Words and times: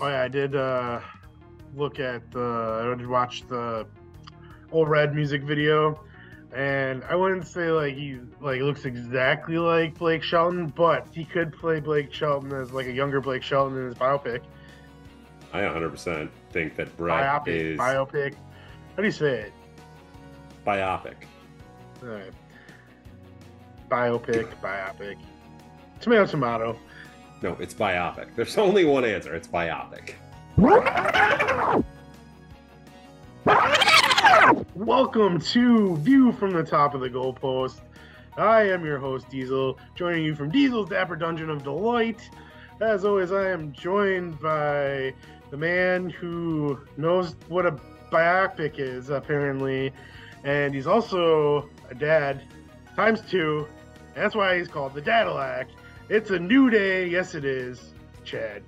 Oh 0.00 0.08
yeah, 0.08 0.22
I 0.22 0.28
did 0.28 0.54
uh, 0.54 1.00
look 1.74 1.98
at 1.98 2.30
the. 2.30 2.90
I 2.92 2.96
did 2.96 3.06
watch 3.06 3.46
the 3.48 3.86
old 4.70 4.88
red 4.88 5.14
music 5.14 5.42
video, 5.42 6.00
and 6.54 7.02
I 7.04 7.16
wouldn't 7.16 7.46
say 7.46 7.70
like 7.70 7.94
he 7.94 8.18
like 8.40 8.60
looks 8.60 8.84
exactly 8.84 9.58
like 9.58 9.98
Blake 9.98 10.22
Shelton, 10.22 10.68
but 10.68 11.08
he 11.12 11.24
could 11.24 11.52
play 11.52 11.80
Blake 11.80 12.12
Shelton 12.12 12.52
as 12.52 12.72
like 12.72 12.86
a 12.86 12.92
younger 12.92 13.20
Blake 13.20 13.42
Shelton 13.42 13.76
in 13.78 13.86
his 13.86 13.94
biopic. 13.94 14.42
I 15.52 15.60
100% 15.60 16.28
think 16.50 16.76
that 16.76 16.94
Brett 16.98 17.24
Biopic, 17.24 17.48
is 17.48 17.78
biopic. 17.78 18.34
How 18.34 19.02
do 19.02 19.04
you 19.04 19.10
say 19.10 19.40
it? 19.40 19.52
biopic. 20.66 21.14
All 22.02 22.08
right. 22.08 22.32
Biopic, 23.90 24.46
biopic. 24.60 25.16
Tomato, 26.00 26.26
tomato. 26.26 26.78
No, 27.40 27.56
it's 27.60 27.72
biopic. 27.72 28.34
There's 28.34 28.58
only 28.58 28.84
one 28.84 29.04
answer. 29.04 29.32
It's 29.32 29.46
biopic. 29.46 30.14
Welcome 34.74 35.40
to 35.40 35.96
View 35.98 36.32
from 36.32 36.50
the 36.50 36.64
Top 36.64 36.94
of 36.94 37.00
the 37.00 37.08
Goalpost. 37.08 37.80
I 38.36 38.62
am 38.62 38.84
your 38.84 38.98
host, 38.98 39.28
Diesel, 39.30 39.78
joining 39.94 40.24
you 40.24 40.34
from 40.34 40.50
Diesel's 40.50 40.88
Dapper 40.90 41.14
Dungeon 41.14 41.48
of 41.48 41.62
Delight. 41.62 42.28
As 42.80 43.04
always, 43.04 43.30
I 43.30 43.50
am 43.50 43.72
joined 43.72 44.40
by 44.40 45.14
the 45.50 45.56
man 45.56 46.10
who 46.10 46.80
knows 46.96 47.36
what 47.46 47.66
a 47.66 47.78
biopic 48.10 48.80
is, 48.80 49.10
apparently, 49.10 49.92
and 50.42 50.74
he's 50.74 50.88
also 50.88 51.70
a 51.88 51.94
dad 51.94 52.42
times 52.96 53.20
two. 53.30 53.68
That's 54.16 54.34
why 54.34 54.58
he's 54.58 54.66
called 54.66 54.94
the 54.94 55.02
Dadillac. 55.02 55.68
It's 56.10 56.30
a 56.30 56.38
new 56.38 56.70
day. 56.70 57.06
Yes, 57.06 57.34
it 57.34 57.44
is. 57.44 57.92
Chad. 58.24 58.62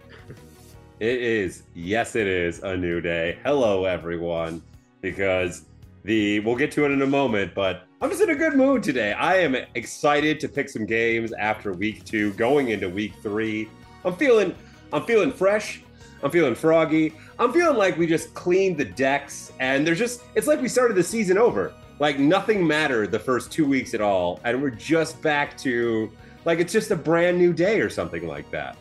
It 0.98 1.22
is. 1.22 1.62
Yes, 1.74 2.14
it 2.14 2.26
is 2.26 2.62
a 2.62 2.76
new 2.76 3.00
day. 3.00 3.38
Hello, 3.42 3.86
everyone. 3.86 4.62
Because 5.00 5.64
the 6.04 6.40
we'll 6.40 6.56
get 6.56 6.70
to 6.72 6.84
it 6.84 6.90
in 6.90 7.00
a 7.00 7.06
moment, 7.06 7.54
but 7.54 7.86
I'm 8.02 8.10
just 8.10 8.20
in 8.20 8.28
a 8.28 8.34
good 8.34 8.56
mood 8.56 8.82
today. 8.82 9.14
I 9.14 9.36
am 9.36 9.56
excited 9.74 10.38
to 10.40 10.48
pick 10.50 10.68
some 10.68 10.84
games 10.84 11.32
after 11.32 11.72
week 11.72 12.04
two, 12.04 12.34
going 12.34 12.68
into 12.68 12.90
week 12.90 13.14
three. 13.22 13.70
I'm 14.04 14.16
feeling 14.16 14.54
I'm 14.92 15.06
feeling 15.06 15.32
fresh. 15.32 15.82
I'm 16.22 16.30
feeling 16.30 16.54
froggy. 16.54 17.14
I'm 17.38 17.54
feeling 17.54 17.78
like 17.78 17.96
we 17.96 18.06
just 18.06 18.34
cleaned 18.34 18.76
the 18.76 18.84
decks 18.84 19.50
and 19.60 19.86
there's 19.86 19.98
just 19.98 20.24
it's 20.34 20.46
like 20.46 20.60
we 20.60 20.68
started 20.68 20.94
the 20.94 21.02
season 21.02 21.38
over. 21.38 21.72
Like 22.00 22.18
nothing 22.18 22.66
mattered 22.66 23.10
the 23.10 23.18
first 23.18 23.50
two 23.50 23.64
weeks 23.64 23.94
at 23.94 24.02
all, 24.02 24.40
and 24.44 24.60
we're 24.60 24.68
just 24.68 25.22
back 25.22 25.56
to 25.58 26.10
like 26.44 26.58
it's 26.58 26.72
just 26.72 26.90
a 26.90 26.96
brand 26.96 27.38
new 27.38 27.52
day 27.52 27.80
or 27.80 27.90
something 27.90 28.26
like 28.26 28.50
that. 28.50 28.76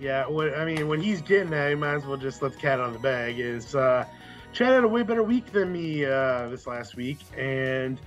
Yeah, 0.00 0.24
I 0.26 0.64
mean, 0.64 0.88
when 0.88 1.00
he's 1.00 1.20
getting 1.20 1.50
that, 1.50 1.68
he 1.68 1.74
might 1.74 1.94
as 1.94 2.06
well 2.06 2.16
just 2.16 2.40
let 2.40 2.52
the 2.52 2.58
cat 2.58 2.80
out 2.80 2.86
of 2.86 2.92
the 2.94 2.98
bag. 3.00 3.38
Is 3.38 3.74
uh, 3.74 4.06
Chad 4.52 4.72
had 4.72 4.84
a 4.84 4.88
way 4.88 5.02
better 5.02 5.22
week 5.22 5.52
than 5.52 5.72
me 5.72 6.06
uh, 6.06 6.48
this 6.48 6.66
last 6.66 6.96
week, 6.96 7.18
and 7.36 8.00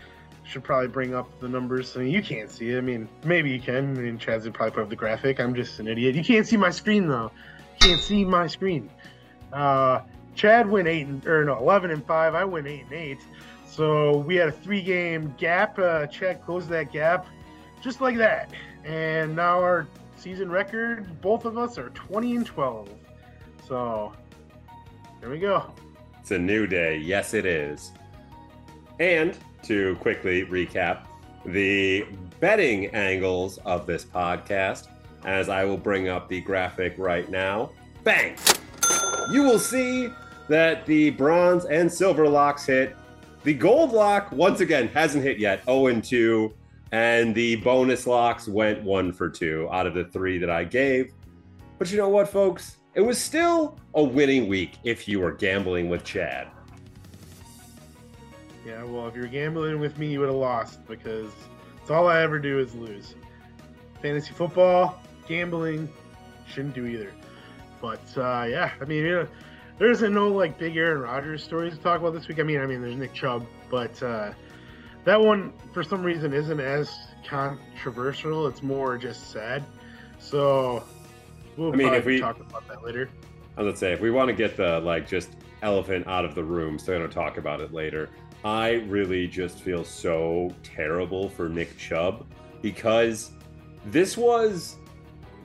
should 0.43 0.63
probably 0.63 0.87
bring 0.87 1.13
up 1.13 1.39
the 1.39 1.47
numbers. 1.47 1.95
I 1.95 1.99
mean, 1.99 2.11
you 2.11 2.23
can't 2.23 2.49
see 2.49 2.71
it. 2.71 2.77
I 2.77 2.81
mean, 2.81 3.07
maybe 3.23 3.51
you 3.51 3.59
can. 3.59 3.95
I 3.97 4.01
mean, 4.01 4.17
Chad's 4.17 4.47
probably 4.49 4.71
put 4.71 4.83
up 4.83 4.89
the 4.89 4.95
graphic. 4.95 5.39
I'm 5.39 5.53
just 5.53 5.79
an 5.79 5.87
idiot. 5.87 6.15
You 6.15 6.23
can't 6.23 6.47
see 6.47 6.57
my 6.57 6.71
screen 6.71 7.07
though. 7.07 7.31
You 7.79 7.89
can't 7.89 8.01
see 8.01 8.25
my 8.25 8.47
screen. 8.47 8.89
Uh, 9.51 10.01
Chad 10.35 10.67
went 10.67 10.87
eight 10.87 11.05
and 11.05 11.25
or 11.27 11.45
no, 11.45 11.57
eleven 11.59 11.91
and 11.91 12.03
five. 12.05 12.33
I 12.33 12.43
went 12.43 12.65
eight 12.65 12.85
and 12.85 12.93
eight. 12.93 13.19
So 13.67 14.17
we 14.17 14.35
had 14.35 14.49
a 14.49 14.51
three-game 14.51 15.33
gap. 15.37 15.77
Uh, 15.79 16.05
Chad 16.07 16.43
closed 16.43 16.69
that 16.69 16.91
gap 16.91 17.27
just 17.83 17.99
like 17.99 18.17
that, 18.17 18.51
and 18.85 19.35
now 19.35 19.59
our 19.59 19.87
season 20.15 20.49
record, 20.49 21.21
both 21.21 21.43
of 21.43 21.57
us 21.57 21.77
are 21.77 21.89
20 21.89 22.37
and 22.37 22.45
12. 22.45 22.89
So 23.67 24.13
there 25.19 25.29
we 25.29 25.37
go. 25.37 25.71
It's 26.21 26.31
a 26.31 26.39
new 26.39 26.65
day. 26.65 26.97
Yes, 26.97 27.33
it 27.33 27.45
is. 27.45 27.91
And 28.99 29.37
to 29.63 29.95
quickly 29.97 30.45
recap 30.45 31.07
the 31.45 32.05
betting 32.39 32.87
angles 32.87 33.57
of 33.65 33.85
this 33.85 34.05
podcast, 34.05 34.87
as 35.25 35.49
I 35.49 35.65
will 35.65 35.77
bring 35.77 36.07
up 36.07 36.29
the 36.29 36.39
graphic 36.39 36.95
right 36.97 37.29
now. 37.29 37.71
Bang! 38.05 38.37
You 39.31 39.43
will 39.43 39.59
see 39.59 40.09
that 40.47 40.85
the 40.85 41.09
bronze 41.11 41.65
and 41.65 41.91
silver 41.91 42.27
locks 42.27 42.65
hit. 42.65 42.95
The 43.43 43.53
gold 43.53 43.91
lock, 43.91 44.31
once 44.31 44.61
again, 44.61 44.87
hasn't 44.89 45.23
hit 45.23 45.37
yet 45.37 45.65
0 45.65 45.99
2 45.99 46.53
and 46.93 47.33
the 47.33 47.55
bonus 47.55 48.05
locks 48.05 48.47
went 48.47 48.83
one 48.83 49.11
for 49.11 49.27
two 49.27 49.67
out 49.71 49.87
of 49.87 49.95
the 49.95 50.05
three 50.05 50.37
that 50.37 50.51
I 50.51 50.63
gave. 50.63 51.11
But 51.79 51.91
you 51.91 51.97
know 51.97 52.07
what, 52.07 52.29
folks? 52.29 52.77
It 52.93 53.01
was 53.01 53.19
still 53.19 53.79
a 53.95 54.03
winning 54.03 54.47
week 54.47 54.77
if 54.83 55.07
you 55.07 55.19
were 55.19 55.31
gambling 55.31 55.89
with 55.89 56.03
Chad. 56.03 56.49
Yeah, 58.63 58.83
well, 58.83 59.07
if 59.07 59.15
you're 59.15 59.25
gambling 59.25 59.79
with 59.79 59.97
me, 59.97 60.11
you 60.11 60.19
would 60.19 60.29
have 60.29 60.37
lost 60.37 60.85
because 60.87 61.31
it's 61.81 61.89
all 61.89 62.07
I 62.07 62.21
ever 62.21 62.37
do 62.37 62.59
is 62.59 62.75
lose. 62.75 63.15
Fantasy 63.99 64.31
football, 64.31 65.01
gambling, 65.27 65.89
shouldn't 66.47 66.75
do 66.75 66.85
either. 66.85 67.11
But 67.81 68.03
uh, 68.15 68.45
yeah, 68.47 68.71
I 68.79 68.85
mean, 68.85 69.03
you 69.03 69.09
know, 69.09 69.27
there 69.79 69.89
isn't 69.89 70.13
no 70.13 70.27
like 70.27 70.59
big 70.59 70.77
Aaron 70.77 71.01
Rodgers 71.01 71.43
stories 71.43 71.75
to 71.75 71.81
talk 71.81 71.99
about 71.99 72.13
this 72.13 72.27
week. 72.27 72.39
I 72.39 72.43
mean, 72.43 72.61
I 72.61 72.67
mean, 72.67 72.83
there's 72.83 72.95
Nick 72.95 73.15
Chubb, 73.15 73.47
but 73.71 74.01
uh, 74.03 74.33
that 75.05 75.19
one 75.19 75.53
for 75.73 75.83
some 75.83 76.03
reason 76.03 76.33
isn't 76.33 76.59
as 76.59 76.91
controversial. 77.27 78.47
It's 78.47 78.63
more 78.63 78.97
just 78.97 79.31
sad. 79.31 79.63
So 80.19 80.83
we'll 81.57 81.73
I 81.73 81.75
mean, 81.75 81.93
if 81.93 82.05
we 82.05 82.19
talk 82.19 82.39
about 82.39 82.67
that 82.67 82.83
later. 82.83 83.09
I 83.57 83.61
was 83.61 83.71
gonna 83.71 83.77
say 83.77 83.93
if 83.93 84.01
we 84.01 84.11
want 84.11 84.29
to 84.29 84.33
get 84.33 84.57
the 84.57 84.79
like 84.79 85.07
just 85.07 85.29
elephant 85.61 86.07
out 86.07 86.25
of 86.25 86.35
the 86.35 86.43
room, 86.43 86.79
so 86.79 86.93
we 86.93 86.99
don't 86.99 87.11
talk 87.11 87.37
about 87.37 87.61
it 87.61 87.73
later. 87.73 88.09
I 88.43 88.71
really 88.87 89.27
just 89.27 89.59
feel 89.59 89.85
so 89.85 90.53
terrible 90.63 91.29
for 91.29 91.47
Nick 91.47 91.77
Chubb 91.77 92.25
because 92.61 93.31
this 93.85 94.17
was 94.17 94.77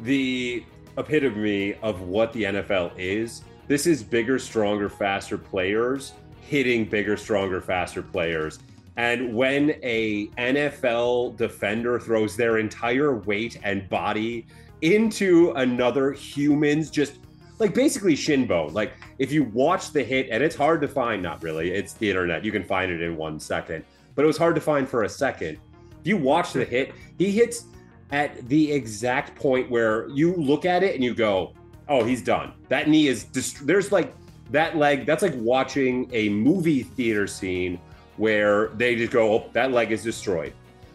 the 0.02 0.64
epitome 0.96 1.74
of 1.74 2.00
what 2.00 2.32
the 2.32 2.44
NFL 2.44 2.92
is. 2.96 3.42
This 3.68 3.86
is 3.86 4.02
bigger, 4.02 4.38
stronger, 4.38 4.88
faster 4.88 5.38
players 5.38 6.12
hitting 6.48 6.86
bigger, 6.86 7.16
stronger, 7.16 7.60
faster 7.60 8.02
players. 8.02 8.58
And 8.98 9.32
when 9.32 9.76
a 9.84 10.26
NFL 10.38 11.36
defender 11.36 12.00
throws 12.00 12.36
their 12.36 12.58
entire 12.58 13.14
weight 13.14 13.58
and 13.62 13.88
body 13.88 14.44
into 14.82 15.52
another 15.52 16.12
human's 16.12 16.90
just 16.90 17.18
like 17.60 17.74
basically 17.74 18.16
shin 18.16 18.44
bone. 18.44 18.74
Like 18.74 18.92
if 19.18 19.30
you 19.30 19.44
watch 19.44 19.92
the 19.92 20.02
hit, 20.02 20.28
and 20.30 20.42
it's 20.42 20.56
hard 20.56 20.80
to 20.80 20.88
find, 20.88 21.22
not 21.22 21.44
really, 21.44 21.70
it's 21.70 21.92
the 21.92 22.10
internet. 22.10 22.44
You 22.44 22.50
can 22.50 22.64
find 22.64 22.90
it 22.90 23.00
in 23.00 23.16
one 23.16 23.38
second, 23.38 23.84
but 24.16 24.24
it 24.24 24.26
was 24.26 24.36
hard 24.36 24.56
to 24.56 24.60
find 24.60 24.88
for 24.88 25.04
a 25.04 25.08
second. 25.08 25.58
If 26.00 26.06
you 26.06 26.16
watch 26.16 26.52
the 26.52 26.64
hit, 26.64 26.92
he 27.18 27.30
hits 27.30 27.66
at 28.10 28.48
the 28.48 28.72
exact 28.72 29.38
point 29.38 29.70
where 29.70 30.08
you 30.08 30.34
look 30.34 30.64
at 30.64 30.82
it 30.82 30.96
and 30.96 31.04
you 31.04 31.14
go, 31.14 31.52
"Oh, 31.88 32.02
he's 32.02 32.22
done." 32.22 32.52
That 32.68 32.88
knee 32.88 33.06
is 33.06 33.24
dist- 33.24 33.64
there's 33.64 33.92
like 33.92 34.12
that 34.50 34.76
leg. 34.76 35.06
That's 35.06 35.22
like 35.22 35.34
watching 35.36 36.10
a 36.12 36.30
movie 36.30 36.82
theater 36.82 37.28
scene 37.28 37.78
where 38.18 38.68
they 38.68 38.94
just 38.96 39.12
go, 39.12 39.34
"Oh, 39.34 39.50
that 39.52 39.72
leg 39.72 39.90
is 39.92 40.02
destroyed." 40.02 40.52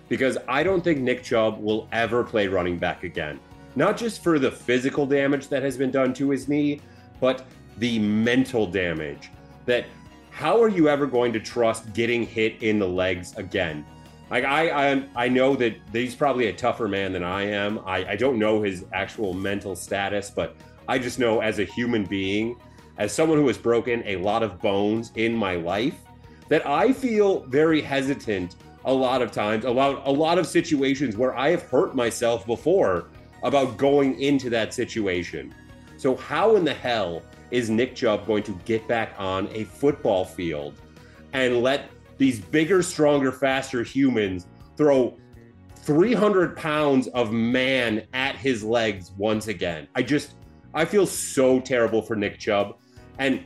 Because 0.09 0.37
I 0.47 0.63
don't 0.63 0.83
think 0.83 0.99
Nick 0.99 1.23
Chubb 1.23 1.59
will 1.59 1.87
ever 1.91 2.23
play 2.23 2.47
running 2.47 2.77
back 2.77 3.03
again. 3.03 3.39
Not 3.75 3.97
just 3.97 4.21
for 4.21 4.37
the 4.37 4.51
physical 4.51 5.05
damage 5.05 5.47
that 5.47 5.63
has 5.63 5.77
been 5.77 5.89
done 5.89 6.13
to 6.15 6.29
his 6.29 6.47
knee, 6.47 6.81
but 7.19 7.45
the 7.77 7.97
mental 7.99 8.67
damage. 8.67 9.31
That 9.65 9.85
how 10.29 10.61
are 10.61 10.69
you 10.69 10.89
ever 10.89 11.05
going 11.05 11.33
to 11.33 11.39
trust 11.39 11.93
getting 11.93 12.25
hit 12.25 12.61
in 12.61 12.79
the 12.79 12.87
legs 12.87 13.35
again? 13.37 13.85
Like 14.29 14.45
I, 14.45 14.93
I, 14.93 15.03
I 15.15 15.29
know 15.29 15.55
that 15.55 15.75
he's 15.91 16.15
probably 16.15 16.47
a 16.47 16.53
tougher 16.53 16.87
man 16.87 17.13
than 17.13 17.23
I 17.23 17.43
am. 17.43 17.79
I, 17.85 18.05
I 18.09 18.15
don't 18.15 18.39
know 18.39 18.61
his 18.61 18.85
actual 18.93 19.33
mental 19.33 19.75
status, 19.75 20.31
but 20.31 20.55
I 20.87 20.97
just 20.97 21.19
know 21.19 21.39
as 21.39 21.59
a 21.59 21.63
human 21.63 22.03
being, 22.03 22.55
as 22.97 23.13
someone 23.13 23.37
who 23.37 23.47
has 23.47 23.57
broken 23.57 24.03
a 24.05 24.17
lot 24.17 24.43
of 24.43 24.59
bones 24.59 25.11
in 25.15 25.35
my 25.35 25.55
life, 25.55 25.99
that 26.49 26.67
I 26.67 26.93
feel 26.93 27.41
very 27.45 27.81
hesitant 27.81 28.55
a 28.85 28.93
lot 28.93 29.21
of 29.21 29.31
times 29.31 29.65
about 29.65 30.05
a 30.05 30.11
lot 30.11 30.37
of 30.37 30.45
situations 30.45 31.15
where 31.15 31.37
I 31.37 31.49
have 31.49 31.63
hurt 31.63 31.95
myself 31.95 32.45
before 32.45 33.09
about 33.43 33.77
going 33.77 34.19
into 34.19 34.49
that 34.49 34.73
situation. 34.73 35.53
So 35.97 36.15
how 36.15 36.55
in 36.55 36.65
the 36.65 36.73
hell 36.73 37.23
is 37.51 37.69
Nick 37.69 37.95
Chubb 37.95 38.25
going 38.25 38.43
to 38.43 38.59
get 38.65 38.87
back 38.87 39.13
on 39.17 39.47
a 39.53 39.63
football 39.63 40.25
field 40.25 40.75
and 41.33 41.61
let 41.61 41.89
these 42.17 42.39
bigger, 42.39 42.81
stronger, 42.83 43.31
faster 43.31 43.83
humans 43.83 44.47
throw 44.75 45.17
300 45.77 46.55
pounds 46.57 47.07
of 47.09 47.31
man 47.31 48.05
at 48.13 48.35
his 48.35 48.63
legs 48.63 49.11
once 49.17 49.47
again? 49.47 49.87
I 49.95 50.03
just, 50.03 50.33
I 50.73 50.85
feel 50.85 51.05
so 51.05 51.59
terrible 51.59 52.01
for 52.01 52.15
Nick 52.15 52.39
Chubb. 52.39 52.77
And 53.19 53.43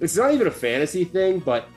it's 0.00 0.16
not 0.16 0.32
even 0.32 0.46
a 0.46 0.52
fantasy 0.52 1.04
thing, 1.04 1.40
but 1.40 1.68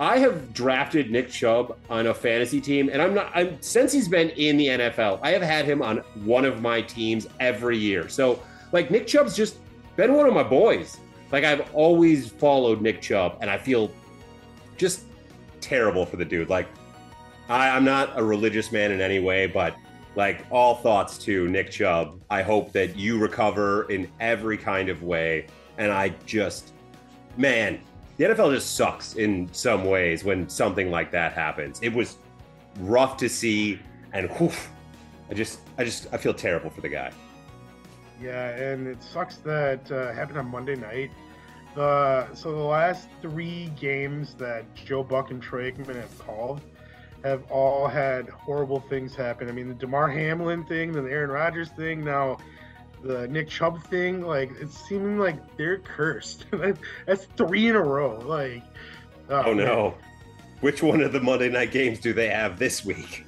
I 0.00 0.18
have 0.18 0.52
drafted 0.52 1.10
Nick 1.10 1.30
Chubb 1.30 1.78
on 1.88 2.06
a 2.08 2.14
fantasy 2.14 2.60
team, 2.60 2.88
and 2.88 3.00
I'm 3.00 3.14
not. 3.14 3.30
I'm 3.34 3.60
since 3.60 3.92
he's 3.92 4.08
been 4.08 4.30
in 4.30 4.56
the 4.56 4.66
NFL, 4.68 5.20
I 5.22 5.30
have 5.30 5.42
had 5.42 5.64
him 5.64 5.82
on 5.82 5.98
one 6.24 6.44
of 6.44 6.60
my 6.60 6.80
teams 6.82 7.28
every 7.40 7.78
year. 7.78 8.08
So, 8.08 8.42
like 8.72 8.90
Nick 8.90 9.06
Chubb's 9.06 9.36
just 9.36 9.56
been 9.96 10.14
one 10.14 10.26
of 10.26 10.34
my 10.34 10.42
boys. 10.42 10.96
Like 11.30 11.44
I've 11.44 11.72
always 11.74 12.30
followed 12.30 12.80
Nick 12.80 13.00
Chubb, 13.00 13.38
and 13.40 13.50
I 13.50 13.58
feel 13.58 13.92
just 14.76 15.04
terrible 15.60 16.04
for 16.04 16.16
the 16.16 16.24
dude. 16.24 16.48
Like 16.48 16.68
I, 17.48 17.70
I'm 17.70 17.84
not 17.84 18.18
a 18.18 18.24
religious 18.24 18.72
man 18.72 18.92
in 18.92 19.00
any 19.00 19.20
way, 19.20 19.46
but 19.46 19.76
like 20.14 20.44
all 20.50 20.76
thoughts 20.76 21.18
to 21.18 21.48
Nick 21.48 21.70
Chubb. 21.70 22.20
I 22.30 22.42
hope 22.42 22.72
that 22.72 22.96
you 22.96 23.18
recover 23.18 23.84
in 23.84 24.10
every 24.20 24.58
kind 24.58 24.88
of 24.88 25.02
way. 25.02 25.46
And 25.78 25.90
I 25.90 26.10
just, 26.26 26.72
man, 27.36 27.80
the 28.16 28.24
NFL 28.24 28.52
just 28.54 28.74
sucks 28.76 29.14
in 29.14 29.48
some 29.52 29.84
ways 29.84 30.24
when 30.24 30.48
something 30.48 30.90
like 30.90 31.10
that 31.12 31.32
happens. 31.32 31.80
It 31.82 31.92
was 31.92 32.16
rough 32.80 33.16
to 33.18 33.28
see, 33.28 33.78
and 34.12 34.30
whew, 34.32 34.52
I 35.30 35.34
just, 35.34 35.60
I 35.78 35.84
just, 35.84 36.06
I 36.12 36.16
feel 36.16 36.34
terrible 36.34 36.70
for 36.70 36.80
the 36.80 36.88
guy. 36.88 37.12
Yeah, 38.22 38.50
and 38.50 38.86
it 38.86 39.02
sucks 39.02 39.36
that 39.38 39.90
uh, 39.90 40.12
happened 40.12 40.38
on 40.38 40.46
Monday 40.46 40.76
night. 40.76 41.10
The 41.74 42.32
so 42.34 42.52
the 42.52 42.58
last 42.58 43.08
three 43.22 43.72
games 43.80 44.34
that 44.34 44.66
Joe 44.74 45.02
Buck 45.02 45.30
and 45.30 45.42
Troy 45.42 45.70
Aikman 45.70 45.96
have 45.96 46.18
called 46.18 46.60
have 47.24 47.50
all 47.50 47.88
had 47.88 48.28
horrible 48.28 48.80
things 48.80 49.14
happen. 49.14 49.48
I 49.48 49.52
mean, 49.52 49.68
the 49.68 49.74
Damar 49.74 50.08
Hamlin 50.08 50.64
thing, 50.64 50.92
then 50.92 51.04
the 51.04 51.10
Aaron 51.10 51.30
Rodgers 51.30 51.70
thing, 51.70 52.04
now 52.04 52.38
the 53.02 53.28
Nick 53.28 53.48
Chubb 53.48 53.82
thing. 53.84 54.22
Like 54.22 54.50
it's 54.60 54.76
seeming 54.88 55.18
like 55.18 55.56
they're 55.56 55.78
cursed. 55.78 56.46
That's 57.06 57.24
three 57.36 57.68
in 57.68 57.76
a 57.76 57.82
row. 57.82 58.18
Like, 58.20 58.62
oh, 59.28 59.42
oh 59.46 59.54
no, 59.54 59.94
which 60.60 60.82
one 60.82 61.00
of 61.00 61.12
the 61.12 61.20
Monday 61.20 61.48
night 61.48 61.72
games 61.72 61.98
do 61.98 62.12
they 62.12 62.28
have 62.28 62.58
this 62.58 62.84
week? 62.84 63.26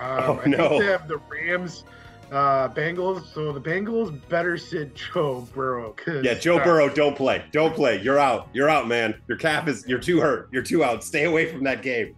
Um, 0.00 0.08
oh 0.22 0.40
I 0.44 0.48
no, 0.48 0.78
they 0.78 0.86
have 0.86 1.08
the 1.08 1.18
Rams. 1.28 1.84
Uh, 2.32 2.68
Bengals. 2.68 3.32
So 3.32 3.52
the 3.52 3.60
Bengals 3.60 4.18
better 4.28 4.56
sit 4.56 4.94
Joe 5.12 5.46
Burrow. 5.54 5.94
yeah, 6.22 6.34
Joe 6.34 6.58
uh, 6.58 6.64
Burrow, 6.64 6.88
don't 6.88 7.16
play. 7.16 7.44
Don't 7.52 7.74
play. 7.74 8.00
You're 8.00 8.18
out. 8.18 8.48
You're 8.52 8.68
out, 8.68 8.88
man. 8.88 9.14
Your 9.28 9.38
calf 9.38 9.68
is. 9.68 9.86
You're 9.86 10.00
too 10.00 10.20
hurt. 10.20 10.48
You're 10.50 10.62
too 10.62 10.82
out. 10.82 11.04
Stay 11.04 11.24
away 11.24 11.52
from 11.52 11.62
that 11.64 11.82
game. 11.82 12.16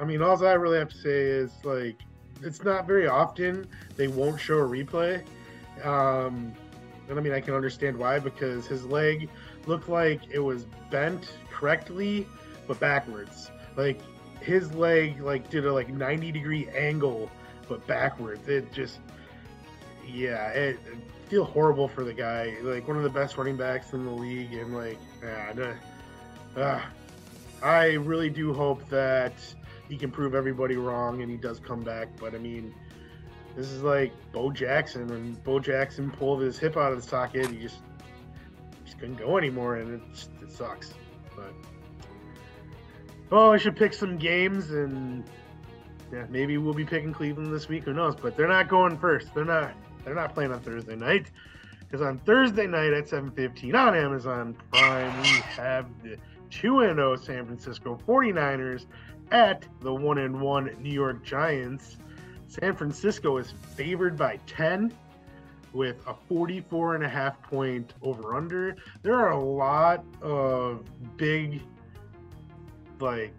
I 0.00 0.04
mean, 0.04 0.22
all 0.22 0.44
I 0.44 0.52
really 0.52 0.78
have 0.78 0.90
to 0.90 0.98
say 0.98 1.20
is 1.22 1.52
like, 1.64 1.96
it's 2.42 2.62
not 2.62 2.86
very 2.86 3.08
often 3.08 3.66
they 3.96 4.08
won't 4.08 4.40
show 4.40 4.58
a 4.58 4.68
replay. 4.68 5.24
Um, 5.84 6.52
and 7.08 7.18
I 7.18 7.22
mean, 7.22 7.32
I 7.32 7.40
can 7.40 7.54
understand 7.54 7.96
why 7.96 8.18
because 8.18 8.66
his 8.66 8.84
leg 8.84 9.28
looked 9.66 9.88
like 9.88 10.20
it 10.30 10.40
was 10.40 10.66
bent 10.90 11.32
correctly, 11.50 12.26
but 12.66 12.78
backwards. 12.80 13.50
Like 13.76 14.00
his 14.40 14.72
leg 14.74 15.20
like 15.20 15.50
did 15.50 15.66
a 15.66 15.72
like 15.72 15.88
90 15.88 16.32
degree 16.32 16.68
angle, 16.70 17.30
but 17.68 17.86
backwards. 17.86 18.46
It 18.48 18.72
just, 18.72 18.98
yeah, 20.06 20.48
it, 20.48 20.78
it 20.86 20.98
feel 21.28 21.44
horrible 21.44 21.88
for 21.88 22.04
the 22.04 22.14
guy. 22.14 22.56
Like 22.62 22.88
one 22.88 22.96
of 22.96 23.02
the 23.02 23.10
best 23.10 23.36
running 23.36 23.56
backs 23.56 23.92
in 23.92 24.04
the 24.04 24.10
league, 24.10 24.52
and 24.54 24.74
like, 24.74 24.98
yeah, 25.22 25.74
uh, 26.56 26.80
I 27.62 27.92
really 27.94 28.30
do 28.30 28.52
hope 28.52 28.88
that 28.88 29.34
he 29.88 29.96
can 29.96 30.10
prove 30.10 30.34
everybody 30.34 30.76
wrong 30.76 31.22
and 31.22 31.30
he 31.30 31.36
does 31.36 31.58
come 31.60 31.82
back. 31.82 32.08
But 32.18 32.34
I 32.34 32.38
mean, 32.38 32.74
this 33.58 33.72
is 33.72 33.82
like 33.82 34.12
Bo 34.30 34.52
Jackson 34.52 35.08
when 35.08 35.32
Bo 35.42 35.58
Jackson 35.58 36.12
pulled 36.12 36.40
his 36.42 36.56
hip 36.56 36.76
out 36.76 36.92
of 36.92 37.02
the 37.02 37.08
socket. 37.08 37.50
He 37.50 37.58
just 37.58 37.80
just 38.84 39.00
couldn't 39.00 39.16
go 39.16 39.36
anymore, 39.36 39.76
and 39.76 40.00
it, 40.00 40.28
it 40.40 40.52
sucks. 40.52 40.94
But 41.34 41.52
oh, 43.32 43.50
I 43.50 43.56
should 43.56 43.74
pick 43.74 43.94
some 43.94 44.16
games, 44.16 44.70
and 44.70 45.24
yeah, 46.12 46.26
maybe 46.28 46.56
we'll 46.56 46.72
be 46.72 46.84
picking 46.84 47.12
Cleveland 47.12 47.52
this 47.52 47.68
week. 47.68 47.82
Who 47.82 47.92
knows? 47.92 48.14
But 48.14 48.36
they're 48.36 48.46
not 48.46 48.68
going 48.68 48.96
first. 48.96 49.34
They're 49.34 49.44
not. 49.44 49.72
They're 50.04 50.14
not 50.14 50.34
playing 50.34 50.52
on 50.52 50.60
Thursday 50.60 50.94
night 50.94 51.32
because 51.80 52.00
on 52.00 52.18
Thursday 52.18 52.68
night 52.68 52.92
at 52.92 53.08
7:15 53.08 53.74
on 53.74 53.96
Amazon 53.96 54.56
Prime 54.70 55.20
we 55.22 55.40
have 55.56 55.86
the 56.04 56.16
2 56.50 56.94
0 56.94 57.16
San 57.16 57.44
Francisco 57.44 57.98
49ers 58.06 58.86
at 59.32 59.66
the 59.80 59.92
1 59.92 60.40
1 60.40 60.76
New 60.80 60.92
York 60.92 61.24
Giants. 61.24 61.98
San 62.48 62.74
Francisco 62.74 63.36
is 63.36 63.52
favored 63.76 64.16
by 64.16 64.38
10 64.46 64.92
with 65.74 65.96
a 66.06 66.14
44 66.28 66.94
and 66.94 67.04
a 67.04 67.08
half 67.08 67.40
point 67.42 67.92
over 68.02 68.34
under. 68.34 68.74
There 69.02 69.14
are 69.14 69.30
a 69.30 69.40
lot 69.40 70.04
of 70.22 70.84
big 71.16 71.62
like 73.00 73.32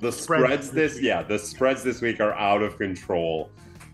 the 0.00 0.10
spreads, 0.10 0.44
spreads 0.44 0.70
this 0.70 1.00
yeah, 1.00 1.22
the 1.22 1.38
spreads 1.38 1.82
this 1.82 2.00
week 2.00 2.20
are 2.20 2.34
out 2.34 2.62
of 2.62 2.76
control 2.76 3.50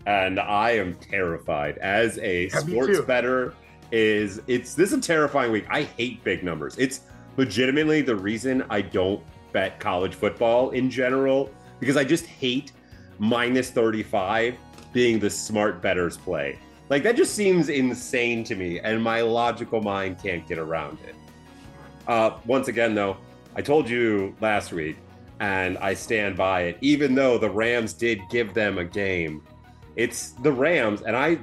and 0.07 0.39
I 0.39 0.71
am 0.71 0.95
terrified 0.95 1.77
as 1.77 2.17
a 2.19 2.47
yeah, 2.47 2.59
sports 2.59 3.01
better 3.01 3.53
is 3.91 4.41
it's 4.47 4.73
this 4.73 4.91
is 4.91 4.97
a 4.97 5.01
terrifying 5.01 5.51
week. 5.51 5.65
I 5.69 5.83
hate 5.83 6.23
big 6.23 6.43
numbers. 6.43 6.75
It's 6.77 7.01
legitimately 7.37 8.01
the 8.01 8.15
reason 8.15 8.63
I 8.69 8.81
don't 8.81 9.23
bet 9.53 9.79
college 9.79 10.15
football 10.15 10.71
in 10.71 10.89
general 10.89 11.51
because 11.79 11.97
I 11.97 12.03
just 12.03 12.25
hate 12.25 12.71
minus 13.19 13.69
35 13.71 14.55
being 14.93 15.19
the 15.19 15.29
smart 15.29 15.81
betters 15.81 16.17
play. 16.17 16.57
Like 16.89 17.03
that 17.03 17.15
just 17.15 17.35
seems 17.35 17.69
insane 17.69 18.43
to 18.45 18.55
me, 18.55 18.79
and 18.79 19.03
my 19.03 19.21
logical 19.21 19.81
mind 19.81 20.19
can't 20.21 20.47
get 20.47 20.57
around 20.57 20.99
it. 21.05 21.15
Uh, 22.07 22.37
once 22.45 22.69
again, 22.69 22.95
though, 22.95 23.17
I 23.55 23.61
told 23.61 23.89
you 23.89 24.33
last 24.39 24.71
week, 24.71 24.97
and 25.39 25.77
I 25.79 25.93
stand 25.93 26.37
by 26.37 26.61
it. 26.63 26.77
Even 26.81 27.13
though 27.13 27.37
the 27.37 27.49
Rams 27.49 27.93
did 27.93 28.19
give 28.29 28.53
them 28.53 28.77
a 28.77 28.85
game, 28.85 29.43
it's 29.95 30.31
the 30.31 30.51
Rams, 30.51 31.01
and 31.01 31.15
I 31.15 31.39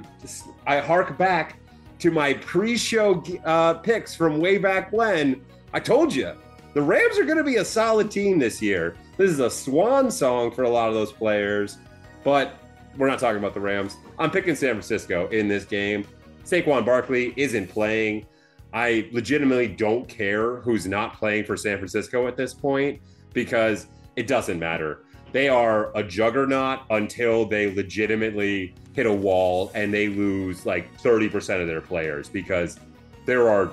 I 0.65 0.79
hark 0.79 1.17
back 1.17 1.57
to 1.99 2.11
my 2.11 2.33
pre-show 2.33 3.23
uh, 3.45 3.75
picks 3.75 4.15
from 4.15 4.39
way 4.39 4.57
back 4.57 4.91
when. 4.91 5.41
I 5.73 5.79
told 5.79 6.13
you 6.13 6.33
the 6.73 6.81
Rams 6.81 7.19
are 7.19 7.25
going 7.25 7.37
to 7.37 7.43
be 7.43 7.57
a 7.57 7.65
solid 7.65 8.09
team 8.09 8.39
this 8.39 8.61
year. 8.61 8.95
This 9.17 9.31
is 9.31 9.39
a 9.39 9.49
swan 9.49 10.11
song 10.11 10.51
for 10.51 10.63
a 10.63 10.69
lot 10.69 10.89
of 10.89 10.93
those 10.93 11.13
players, 11.13 11.77
but 12.25 12.55
we're 12.97 13.07
not 13.07 13.17
talking 13.17 13.37
about 13.37 13.53
the 13.53 13.61
Rams. 13.61 13.95
I'm 14.19 14.29
picking 14.29 14.55
San 14.55 14.71
Francisco 14.71 15.29
in 15.29 15.47
this 15.47 15.63
game. 15.63 16.05
Saquon 16.43 16.85
Barkley 16.85 17.33
isn't 17.37 17.69
playing. 17.69 18.25
I 18.73 19.07
legitimately 19.13 19.69
don't 19.69 20.05
care 20.09 20.57
who's 20.57 20.85
not 20.85 21.17
playing 21.17 21.45
for 21.45 21.55
San 21.55 21.77
Francisco 21.77 22.27
at 22.27 22.35
this 22.35 22.53
point 22.53 23.01
because 23.31 23.87
it 24.17 24.27
doesn't 24.27 24.59
matter. 24.59 25.05
They 25.31 25.47
are 25.47 25.95
a 25.95 26.03
juggernaut 26.03 26.81
until 26.89 27.45
they 27.45 27.73
legitimately 27.73 28.75
hit 28.93 29.05
a 29.05 29.13
wall 29.13 29.71
and 29.75 29.93
they 29.93 30.09
lose 30.09 30.65
like 30.65 30.93
30% 31.01 31.61
of 31.61 31.67
their 31.67 31.81
players 31.81 32.27
because 32.27 32.79
there 33.25 33.49
are 33.49 33.71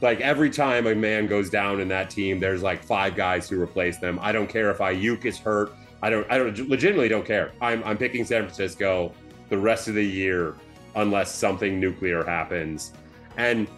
like 0.00 0.20
every 0.20 0.50
time 0.50 0.86
a 0.86 0.94
man 0.94 1.26
goes 1.26 1.50
down 1.50 1.80
in 1.80 1.88
that 1.88 2.10
team, 2.10 2.38
there's 2.38 2.62
like 2.62 2.82
five 2.82 3.16
guys 3.16 3.48
who 3.48 3.60
replace 3.60 3.98
them. 3.98 4.18
I 4.22 4.32
don't 4.32 4.48
care 4.48 4.70
if 4.70 4.78
Aiyuk 4.78 5.24
is 5.24 5.38
hurt. 5.38 5.72
I 6.02 6.10
don't. 6.10 6.30
I 6.30 6.38
don't 6.38 6.68
legitimately 6.68 7.08
don't 7.08 7.26
care. 7.26 7.52
I'm 7.60 7.82
I'm 7.84 7.98
picking 7.98 8.24
San 8.24 8.42
Francisco 8.42 9.12
the 9.48 9.58
rest 9.58 9.88
of 9.88 9.94
the 9.94 10.04
year 10.04 10.54
unless 10.94 11.34
something 11.34 11.80
nuclear 11.80 12.24
happens. 12.24 12.92
And 13.36 13.68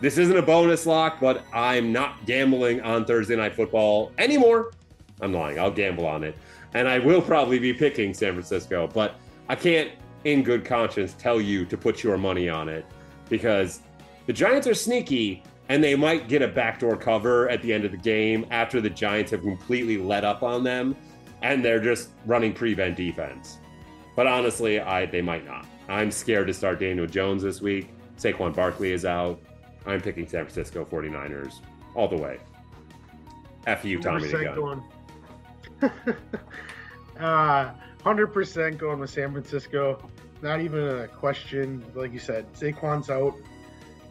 this 0.00 0.18
isn't 0.18 0.36
a 0.36 0.42
bonus 0.42 0.86
lock, 0.86 1.20
but 1.20 1.44
I'm 1.52 1.92
not 1.92 2.24
gambling 2.26 2.80
on 2.82 3.04
Thursday 3.04 3.36
night 3.36 3.54
football 3.54 4.12
anymore. 4.18 4.72
I'm 5.20 5.32
lying. 5.32 5.58
I'll 5.58 5.70
gamble 5.70 6.06
on 6.06 6.24
it, 6.24 6.36
and 6.74 6.88
I 6.88 6.98
will 6.98 7.22
probably 7.22 7.58
be 7.58 7.72
picking 7.72 8.14
San 8.14 8.32
Francisco, 8.32 8.88
but 8.92 9.16
I 9.48 9.54
can't, 9.54 9.92
in 10.24 10.42
good 10.42 10.64
conscience, 10.64 11.14
tell 11.18 11.40
you 11.40 11.64
to 11.66 11.76
put 11.76 12.02
your 12.02 12.18
money 12.18 12.48
on 12.48 12.68
it 12.68 12.84
because 13.28 13.80
the 14.26 14.32
Giants 14.32 14.66
are 14.66 14.74
sneaky 14.74 15.42
and 15.68 15.82
they 15.82 15.94
might 15.96 16.28
get 16.28 16.42
a 16.42 16.48
backdoor 16.48 16.96
cover 16.96 17.48
at 17.48 17.60
the 17.62 17.72
end 17.72 17.84
of 17.84 17.90
the 17.90 17.96
game 17.96 18.46
after 18.50 18.80
the 18.80 18.90
Giants 18.90 19.30
have 19.32 19.42
completely 19.42 19.98
let 19.98 20.24
up 20.24 20.42
on 20.42 20.62
them 20.62 20.96
and 21.42 21.64
they're 21.64 21.80
just 21.80 22.10
running 22.24 22.52
prevent 22.52 22.96
defense. 22.96 23.58
But 24.14 24.26
honestly, 24.26 24.80
I 24.80 25.06
they 25.06 25.22
might 25.22 25.44
not. 25.44 25.66
I'm 25.88 26.10
scared 26.10 26.46
to 26.48 26.54
start 26.54 26.80
Daniel 26.80 27.06
Jones 27.06 27.42
this 27.42 27.60
week. 27.60 27.90
Saquon 28.16 28.54
Barkley 28.54 28.92
is 28.92 29.04
out. 29.04 29.40
I'm 29.84 30.00
picking 30.00 30.26
San 30.26 30.44
Francisco 30.44 30.84
49ers 30.84 31.60
all 31.94 32.08
the 32.08 32.16
way. 32.16 32.38
F 33.66 33.84
you, 33.84 34.00
Tommy 34.00 34.30
Going. 34.30 34.82
uh, 37.20 37.70
100% 38.04 38.78
going 38.78 38.98
with 38.98 39.10
San 39.10 39.32
Francisco. 39.32 40.08
Not 40.42 40.60
even 40.60 41.00
a 41.00 41.08
question. 41.08 41.84
Like 41.94 42.12
you 42.12 42.18
said, 42.18 42.52
Saquon's 42.54 43.10
out 43.10 43.34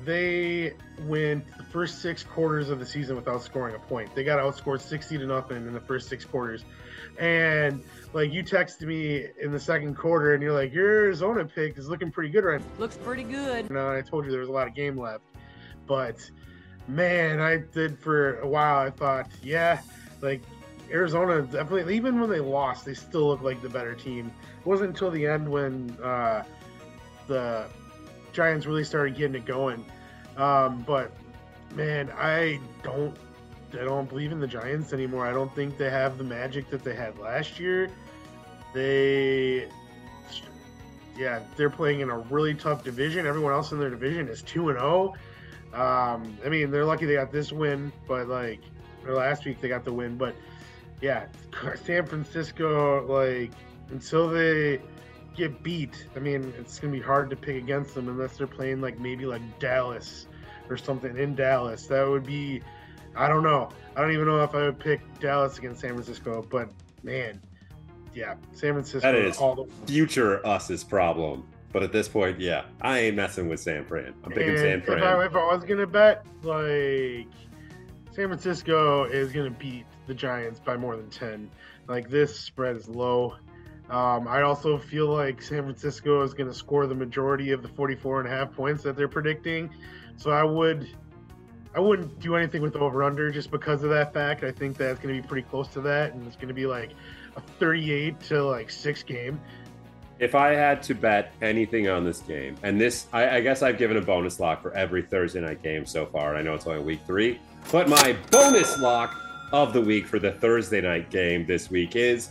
they 0.06 0.74
went 1.08 1.46
the 1.58 1.64
first 1.64 2.02
six 2.02 2.24
quarters 2.24 2.70
of 2.70 2.80
the 2.80 2.86
season 2.86 3.16
without 3.16 3.42
scoring 3.42 3.76
a 3.76 3.80
point. 3.80 4.14
They 4.16 4.24
got 4.24 4.40
outscored 4.40 4.82
60 4.82 5.18
to 5.18 5.26
nothing 5.26 5.58
in 5.58 5.74
the 5.74 5.80
first 5.80 6.08
six 6.08 6.24
quarters. 6.24 6.64
And 7.20 7.84
like 8.14 8.32
you 8.32 8.44
texted 8.44 8.84
me 8.84 9.26
in 9.42 9.52
the 9.52 9.60
second 9.60 9.96
quarter 9.96 10.34
and 10.34 10.44
you're 10.44 10.54
like, 10.54 10.74
your 10.74 10.88
Arizona 10.88 11.46
pick 11.46 11.78
is 11.78 11.90
looking 11.90 12.12
pretty 12.12 12.30
good 12.30 12.44
right 12.44 12.62
now. 12.62 12.68
Looks 12.78 12.98
pretty 12.98 13.24
good. 13.24 13.68
You 13.70 13.76
know, 13.76 13.92
I 13.92 14.02
told 14.02 14.26
you 14.26 14.32
there 14.32 14.40
was 14.40 14.50
a 14.50 14.54
lot 14.54 14.68
of 14.68 14.76
game 14.76 14.98
left. 14.98 15.24
But 15.88 16.18
man, 16.88 17.40
I 17.40 17.58
did 17.58 17.98
for 18.00 18.40
a 18.40 18.48
while. 18.48 18.80
I 18.80 18.90
thought, 18.90 19.30
yeah, 19.42 19.82
like 20.22 20.42
Arizona 20.92 21.42
definitely, 21.42 21.96
even 21.96 22.20
when 22.20 22.30
they 22.30 22.40
lost, 22.40 22.86
they 22.86 22.94
still 22.94 23.28
look 23.28 23.42
like 23.42 23.62
the 23.62 23.70
better 23.70 23.96
team. 23.96 24.32
It 24.60 24.66
wasn't 24.66 24.90
until 24.90 25.12
the 25.12 25.26
end 25.26 25.50
when 25.50 25.92
uh, 26.04 26.44
the 27.28 27.68
Giants 28.34 28.66
really 28.66 28.84
started 28.84 29.16
getting 29.16 29.36
it 29.36 29.46
going 29.46 29.86
Um, 30.38 30.84
but 30.86 31.12
man, 31.74 32.12
I 32.18 32.60
don't 32.84 33.16
I 33.74 33.84
don't 33.84 34.08
believe 34.08 34.32
in 34.32 34.40
the 34.40 34.48
Giants 34.48 34.94
anymore. 34.94 35.26
I 35.26 35.34
don't 35.34 35.54
think 35.56 35.78
they 35.78 35.90
have 35.90 36.18
the 36.18 36.24
magic 36.24 36.70
that 36.70 36.84
they 36.84 36.96
had 36.96 37.18
last 37.20 37.60
year. 37.60 37.90
They 38.74 39.68
yeah, 41.18 41.40
they're 41.56 41.70
playing 41.70 42.02
in 42.02 42.10
a 42.10 42.20
really 42.20 42.54
tough 42.54 42.84
division. 42.84 43.26
Everyone 43.26 43.54
else 43.54 43.72
in 43.72 43.80
their 43.80 43.90
division 43.90 44.28
is 44.28 44.42
2 44.42 44.70
and 44.70 44.80
0. 44.80 45.14
Um, 45.74 46.38
I 46.46 46.50
mean, 46.50 46.72
they're 46.72 46.86
lucky 46.86 47.06
they 47.06 47.14
got 47.14 47.32
this 47.32 47.52
win, 47.52 47.92
but 48.08 48.28
like 48.28 48.60
last 49.08 49.46
week 49.46 49.62
they 49.62 49.68
got 49.68 49.86
the 49.86 49.94
win, 49.94 50.18
but 50.18 50.36
yeah, 51.02 51.26
San 51.84 52.06
Francisco 52.06 53.06
like 53.08 53.52
until 53.92 54.30
they 54.30 54.82
get 55.36 55.64
beat, 55.64 56.08
I 56.16 56.20
mean, 56.20 56.54
it's 56.60 56.80
gonna 56.80 56.94
be 56.94 57.02
hard 57.02 57.30
to 57.30 57.36
pick 57.36 57.56
against 57.56 57.96
them 57.96 58.08
unless 58.08 58.38
they're 58.38 58.48
playing 58.48 58.82
like 58.82 59.00
maybe 59.00 59.26
like 59.26 59.42
Dallas 59.60 60.28
or 60.70 60.78
something 60.78 61.18
in 61.18 61.36
Dallas. 61.36 61.88
That 61.88 62.08
would 62.08 62.26
be, 62.26 62.62
I 63.16 63.28
don't 63.28 63.44
know. 63.44 63.70
I 63.96 64.02
don't 64.02 64.12
even 64.12 64.26
know 64.26 64.44
if 64.44 64.56
I 64.56 64.64
would 64.64 64.80
pick 64.80 65.02
Dallas 65.20 65.58
against 65.58 65.82
San 65.82 65.92
Francisco, 65.92 66.46
but 66.50 66.70
man, 67.04 67.42
yeah, 68.14 68.36
San 68.54 68.74
Francisco. 68.74 69.00
That 69.02 69.16
is 69.16 69.38
all 69.38 69.56
the 69.56 69.86
future 69.86 70.46
us's 70.46 70.84
problem. 70.84 71.48
But 71.72 71.84
at 71.84 71.92
this 71.92 72.08
point, 72.08 72.40
yeah, 72.40 72.64
I 72.80 73.00
ain't 73.00 73.18
messing 73.18 73.50
with 73.50 73.60
San 73.60 73.84
Fran. 73.84 74.14
I'm 74.24 74.32
picking 74.32 74.52
and 74.52 74.60
San 74.60 74.82
Fran. 74.82 75.00
If 75.00 75.04
I, 75.04 75.26
if 75.26 75.36
I 75.36 75.54
was 75.54 75.66
gonna 75.66 75.86
bet, 75.86 76.26
like 76.44 77.28
San 78.14 78.28
Francisco 78.28 79.04
is 79.04 79.34
gonna 79.34 79.50
beat 79.52 79.86
the 80.08 80.14
Giants 80.14 80.62
by 80.62 80.78
more 80.78 80.96
than 80.96 81.10
ten. 81.10 81.50
Like 81.88 82.10
this 82.10 82.40
spread 82.40 82.78
is 82.78 82.88
low. 82.88 83.36
Um, 83.90 84.28
I 84.28 84.42
also 84.42 84.78
feel 84.78 85.08
like 85.08 85.42
San 85.42 85.64
Francisco 85.64 86.24
is 86.24 86.34
going 86.34 86.50
to 86.50 86.56
score 86.56 86.88
the 86.88 86.96
majority 86.96 87.52
of 87.52 87.62
the 87.62 87.68
44 87.68 88.22
and 88.22 88.28
a 88.28 88.32
half 88.32 88.52
points 88.52 88.82
that 88.84 88.96
they're 88.96 89.08
predicting. 89.08 89.70
So 90.18 90.32
I 90.32 90.44
would 90.44 90.90
I 91.76 91.80
wouldn't 91.80 92.20
do 92.20 92.36
anything 92.36 92.62
with 92.62 92.78
over 92.78 93.04
under 93.04 93.30
just 93.30 93.52
because 93.52 93.84
of 93.84 93.90
that 93.90 94.14
fact. 94.14 94.44
I 94.44 94.52
think 94.52 94.78
that's 94.78 95.00
going 95.00 95.14
to 95.14 95.22
be 95.22 95.28
pretty 95.28 95.48
close 95.48 95.68
to 95.70 95.82
that 95.82 96.14
and 96.14 96.26
it's 96.26 96.38
going 96.38 96.48
to 96.48 96.54
be 96.54 96.66
like 96.66 96.92
a 97.36 97.42
38 97.42 98.20
to 98.22 98.44
like 98.44 98.72
6 98.72 99.04
game. 99.04 99.40
If 100.18 100.34
I 100.34 100.54
had 100.54 100.82
to 100.84 100.96
bet 100.96 101.34
anything 101.42 101.90
on 101.90 102.06
this 102.06 102.20
game, 102.20 102.56
and 102.64 102.80
this, 102.80 103.08
I, 103.12 103.36
I 103.38 103.42
guess 103.42 103.62
I've 103.62 103.78
given 103.78 103.98
a 103.98 104.02
bonus 104.02 104.40
lock 104.40 104.62
for 104.62 104.74
every 104.74 105.02
Thursday 105.02 105.42
night 105.42 105.62
game 105.62 105.86
so 105.86 106.06
far. 106.06 106.38
I 106.38 106.42
know 106.42 106.54
it's 106.54 106.66
only 106.66 106.82
week 106.82 107.02
three, 107.06 107.42
but 107.70 107.90
my 107.90 108.16
bonus 108.32 108.80
lock 108.80 109.14
of 109.52 109.74
the 109.74 109.82
week 109.82 110.08
for 110.08 110.18
the 110.18 110.32
Thursday 110.32 110.80
night 110.80 111.10
game 111.10 111.46
this 111.46 111.70
week 111.70 111.98
is 111.98 112.30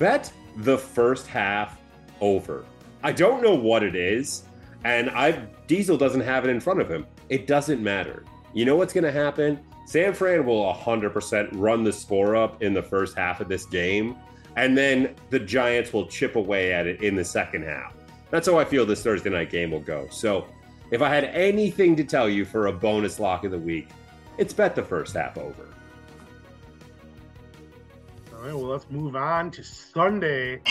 bet 0.00 0.32
the 0.56 0.78
first 0.78 1.26
half 1.26 1.78
over. 2.20 2.64
I 3.02 3.12
don't 3.12 3.42
know 3.42 3.54
what 3.54 3.82
it 3.82 3.94
is, 3.94 4.44
and 4.84 5.10
I 5.10 5.32
Diesel 5.66 5.96
doesn't 5.96 6.20
have 6.20 6.44
it 6.44 6.50
in 6.50 6.60
front 6.60 6.80
of 6.80 6.90
him. 6.90 7.06
It 7.28 7.46
doesn't 7.46 7.82
matter. 7.82 8.24
You 8.52 8.64
know 8.64 8.76
what's 8.76 8.92
going 8.92 9.04
to 9.04 9.12
happen? 9.12 9.60
San 9.86 10.12
Fran 10.12 10.44
will 10.44 10.72
100% 10.72 11.48
run 11.54 11.82
the 11.82 11.92
score 11.92 12.36
up 12.36 12.62
in 12.62 12.74
the 12.74 12.82
first 12.82 13.16
half 13.16 13.40
of 13.40 13.48
this 13.48 13.64
game, 13.66 14.16
and 14.56 14.76
then 14.76 15.14
the 15.30 15.38
Giants 15.38 15.92
will 15.92 16.06
chip 16.06 16.36
away 16.36 16.72
at 16.72 16.86
it 16.86 17.02
in 17.02 17.14
the 17.14 17.24
second 17.24 17.64
half. 17.64 17.94
That's 18.30 18.46
how 18.46 18.58
I 18.58 18.64
feel 18.64 18.86
this 18.86 19.02
Thursday 19.02 19.30
night 19.30 19.50
game 19.50 19.70
will 19.70 19.80
go. 19.80 20.06
So, 20.10 20.46
if 20.90 21.02
I 21.02 21.08
had 21.08 21.24
anything 21.24 21.96
to 21.96 22.04
tell 22.04 22.28
you 22.28 22.44
for 22.44 22.66
a 22.66 22.72
bonus 22.72 23.20
lock 23.20 23.44
of 23.44 23.52
the 23.52 23.58
week, 23.58 23.88
it's 24.38 24.52
bet 24.52 24.74
the 24.74 24.82
first 24.82 25.14
half 25.14 25.38
over. 25.38 25.68
All 28.40 28.46
right, 28.46 28.54
well, 28.54 28.70
let's 28.70 28.88
move 28.88 29.16
on 29.16 29.50
to 29.50 29.62
Sunday 29.62 30.62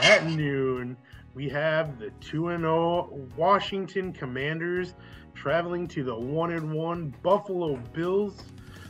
at 0.00 0.24
noon. 0.26 0.96
We 1.34 1.48
have 1.48 1.98
the 1.98 2.10
2 2.20 2.56
0 2.56 3.28
Washington 3.36 4.12
Commanders 4.12 4.94
traveling 5.34 5.88
to 5.88 6.04
the 6.04 6.14
1 6.14 6.72
1 6.72 7.14
Buffalo 7.24 7.78
Bills. 7.92 8.44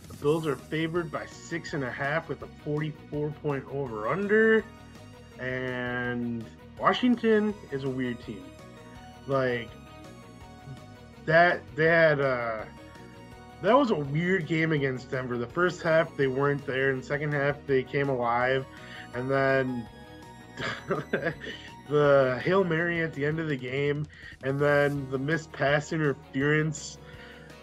The 0.09 0.15
Bills 0.19 0.47
are 0.47 0.55
favored 0.55 1.11
by 1.11 1.25
6.5 1.25 2.29
with 2.29 2.43
a 2.43 2.47
44 2.63 3.31
point 3.43 3.65
over 3.73 4.07
under. 4.07 4.63
And 5.39 6.45
Washington 6.79 7.55
is 7.73 7.85
a 7.85 7.89
weird 7.89 8.23
team. 8.23 8.45
Like, 9.27 9.71
that, 11.25 11.63
they 11.75 11.87
had, 11.87 12.21
uh, 12.21 12.65
that 13.63 13.77
was 13.77 13.91
a 13.91 13.97
weird 13.97 14.47
game 14.47 14.73
against 14.73 15.11
Denver. 15.11 15.39
The 15.39 15.47
first 15.47 15.83
half 15.83 16.17
they 16.17 16.27
weren't 16.27 16.67
there, 16.67 16.91
and 16.91 17.03
the 17.03 17.07
second 17.07 17.33
half 17.33 17.57
they 17.67 17.83
came 17.83 18.09
alive, 18.09 18.67
and 19.15 19.31
then 19.31 19.89
the 21.89 22.41
hail 22.43 22.65
mary 22.65 23.03
at 23.03 23.15
the 23.15 23.25
end 23.25 23.41
of 23.41 23.49
the 23.49 23.57
game, 23.57 24.07
and 24.43 24.61
then 24.61 25.11
the 25.11 25.19
missed 25.19 25.53
pass 25.53 25.93
interference. 25.93 26.99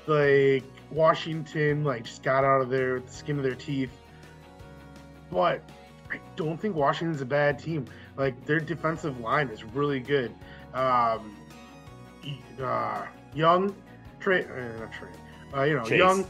Like 0.06 0.66
Washington, 0.92 1.84
like 1.84 2.04
just 2.04 2.24
got 2.24 2.44
out 2.44 2.62
of 2.62 2.70
there 2.70 2.96
with 2.96 3.08
the 3.08 3.14
skin 3.14 3.38
of 3.38 3.44
their 3.44 3.56
teeth. 3.56 3.92
But 5.32 5.62
I 6.12 6.20
don't 6.36 6.60
think 6.60 6.76
Washington's 6.76 7.22
a 7.22 7.26
bad 7.26 7.58
team. 7.60 7.86
Like 8.18 8.46
their 8.46 8.60
defensive 8.60 9.20
line 9.20 9.50
is 9.50 9.64
really 9.64 10.00
good. 10.00 10.34
Um, 10.74 11.38
uh, 12.62 13.06
young, 13.34 13.76
Trey, 14.20 14.44
uh, 14.44 14.80
not 14.80 14.92
Trey 14.92 15.10
uh, 15.56 15.64
you 15.64 15.76
know, 15.76 15.84
Chase. 15.84 16.00
Young, 16.00 16.28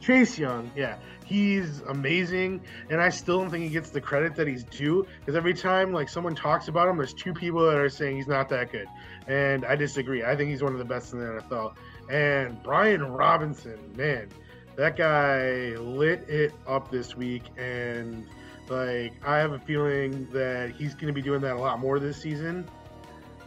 Chase 0.00 0.38
Young, 0.38 0.70
yeah, 0.74 0.96
he's 1.24 1.80
amazing, 1.82 2.60
and 2.88 3.00
I 3.00 3.08
still 3.08 3.38
don't 3.38 3.50
think 3.50 3.64
he 3.64 3.70
gets 3.70 3.90
the 3.90 4.00
credit 4.00 4.34
that 4.36 4.46
he's 4.46 4.64
due. 4.64 5.06
Because 5.20 5.36
every 5.36 5.54
time 5.54 5.92
like 5.92 6.08
someone 6.08 6.34
talks 6.34 6.68
about 6.68 6.88
him, 6.88 6.96
there's 6.96 7.14
two 7.14 7.32
people 7.32 7.64
that 7.66 7.76
are 7.76 7.88
saying 7.88 8.16
he's 8.16 8.26
not 8.28 8.48
that 8.50 8.72
good, 8.72 8.88
and 9.26 9.64
I 9.64 9.76
disagree. 9.76 10.24
I 10.24 10.36
think 10.36 10.50
he's 10.50 10.62
one 10.62 10.72
of 10.72 10.78
the 10.78 10.84
best 10.84 11.12
in 11.12 11.20
the 11.20 11.26
NFL. 11.26 11.74
And 12.10 12.60
Brian 12.62 13.04
Robinson, 13.04 13.78
man, 13.96 14.28
that 14.76 14.96
guy 14.96 15.76
lit 15.76 16.28
it 16.28 16.52
up 16.66 16.90
this 16.90 17.16
week, 17.16 17.44
and 17.56 18.26
like 18.68 19.12
I 19.24 19.38
have 19.38 19.52
a 19.52 19.58
feeling 19.58 20.28
that 20.32 20.70
he's 20.70 20.94
going 20.94 21.08
to 21.08 21.12
be 21.12 21.22
doing 21.22 21.40
that 21.42 21.56
a 21.56 21.60
lot 21.60 21.78
more 21.80 21.98
this 21.98 22.16
season. 22.16 22.68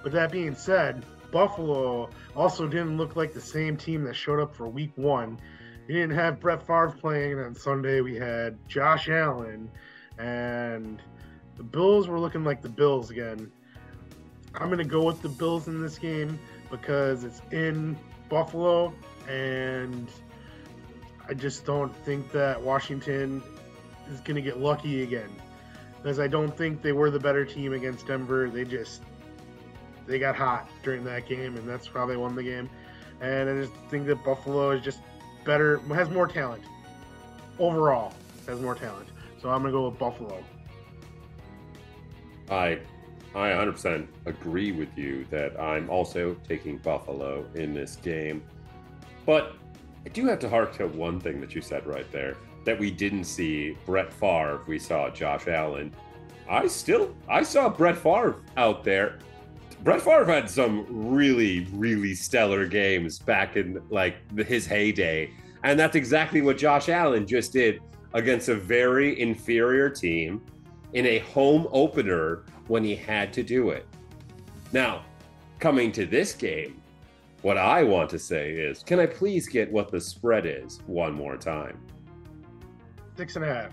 But 0.03 0.11
that 0.11 0.31
being 0.31 0.53
said, 0.55 1.05
Buffalo 1.33 2.11
also 2.35 2.67
didn't 2.67 2.95
look 2.95 3.15
like 3.15 3.33
the 3.33 3.41
same 3.41 3.75
team 3.75 4.03
that 4.03 4.15
showed 4.15 4.39
up 4.39 4.55
for 4.55 4.67
week 4.67 4.91
one. 4.95 5.39
We 5.87 5.95
didn't 5.95 6.15
have 6.15 6.39
Brett 6.39 6.65
Favre 6.65 6.95
playing 6.97 7.33
and 7.33 7.41
on 7.47 7.55
Sunday. 7.55 8.01
We 8.01 8.15
had 8.15 8.57
Josh 8.69 9.09
Allen, 9.09 9.69
and 10.19 11.01
the 11.57 11.63
Bills 11.63 12.07
were 12.07 12.19
looking 12.19 12.43
like 12.43 12.61
the 12.61 12.69
Bills 12.69 13.09
again. 13.09 13.51
I'm 14.53 14.67
going 14.67 14.77
to 14.77 14.85
go 14.85 15.03
with 15.03 15.23
the 15.23 15.29
Bills 15.29 15.67
in 15.67 15.81
this 15.81 15.97
game 15.97 16.39
because 16.69 17.23
it's 17.23 17.41
in 17.51 17.97
Buffalo, 18.29 18.93
and 19.27 20.07
I 21.27 21.33
just 21.33 21.65
don't 21.65 21.93
think 22.05 22.31
that 22.31 22.61
Washington 22.61 23.41
is 24.11 24.19
going 24.19 24.35
to 24.35 24.41
get 24.41 24.59
lucky 24.59 25.01
again. 25.01 25.29
Because 26.01 26.19
I 26.19 26.27
don't 26.27 26.55
think 26.55 26.83
they 26.83 26.91
were 26.91 27.09
the 27.09 27.19
better 27.19 27.43
team 27.43 27.73
against 27.73 28.05
Denver. 28.05 28.49
They 28.49 28.65
just 28.65 29.01
they 30.07 30.19
got 30.19 30.36
hot 30.36 30.69
during 30.83 31.03
that 31.05 31.27
game, 31.27 31.55
and 31.57 31.67
that's 31.67 31.88
how 31.88 32.05
they 32.05 32.17
won 32.17 32.36
the 32.36 32.43
game. 32.43 32.69
And 33.22 33.50
I 33.50 33.62
just 33.62 33.74
think 33.89 34.05
that 34.07 34.24
Buffalo 34.24 34.72
is 34.72 34.83
just 34.83 35.00
better, 35.45 35.77
has 35.93 36.10
more 36.10 36.27
talent 36.27 36.63
overall, 37.60 38.13
has 38.48 38.60
more 38.60 38.75
talent. 38.75 39.07
So 39.41 39.50
I'm 39.50 39.62
gonna 39.62 39.72
go 39.72 39.89
with 39.89 40.00
Buffalo. 40.00 40.43
I, 42.50 42.79
I 43.36 43.50
100% 43.50 44.07
agree 44.25 44.72
with 44.72 44.98
you 44.98 45.25
that 45.29 45.60
I'm 45.60 45.89
also 45.89 46.36
taking 46.48 46.77
Buffalo 46.77 47.45
in 47.55 47.74
this 47.74 47.95
game, 47.98 48.43
but 49.25 49.55
I 50.05 50.10
do 50.10 50.25
have 50.27 50.39
to 50.39 50.50
hark 50.50 50.75
to 50.77 50.88
one 50.88 51.19
thing 51.19 51.39
that 51.41 51.55
you 51.55 51.62
said 51.62 51.88
right 51.88 52.10
there 52.12 52.36
that 52.65 52.79
we 52.79 52.91
didn't 52.91 53.25
see 53.25 53.77
Brett 53.86 54.12
Favre, 54.12 54.62
we 54.67 54.79
saw 54.79 55.10
Josh 55.10 55.48
Allen. 55.48 55.93
I 56.50 56.67
still 56.67 57.13
I 57.27 57.43
saw 57.43 57.69
Brett 57.69 57.98
Favre 57.98 58.38
out 58.57 58.83
there 58.83 59.19
Brett 59.83 60.01
Favre 60.01 60.23
had 60.25 60.49
some 60.49 60.85
really, 60.89 61.67
really 61.73 62.15
stellar 62.15 62.65
games 62.65 63.19
back 63.19 63.57
in 63.57 63.81
like 63.89 64.15
his 64.37 64.65
heyday, 64.65 65.29
and 65.63 65.77
that's 65.77 65.97
exactly 65.97 66.41
what 66.41 66.57
Josh 66.57 66.87
Allen 66.87 67.27
just 67.27 67.51
did 67.51 67.81
against 68.13 68.47
a 68.47 68.55
very 68.55 69.19
inferior 69.19 69.89
team 69.89 70.41
in 70.93 71.05
a 71.05 71.19
home 71.19 71.67
opener 71.73 72.45
when 72.67 72.81
he 72.81 72.95
had 72.95 73.33
to 73.33 73.43
do 73.43 73.71
it. 73.71 73.85
Now, 74.71 75.03
coming 75.59 75.91
to 75.93 76.05
this 76.05 76.31
game, 76.31 76.81
what 77.41 77.57
I 77.57 77.83
want 77.83 78.09
to 78.11 78.19
say 78.19 78.51
is, 78.51 78.83
can 78.83 79.01
I 79.01 79.05
please 79.05 79.49
get 79.49 79.69
what 79.69 79.91
the 79.91 79.99
spread 79.99 80.45
is 80.45 80.79
one 80.85 81.11
more 81.11 81.35
time? 81.35 81.77
Six 83.17 83.35
and 83.35 83.43
a 83.43 83.53
half. 83.53 83.71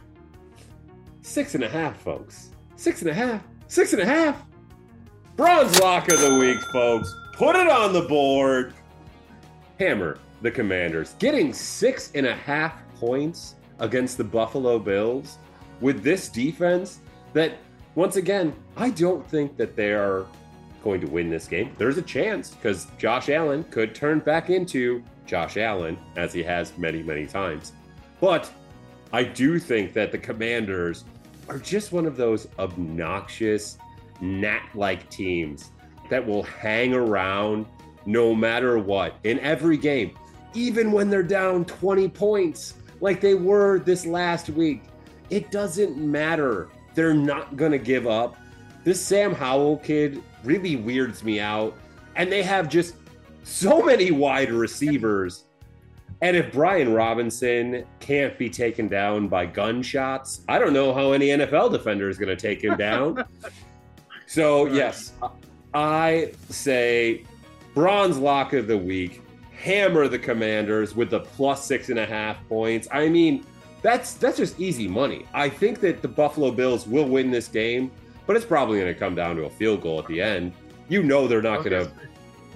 Six 1.22 1.54
and 1.54 1.62
a 1.62 1.68
half, 1.68 2.00
folks. 2.02 2.50
Six 2.74 3.00
and 3.02 3.10
a 3.10 3.14
half. 3.14 3.44
Six 3.68 3.92
and 3.92 4.02
a 4.02 4.06
half. 4.06 4.42
Bronze 5.40 5.80
Lock 5.80 6.10
of 6.10 6.20
the 6.20 6.34
Week, 6.34 6.60
folks. 6.70 7.16
Put 7.32 7.56
it 7.56 7.66
on 7.66 7.94
the 7.94 8.02
board. 8.02 8.74
Hammer 9.78 10.18
the 10.42 10.50
Commanders, 10.50 11.14
getting 11.18 11.54
six 11.54 12.12
and 12.14 12.26
a 12.26 12.34
half 12.34 12.74
points 12.96 13.54
against 13.78 14.18
the 14.18 14.24
Buffalo 14.24 14.78
Bills 14.78 15.38
with 15.80 16.02
this 16.02 16.28
defense 16.28 17.00
that, 17.32 17.54
once 17.94 18.16
again, 18.16 18.54
I 18.76 18.90
don't 18.90 19.26
think 19.30 19.56
that 19.56 19.76
they 19.76 19.94
are 19.94 20.26
going 20.84 21.00
to 21.00 21.06
win 21.06 21.30
this 21.30 21.48
game. 21.48 21.74
There's 21.78 21.96
a 21.96 22.02
chance 22.02 22.50
because 22.50 22.88
Josh 22.98 23.30
Allen 23.30 23.64
could 23.70 23.94
turn 23.94 24.18
back 24.18 24.50
into 24.50 25.02
Josh 25.24 25.56
Allen, 25.56 25.96
as 26.16 26.34
he 26.34 26.42
has 26.42 26.76
many, 26.76 27.02
many 27.02 27.26
times. 27.26 27.72
But 28.20 28.52
I 29.10 29.24
do 29.24 29.58
think 29.58 29.94
that 29.94 30.12
the 30.12 30.18
Commanders 30.18 31.04
are 31.48 31.58
just 31.58 31.92
one 31.92 32.04
of 32.04 32.18
those 32.18 32.46
obnoxious, 32.58 33.78
gnat 34.20 34.62
like 34.74 35.08
teams 35.10 35.72
that 36.08 36.26
will 36.26 36.42
hang 36.42 36.94
around 36.94 37.66
no 38.06 38.34
matter 38.34 38.78
what 38.78 39.14
in 39.24 39.38
every 39.40 39.76
game, 39.76 40.16
even 40.54 40.92
when 40.92 41.10
they're 41.10 41.22
down 41.22 41.64
20 41.64 42.08
points, 42.08 42.74
like 43.00 43.20
they 43.20 43.34
were 43.34 43.78
this 43.78 44.06
last 44.06 44.50
week. 44.50 44.82
It 45.30 45.50
doesn't 45.50 45.96
matter. 45.96 46.68
They're 46.94 47.14
not 47.14 47.56
going 47.56 47.72
to 47.72 47.78
give 47.78 48.06
up. 48.06 48.36
This 48.82 49.00
Sam 49.00 49.34
Howell 49.34 49.78
kid 49.78 50.22
really 50.42 50.76
weirds 50.76 51.22
me 51.22 51.40
out. 51.40 51.76
And 52.16 52.30
they 52.30 52.42
have 52.42 52.68
just 52.68 52.96
so 53.44 53.82
many 53.82 54.10
wide 54.10 54.50
receivers. 54.50 55.44
And 56.22 56.36
if 56.36 56.52
Brian 56.52 56.92
Robinson 56.92 57.84
can't 57.98 58.36
be 58.36 58.50
taken 58.50 58.88
down 58.88 59.28
by 59.28 59.46
gunshots, 59.46 60.42
I 60.48 60.58
don't 60.58 60.72
know 60.72 60.92
how 60.92 61.12
any 61.12 61.28
NFL 61.28 61.72
defender 61.72 62.10
is 62.10 62.18
going 62.18 62.28
to 62.28 62.36
take 62.36 62.62
him 62.62 62.76
down. 62.76 63.24
so, 64.30 64.66
yes, 64.66 65.12
I 65.74 66.30
say 66.50 67.24
bronze 67.74 68.16
lock 68.16 68.52
of 68.52 68.68
the 68.68 68.78
week, 68.78 69.22
hammer 69.52 70.06
the 70.06 70.20
commanders 70.20 70.94
with 70.94 71.10
the 71.10 71.18
plus 71.18 71.66
six 71.66 71.88
and 71.88 71.98
a 71.98 72.06
half 72.06 72.36
points. 72.48 72.86
I 72.92 73.08
mean, 73.08 73.44
that's 73.82 74.14
that's 74.14 74.36
just 74.36 74.60
easy 74.60 74.86
money. 74.86 75.26
I 75.34 75.48
think 75.48 75.80
that 75.80 76.00
the 76.00 76.06
Buffalo 76.06 76.52
Bills 76.52 76.86
will 76.86 77.08
win 77.08 77.32
this 77.32 77.48
game, 77.48 77.90
but 78.28 78.36
it's 78.36 78.46
probably 78.46 78.78
going 78.78 78.94
to 78.94 78.98
come 79.00 79.16
down 79.16 79.34
to 79.34 79.46
a 79.46 79.50
field 79.50 79.80
goal 79.80 79.98
at 79.98 80.06
the 80.06 80.22
end. 80.22 80.52
You 80.88 81.02
know 81.02 81.26
they're 81.26 81.42
not 81.42 81.64
going 81.64 81.84
to 81.84 81.90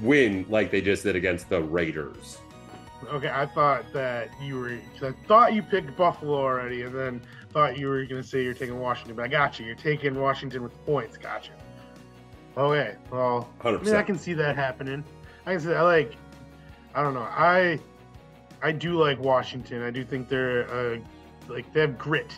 win 0.01 0.47
like 0.49 0.71
they 0.71 0.81
just 0.81 1.03
did 1.03 1.17
against 1.17 1.49
the 1.49 1.61
Raiders. 1.61 2.39
Okay, 3.09 3.31
I 3.31 3.47
thought 3.47 3.93
that 3.93 4.29
you 4.41 4.61
were. 4.61 4.79
I 5.03 5.13
thought 5.27 5.55
you 5.55 5.63
picked 5.63 5.97
Buffalo 5.97 6.37
already, 6.37 6.83
and 6.83 6.95
then 6.95 7.21
thought 7.51 7.79
you 7.79 7.89
were 7.89 8.05
going 8.05 8.23
to 8.23 8.29
say 8.29 8.45
you're 8.45 8.55
taking 8.55 8.79
Washington. 8.79 9.17
But 9.17 9.25
I 9.25 9.29
got 9.29 9.59
you. 9.59 9.67
You're 9.67 9.75
taking 9.75 10.15
Washington 10.21 10.63
with 10.63 10.87
points. 10.87 11.17
Gotcha. 11.17 11.51
Okay, 12.57 12.95
well, 13.11 13.49
100%. 13.61 13.81
I 13.81 13.83
mean, 13.83 13.95
I 13.95 14.03
can 14.03 14.19
see 14.19 14.33
that 14.35 14.57
happening. 14.57 15.03
I 15.47 15.53
can 15.53 15.61
see. 15.61 15.69
That. 15.69 15.79
I 15.79 15.83
like. 15.83 16.15
I 16.95 17.03
don't 17.03 17.15
know. 17.15 17.27
I 17.29 17.81
I 18.63 18.73
do 18.73 18.99
like 18.99 19.19
Washington. 19.21 19.83
I 19.83 19.91
do 19.91 20.05
think 20.05 20.29
they're 20.29 20.71
uh, 20.71 20.99
like 21.49 21.71
they 21.73 21.83
have 21.83 21.99
grit, 21.99 22.33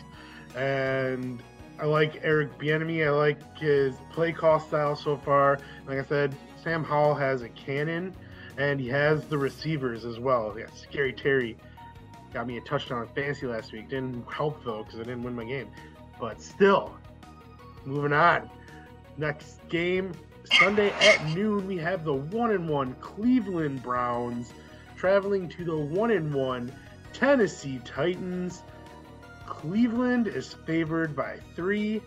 and 0.55 1.41
I 1.79 1.85
like 1.85 2.19
Eric 2.21 2.57
Bieniemy. 2.57 3.05
I 3.05 3.11
like 3.11 3.57
his 3.57 3.95
play 4.11 4.33
call 4.33 4.59
style 4.59 4.95
so 4.95 5.17
far. 5.17 5.59
Like 5.87 5.99
I 5.99 6.03
said, 6.03 6.35
Sam 6.61 6.83
Howell 6.83 7.15
has 7.15 7.43
a 7.43 7.49
cannon, 7.49 8.13
and 8.57 8.79
he 8.79 8.89
has 8.89 9.25
the 9.27 9.37
receivers 9.37 10.03
as 10.03 10.19
well. 10.19 10.53
Yeah, 10.57 10.65
Scary 10.75 11.13
Terry 11.13 11.57
got 12.33 12.45
me 12.45 12.57
a 12.57 12.61
touchdown 12.61 13.03
in 13.03 13.07
fantasy 13.09 13.47
last 13.47 13.71
week. 13.71 13.87
Didn't 13.87 14.25
help 14.29 14.65
though 14.65 14.83
because 14.83 14.99
I 14.99 15.03
didn't 15.03 15.23
win 15.23 15.33
my 15.33 15.45
game, 15.45 15.69
but 16.19 16.41
still, 16.41 16.97
moving 17.85 18.11
on. 18.11 18.49
Next 19.17 19.67
game 19.69 20.13
Sunday 20.59 20.91
at 21.01 21.25
noon, 21.35 21.67
we 21.67 21.77
have 21.77 22.05
the 22.05 22.13
one 22.13 22.51
and 22.51 22.69
one 22.69 22.95
Cleveland 22.95 23.83
Browns 23.83 24.53
traveling 24.95 25.49
to 25.49 25.65
the 25.65 25.77
one 25.77 26.11
and 26.11 26.33
one 26.33 26.71
Tennessee 27.13 27.81
Titans. 27.83 28.63
Cleveland 29.45 30.27
is 30.27 30.53
favored 30.53 31.15
by 31.15 31.37
three, 31.55 32.01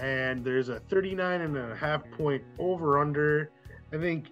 and 0.00 0.44
there's 0.44 0.68
a 0.68 0.80
39 0.80 1.40
and 1.40 1.56
a 1.56 1.76
half 1.76 2.02
point 2.12 2.42
over 2.58 2.98
under. 2.98 3.50
I 3.92 3.98
think 3.98 4.28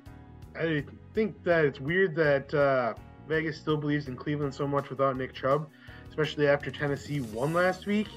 I 0.58 0.84
think 1.14 1.42
that 1.44 1.64
it's 1.64 1.80
weird 1.80 2.14
that 2.16 2.52
uh, 2.52 2.94
Vegas 3.28 3.56
still 3.56 3.76
believes 3.76 4.08
in 4.08 4.16
Cleveland 4.16 4.54
so 4.54 4.66
much 4.66 4.90
without 4.90 5.16
Nick 5.16 5.34
Chubb, 5.34 5.68
especially 6.08 6.48
after 6.48 6.70
Tennessee 6.70 7.20
won 7.20 7.52
last 7.52 7.86
week, 7.86 8.08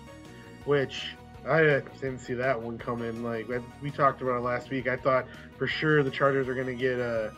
which 0.66 1.16
I 1.48 1.82
didn't 2.02 2.20
see 2.20 2.34
that 2.36 2.62
one 2.62 2.78
coming. 2.78 3.24
Like 3.24 3.48
we 3.82 3.92
talked 3.92 4.22
about 4.22 4.38
it 4.38 4.44
last 4.44 4.70
week, 4.70 4.88
I 4.88 4.96
thought 4.96 5.26
for 5.58 5.68
sure 5.68 6.04
the 6.04 6.12
Chargers 6.12 6.48
are 6.48 6.54
going 6.54 6.68
to 6.68 6.76
get 6.76 7.00
a 7.00 7.34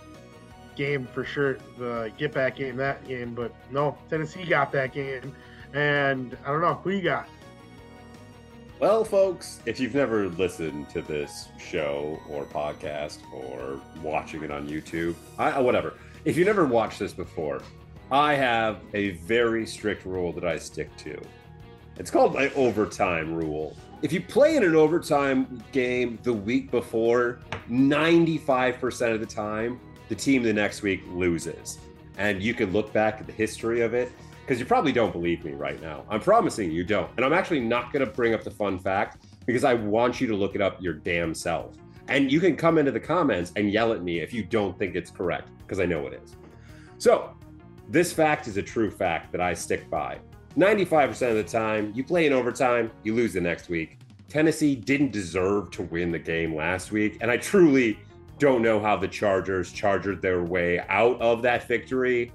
game 0.75 1.07
for 1.13 1.23
sure, 1.23 1.57
the 1.77 2.11
get 2.17 2.33
back 2.33 2.57
game 2.57 2.75
that 2.77 3.07
game, 3.07 3.33
but 3.33 3.53
no, 3.71 3.97
Tennessee 4.09 4.45
got 4.45 4.71
that 4.73 4.93
game, 4.93 5.33
and 5.73 6.37
I 6.45 6.51
don't 6.51 6.61
know 6.61 6.75
who 6.75 6.91
you 6.91 7.01
got. 7.01 7.27
Well, 8.77 9.05
folks, 9.05 9.61
if 9.65 9.79
you've 9.79 9.95
never 9.95 10.27
listened 10.27 10.89
to 10.89 11.01
this 11.01 11.47
show 11.57 12.19
or 12.29 12.43
podcast 12.43 13.19
or 13.33 13.79
watching 14.01 14.43
it 14.43 14.51
on 14.51 14.67
YouTube, 14.67 15.15
I, 15.37 15.59
whatever, 15.61 15.93
if 16.25 16.35
you 16.35 16.43
never 16.43 16.65
watched 16.65 16.99
this 16.99 17.13
before, 17.13 17.61
I 18.11 18.35
have 18.35 18.79
a 18.93 19.11
very 19.11 19.65
strict 19.65 20.05
rule 20.05 20.33
that 20.33 20.43
I 20.43 20.57
stick 20.57 20.95
to. 20.97 21.17
It's 21.97 22.11
called 22.11 22.33
my 22.33 22.49
overtime 22.51 23.33
rule. 23.33 23.77
If 24.01 24.11
you 24.11 24.21
play 24.21 24.57
in 24.57 24.63
an 24.63 24.75
overtime 24.75 25.63
game 25.71 26.19
the 26.23 26.33
week 26.33 26.69
before, 26.69 27.39
95% 27.69 29.13
of 29.13 29.19
the 29.19 29.25
time, 29.25 29.79
the 30.09 30.15
team 30.15 30.43
the 30.43 30.53
next 30.53 30.81
week 30.81 31.03
loses. 31.07 31.79
And 32.17 32.43
you 32.43 32.53
can 32.53 32.71
look 32.71 32.91
back 32.91 33.19
at 33.19 33.25
the 33.25 33.33
history 33.33 33.81
of 33.81 33.93
it 33.93 34.11
because 34.41 34.59
you 34.59 34.65
probably 34.65 34.91
don't 34.91 35.11
believe 35.11 35.43
me 35.43 35.53
right 35.53 35.81
now. 35.81 36.03
I'm 36.09 36.19
promising 36.19 36.71
you 36.71 36.83
don't. 36.83 37.09
And 37.15 37.25
I'm 37.25 37.33
actually 37.33 37.61
not 37.61 37.91
going 37.91 38.05
to 38.05 38.11
bring 38.11 38.33
up 38.33 38.43
the 38.43 38.51
fun 38.51 38.77
fact 38.77 39.25
because 39.45 39.63
I 39.63 39.73
want 39.73 40.19
you 40.19 40.27
to 40.27 40.35
look 40.35 40.55
it 40.55 40.61
up 40.61 40.81
your 40.81 40.93
damn 40.93 41.33
self. 41.33 41.75
And 42.07 42.31
you 42.31 42.39
can 42.39 42.55
come 42.55 42.77
into 42.77 42.91
the 42.91 42.99
comments 42.99 43.53
and 43.55 43.71
yell 43.71 43.93
at 43.93 44.03
me 44.03 44.19
if 44.19 44.33
you 44.33 44.43
don't 44.43 44.77
think 44.77 44.95
it's 44.95 45.09
correct 45.09 45.49
because 45.59 45.79
I 45.79 45.85
know 45.85 46.05
it 46.05 46.21
is. 46.21 46.35
So, 46.97 47.35
this 47.87 48.11
fact 48.11 48.47
is 48.47 48.57
a 48.57 48.63
true 48.63 48.91
fact 48.91 49.31
that 49.31 49.41
I 49.41 49.53
stick 49.53 49.89
by. 49.89 50.19
95% 50.57 51.29
of 51.31 51.35
the 51.35 51.43
time, 51.43 51.91
you 51.93 52.03
play 52.03 52.25
in 52.25 52.31
overtime, 52.31 52.89
you 53.03 53.13
lose 53.13 53.33
the 53.33 53.41
next 53.41 53.67
week. 53.67 53.99
Tennessee 54.29 54.73
didn't 54.73 55.11
deserve 55.11 55.69
to 55.71 55.83
win 55.83 56.11
the 56.11 56.19
game 56.19 56.55
last 56.55 56.91
week, 56.91 57.17
and 57.19 57.29
I 57.29 57.37
truly 57.37 57.99
don't 58.39 58.61
know 58.61 58.79
how 58.79 58.95
the 58.95 59.07
Chargers 59.07 59.71
charged 59.71 60.21
their 60.21 60.43
way 60.43 60.79
out 60.87 61.19
of 61.19 61.41
that 61.41 61.67
victory. 61.67 62.31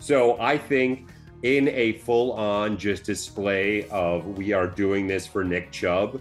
So 0.00 0.40
I 0.40 0.58
think 0.58 1.08
in 1.42 1.68
a 1.68 1.92
full 1.98 2.32
on 2.32 2.76
just 2.76 3.04
display 3.04 3.88
of 3.88 4.26
we 4.36 4.52
are 4.52 4.66
doing 4.66 5.06
this 5.06 5.24
for 5.24 5.44
Nick 5.44 5.70
Chubb, 5.70 6.20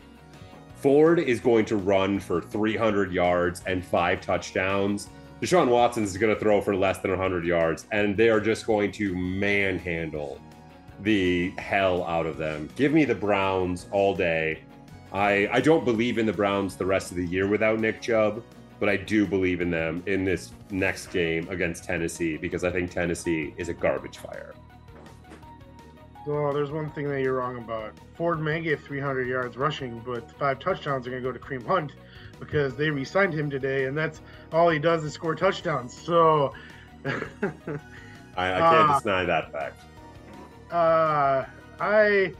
Ford 0.75 1.19
is 1.19 1.39
going 1.39 1.65
to 1.65 1.77
run 1.77 2.19
for 2.19 2.41
300 2.41 3.11
yards 3.11 3.63
and 3.65 3.83
five 3.83 4.21
touchdowns. 4.21 5.09
Deshaun 5.41 5.67
Watson 5.67 6.03
is 6.03 6.15
going 6.15 6.33
to 6.33 6.39
throw 6.39 6.61
for 6.61 6.75
less 6.75 6.99
than 6.99 7.09
100 7.11 7.43
yards, 7.43 7.87
and 7.91 8.15
they 8.15 8.29
are 8.29 8.39
just 8.39 8.67
going 8.67 8.91
to 8.93 9.15
manhandle 9.15 10.39
the 11.01 11.51
hell 11.57 12.03
out 12.05 12.25
of 12.25 12.37
them. 12.37 12.69
Give 12.75 12.93
me 12.93 13.05
the 13.05 13.15
Browns 13.15 13.87
all 13.91 14.15
day. 14.15 14.61
I 15.11 15.47
I 15.51 15.61
don't 15.61 15.85
believe 15.85 16.17
in 16.17 16.25
the 16.25 16.33
Browns 16.33 16.75
the 16.75 16.85
rest 16.85 17.11
of 17.11 17.17
the 17.17 17.25
year 17.25 17.47
without 17.47 17.79
Nick 17.79 18.01
Chubb, 18.01 18.43
but 18.79 18.89
I 18.89 18.97
do 18.97 19.25
believe 19.25 19.61
in 19.61 19.69
them 19.69 20.03
in 20.05 20.25
this 20.25 20.51
next 20.71 21.07
game 21.07 21.47
against 21.49 21.83
Tennessee 21.83 22.37
because 22.37 22.63
I 22.63 22.71
think 22.71 22.91
Tennessee 22.91 23.53
is 23.57 23.69
a 23.69 23.73
garbage 23.73 24.17
fire. 24.17 24.53
Well, 26.25 26.53
there's 26.53 26.71
one 26.71 26.89
thing 26.91 27.09
that 27.09 27.21
you're 27.21 27.33
wrong 27.33 27.57
about. 27.57 27.93
Ford 28.15 28.39
may 28.39 28.61
get 28.61 28.79
300 28.79 29.27
yards 29.27 29.57
rushing, 29.57 29.99
but 29.99 30.31
five 30.39 30.59
touchdowns 30.59 31.05
are 31.05 31.09
going 31.09 31.21
to 31.21 31.29
go 31.29 31.33
to 31.33 31.39
Kareem 31.39 31.65
Hunt 31.65 31.91
because 32.39 32.75
they 32.75 32.89
re-signed 32.89 33.33
him 33.33 33.49
today, 33.49 33.85
and 33.85 33.97
that's 33.97 34.21
all 34.51 34.69
he 34.69 34.79
does 34.79 35.03
is 35.03 35.13
score 35.13 35.35
touchdowns. 35.35 35.93
So 35.93 36.53
I, 37.05 37.11
I, 38.37 38.59
can't 38.59 38.89
uh, 38.89 38.99
deny 39.01 39.25
that 39.25 39.51
fact. 39.51 39.83
Uh, 40.73 41.45
I 41.79 42.33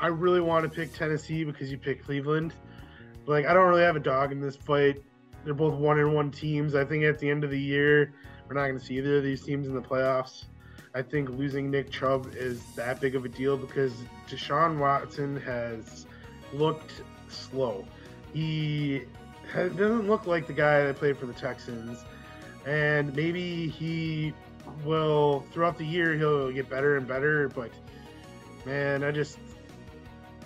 I 0.00 0.06
really 0.06 0.40
want 0.40 0.64
to 0.64 0.70
pick 0.70 0.94
Tennessee 0.94 1.44
because 1.44 1.70
you 1.70 1.76
pick 1.76 2.02
Cleveland. 2.02 2.54
Like 3.26 3.44
I 3.44 3.52
don't 3.52 3.68
really 3.68 3.82
have 3.82 3.94
a 3.94 4.00
dog 4.00 4.32
in 4.32 4.40
this 4.40 4.56
fight. 4.56 5.02
They're 5.44 5.52
both 5.52 5.74
one 5.74 5.98
and 5.98 6.14
one 6.14 6.30
teams. 6.30 6.74
I 6.74 6.84
think 6.86 7.04
at 7.04 7.18
the 7.18 7.28
end 7.28 7.44
of 7.44 7.50
the 7.50 7.60
year, 7.60 8.14
we're 8.48 8.54
not 8.54 8.66
going 8.66 8.78
to 8.78 8.84
see 8.84 8.96
either 8.96 9.18
of 9.18 9.22
these 9.22 9.42
teams 9.42 9.68
in 9.68 9.74
the 9.74 9.82
playoffs. 9.82 10.46
I 10.94 11.02
think 11.02 11.28
losing 11.28 11.70
Nick 11.70 11.90
Chubb 11.90 12.32
is 12.34 12.62
that 12.74 13.02
big 13.02 13.14
of 13.14 13.26
a 13.26 13.28
deal 13.28 13.58
because 13.58 13.92
Deshaun 14.30 14.78
Watson 14.78 15.36
has 15.42 16.06
looked 16.54 17.02
slow. 17.28 17.84
He 18.32 19.02
doesn't 19.54 20.08
look 20.08 20.26
like 20.26 20.46
the 20.46 20.54
guy 20.54 20.84
that 20.84 20.96
played 20.96 21.18
for 21.18 21.26
the 21.26 21.34
Texans, 21.34 22.02
and 22.64 23.14
maybe 23.14 23.68
he 23.68 24.32
will 24.84 25.44
throughout 25.52 25.78
the 25.78 25.84
year 25.84 26.14
he'll 26.14 26.50
get 26.50 26.68
better 26.68 26.96
and 26.96 27.06
better. 27.06 27.48
But 27.48 27.70
man, 28.64 29.04
I 29.04 29.10
just 29.10 29.38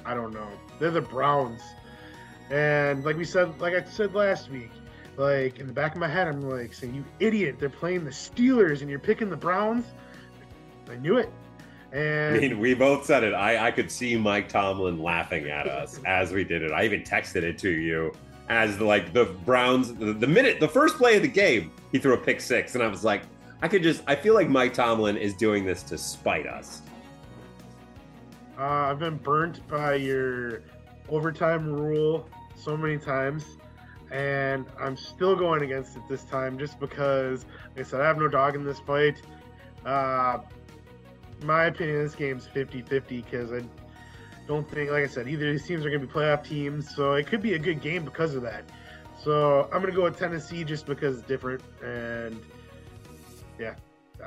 I 0.05 0.15
don't 0.15 0.33
know. 0.33 0.49
They're 0.79 0.91
the 0.91 1.01
Browns, 1.01 1.63
and 2.51 3.05
like 3.05 3.17
we 3.17 3.25
said, 3.25 3.61
like 3.61 3.75
I 3.75 3.85
said 3.85 4.15
last 4.15 4.51
week, 4.51 4.71
like 5.17 5.59
in 5.59 5.67
the 5.67 5.73
back 5.73 5.93
of 5.93 6.01
my 6.01 6.09
head, 6.09 6.29
I'm 6.29 6.49
like 6.49 6.73
saying, 6.73 6.95
"You 6.95 7.05
idiot! 7.19 7.57
They're 7.59 7.69
playing 7.69 8.05
the 8.05 8.11
Steelers, 8.11 8.81
and 8.81 8.91
you're 8.91 8.99
picking 8.99 9.31
the 9.31 9.37
Browns." 9.37 9.85
I 10.91 10.97
knew 10.97 11.19
it. 11.19 11.31
And 11.93 12.37
I 12.37 12.41
mean, 12.41 12.61
we 12.61 12.75
both 12.75 13.05
said 13.05 13.25
it. 13.25 13.35
I, 13.35 13.67
I 13.67 13.71
could 13.71 13.91
see 13.91 14.17
Mike 14.17 14.49
Tomlin 14.49 15.03
laughing 15.03 15.49
at 15.49 15.69
us 15.69 16.01
as 16.07 16.33
we 16.33 16.45
did 16.45 16.63
it. 16.63 16.73
I 16.73 16.85
even 16.85 17.03
texted 17.03 17.43
it 17.43 17.59
to 17.59 17.71
you 17.71 18.13
as 18.49 18.77
the, 18.77 18.85
like 18.85 19.13
the 19.13 19.25
Browns 19.25 19.95
the, 19.95 20.13
the 20.13 20.27
minute 20.27 20.61
the 20.61 20.69
first 20.69 20.97
play 20.97 21.17
of 21.17 21.23
the 21.23 21.29
game, 21.29 21.71
he 21.93 21.99
threw 21.99 22.15
a 22.15 22.19
pick 22.19 22.41
six, 22.41 22.75
and 22.75 22.83
I 22.83 22.89
was 22.89 23.05
like, 23.05 23.23
I 23.63 23.69
could 23.69 23.83
just 23.83 24.03
I 24.07 24.17
feel 24.17 24.35
like 24.35 24.49
Mike 24.49 24.75
Tomlin 24.75 25.17
is 25.17 25.35
doing 25.35 25.65
this 25.65 25.83
to 25.85 25.99
spite 25.99 26.47
us. 26.47 26.83
Uh, 28.59 28.63
I've 28.63 28.99
been 28.99 29.17
burnt 29.17 29.67
by 29.69 29.95
your 29.95 30.63
overtime 31.09 31.73
rule 31.73 32.29
so 32.57 32.77
many 32.77 32.99
times, 32.99 33.45
and 34.11 34.67
I'm 34.79 34.97
still 34.97 35.35
going 35.35 35.63
against 35.63 35.97
it 35.97 36.03
this 36.09 36.25
time 36.25 36.59
just 36.59 36.79
because, 36.79 37.47
like 37.75 37.87
I 37.87 37.89
said, 37.89 38.01
I 38.03 38.07
have 38.07 38.19
no 38.19 38.29
dog 38.29 38.55
in 38.55 38.65
this 38.65 38.79
fight. 38.81 39.23
Uh, 39.85 40.41
my 41.45 41.65
opinion, 41.65 42.03
this 42.03 42.15
game's 42.15 42.47
50 42.47 42.83
50 42.83 43.23
because 43.23 43.53
I 43.53 43.63
don't 44.47 44.71
think, 44.71 44.91
like 44.91 45.05
I 45.05 45.07
said, 45.07 45.27
either 45.29 45.51
these 45.51 45.67
teams 45.67 45.87
are 45.87 45.91
going 45.91 46.03
to 46.03 46.07
be 46.07 46.13
playoff 46.13 46.45
teams, 46.45 46.95
so 46.95 47.15
it 47.15 47.27
could 47.27 47.41
be 47.41 47.55
a 47.55 47.59
good 47.59 47.81
game 47.81 48.05
because 48.05 48.35
of 48.35 48.43
that. 48.43 48.65
So 49.23 49.65
I'm 49.65 49.81
going 49.81 49.93
to 49.93 49.97
go 49.97 50.05
with 50.05 50.19
Tennessee 50.19 50.65
just 50.65 50.87
because 50.87 51.19
it's 51.19 51.29
different, 51.29 51.63
and 51.83 52.41
yeah, 53.61 53.75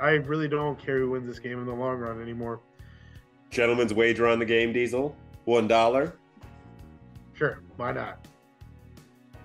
I 0.00 0.12
really 0.12 0.48
don't 0.48 0.78
care 0.78 1.00
who 1.00 1.10
wins 1.10 1.26
this 1.26 1.38
game 1.38 1.58
in 1.58 1.66
the 1.66 1.74
long 1.74 1.98
run 1.98 2.22
anymore. 2.22 2.60
Gentlemen's 3.50 3.92
wager 3.92 4.26
on 4.26 4.38
the 4.38 4.44
game, 4.44 4.72
Diesel. 4.72 5.14
One 5.44 5.68
dollar. 5.68 6.14
Sure, 7.34 7.60
why 7.76 7.92
not? 7.92 8.26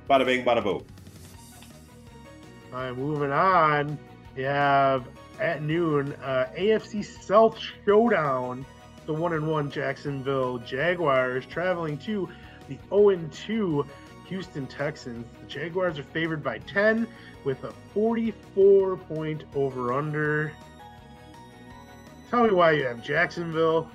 Bada 0.10 0.26
bing, 0.26 0.46
bada 0.46 0.64
boom. 0.64 0.86
All 2.72 2.80
right, 2.80 2.96
moving 2.96 3.32
on. 3.32 3.98
You 4.38 4.46
have 4.46 5.08
at 5.40 5.64
noon 5.64 6.14
uh, 6.24 6.46
AFC 6.56 7.04
South 7.04 7.60
showdown. 7.86 8.66
The 9.08 9.14
one 9.14 9.34
and 9.34 9.48
one 9.48 9.72
Jacksonville 9.72 10.60
Jaguars 10.60 11.44
traveling 11.48 11.98
to 12.00 12.30
the 12.68 12.78
0 12.90 13.10
and 13.10 13.34
2 13.34 13.84
Houston 14.28 14.68
Texans. 14.68 15.26
The 15.42 15.48
Jaguars 15.48 15.98
are 15.98 16.04
favored 16.04 16.44
by 16.44 16.60
10 16.60 17.08
with 17.44 17.64
a 17.64 17.74
44 17.94 18.98
point 18.98 19.44
over 19.56 19.94
under. 19.94 20.52
Tell 22.30 22.44
me 22.44 22.52
why 22.52 22.72
you 22.72 22.86
have 22.86 23.04
Jacksonville. 23.04 23.90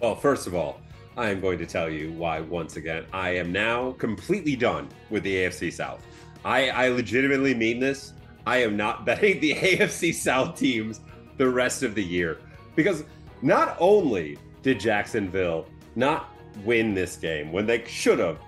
well, 0.00 0.14
first 0.14 0.46
of 0.46 0.54
all, 0.54 0.80
I 1.16 1.30
am 1.30 1.40
going 1.40 1.58
to 1.58 1.66
tell 1.66 1.90
you 1.90 2.12
why 2.12 2.40
once 2.40 2.76
again 2.76 3.04
I 3.12 3.30
am 3.30 3.52
now 3.52 3.92
completely 3.92 4.56
done 4.56 4.88
with 5.10 5.22
the 5.22 5.34
AFC 5.36 5.72
South. 5.72 6.02
I, 6.44 6.70
I 6.70 6.88
legitimately 6.88 7.54
mean 7.54 7.78
this. 7.78 8.14
I 8.46 8.58
am 8.58 8.76
not 8.76 9.04
betting 9.06 9.40
the 9.40 9.54
AFC 9.54 10.14
South 10.14 10.58
teams 10.58 11.00
the 11.36 11.48
rest 11.48 11.82
of 11.82 11.94
the 11.94 12.02
year 12.02 12.38
because 12.74 13.04
not 13.42 13.76
only 13.78 14.38
did 14.62 14.80
Jacksonville 14.80 15.66
not 15.96 16.34
win 16.64 16.94
this 16.94 17.16
game 17.16 17.52
when 17.52 17.66
they 17.66 17.84
should 17.84 18.18
have, 18.18 18.38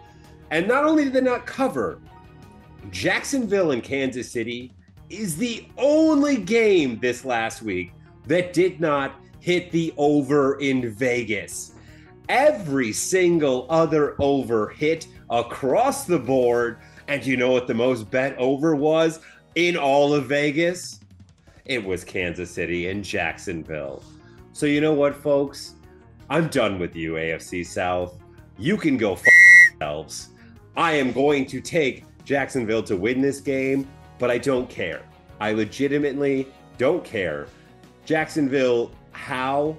and 0.51 0.69
not 0.69 0.85
only 0.85 1.05
did 1.05 1.13
they 1.13 1.21
not 1.21 1.47
cover, 1.47 1.99
Jacksonville 2.91 3.71
and 3.71 3.83
Kansas 3.83 4.31
City 4.31 4.75
is 5.09 5.37
the 5.37 5.67
only 5.79 6.37
game 6.37 6.99
this 7.01 7.25
last 7.25 7.63
week 7.63 7.93
that 8.27 8.53
did 8.53 8.81
not 8.81 9.15
hit 9.41 9.71
the 9.71 9.93
over 9.97 10.59
in 10.61 10.91
Vegas. 10.91 11.73
Every 12.29 12.93
single 12.93 13.67
other 13.69 14.15
over 14.21 14.69
hit 14.71 15.07
across 15.29 16.07
the 16.07 16.19
board. 16.19 16.79
And 17.09 17.25
you 17.27 17.37
know 17.37 17.51
what 17.51 17.67
the 17.67 17.75
most 17.75 18.11
bet 18.11 18.37
over 18.39 18.75
was 18.75 19.21
in 19.55 19.77
all 19.77 20.15
of 20.15 20.27
Vegas? 20.27 21.01
It 21.65 21.85
was 21.85 22.05
Kansas 22.05 22.51
City 22.51 22.89
and 22.89 23.05
Jacksonville. 23.05 24.03
So, 24.53 24.67
you 24.67 24.81
know 24.81 24.93
what, 24.93 25.15
folks? 25.17 25.75
I'm 26.31 26.49
done 26.49 26.79
with 26.79 26.97
you, 26.97 27.15
AFC 27.15 27.67
South. 27.67 28.19
You 28.59 28.77
can 28.77 28.97
go 28.97 29.15
f 29.15 29.25
yourselves. 29.71 30.29
I 30.77 30.93
am 30.93 31.13
going 31.13 31.47
to 31.47 31.61
take 31.61 32.05
Jacksonville 32.25 32.83
to 32.85 32.97
win 32.97 33.21
this 33.21 33.41
game, 33.41 33.89
but 34.19 34.31
I 34.31 34.39
don't 34.39 34.69
care. 34.69 35.03
I 35.41 35.53
legitimately 35.53 36.49
don't 36.79 37.05
care. 37.05 37.49
Jacksonville, 38.05 38.93
how 39.13 39.77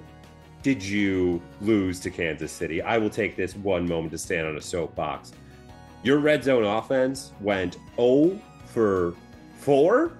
did 0.62 0.82
you 0.82 1.42
lose 1.60 2.00
to 2.00 2.10
Kansas 2.10 2.52
City? 2.52 2.80
I 2.82 2.98
will 2.98 3.10
take 3.10 3.36
this 3.36 3.54
one 3.56 3.86
moment 3.88 4.12
to 4.12 4.18
stand 4.18 4.46
on 4.46 4.56
a 4.56 4.60
soapbox. 4.60 5.32
Your 6.02 6.18
red 6.18 6.44
zone 6.44 6.64
offense 6.64 7.32
went 7.40 7.78
0 7.96 8.38
for 8.66 9.14
4 9.58 10.12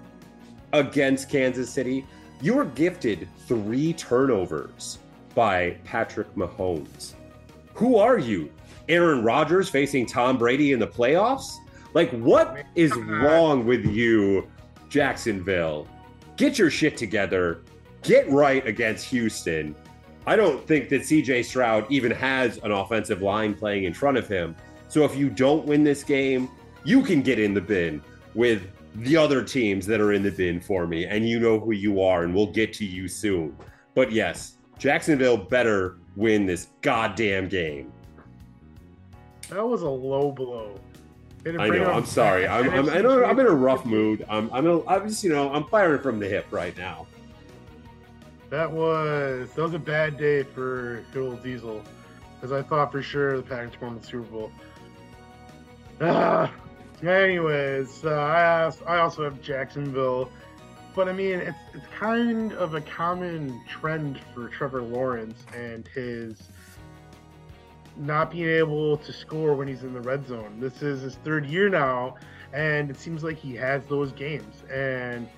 against 0.73 1.29
Kansas 1.31 1.71
City. 1.71 2.07
You 2.41 2.55
were 2.55 2.65
gifted 2.65 3.29
three 3.47 3.93
turnovers 3.93 4.99
by 5.35 5.77
Patrick 5.85 6.35
Mahomes. 6.35 7.15
Who 7.75 7.97
are 7.97 8.19
you? 8.19 8.51
Aaron 8.89 9.23
Rodgers 9.23 9.69
facing 9.69 10.07
Tom 10.07 10.37
Brady 10.39 10.73
in 10.73 10.79
the 10.79 10.87
playoffs? 10.87 11.57
Like, 11.95 12.11
what 12.11 12.67
is 12.75 12.95
wrong 12.97 13.65
with 13.65 13.87
you, 13.87 14.49
Jacksonville? 14.89 15.87
Get 16.37 16.59
your 16.59 16.71
shit 16.71 16.97
together. 16.97 17.63
Get 18.03 18.29
right 18.31 18.67
against 18.67 19.07
Houston. 19.07 19.77
I 20.27 20.37
don't 20.37 20.67
think 20.67 20.89
that 20.89 21.03
CJ 21.03 21.45
Stroud 21.45 21.87
even 21.91 22.11
has 22.11 22.59
an 22.59 22.73
offensive 22.73 23.23
line 23.23 23.55
playing 23.55 23.85
in 23.85 23.95
front 23.95 24.17
of 24.17 24.27
him. 24.27 24.57
So 24.89 25.05
if 25.05 25.17
you 25.17 25.31
don't 25.31 25.67
win 25.67 25.85
this 25.85 26.03
game, 26.03 26.51
you 26.85 27.03
can 27.03 27.23
get 27.23 27.39
in 27.39 27.55
the 27.55 27.61
bin 27.61 28.03
with 28.35 28.63
the 28.97 29.17
other 29.17 29.45
teams 29.45 29.87
that 29.87 30.01
are 30.01 30.13
in 30.13 30.23
the 30.23 30.31
bin 30.31 30.61
for 30.61 30.87
me, 30.87 31.05
and 31.05 31.29
you 31.29 31.39
know 31.39 31.59
who 31.61 31.73
you 31.73 32.01
are, 32.01 32.25
and 32.25 32.35
we'll 32.35 32.51
get 32.51 32.73
to 32.75 32.85
you 32.85 33.07
soon. 33.07 33.57
But 33.95 34.13
yes, 34.13 34.57
Jacksonville 34.79 35.37
better 35.37 35.99
win 36.17 36.47
this 36.47 36.69
goddamn 36.81 37.49
game. 37.49 37.93
That 39.51 39.67
was 39.67 39.83
a 39.83 39.89
low 39.89 40.33
blow. 40.33 40.81
I 41.59 41.69
know. 41.69 41.93
I'm 41.93 42.07
sorry. 42.07 42.47
I'm, 42.49 42.71
I'm, 42.71 42.89
in 42.89 43.05
a, 43.05 43.23
I'm 43.25 43.39
in 43.39 43.47
a 43.47 43.51
rough 43.51 43.85
mood. 43.85 44.25
I'm 44.29 44.51
I'm, 44.53 44.67
a, 44.67 44.85
I'm 44.87 45.09
just 45.09 45.23
you 45.23 45.31
know 45.31 45.53
I'm 45.53 45.65
firing 45.65 46.01
from 46.01 46.19
the 46.19 46.29
hip 46.29 46.47
right 46.51 46.77
now. 46.77 47.07
That 48.51 48.71
was 48.71 49.51
that 49.55 49.63
was 49.63 49.75
a 49.75 49.79
bad 49.79 50.17
day 50.17 50.43
for 50.43 51.05
Phil 51.13 51.37
Diesel, 51.37 51.83
because 52.37 52.53
I 52.53 52.63
thought 52.63 52.93
for 52.93 53.03
sure 53.03 53.37
the 53.37 53.43
Packers 53.43 53.79
won 53.81 53.99
the 53.99 54.07
Super 54.07 54.25
Bowl. 54.25 54.53
Ah, 56.01 56.51
anyways, 57.03 58.05
uh, 58.05 58.11
I 58.11 58.91
I 58.91 58.99
also 59.01 59.25
have 59.25 59.43
Jacksonville, 59.43 60.31
but 60.95 61.09
I 61.09 61.13
mean 61.13 61.41
it's 61.41 61.59
it's 61.75 61.87
kind 61.99 62.55
of 62.55 62.75
a 62.75 62.81
common 62.81 63.61
trend 63.69 64.19
for 64.33 64.49
Trevor 64.49 64.83
Lawrence 64.83 65.45
and 65.55 65.87
his 65.89 66.41
not 67.97 68.31
being 68.31 68.49
able 68.49 68.97
to 68.99 69.13
score 69.13 69.55
when 69.55 69.69
he's 69.69 69.83
in 69.83 69.93
the 69.93 70.01
red 70.01 70.27
zone. 70.27 70.59
This 70.59 70.83
is 70.83 71.03
his 71.03 71.15
third 71.17 71.47
year 71.47 71.69
now, 71.69 72.17
and 72.53 72.91
it 72.91 72.97
seems 72.97 73.23
like 73.23 73.37
he 73.37 73.55
has 73.57 73.85
those 73.87 74.13
games. 74.13 74.63
And 74.73 75.29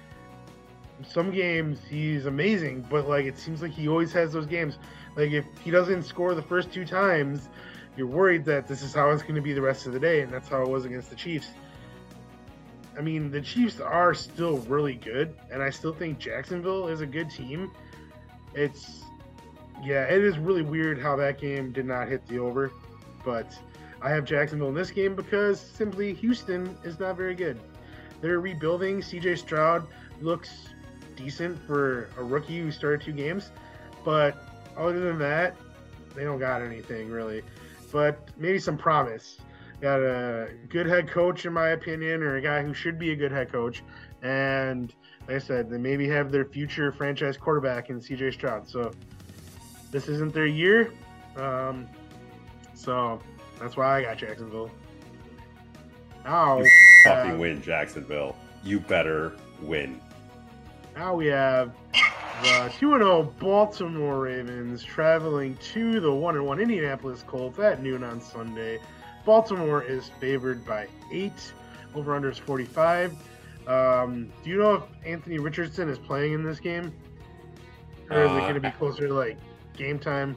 some 1.07 1.31
games 1.31 1.81
he's 1.89 2.27
amazing, 2.27 2.87
but 2.89 3.09
like 3.09 3.27
it 3.27 3.39
seems 3.39 3.63
like 3.63 3.73
he 3.73 3.89
always 3.89 4.13
has 4.13 4.33
those 4.33 4.47
games. 4.47 4.79
Like 5.17 5.31
if 5.31 5.45
he 5.63 5.71
doesn't 5.71 6.05
score 6.05 6.35
the 6.35 6.43
first 6.43 6.73
two 6.73 6.85
times, 6.85 7.49
you're 7.97 8.07
worried 8.07 8.45
that 8.45 8.67
this 8.67 8.83
is 8.83 8.95
how 8.95 9.11
it's 9.11 9.23
going 9.23 9.37
to 9.37 9.41
be 9.41 9.53
the 9.53 9.63
rest 9.63 9.87
of 9.87 9.93
the 9.93 10.01
day, 10.01 10.21
and 10.21 10.33
that's 10.33 10.49
how 10.49 10.63
it 10.63 10.69
was 10.69 10.85
against 10.85 11.11
the 11.11 11.17
Chiefs. 11.17 11.49
I 12.99 13.03
mean, 13.03 13.31
the 13.31 13.41
Chiefs 13.41 13.81
are 13.81 14.15
still 14.15 14.59
really 14.61 14.95
good, 14.95 15.35
and 15.51 15.63
I 15.63 15.71
still 15.71 15.93
think 15.93 16.19
Jacksonville 16.19 16.89
is 16.89 17.01
a 17.01 17.07
good 17.07 17.31
team. 17.31 17.71
It's 18.55 19.03
yeah, 19.83 20.05
it 20.05 20.23
is 20.23 20.39
really 20.39 20.63
weird 20.63 21.01
how 21.01 21.17
that 21.17 21.39
game 21.41 21.73
did 21.73 21.87
not 21.87 22.09
hit 22.09 22.27
the 22.29 22.39
over, 22.39 22.73
but 23.25 23.57
I 24.03 24.11
have 24.11 24.25
Jacksonville 24.25 24.69
in 24.69 24.75
this 24.75 24.91
game 24.91 25.15
because 25.15 25.61
simply 25.61 26.15
Houston 26.15 26.77
is 26.85 26.99
not 26.99 27.17
very 27.17 27.35
good. 27.35 27.59
They're 28.21 28.41
rebuilding. 28.41 29.01
CJ 29.01 29.39
Stroud 29.39 29.87
looks 30.21 30.69
decent 31.17 31.59
for 31.67 32.09
a 32.19 32.25
rookie 32.25 32.61
who 32.61 32.71
started 32.71 33.03
two 33.05 33.13
games, 33.13 33.51
but 34.05 34.37
other 34.77 35.01
than 35.01 35.19
that, 35.19 35.57
they 36.15 36.25
don't 36.25 36.39
got 36.39 36.63
anything 36.63 37.11
really. 37.11 37.43
But 37.93 38.31
maybe 38.37 38.59
some 38.59 38.77
promise. 38.77 39.39
Got 39.81 40.01
a 40.01 40.49
good 40.69 40.87
head 40.87 41.09
coach, 41.09 41.45
in 41.45 41.53
my 41.53 41.69
opinion, 41.69 42.23
or 42.23 42.37
a 42.37 42.41
guy 42.41 42.63
who 42.63 42.73
should 42.73 42.99
be 42.99 43.13
a 43.13 43.17
good 43.17 43.31
head 43.31 43.53
coach. 43.53 43.83
And 44.23 44.93
like 45.27 45.37
I 45.37 45.39
said, 45.39 45.69
they 45.69 45.77
maybe 45.77 46.09
have 46.09 46.33
their 46.33 46.47
future 46.47 46.93
franchise 46.93 47.37
quarterback 47.37 47.91
in 47.91 48.01
CJ 48.01 48.33
Stroud. 48.33 48.67
So 48.69 48.93
this 49.91 50.09
isn't 50.09 50.33
their 50.33 50.47
year. 50.47 50.93
Um, 51.37 51.87
so 52.75 53.21
that's 53.61 53.77
why 53.77 53.99
I 53.99 54.03
got 54.03 54.19
Jacksonville. 54.19 54.71
Now, 56.25 56.59
you 56.59 56.71
fucking 57.05 57.33
uh, 57.33 57.39
win, 57.39 57.63
Jacksonville. 57.63 58.37
You 58.65 58.81
better 58.81 59.37
win. 59.63 60.01
Now 60.97 61.15
we 61.15 61.27
have 61.27 61.73
the 62.43 62.73
2 62.79 62.99
0 62.99 63.35
Baltimore 63.39 64.21
Ravens 64.21 64.83
traveling 64.83 65.57
to 65.73 66.01
the 66.01 66.13
1 66.13 66.45
1 66.45 66.61
Indianapolis 66.61 67.23
Colts 67.27 67.59
at 67.59 67.83
noon 67.83 68.03
on 68.03 68.21
Sunday. 68.21 68.81
Baltimore 69.25 69.83
is 69.83 70.11
favored 70.21 70.65
by 70.65 70.89
8. 71.13 71.33
Over 71.95 72.15
under 72.15 72.31
is 72.31 72.39
45. 72.39 73.15
Um, 73.67 74.33
do 74.43 74.51
you 74.51 74.59
know 74.59 74.75
if 74.75 74.83
Anthony 75.05 75.39
Richardson 75.39 75.89
is 75.89 75.99
playing 75.99 76.33
in 76.33 76.45
this 76.45 76.61
game? 76.61 76.93
Or 78.11 78.23
is 78.23 78.31
uh, 78.31 78.35
it 78.35 78.41
going 78.41 78.55
to 78.55 78.61
be 78.61 78.71
closer 78.71 79.09
to 79.09 79.15
like 79.15 79.37
game 79.77 79.99
time. 79.99 80.37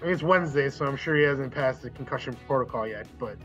I 0.00 0.04
mean, 0.04 0.14
it's 0.14 0.22
Wednesday, 0.22 0.70
so 0.70 0.86
I'm 0.86 0.96
sure 0.96 1.16
he 1.16 1.22
hasn't 1.22 1.52
passed 1.52 1.82
the 1.82 1.90
concussion 1.90 2.36
protocol 2.46 2.86
yet. 2.86 3.06
But 3.18 3.36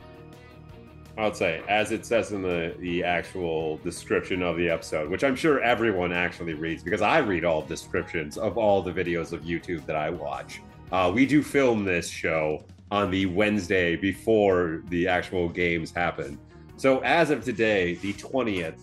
I 1.18 1.26
would 1.26 1.36
say, 1.36 1.64
as 1.68 1.92
it 1.92 2.06
says 2.06 2.32
in 2.32 2.42
the, 2.42 2.76
the 2.80 3.04
actual 3.04 3.78
description 3.78 4.42
of 4.42 4.58
the 4.58 4.70
episode, 4.70 5.10
which 5.10 5.24
I'm 5.24 5.36
sure 5.36 5.62
everyone 5.62 6.12
actually 6.12 6.54
reads 6.54 6.84
because 6.84 7.02
I 7.02 7.20
read 7.20 7.46
all 7.46 7.62
descriptions 7.62 8.38
of 8.38 8.58
all 8.58 8.82
the 8.82 8.92
videos 8.92 9.32
of 9.32 9.42
YouTube 9.44 9.86
that 9.86 9.96
I 9.96 10.10
watch. 10.10 10.62
Uh, 10.92 11.12
we 11.14 11.26
do 11.26 11.42
film 11.42 11.86
this 11.86 12.10
show 12.10 12.66
on 12.92 13.12
the 13.12 13.26
Wednesday 13.26 13.96
before 13.96 14.84
the 14.90 15.08
actual 15.08 15.50
games 15.50 15.92
happen. 15.92 16.38
So 16.78 17.00
as 17.00 17.30
of 17.30 17.44
today, 17.44 17.96
the 17.96 18.14
20th 18.14 18.80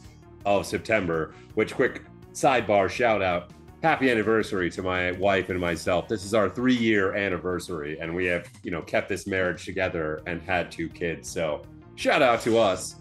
of 0.47 0.67
September, 0.67 1.35
which 1.55 1.75
quick 1.75 2.03
sidebar 2.33 2.89
shout 2.89 3.23
out, 3.23 3.51
happy 3.83 4.11
anniversary 4.11 4.71
to 4.71 4.83
my 4.83 5.11
wife 5.13 5.51
and 5.51 5.61
myself. 5.61 6.09
This 6.09 6.25
is 6.25 6.35
our 6.35 6.49
three 6.49 6.77
year 6.77 7.15
anniversary, 7.15 7.99
and 8.01 8.15
we 8.15 8.27
have, 8.27 8.49
you 8.63 8.71
know, 8.71 8.81
kept 8.83 9.09
this 9.09 9.27
marriage 9.27 9.65
together 9.65 10.23
and 10.27 10.41
had 10.43 10.71
two 10.71 10.89
kids. 10.89 11.29
So 11.29 11.63
shout 11.97 12.23
out 12.23 12.41
to 12.43 12.59
us. 12.59 12.97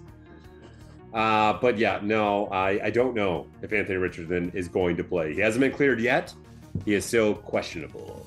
Uh, 1.13 1.53
but 1.53 1.77
yeah, 1.77 1.99
no, 2.01 2.47
I, 2.47 2.85
I 2.85 2.89
don't 2.89 3.13
know 3.13 3.47
if 3.61 3.73
Anthony 3.73 3.97
Richardson 3.97 4.51
is 4.55 4.67
going 4.67 4.97
to 4.97 5.03
play. 5.03 5.33
He 5.33 5.41
hasn't 5.41 5.61
been 5.61 5.73
cleared 5.73 5.99
yet. 5.99 6.33
He 6.85 6.95
is 6.95 7.05
still 7.05 7.35
questionable. 7.35 8.25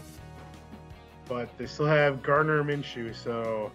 But 1.26 1.56
they 1.56 1.66
still 1.66 1.86
have 1.86 2.22
Gardner 2.22 2.62
Minshew, 2.62 3.14
so 3.16 3.72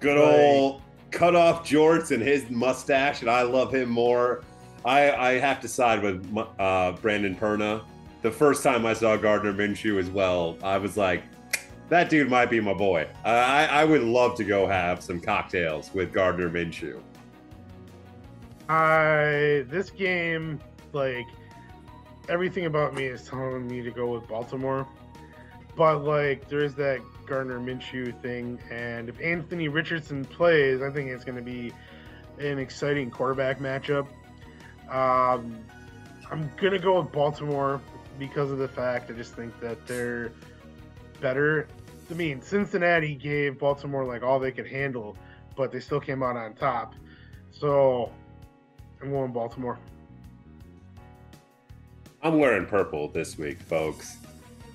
good 0.00 0.18
old 0.18 0.82
cut 1.10 1.34
off 1.34 1.66
jorts 1.66 2.10
and 2.10 2.22
his 2.22 2.50
mustache, 2.50 3.22
and 3.22 3.30
I 3.30 3.42
love 3.42 3.74
him 3.74 3.88
more. 3.88 4.44
I, 4.84 5.10
I 5.10 5.38
have 5.38 5.60
to 5.62 5.68
side 5.68 6.02
with 6.02 6.24
uh, 6.58 6.92
Brandon 6.92 7.34
Perna. 7.34 7.82
The 8.26 8.32
first 8.32 8.64
time 8.64 8.84
I 8.84 8.92
saw 8.92 9.16
Gardner 9.16 9.52
Minshew 9.52 10.00
as 10.00 10.10
well, 10.10 10.58
I 10.60 10.78
was 10.78 10.96
like, 10.96 11.22
that 11.90 12.10
dude 12.10 12.28
might 12.28 12.50
be 12.50 12.58
my 12.58 12.74
boy. 12.74 13.06
I, 13.24 13.66
I 13.66 13.84
would 13.84 14.02
love 14.02 14.34
to 14.38 14.44
go 14.44 14.66
have 14.66 15.00
some 15.00 15.20
cocktails 15.20 15.94
with 15.94 16.12
Gardner 16.12 16.50
Minshew. 16.50 17.00
I 18.68 19.64
this 19.68 19.90
game, 19.90 20.58
like 20.92 21.26
everything 22.28 22.66
about 22.66 22.94
me 22.94 23.04
is 23.04 23.22
telling 23.22 23.68
me 23.68 23.80
to 23.82 23.92
go 23.92 24.08
with 24.08 24.26
Baltimore, 24.26 24.88
but 25.76 26.02
like 26.02 26.48
there's 26.48 26.74
that 26.74 27.00
Gardner 27.26 27.60
Minshew 27.60 28.20
thing, 28.22 28.58
and 28.72 29.08
if 29.08 29.20
Anthony 29.20 29.68
Richardson 29.68 30.24
plays, 30.24 30.82
I 30.82 30.90
think 30.90 31.10
it's 31.10 31.22
going 31.22 31.38
to 31.38 31.44
be 31.44 31.72
an 32.40 32.58
exciting 32.58 33.08
quarterback 33.08 33.60
matchup. 33.60 34.08
Um, 34.90 35.56
I'm 36.28 36.50
gonna 36.56 36.80
go 36.80 37.00
with 37.00 37.12
Baltimore 37.12 37.80
because 38.18 38.50
of 38.50 38.58
the 38.58 38.68
fact 38.68 39.10
I 39.10 39.14
just 39.14 39.34
think 39.34 39.58
that 39.60 39.86
they're 39.86 40.32
better. 41.20 41.68
I 42.10 42.14
mean, 42.14 42.40
Cincinnati 42.40 43.14
gave 43.14 43.58
Baltimore 43.58 44.04
like 44.04 44.22
all 44.22 44.38
they 44.38 44.52
could 44.52 44.66
handle, 44.66 45.16
but 45.56 45.72
they 45.72 45.80
still 45.80 46.00
came 46.00 46.22
out 46.22 46.36
on 46.36 46.54
top. 46.54 46.94
So 47.50 48.12
I'm 49.02 49.10
going 49.10 49.32
Baltimore. 49.32 49.78
I'm 52.22 52.38
wearing 52.38 52.66
purple 52.66 53.08
this 53.08 53.38
week, 53.38 53.60
folks. 53.60 54.16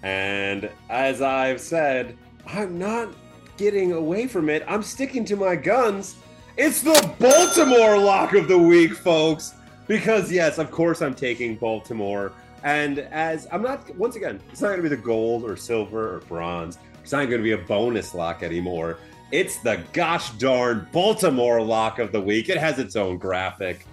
And 0.04 0.70
as 0.90 1.22
I've 1.22 1.62
said, 1.62 2.18
I'm 2.48 2.80
not 2.80 3.10
getting 3.58 3.92
away 3.92 4.28
from 4.28 4.50
it. 4.50 4.64
I'm 4.68 4.84
sticking 4.84 5.26
to 5.26 5.36
my 5.36 5.56
guns. 5.56 6.16
It's 6.58 6.82
the 6.82 7.14
Baltimore 7.20 7.98
lock 7.98 8.34
of 8.34 8.48
the 8.48 8.58
week, 8.58 8.94
folks. 8.94 9.54
Because, 9.88 10.32
yes, 10.32 10.58
of 10.58 10.72
course, 10.72 11.02
I'm 11.02 11.14
taking 11.14 11.56
Baltimore. 11.56 12.32
And 12.64 13.00
as 13.00 13.48
I'm 13.52 13.62
not, 13.62 13.94
once 13.96 14.16
again, 14.16 14.40
it's 14.52 14.62
not 14.62 14.68
going 14.70 14.84
to 14.84 14.90
be 14.90 14.96
the 14.96 15.02
gold 15.02 15.44
or 15.44 15.56
silver 15.56 16.16
or 16.16 16.20
bronze. 16.20 16.78
It's 17.02 17.12
not 17.12 17.26
going 17.26 17.40
to 17.40 17.44
be 17.44 17.54
a 17.54 17.58
bonus 17.58 18.14
lock 18.14 18.44
anymore. 18.44 18.98
It's 19.32 19.58
the 19.58 19.82
gosh 19.94 20.32
darn 20.32 20.88
Baltimore 20.92 21.62
lock 21.62 22.00
of 22.00 22.12
the 22.12 22.22
week. 22.22 22.50
It 22.50 22.58
has 22.58 22.80
its 22.80 22.96
own 22.96 23.18
graphic. 23.18 23.86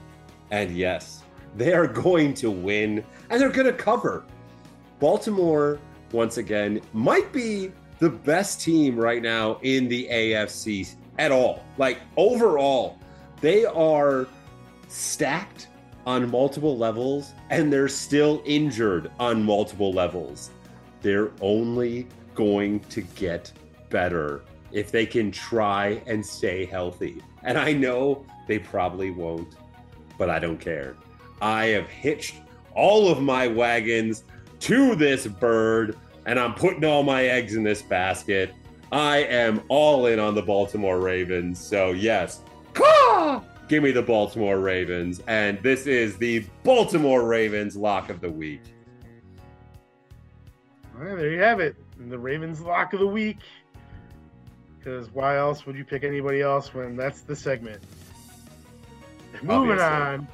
And 0.50 0.76
yes, 0.76 1.22
they 1.56 1.72
are 1.72 1.86
going 1.86 2.34
to 2.34 2.50
win 2.50 3.04
and 3.30 3.40
they're 3.40 3.50
going 3.50 3.66
to 3.66 3.72
cover. 3.72 4.24
Baltimore, 4.98 5.78
once 6.12 6.38
again, 6.38 6.80
might 6.92 7.32
be 7.32 7.72
the 7.98 8.10
best 8.10 8.60
team 8.60 8.98
right 8.98 9.22
now 9.22 9.58
in 9.62 9.88
the 9.88 10.08
AFC 10.10 10.94
at 11.18 11.32
all. 11.32 11.64
Like 11.76 12.00
overall, 12.16 12.98
they 13.40 13.64
are 13.64 14.26
stacked 14.88 15.67
on 16.08 16.30
multiple 16.30 16.78
levels 16.78 17.34
and 17.50 17.70
they're 17.70 17.86
still 17.86 18.40
injured 18.46 19.10
on 19.20 19.44
multiple 19.44 19.92
levels. 19.92 20.48
They're 21.02 21.30
only 21.42 22.06
going 22.34 22.80
to 22.88 23.02
get 23.02 23.52
better 23.90 24.40
if 24.72 24.90
they 24.90 25.04
can 25.04 25.30
try 25.30 26.02
and 26.06 26.24
stay 26.24 26.64
healthy. 26.64 27.20
And 27.42 27.58
I 27.58 27.74
know 27.74 28.24
they 28.46 28.58
probably 28.58 29.10
won't, 29.10 29.56
but 30.16 30.30
I 30.30 30.38
don't 30.38 30.58
care. 30.58 30.96
I 31.42 31.66
have 31.66 31.88
hitched 31.88 32.36
all 32.74 33.08
of 33.08 33.20
my 33.20 33.46
wagons 33.46 34.24
to 34.60 34.94
this 34.94 35.26
bird 35.26 35.94
and 36.24 36.40
I'm 36.40 36.54
putting 36.54 36.86
all 36.86 37.02
my 37.02 37.24
eggs 37.24 37.54
in 37.54 37.62
this 37.62 37.82
basket. 37.82 38.54
I 38.90 39.24
am 39.24 39.60
all 39.68 40.06
in 40.06 40.18
on 40.18 40.34
the 40.34 40.42
Baltimore 40.42 41.00
Ravens. 41.00 41.58
So, 41.58 41.92
yes, 41.92 42.40
caw! 42.72 43.42
Give 43.68 43.82
me 43.82 43.90
the 43.90 44.02
Baltimore 44.02 44.58
Ravens. 44.58 45.22
And 45.26 45.62
this 45.62 45.86
is 45.86 46.16
the 46.16 46.44
Baltimore 46.64 47.26
Ravens 47.26 47.76
lock 47.76 48.10
of 48.10 48.20
the 48.20 48.30
week. 48.30 48.62
Well, 50.98 51.16
there 51.16 51.30
you 51.30 51.40
have 51.40 51.60
it. 51.60 51.76
The 52.08 52.18
Ravens 52.18 52.60
lock 52.60 52.92
of 52.92 53.00
the 53.00 53.06
week. 53.06 53.38
Because 54.78 55.10
why 55.12 55.36
else 55.36 55.66
would 55.66 55.76
you 55.76 55.84
pick 55.84 56.02
anybody 56.02 56.40
else 56.40 56.72
when 56.72 56.96
that's 56.96 57.20
the 57.20 57.36
segment? 57.36 57.82
Moving 59.42 59.78
on. 59.78 60.26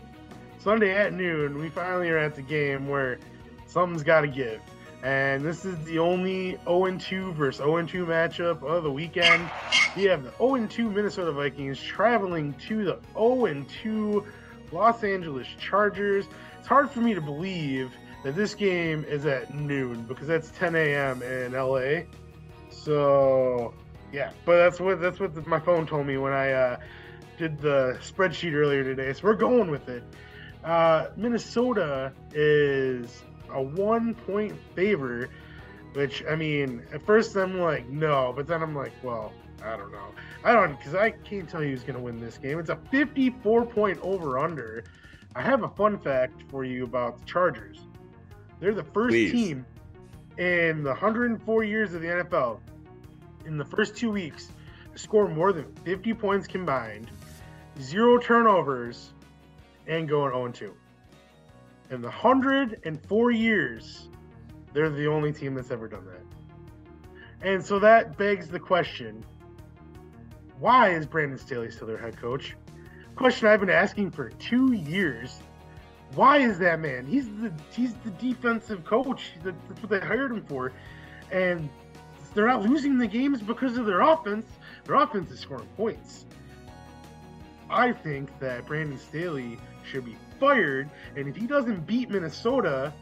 Sunday 0.61 0.97
at 0.97 1.13
noon, 1.13 1.59
we 1.59 1.69
finally 1.69 2.09
are 2.09 2.17
at 2.17 2.35
the 2.35 2.43
game 2.43 2.89
where 2.89 3.19
something's 3.67 4.03
got 4.03 4.23
to 4.23 4.29
give. 4.29 4.61
And 5.05 5.45
this 5.45 5.67
is 5.67 5.79
the 5.85 5.99
only 5.99 6.59
0-2 6.67 7.35
versus 7.35 7.61
0-2 7.61 8.07
matchup 8.07 8.63
of 8.63 8.85
the 8.85 8.91
weekend. 8.91 9.51
We 9.95 10.05
have 10.05 10.25
the 10.25 10.31
0-2 10.31 10.95
Minnesota 10.95 11.31
Vikings 11.31 11.79
traveling 11.79 12.55
to 12.69 12.87
the 12.87 12.99
0-2 13.15 14.25
Los 14.73 15.05
Angeles 15.05 15.47
Chargers. 15.61 16.25
It's 16.59 16.67
hard 16.67 16.91
for 16.91 17.01
me 17.01 17.13
to 17.13 17.21
believe 17.21 17.93
that 18.25 18.35
this 18.35 18.55
game 18.55 19.05
is 19.05 19.27
at 19.27 19.55
noon 19.55 20.05
because 20.05 20.27
that's 20.27 20.51
10 20.53 20.75
a.m. 20.75 21.23
in 21.23 21.53
LA. 21.53 22.05
So 22.71 23.75
yeah, 24.11 24.31
but 24.47 24.57
that's 24.57 24.81
what 24.81 25.03
that's 25.03 25.21
what 25.21 25.47
my 25.47 25.61
phone 25.61 25.87
told 25.87 26.07
me 26.07 26.17
when 26.17 26.33
I 26.33 26.53
uh, 26.53 26.77
did 27.37 27.61
the 27.61 27.99
spreadsheet 28.01 28.55
earlier 28.55 28.83
today. 28.83 29.13
So 29.13 29.25
we're 29.25 29.35
going 29.35 29.71
with 29.71 29.89
it. 29.91 30.03
Uh, 30.65 31.09
Minnesota 31.15 32.11
is 32.33 33.23
a 33.55 33.63
one 33.63 34.15
point 34.15 34.55
favor, 34.75 35.29
which 35.95 36.23
I 36.29 36.37
mean, 36.37 36.83
at 36.93 37.05
first 37.07 37.35
I'm 37.37 37.61
like, 37.61 37.89
no, 37.89 38.33
but 38.35 38.47
then 38.47 38.63
I'm 38.63 38.75
like, 38.75 38.93
well, 39.03 39.33
I 39.65 39.77
don't 39.77 39.93
know. 39.93 40.09
I 40.45 40.53
don't, 40.53 40.77
because 40.77 40.95
I 40.95 41.11
can't 41.11 41.49
tell 41.49 41.63
you 41.63 41.71
who's 41.71 41.83
going 41.83 41.97
to 41.97 42.03
win 42.03 42.21
this 42.21 42.37
game. 42.37 42.59
It's 42.59 42.71
a 42.71 42.79
54 42.91 43.67
point 43.67 43.99
over 44.03 44.39
under. 44.39 44.85
I 45.35 45.43
have 45.43 45.63
a 45.63 45.69
fun 45.69 45.99
fact 45.99 46.43
for 46.51 46.65
you 46.65 46.85
about 46.85 47.19
the 47.19 47.25
Chargers. 47.25 47.81
They're 48.61 48.75
the 48.75 48.85
first 48.85 49.13
Please. 49.13 49.33
team 49.33 49.67
in 50.39 50.83
the 50.83 50.91
104 50.91 51.65
years 51.65 51.95
of 51.95 52.03
the 52.03 52.09
NFL 52.09 52.61
in 53.47 53.57
the 53.57 53.65
first 53.65 53.97
two 53.97 54.11
weeks 54.11 54.49
to 54.93 54.99
score 54.99 55.29
more 55.29 55.53
than 55.53 55.67
50 55.85 56.15
points 56.15 56.47
combined, 56.47 57.11
zero 57.81 58.19
turnovers, 58.19 59.13
and 59.87 60.09
going 60.09 60.33
0 60.33 60.49
2 60.49 60.75
in 61.91 62.01
the 62.01 62.09
104 62.09 63.31
years, 63.31 64.09
they're 64.73 64.91
the 64.91 65.07
only 65.07 65.33
team 65.33 65.55
that's 65.55 65.71
ever 65.71 65.89
done 65.89 66.05
that. 66.07 67.49
And 67.49 67.65
so 67.65 67.79
that 67.79 68.17
begs 68.17 68.49
the 68.49 68.59
question 68.59 69.25
why 70.59 70.91
is 70.91 71.05
Brandon 71.05 71.39
Staley 71.39 71.71
still 71.71 71.87
their 71.87 71.99
head 71.99 72.17
coach? 72.17 72.57
Question 73.17 73.49
I've 73.49 73.61
been 73.61 73.71
asking 73.71 74.13
for 74.13 74.31
two 74.31 74.73
years. 74.73 75.41
Why 76.15 76.39
is 76.39 76.59
that 76.61 76.81
man? 76.81 77.07
He's 77.07 77.27
the 77.27 77.53
he's 77.73 77.95
the 78.05 78.11
defensive 78.13 78.85
coach. 78.85 79.33
That's 79.43 79.83
what 79.83 79.91
they 79.91 80.01
hired 80.01 80.31
him 80.31 80.45
for, 80.45 80.73
and 81.31 81.69
they're 82.35 82.47
not 82.47 82.63
losing 82.63 82.99
the 82.99 83.07
games 83.07 83.41
because 83.41 83.77
of 83.77 83.87
their 83.87 84.01
offense. 84.01 84.47
Their 84.85 84.97
offense 84.97 85.31
is 85.31 85.41
scoring 85.41 85.69
points. 85.77 86.25
I 87.71 87.93
think 87.93 88.37
that 88.41 88.67
Brandon 88.67 88.99
Staley 88.99 89.59
should 89.85 90.05
be 90.05 90.17
fired. 90.45 90.91
And 91.17 91.27
if 91.27 91.37
he 91.37 91.47
doesn't 91.47 91.87
beat 91.87 92.11
Minnesota, 92.11 92.93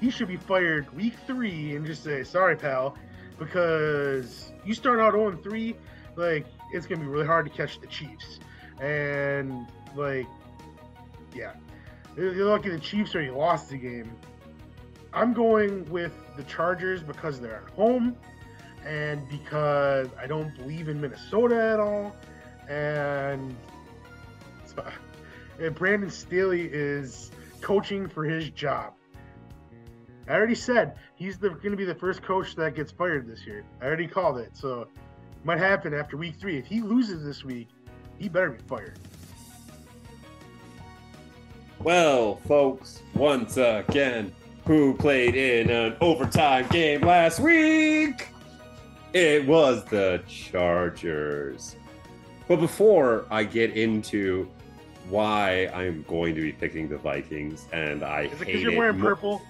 he 0.00 0.10
should 0.10 0.28
be 0.28 0.36
fired 0.36 0.94
week 0.94 1.14
three 1.26 1.74
and 1.74 1.84
just 1.84 2.04
say, 2.04 2.22
sorry, 2.22 2.56
pal, 2.56 2.96
because 3.38 4.52
you 4.64 4.74
start 4.74 5.00
out 5.00 5.14
0 5.14 5.36
3, 5.42 5.76
like, 6.14 6.46
it's 6.72 6.86
going 6.86 7.00
to 7.00 7.04
be 7.04 7.10
really 7.10 7.26
hard 7.26 7.44
to 7.46 7.50
catch 7.50 7.80
the 7.80 7.88
Chiefs. 7.88 8.38
And, 8.80 9.66
like, 9.96 10.26
yeah. 11.34 11.54
You're 12.16 12.44
lucky 12.44 12.70
the 12.70 12.78
Chiefs 12.78 13.14
already 13.16 13.32
lost 13.32 13.70
the 13.70 13.76
game. 13.76 14.12
I'm 15.12 15.32
going 15.32 15.88
with 15.90 16.12
the 16.36 16.44
Chargers 16.44 17.02
because 17.02 17.40
they're 17.40 17.62
at 17.66 17.70
home 17.70 18.16
and 18.86 19.28
because 19.28 20.08
I 20.20 20.28
don't 20.28 20.54
believe 20.56 20.88
in 20.88 21.00
Minnesota 21.00 21.56
at 21.56 21.80
all. 21.80 22.14
and, 22.68 23.56
and 25.58 25.74
Brandon 25.74 26.10
Staley 26.10 26.68
is 26.72 27.30
coaching 27.60 28.08
for 28.08 28.24
his 28.24 28.50
job. 28.50 28.94
I 30.28 30.32
already 30.32 30.54
said 30.54 30.96
he's 31.16 31.36
going 31.36 31.60
to 31.60 31.76
be 31.76 31.84
the 31.84 31.94
first 31.94 32.22
coach 32.22 32.56
that 32.56 32.74
gets 32.74 32.90
fired 32.90 33.26
this 33.26 33.46
year. 33.46 33.64
I 33.80 33.86
already 33.86 34.06
called 34.06 34.38
it, 34.38 34.56
so 34.56 34.88
might 35.44 35.58
happen 35.58 35.92
after 35.92 36.16
week 36.16 36.36
three. 36.36 36.58
If 36.58 36.66
he 36.66 36.80
loses 36.80 37.22
this 37.24 37.44
week, 37.44 37.68
he 38.18 38.28
better 38.28 38.50
be 38.50 38.62
fired. 38.66 38.98
Well, 41.80 42.36
folks, 42.48 43.02
once 43.14 43.58
again, 43.58 44.32
who 44.66 44.94
played 44.94 45.34
in 45.34 45.68
an 45.68 45.96
overtime 46.00 46.66
game 46.68 47.02
last 47.02 47.40
week? 47.40 48.28
It 49.12 49.46
was 49.46 49.84
the 49.84 50.22
Chargers. 50.26 51.76
But 52.48 52.60
before 52.60 53.26
I 53.30 53.44
get 53.44 53.76
into 53.76 54.48
why 55.08 55.66
I'm 55.74 56.04
going 56.08 56.34
to 56.34 56.40
be 56.40 56.52
picking 56.52 56.88
the 56.88 56.98
Vikings, 56.98 57.66
and 57.72 58.02
I 58.02 58.22
Is 58.22 58.32
it 58.32 58.38
because 58.46 58.62
you're 58.62 58.78
wearing 58.78 59.00
purple? 59.00 59.42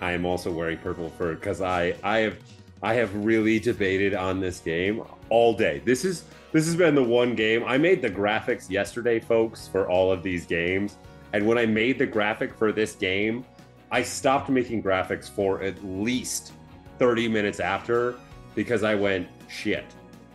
I 0.00 0.12
am 0.12 0.26
also 0.26 0.52
wearing 0.52 0.78
purple 0.78 1.10
for 1.10 1.34
because 1.34 1.60
I 1.60 1.94
I 2.02 2.18
have 2.18 2.38
I 2.82 2.94
have 2.94 3.14
really 3.14 3.58
debated 3.58 4.14
on 4.14 4.40
this 4.40 4.60
game 4.60 5.02
all 5.30 5.54
day. 5.54 5.80
This 5.84 6.04
is 6.04 6.24
this 6.52 6.66
has 6.66 6.76
been 6.76 6.94
the 6.94 7.02
one 7.02 7.34
game 7.34 7.64
I 7.64 7.78
made 7.78 8.02
the 8.02 8.10
graphics 8.10 8.70
yesterday, 8.70 9.18
folks, 9.20 9.66
for 9.66 9.88
all 9.88 10.12
of 10.12 10.22
these 10.22 10.46
games. 10.46 10.96
And 11.32 11.46
when 11.46 11.58
I 11.58 11.66
made 11.66 11.98
the 11.98 12.06
graphic 12.06 12.54
for 12.54 12.72
this 12.72 12.94
game, 12.94 13.44
I 13.90 14.02
stopped 14.02 14.48
making 14.48 14.82
graphics 14.82 15.28
for 15.28 15.62
at 15.62 15.82
least 15.84 16.52
30 16.98 17.28
minutes 17.28 17.60
after 17.60 18.16
because 18.54 18.84
I 18.84 18.94
went, 18.94 19.28
shit. 19.48 19.84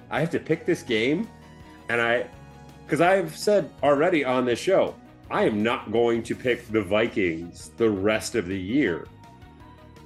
I 0.10 0.20
have 0.20 0.30
to 0.32 0.40
pick 0.40 0.66
this 0.66 0.84
game 0.84 1.28
and 1.90 2.02
I 2.02 2.28
because 2.92 3.00
I've 3.00 3.38
said 3.38 3.70
already 3.82 4.26
on 4.26 4.44
this 4.44 4.60
show, 4.60 4.94
I 5.30 5.46
am 5.46 5.64
not 5.64 5.94
going 5.94 6.24
to 6.24 6.36
pick 6.36 6.68
the 6.68 6.82
Vikings 6.82 7.72
the 7.78 7.90
rest 7.90 8.36
of 8.36 8.48
the 8.48 8.60
year. 8.60 9.08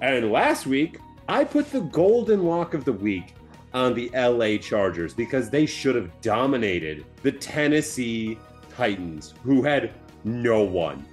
And 0.02 0.32
last 0.32 0.68
week, 0.68 1.00
I 1.28 1.46
put 1.46 1.72
the 1.72 1.80
golden 1.82 2.44
lock 2.44 2.76
of 2.76 2.86
the 2.86 2.94
week 2.94 3.34
on 3.74 3.96
the 3.96 4.12
LA 4.14 4.58
Chargers 4.60 5.16
because 5.16 5.50
they 5.50 5.66
should 5.66 5.96
have 5.96 6.12
dominated 6.22 7.06
the 7.24 7.32
Tennessee 7.32 8.38
Titans, 8.78 9.34
who 9.42 9.64
had 9.64 9.92
no 10.24 10.62
one. 10.62 11.04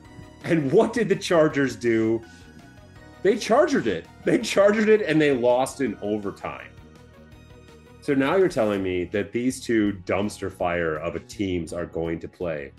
And 0.45 0.71
what 0.71 0.93
did 0.93 1.09
the 1.09 1.17
Chargers 1.17 1.75
do? 1.75 2.21
They 3.23 3.39
charged 3.39 3.87
it. 3.87 4.05
They 4.25 4.37
charged 4.43 4.91
it 4.91 5.01
and 5.01 5.19
they 5.19 5.35
lost 5.35 5.81
in 5.81 5.97
overtime. 6.03 6.69
So 8.03 8.15
now 8.15 8.35
you're 8.35 8.49
telling 8.49 8.83
me 8.83 9.05
that 9.05 9.31
these 9.31 9.61
two 9.61 9.93
dumpster 10.07 10.53
fire 10.53 10.97
of 10.97 11.15
a 11.15 11.21
teams 11.21 11.73
are 11.73 11.87
going 11.87 12.19
to 12.19 12.27
play. 12.27 12.73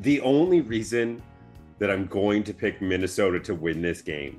The 0.00 0.20
only 0.20 0.60
reason 0.60 1.22
that 1.78 1.90
I'm 1.90 2.06
going 2.08 2.44
to 2.44 2.52
pick 2.52 2.82
Minnesota 2.82 3.40
to 3.40 3.54
win 3.54 3.80
this 3.80 4.02
game 4.02 4.38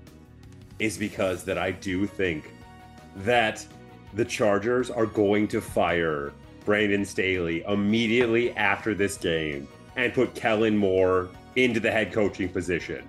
is 0.77 0.95
because 0.95 1.43
that 1.45 1.57
I 1.57 1.71
do 1.71 2.05
think 2.05 2.51
that 3.15 3.65
the 4.13 4.23
Chargers 4.23 4.91
are 4.91 5.07
going 5.07 5.47
to 5.47 5.59
fire 5.59 6.31
Brandon 6.63 7.03
Staley 7.03 7.63
immediately 7.63 8.55
after 8.55 8.93
this 8.93 9.17
game 9.17 9.67
and 9.95 10.13
put 10.13 10.35
Kellen 10.35 10.77
Moore 10.77 11.29
into 11.55 11.79
the 11.79 11.89
head 11.89 12.13
coaching 12.13 12.49
position. 12.49 13.07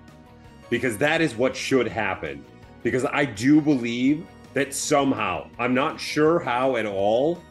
Because 0.71 0.97
that 0.97 1.21
is 1.21 1.35
what 1.35 1.55
should 1.55 1.87
happen. 1.87 2.43
Because 2.81 3.05
I 3.05 3.25
do 3.25 3.61
believe 3.61 4.25
that 4.53 4.73
somehow, 4.73 5.47
I'm 5.57 5.73
not 5.73 5.99
sure 5.99 6.39
how 6.39 6.75
at 6.75 6.85
all, 6.85 7.41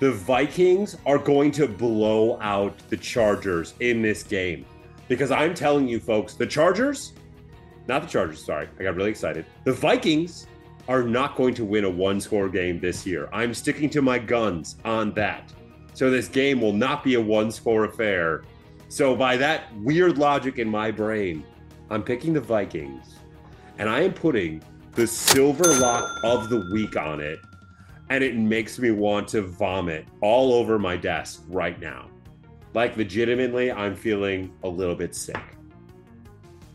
the 0.00 0.12
Vikings 0.12 0.96
are 1.04 1.18
going 1.18 1.50
to 1.52 1.68
blow 1.68 2.38
out 2.40 2.78
the 2.88 2.96
Chargers 2.96 3.74
in 3.80 4.00
this 4.00 4.22
game. 4.22 4.64
Because 5.08 5.30
I'm 5.30 5.54
telling 5.54 5.88
you, 5.88 6.00
folks, 6.00 6.34
the 6.34 6.46
Chargers, 6.46 7.12
not 7.86 8.02
the 8.02 8.08
Chargers, 8.08 8.44
sorry, 8.44 8.68
I 8.78 8.82
got 8.82 8.94
really 8.94 9.10
excited. 9.10 9.44
The 9.64 9.72
Vikings 9.72 10.46
are 10.88 11.02
not 11.02 11.36
going 11.36 11.54
to 11.54 11.64
win 11.64 11.84
a 11.84 11.90
one 11.90 12.20
score 12.20 12.48
game 12.48 12.80
this 12.80 13.06
year. 13.06 13.28
I'm 13.32 13.52
sticking 13.52 13.90
to 13.90 14.02
my 14.02 14.18
guns 14.18 14.76
on 14.84 15.12
that. 15.14 15.52
So 15.92 16.10
this 16.10 16.28
game 16.28 16.60
will 16.60 16.72
not 16.72 17.04
be 17.04 17.14
a 17.14 17.20
one 17.20 17.50
score 17.50 17.84
affair. 17.84 18.42
So, 18.88 19.14
by 19.14 19.36
that 19.36 19.72
weird 19.76 20.18
logic 20.18 20.58
in 20.58 20.68
my 20.68 20.90
brain, 20.90 21.44
I'm 21.90 22.02
picking 22.02 22.32
the 22.32 22.40
Vikings 22.40 23.14
and 23.78 23.88
I 23.88 24.00
am 24.00 24.12
putting 24.12 24.62
the 24.92 25.06
silver 25.06 25.74
lock 25.74 26.18
of 26.24 26.48
the 26.48 26.68
week 26.72 26.96
on 26.96 27.20
it. 27.20 27.40
And 28.08 28.24
it 28.24 28.36
makes 28.36 28.78
me 28.78 28.90
want 28.90 29.28
to 29.28 29.42
vomit 29.42 30.06
all 30.20 30.52
over 30.52 30.78
my 30.78 30.96
desk 30.96 31.44
right 31.48 31.78
now. 31.80 32.08
Like, 32.74 32.96
legitimately, 32.96 33.70
I'm 33.70 33.94
feeling 33.94 34.52
a 34.64 34.68
little 34.68 34.96
bit 34.96 35.14
sick. 35.14 35.40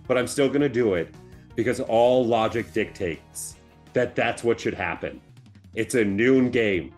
But 0.07 0.17
I'm 0.17 0.27
still 0.27 0.47
going 0.47 0.61
to 0.61 0.69
do 0.69 0.93
it 0.93 1.13
because 1.55 1.79
all 1.79 2.25
logic 2.25 2.71
dictates 2.73 3.55
that 3.93 4.15
that's 4.15 4.43
what 4.43 4.59
should 4.59 4.73
happen. 4.73 5.19
It's 5.73 5.95
a 5.95 6.05
noon 6.05 6.51
game. 6.51 6.93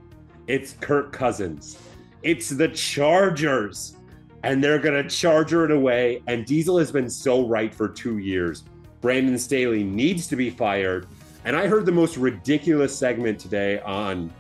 It's 0.47 0.73
Kirk 0.73 1.11
Cousins. 1.11 1.79
It's 2.23 2.49
the 2.49 2.67
Chargers. 2.69 3.95
And 4.43 4.63
they're 4.63 4.79
going 4.79 5.01
to 5.01 5.09
charger 5.09 5.65
it 5.65 5.71
away. 5.71 6.21
And 6.27 6.45
Diesel 6.45 6.77
has 6.77 6.91
been 6.91 7.09
so 7.09 7.47
right 7.47 7.73
for 7.73 7.87
two 7.87 8.19
years. 8.19 8.63
Brandon 9.01 9.37
Staley 9.37 9.83
needs 9.83 10.27
to 10.27 10.35
be 10.35 10.49
fired. 10.49 11.07
And 11.45 11.55
I 11.55 11.67
heard 11.67 11.85
the 11.85 11.91
most 11.91 12.17
ridiculous 12.17 12.97
segment 12.97 13.39
today 13.39 13.79
on 13.81 14.33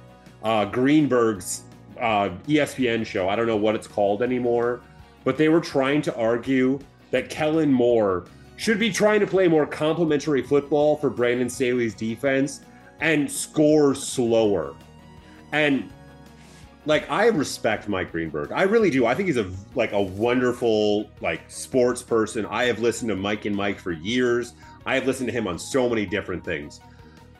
uh, 0.43 0.65
Greenberg's 0.65 1.63
uh, 1.99 2.29
ESPN 2.47 3.05
show. 3.05 3.29
I 3.29 3.35
don't 3.35 3.47
know 3.47 3.57
what 3.57 3.75
it's 3.75 3.87
called 3.87 4.21
anymore, 4.21 4.81
but 5.23 5.37
they 5.37 5.49
were 5.49 5.61
trying 5.61 6.01
to 6.03 6.15
argue 6.15 6.79
that 7.11 7.29
Kellen 7.29 7.71
Moore 7.71 8.25
should 8.57 8.79
be 8.79 8.91
trying 8.91 9.19
to 9.19 9.27
play 9.27 9.47
more 9.47 9.65
complementary 9.65 10.41
football 10.41 10.97
for 10.97 11.09
Brandon 11.09 11.49
Staley's 11.49 11.93
defense 11.93 12.61
and 12.99 13.29
score 13.31 13.93
slower. 13.93 14.75
And 15.51 15.91
like 16.87 17.09
I 17.11 17.27
respect 17.27 17.89
Mike 17.89 18.13
Greenberg. 18.13 18.53
I 18.53 18.63
really 18.63 18.89
do. 18.89 19.05
I 19.05 19.13
think 19.13 19.27
he's 19.27 19.37
a 19.37 19.51
like 19.75 19.91
a 19.91 20.01
wonderful 20.01 21.09
like 21.19 21.41
sports 21.51 22.01
person. 22.01 22.45
I 22.45 22.63
have 22.63 22.79
listened 22.79 23.09
to 23.09 23.15
Mike 23.15 23.45
and 23.45 23.55
Mike 23.55 23.77
for 23.77 23.91
years. 23.91 24.53
I 24.85 24.95
have 24.95 25.05
listened 25.05 25.27
to 25.27 25.33
him 25.33 25.47
on 25.47 25.59
so 25.59 25.89
many 25.89 26.05
different 26.05 26.45
things. 26.45 26.79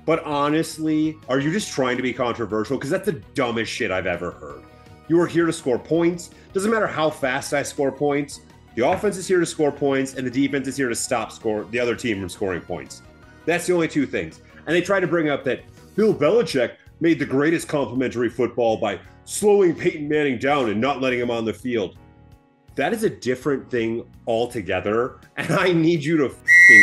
But 0.06 0.24
honestly, 0.26 1.18
are 1.30 1.40
you 1.40 1.52
just 1.52 1.72
trying 1.72 1.96
to 1.96 2.04
be 2.04 2.12
controversial? 2.12 2.78
Because 2.78 2.90
that's 2.90 3.06
the 3.06 3.22
dumbest 3.36 3.72
shit 3.72 3.90
I've 3.90 4.06
ever 4.06 4.32
heard. 4.32 4.64
You 5.08 5.20
are 5.22 5.28
here 5.28 5.46
to 5.46 5.54
score 5.54 5.80
points. 5.80 6.30
Doesn't 6.52 6.70
matter 6.70 6.88
how 6.88 7.10
fast 7.10 7.54
I 7.54 7.64
score 7.64 7.92
points. 7.92 8.42
The 8.76 8.88
offense 8.88 9.18
is 9.18 9.28
here 9.28 9.40
to 9.40 9.46
score 9.46 9.72
points, 9.72 10.16
and 10.16 10.28
the 10.28 10.32
defense 10.32 10.68
is 10.68 10.76
here 10.78 10.90
to 10.90 10.96
stop 10.96 11.32
score 11.32 11.64
the 11.72 11.80
other 11.80 11.96
team 11.96 12.20
from 12.20 12.30
scoring 12.30 12.62
points. 12.62 13.02
That's 13.46 13.66
the 13.66 13.74
only 13.74 13.88
two 13.88 14.06
things. 14.06 14.42
And 14.66 14.76
they 14.76 14.82
try 14.82 15.00
to 15.00 15.08
bring 15.08 15.30
up 15.30 15.46
that 15.46 15.62
Bill 15.96 16.14
Belichick 16.14 16.74
made 17.00 17.20
the 17.20 17.26
greatest 17.26 17.68
complementary 17.68 18.30
football 18.30 18.78
by 18.78 19.00
slowing 19.26 19.76
Peyton 19.76 20.08
Manning 20.08 20.40
down 20.40 20.70
and 20.70 20.80
not 20.80 21.02
letting 21.02 21.20
him 21.20 21.32
on 21.32 21.46
the 21.46 21.54
field. 21.54 21.98
That 22.76 22.94
is 22.94 23.04
a 23.04 23.10
different 23.10 23.70
thing 23.70 24.08
altogether, 24.28 25.20
and 25.38 25.52
I 25.52 25.72
need 25.72 26.04
you 26.04 26.18
to 26.18 26.36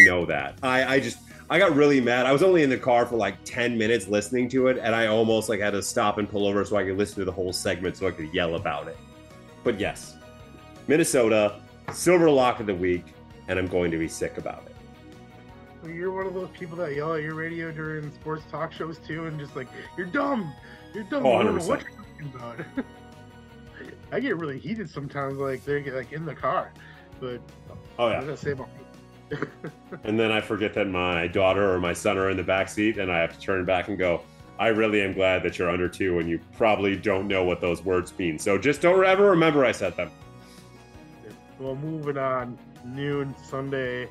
know 0.07 0.27
that. 0.27 0.59
I, 0.62 0.96
I 0.96 1.00
just 1.00 1.18
I 1.50 1.59
got 1.59 1.77
really 1.77 2.00
mad. 2.00 2.27
I 2.27 2.33
was 2.33 2.42
only 2.42 2.62
in 2.62 2.70
the 2.70 2.79
car 2.79 3.05
for 3.07 3.16
like 3.16 3.37
10 3.44 3.77
minutes 3.77 4.09
listening 4.09 4.48
to 4.50 4.68
it, 4.68 4.79
and 4.79 4.94
I 4.94 5.07
almost 5.07 5.48
like 5.48 5.61
had 5.61 5.72
to 5.72 5.83
stop 5.83 6.18
and 6.18 6.29
pull 6.29 6.46
over 6.46 6.64
so 6.64 6.77
I 6.77 6.85
could 6.85 6.96
listen 6.96 7.16
to 7.16 7.24
the 7.24 7.33
whole 7.33 7.53
segment 7.53 7.96
so 7.96 8.07
I 8.07 8.12
could 8.12 8.33
yell 8.33 8.55
about 8.55 8.88
it. 8.88 8.96
But 9.62 9.79
yes, 9.79 10.16
Minnesota, 10.87 11.61
silver 11.92 12.31
lock 12.31 12.61
of 12.61 12.66
the 12.66 12.74
week, 12.74 13.05
and 13.48 13.59
I'm 13.59 13.66
going 13.66 13.90
to 13.90 13.98
be 13.98 14.09
sick 14.09 14.38
about 14.38 14.64
it. 14.66 14.74
You're 15.87 16.12
one 16.12 16.27
of 16.27 16.35
those 16.35 16.49
people 16.51 16.77
that 16.79 16.94
yell 16.94 17.14
at 17.14 17.23
your 17.23 17.35
radio 17.35 17.70
during 17.70 18.12
sports 18.12 18.44
talk 18.51 18.73
shows 18.73 18.99
too, 18.99 19.27
and 19.27 19.38
just 19.38 19.55
like, 19.57 19.68
"You're 19.97 20.07
dumb, 20.07 20.53
you're 20.94 21.05
dumb." 21.05 21.27
Oh, 21.27 21.38
you 21.38 21.44
don't 21.44 21.57
know 21.57 21.62
100%. 21.62 21.68
what 21.68 21.83
you're 21.83 21.90
talking 21.90 22.33
about. 22.35 22.85
I 24.12 24.20
get 24.20 24.37
really 24.37 24.59
heated 24.59 24.89
sometimes, 24.89 25.39
like 25.39 25.64
they 25.64 25.82
get 25.82 25.95
like 25.95 26.12
in 26.12 26.24
the 26.24 26.35
car, 26.35 26.72
but 27.20 27.41
Oh 27.99 28.09
yeah. 28.09 28.24
I 28.30 28.35
say 28.35 28.53
about? 28.53 28.68
And 30.05 30.20
then 30.20 30.30
I 30.30 30.41
forget 30.41 30.74
that 30.74 30.87
my 30.87 31.26
daughter 31.26 31.72
or 31.72 31.80
my 31.80 31.93
son 31.93 32.18
are 32.18 32.30
in 32.30 32.37
the 32.37 32.43
back 32.43 32.68
seat, 32.68 32.99
and 32.99 33.11
I 33.11 33.18
have 33.18 33.32
to 33.32 33.41
turn 33.41 33.64
back 33.64 33.89
and 33.89 33.99
go. 33.99 34.22
I 34.59 34.68
really 34.68 35.01
am 35.01 35.12
glad 35.14 35.43
that 35.43 35.59
you're 35.59 35.70
under 35.70 35.89
two, 35.89 36.18
and 36.20 36.28
you 36.28 36.39
probably 36.57 36.95
don't 36.95 37.26
know 37.26 37.43
what 37.43 37.61
those 37.61 37.82
words 37.85 38.16
mean. 38.18 38.39
So 38.39 38.57
just 38.59 38.80
don't 38.80 39.05
ever 39.05 39.30
remember 39.30 39.64
I 39.64 39.72
said 39.72 39.97
them. 39.97 40.11
Well, 41.59 41.74
moving 41.76 42.18
on, 42.18 42.59
noon 42.85 43.35
Sunday, 43.43 44.09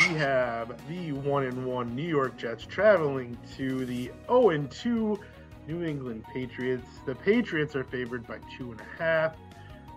we 0.00 0.14
have 0.14 0.76
the 0.88 1.12
one 1.12 1.44
and 1.44 1.64
one 1.64 1.94
New 1.94 2.06
York 2.06 2.36
Jets 2.36 2.64
traveling 2.64 3.36
to 3.56 3.86
the 3.86 4.10
0 4.26 4.50
and 4.50 4.70
2 4.70 5.18
New 5.66 5.84
England 5.84 6.24
Patriots. 6.32 6.86
The 7.06 7.14
Patriots 7.14 7.74
are 7.74 7.84
favored 7.84 8.26
by 8.26 8.38
two 8.56 8.72
and 8.72 8.80
a 8.80 9.02
half 9.02 9.36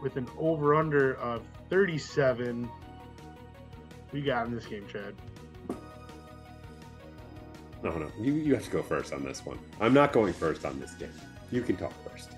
with 0.02 0.16
an 0.16 0.28
over 0.38 0.76
under 0.76 1.16
of 1.16 1.44
37. 1.70 2.70
We 4.12 4.22
got 4.22 4.48
in 4.48 4.56
this 4.56 4.66
game, 4.66 4.86
Chad. 4.92 5.14
No, 7.84 7.98
no, 7.98 8.12
you, 8.20 8.34
you 8.34 8.54
have 8.56 8.66
to 8.66 8.72
go 8.72 8.84
first 8.84 9.14
on 9.14 9.24
this 9.24 9.46
one. 9.46 9.58
I'm 9.80 9.94
not 9.94 10.12
going 10.12 10.34
first 10.34 10.66
on 10.66 10.80
this 10.80 10.92
game. 10.94 11.14
You 11.52 11.62
can 11.62 11.78
talk 11.78 11.94
first. 12.10 12.32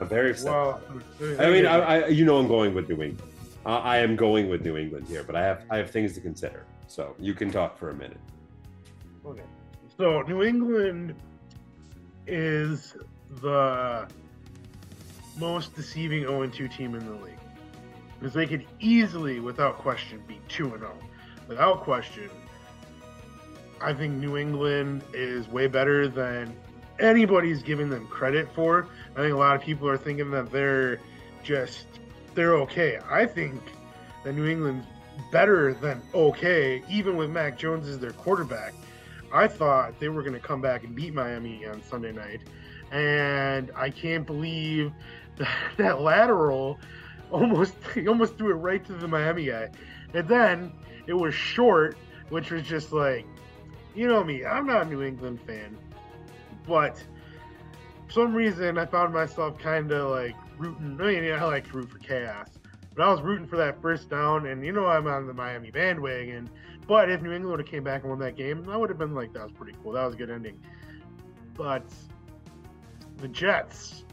I'm 0.00 0.08
very 0.08 0.30
upset. 0.30 0.46
Well, 0.46 0.80
I 1.40 1.50
mean, 1.50 1.66
I, 1.66 1.78
I, 1.78 2.06
you 2.06 2.24
know, 2.24 2.38
I'm 2.38 2.46
going 2.46 2.74
with 2.74 2.88
New 2.88 3.02
England. 3.02 3.32
I, 3.66 3.76
I 3.76 3.96
am 3.98 4.16
going 4.16 4.48
with 4.48 4.64
New 4.64 4.76
England 4.76 5.06
here, 5.08 5.22
but 5.22 5.36
I 5.36 5.42
have 5.42 5.64
I 5.70 5.78
have 5.78 5.90
things 5.90 6.14
to 6.14 6.20
consider. 6.20 6.64
So 6.86 7.14
you 7.18 7.34
can 7.34 7.50
talk 7.50 7.78
for 7.78 7.90
a 7.90 7.94
minute. 7.94 8.20
Okay. 9.24 9.42
So 9.96 10.22
New 10.22 10.42
England 10.42 11.14
is 12.26 12.96
the 13.42 14.08
most 15.36 15.74
deceiving 15.74 16.24
0-2 16.24 16.74
team 16.74 16.94
in 16.94 17.04
the 17.04 17.24
league. 17.24 17.34
Because 18.18 18.34
they 18.34 18.46
could 18.46 18.66
easily, 18.80 19.38
without 19.40 19.78
question, 19.78 20.22
be 20.26 20.40
2-0. 20.48 20.90
Without 21.46 21.82
question, 21.82 22.30
I 23.80 23.92
think 23.92 24.14
New 24.14 24.36
England 24.36 25.04
is 25.12 25.48
way 25.48 25.68
better 25.68 26.08
than 26.08 26.54
anybody's 26.98 27.62
giving 27.62 27.88
them 27.88 28.06
credit 28.08 28.48
for. 28.54 28.88
I 29.12 29.20
think 29.20 29.32
a 29.32 29.36
lot 29.36 29.54
of 29.54 29.62
people 29.62 29.88
are 29.88 29.96
thinking 29.96 30.30
that 30.32 30.50
they're 30.50 31.00
just 31.44 31.86
they're 32.38 32.54
okay. 32.54 33.00
I 33.10 33.26
think 33.26 33.60
that 34.22 34.32
New 34.32 34.46
England's 34.46 34.86
better 35.32 35.74
than 35.74 36.00
okay, 36.14 36.84
even 36.88 37.16
with 37.16 37.30
Mac 37.30 37.58
Jones 37.58 37.88
as 37.88 37.98
their 37.98 38.12
quarterback. 38.12 38.74
I 39.32 39.48
thought 39.48 39.98
they 39.98 40.08
were 40.08 40.22
going 40.22 40.34
to 40.34 40.40
come 40.40 40.60
back 40.60 40.84
and 40.84 40.94
beat 40.94 41.12
Miami 41.12 41.66
on 41.66 41.82
Sunday 41.82 42.12
night, 42.12 42.42
and 42.92 43.72
I 43.74 43.90
can't 43.90 44.24
believe 44.24 44.92
that, 45.36 45.48
that 45.78 46.00
lateral 46.00 46.78
almost 47.32 47.74
almost 48.06 48.38
threw 48.38 48.50
it 48.50 48.58
right 48.58 48.84
to 48.84 48.92
the 48.92 49.08
Miami 49.08 49.46
guy, 49.46 49.70
and 50.14 50.28
then 50.28 50.72
it 51.08 51.14
was 51.14 51.34
short, 51.34 51.98
which 52.28 52.52
was 52.52 52.62
just 52.62 52.92
like, 52.92 53.26
you 53.96 54.06
know 54.06 54.22
me, 54.22 54.44
I'm 54.44 54.64
not 54.64 54.82
a 54.82 54.88
New 54.88 55.02
England 55.02 55.40
fan, 55.44 55.76
but 56.68 57.02
for 58.06 58.12
some 58.12 58.32
reason 58.32 58.78
I 58.78 58.86
found 58.86 59.12
myself 59.12 59.58
kind 59.58 59.90
of 59.90 60.10
like 60.10 60.36
rooting. 60.58 60.98
I 61.00 61.20
mean, 61.20 61.32
I 61.32 61.44
like 61.44 61.68
to 61.70 61.76
root 61.76 61.90
for 61.90 61.98
chaos, 61.98 62.48
but 62.94 63.04
I 63.04 63.10
was 63.10 63.20
rooting 63.20 63.46
for 63.46 63.56
that 63.56 63.80
first 63.80 64.08
down, 64.10 64.46
and 64.46 64.64
you 64.64 64.72
know 64.72 64.86
I'm 64.86 65.06
on 65.06 65.26
the 65.26 65.34
Miami 65.34 65.70
bandwagon. 65.70 66.50
But 66.86 67.10
if 67.10 67.20
New 67.20 67.32
England 67.32 67.50
would 67.50 67.60
have 67.60 67.68
came 67.68 67.84
back 67.84 68.02
and 68.02 68.10
won 68.10 68.18
that 68.20 68.36
game, 68.36 68.68
I 68.68 68.76
would 68.76 68.88
have 68.88 68.98
been 68.98 69.14
like, 69.14 69.34
that 69.34 69.42
was 69.42 69.52
pretty 69.52 69.76
cool. 69.82 69.92
That 69.92 70.04
was 70.04 70.14
a 70.14 70.16
good 70.16 70.30
ending. 70.30 70.58
But 71.54 71.84
the 73.18 73.28
Jets 73.28 74.04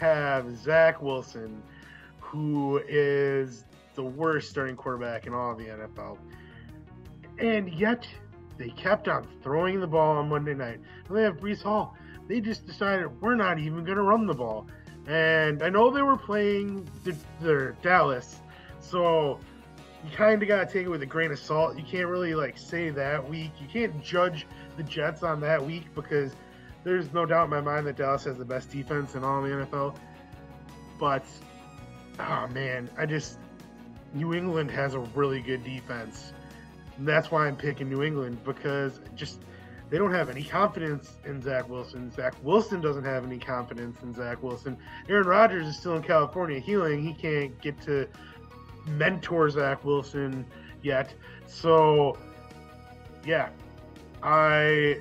have 0.00 0.56
Zach 0.56 1.02
Wilson, 1.02 1.62
who 2.20 2.80
is 2.88 3.64
the 3.94 4.04
worst 4.04 4.50
starting 4.50 4.76
quarterback 4.76 5.26
in 5.26 5.34
all 5.34 5.52
of 5.52 5.58
the 5.58 5.64
NFL. 5.64 6.18
And 7.38 7.72
yet 7.72 8.06
they 8.56 8.68
kept 8.70 9.08
on 9.08 9.26
throwing 9.42 9.80
the 9.80 9.86
ball 9.86 10.16
on 10.16 10.28
Monday 10.28 10.54
night. 10.54 10.80
And 11.08 11.16
they 11.16 11.22
have 11.22 11.38
Breece 11.38 11.62
Hall. 11.62 11.96
They 12.28 12.40
just 12.40 12.66
decided 12.66 13.20
we're 13.20 13.34
not 13.34 13.58
even 13.58 13.84
going 13.84 13.96
to 13.96 14.02
run 14.02 14.26
the 14.26 14.34
ball. 14.34 14.66
And 15.06 15.62
I 15.62 15.68
know 15.68 15.90
they 15.90 16.02
were 16.02 16.16
playing 16.16 16.88
their 17.40 17.72
Dallas, 17.82 18.40
so 18.80 19.38
you 20.04 20.16
kind 20.16 20.42
of 20.42 20.48
got 20.48 20.66
to 20.66 20.72
take 20.72 20.86
it 20.86 20.88
with 20.88 21.02
a 21.02 21.06
grain 21.06 21.30
of 21.30 21.38
salt. 21.38 21.76
You 21.76 21.84
can't 21.84 22.08
really 22.08 22.34
like 22.34 22.58
say 22.58 22.90
that 22.90 23.28
week. 23.28 23.52
You 23.60 23.68
can't 23.68 24.02
judge 24.02 24.46
the 24.76 24.82
Jets 24.82 25.22
on 25.22 25.40
that 25.40 25.64
week 25.64 25.94
because 25.94 26.32
there's 26.84 27.12
no 27.12 27.26
doubt 27.26 27.44
in 27.44 27.50
my 27.50 27.60
mind 27.60 27.86
that 27.86 27.96
Dallas 27.96 28.24
has 28.24 28.36
the 28.36 28.44
best 28.44 28.70
defense 28.70 29.14
in 29.14 29.24
all 29.24 29.42
the 29.42 29.48
NFL. 29.48 29.96
But 30.98 31.24
oh 32.18 32.46
man, 32.48 32.88
I 32.96 33.06
just 33.06 33.38
New 34.14 34.34
England 34.34 34.70
has 34.70 34.94
a 34.94 35.00
really 35.00 35.40
good 35.40 35.64
defense. 35.64 36.32
And 36.96 37.06
that's 37.06 37.30
why 37.30 37.46
I'm 37.46 37.56
picking 37.56 37.90
New 37.90 38.02
England 38.02 38.42
because 38.44 39.00
just 39.14 39.38
they 39.88 39.98
don't 39.98 40.12
have 40.12 40.28
any 40.28 40.42
confidence 40.42 41.12
in 41.24 41.40
Zach 41.40 41.68
Wilson. 41.68 42.10
Zach 42.10 42.34
Wilson 42.42 42.80
doesn't 42.80 43.04
have 43.04 43.24
any 43.24 43.38
confidence 43.38 44.02
in 44.02 44.12
Zach 44.12 44.42
Wilson. 44.42 44.76
Aaron 45.08 45.26
Rodgers 45.26 45.66
is 45.66 45.76
still 45.76 45.96
in 45.96 46.02
California 46.02 46.58
healing. 46.58 47.02
He 47.02 47.14
can't 47.14 47.58
get 47.60 47.80
to 47.82 48.08
mentor 48.86 49.48
Zach 49.50 49.84
Wilson 49.84 50.44
yet. 50.82 51.14
So, 51.46 52.18
yeah, 53.24 53.50
I, 54.22 54.98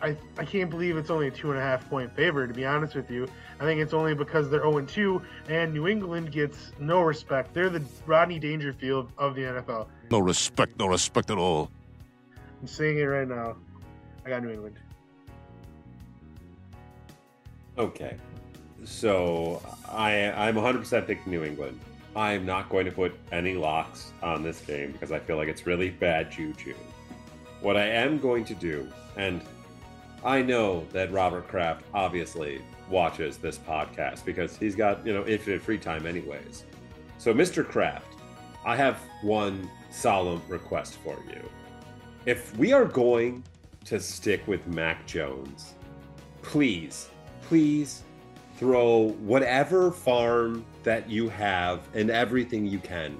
I, 0.00 0.16
I 0.38 0.44
can't 0.44 0.70
believe 0.70 0.96
it's 0.96 1.10
only 1.10 1.28
a 1.28 1.30
two 1.30 1.50
and 1.50 1.58
a 1.58 1.62
half 1.62 1.88
point 1.90 2.14
favor. 2.16 2.46
To 2.46 2.54
be 2.54 2.64
honest 2.64 2.94
with 2.94 3.10
you, 3.10 3.28
I 3.60 3.64
think 3.64 3.80
it's 3.80 3.92
only 3.92 4.14
because 4.14 4.48
they're 4.48 4.60
0 4.60 4.80
2, 4.80 5.22
and 5.48 5.74
New 5.74 5.86
England 5.86 6.32
gets 6.32 6.72
no 6.78 7.02
respect. 7.02 7.52
They're 7.52 7.68
the 7.68 7.84
Rodney 8.06 8.38
Dangerfield 8.38 9.12
of 9.18 9.34
the 9.34 9.42
NFL. 9.42 9.88
No 10.10 10.20
respect, 10.20 10.78
no 10.78 10.86
respect 10.86 11.30
at 11.30 11.36
all. 11.36 11.70
I'm 12.60 12.66
saying 12.66 12.98
it 12.98 13.02
right 13.02 13.28
now. 13.28 13.56
I 14.28 14.30
got 14.32 14.42
New 14.42 14.50
England. 14.50 14.76
Okay, 17.78 18.18
so 18.84 19.62
I 19.90 20.30
I'm 20.32 20.54
100% 20.54 21.06
picking 21.06 21.32
New 21.32 21.44
England. 21.44 21.80
I'm 22.14 22.44
not 22.44 22.68
going 22.68 22.84
to 22.84 22.92
put 22.92 23.18
any 23.32 23.54
locks 23.54 24.12
on 24.22 24.42
this 24.42 24.60
game 24.60 24.92
because 24.92 25.12
I 25.12 25.18
feel 25.18 25.38
like 25.38 25.48
it's 25.48 25.66
really 25.66 25.88
bad 25.88 26.30
juju. 26.30 26.74
What 27.62 27.78
I 27.78 27.86
am 27.86 28.18
going 28.18 28.44
to 28.44 28.54
do, 28.54 28.86
and 29.16 29.40
I 30.22 30.42
know 30.42 30.86
that 30.92 31.10
Robert 31.10 31.48
Kraft 31.48 31.86
obviously 31.94 32.60
watches 32.90 33.38
this 33.38 33.56
podcast 33.56 34.26
because 34.26 34.58
he's 34.58 34.76
got, 34.76 35.06
you 35.06 35.14
know, 35.14 35.26
infinite 35.26 35.62
free 35.62 35.78
time 35.78 36.04
anyways. 36.04 36.64
So, 37.16 37.32
Mr. 37.32 37.66
Kraft, 37.66 38.12
I 38.66 38.76
have 38.76 38.98
one 39.22 39.70
solemn 39.90 40.42
request 40.48 40.96
for 40.96 41.16
you. 41.30 41.40
If 42.26 42.54
we 42.58 42.74
are 42.74 42.84
going 42.84 43.42
to 43.88 43.98
stick 43.98 44.46
with 44.46 44.66
Mac 44.66 45.06
Jones, 45.06 45.74
please, 46.42 47.08
please 47.42 48.02
throw 48.56 49.10
whatever 49.20 49.90
farm 49.90 50.64
that 50.82 51.08
you 51.08 51.28
have 51.28 51.88
and 51.94 52.10
everything 52.10 52.66
you 52.66 52.78
can. 52.78 53.18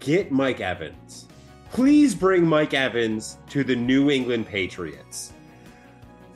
Get 0.00 0.32
Mike 0.32 0.60
Evans. 0.60 1.26
Please 1.70 2.14
bring 2.14 2.46
Mike 2.46 2.74
Evans 2.74 3.38
to 3.50 3.62
the 3.64 3.76
New 3.76 4.10
England 4.10 4.46
Patriots. 4.46 5.32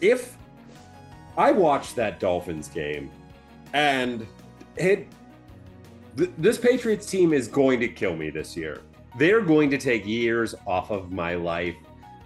If 0.01 0.37
I 1.37 1.51
watched 1.51 1.97
that 1.97 2.21
Dolphins 2.21 2.69
game 2.69 3.11
and 3.73 4.27
it 4.77 5.09
th- 6.17 6.31
this 6.39 6.59
Patriots 6.59 7.11
team 7.11 7.33
is 7.33 7.49
going 7.49 7.81
to 7.81 7.89
kill 7.89 8.17
me 8.17 8.31
this 8.31 8.57
year. 8.57 8.83
They're 9.19 9.41
going 9.41 9.71
to 9.71 9.79
take 9.79 10.07
years 10.07 10.55
off 10.67 10.91
of 10.91 11.11
my 11.11 11.35
life 11.35 11.75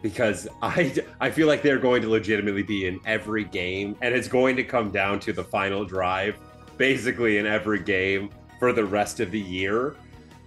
because 0.02 0.48
I 0.60 0.94
I 1.20 1.30
feel 1.30 1.46
like 1.46 1.62
they're 1.62 1.78
going 1.78 2.02
to 2.02 2.10
legitimately 2.10 2.64
be 2.64 2.86
in 2.86 3.00
every 3.06 3.44
game, 3.44 3.96
and 4.02 4.14
it's 4.14 4.28
going 4.28 4.56
to 4.56 4.64
come 4.64 4.90
down 4.90 5.20
to 5.20 5.32
the 5.32 5.44
final 5.44 5.84
drive, 5.84 6.36
basically 6.76 7.38
in 7.38 7.46
every 7.46 7.82
game 7.82 8.30
for 8.58 8.72
the 8.72 8.84
rest 8.84 9.20
of 9.20 9.30
the 9.30 9.40
year. 9.40 9.94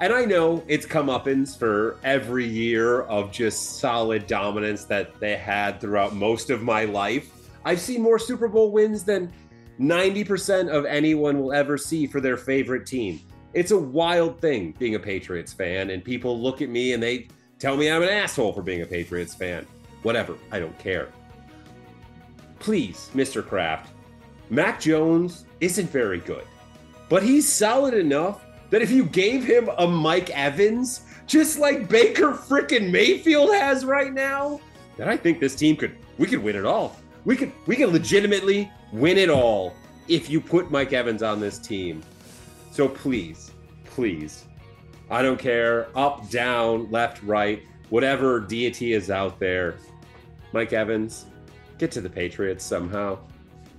And 0.02 0.12
I 0.12 0.26
know 0.26 0.62
it's 0.68 0.86
comeuppance 0.86 1.58
for 1.58 1.98
every 2.04 2.46
year 2.46 3.04
of 3.04 3.32
just 3.32 3.80
solid 3.80 4.28
dominance 4.28 4.84
that 4.86 5.18
they 5.22 5.38
had 5.38 5.80
throughout 5.80 6.14
most 6.14 6.50
of 6.50 6.62
my 6.62 6.84
life. 6.84 7.32
I've 7.64 7.80
seen 7.80 8.02
more 8.02 8.20
Super 8.20 8.50
Bowl 8.50 8.72
wins 8.72 9.06
than 9.06 9.32
90% 9.80 10.70
of 10.70 10.86
anyone 10.86 11.40
will 11.40 11.54
ever 11.54 11.78
see 11.78 12.08
for 12.08 12.20
their 12.20 12.36
favorite 12.36 12.86
team. 12.86 13.22
It's 13.54 13.72
a 13.72 13.78
wild 13.78 14.42
thing 14.42 14.76
being 14.78 14.96
a 14.96 15.00
Patriots 15.00 15.54
fan, 15.54 15.90
and 15.90 16.04
people 16.04 16.40
look 16.42 16.62
at 16.62 16.68
me 16.68 16.92
and 16.92 17.02
they 17.02 17.30
Tell 17.58 17.78
me 17.78 17.90
I'm 17.90 18.04
an 18.04 18.10
asshole 18.10 18.54
for 18.54 18.62
being 18.62 18.82
a 18.82 18.86
Patriots 18.86 19.34
fan. 19.34 19.66
Whatever, 20.04 20.38
I 20.52 20.60
don't 20.60 20.78
care. 20.78 21.10
Please, 22.60 23.10
Mr. 23.14 23.46
Kraft, 23.46 23.94
Mac 24.50 24.80
Jones 24.80 25.46
isn't 25.62 25.90
very 25.90 26.20
good, 26.20 26.46
but 27.10 27.24
he's 27.24 27.48
solid 27.48 27.94
enough 27.94 28.46
that 28.70 28.82
if 28.82 28.92
you 28.92 29.06
gave 29.06 29.44
him 29.44 29.70
a 29.78 29.88
Mike 29.88 30.30
Evans, 30.32 31.02
just 31.28 31.58
like 31.58 31.88
Baker 31.88 32.34
frickin' 32.34 32.92
Mayfield 32.92 33.54
has 33.54 33.86
right 33.86 34.14
now, 34.14 34.60
then 34.98 35.08
I 35.08 35.18
think 35.18 35.40
this 35.40 35.56
team 35.56 35.76
could 35.76 35.98
we 36.18 36.28
could 36.28 36.44
win 36.44 36.56
it 36.56 36.66
all. 36.66 36.96
We 37.24 37.36
could 37.36 37.52
we 37.68 37.76
could 37.76 37.90
legitimately 37.90 38.72
win 38.92 39.18
it 39.18 39.30
all 39.30 39.74
if 40.08 40.30
you 40.30 40.40
put 40.40 40.72
Mike 40.72 40.94
Evans 40.94 41.24
on 41.24 41.40
this 41.40 41.58
team. 41.58 42.02
So 42.72 42.88
please, 42.88 43.52
please 43.86 44.46
I 45.10 45.22
don't 45.22 45.40
care. 45.40 45.88
Up, 45.96 46.30
down, 46.30 46.90
left, 46.90 47.22
right, 47.24 47.62
whatever 47.90 48.40
deity 48.40 48.94
is 48.94 49.10
out 49.10 49.40
there. 49.40 49.76
Mike 50.52 50.74
Evans, 50.74 51.26
get 51.78 51.92
to 51.92 52.02
the 52.02 52.10
Patriots 52.10 52.64
somehow. 52.64 53.20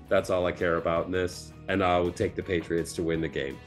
That's 0.09 0.31
all 0.31 0.47
I 0.47 0.53
care 0.53 0.77
about 0.77 1.07
in 1.07 1.13
this. 1.13 1.53
And 1.69 1.83
I 1.83 1.99
will 1.99 2.13
take 2.13 2.37
the 2.37 2.43
Patriots 2.43 2.93
to 2.95 3.03
win 3.03 3.21
the 3.21 3.29
game. 3.29 3.59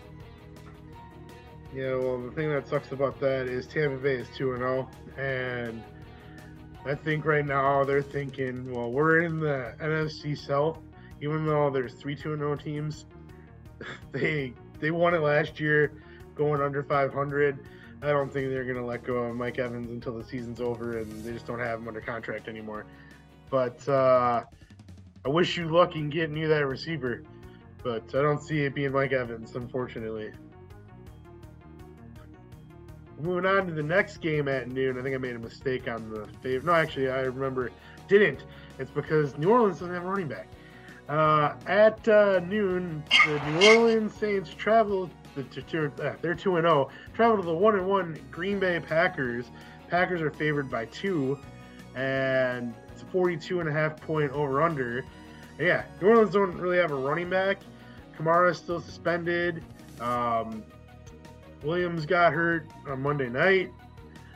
Yeah, 1.74 1.96
well, 1.96 2.18
the 2.18 2.32
thing 2.32 2.50
that 2.50 2.68
sucks 2.68 2.92
about 2.92 3.20
that 3.20 3.48
is 3.48 3.68
Tampa 3.68 3.98
Bay 3.98 4.16
is 4.16 4.28
2 4.38 4.58
0. 4.58 4.90
And 5.18 5.84
I 6.86 6.96
think 6.96 7.26
right 7.26 7.46
now 7.46 7.84
they're 7.84 8.02
thinking, 8.02 8.72
well, 8.72 8.90
we're 8.92 9.22
in 9.22 9.40
the 9.40 9.76
NFC 9.80 10.38
South. 10.38 10.80
Even 11.22 11.46
though 11.46 11.70
there's 11.70 11.94
three 11.94 12.16
2 12.16 12.38
0 12.38 12.56
teams, 12.56 13.06
they 14.12 14.54
they 14.80 14.92
won 14.92 15.14
it 15.14 15.20
last 15.20 15.60
year 15.60 15.92
going 16.40 16.60
under 16.60 16.82
500. 16.82 17.60
I 18.02 18.08
don't 18.08 18.34
think 18.34 18.50
they're 18.50 18.64
going 18.64 18.78
to 18.78 18.86
let 18.86 19.04
go 19.04 19.18
of 19.18 19.36
Mike 19.36 19.60
Evans 19.60 19.92
until 19.92 20.18
the 20.18 20.24
season's 20.24 20.60
over 20.60 20.98
and 20.98 21.24
they 21.24 21.34
just 21.34 21.46
don't 21.46 21.60
have 21.60 21.80
him 21.80 21.88
under 21.88 22.02
contract 22.02 22.48
anymore. 22.48 22.86
But 23.52 23.88
uh, 23.88 24.44
I 25.26 25.30
wish 25.30 25.56
you 25.58 25.70
luck 25.70 25.96
in 25.96 26.10
getting 26.10 26.36
you 26.36 26.48
that 26.48 26.66
receiver 26.66 27.24
but 27.84 28.04
I 28.14 28.22
don't 28.22 28.42
see 28.42 28.62
it 28.62 28.76
being 28.76 28.92
Mike 28.92 29.14
Evans, 29.14 29.56
unfortunately. 29.56 30.32
Moving 33.20 33.46
on 33.46 33.68
to 33.68 33.74
the 33.74 33.84
next 33.84 34.18
game 34.18 34.48
at 34.48 34.70
noon. 34.70 34.98
I 34.98 35.02
think 35.02 35.16
I 35.16 35.18
made 35.18 35.36
a 35.36 35.40
mistake 35.40 35.88
on 35.88 36.10
the 36.10 36.28
favorite. 36.42 36.66
No, 36.66 36.74
actually, 36.74 37.10
I 37.10 37.22
remember 37.22 37.70
didn't. 38.08 38.46
It's 38.78 38.92
because 38.92 39.38
New 39.38 39.50
Orleans 39.50 39.80
doesn't 39.80 39.94
have 39.94 40.06
a 40.06 40.08
running 40.08 40.30
back. 40.30 40.48
Uh, 41.10 41.56
at 41.68 42.08
uh, 42.08 42.40
noon, 42.42 43.04
the 43.26 43.42
New 43.52 43.78
Orleans 43.78 44.14
Saints 44.14 44.54
travel 44.54 45.10
to, 45.36 45.62
to 45.62 45.92
uh, 46.04 46.16
they're 46.22 46.36
two 46.36 46.58
and 46.58 46.66
zero. 46.66 46.90
Travel 47.14 47.38
to 47.38 47.44
the 47.44 47.54
one 47.54 47.76
and 47.76 47.88
one 47.88 48.20
Green 48.32 48.60
Bay 48.60 48.80
Packers. 48.80 49.46
Packers 49.90 50.22
are 50.22 50.32
favored 50.32 50.70
by 50.70 50.86
two, 50.86 51.38
and 51.96 52.74
it's 52.92 53.02
a 53.02 53.06
42 53.08 53.60
and 53.60 53.70
a 53.70 53.72
half 53.72 54.00
point 54.02 54.32
over 54.32 54.62
under. 54.62 55.04
yeah, 55.60 55.84
New 56.02 56.10
Orleans 56.10 56.34
don't 56.34 56.56
really 56.58 56.78
have 56.78 56.92
a 56.92 56.96
running 56.96 57.30
back. 57.30 57.58
Kamara 58.18 58.52
is 58.52 58.58
still 58.58 58.82
suspended. 58.82 59.64
Um, 60.00 60.64
Williams 61.64 62.06
got 62.06 62.34
hurt 62.34 62.68
on 62.88 63.02
Monday 63.02 63.30
night. 63.30 63.72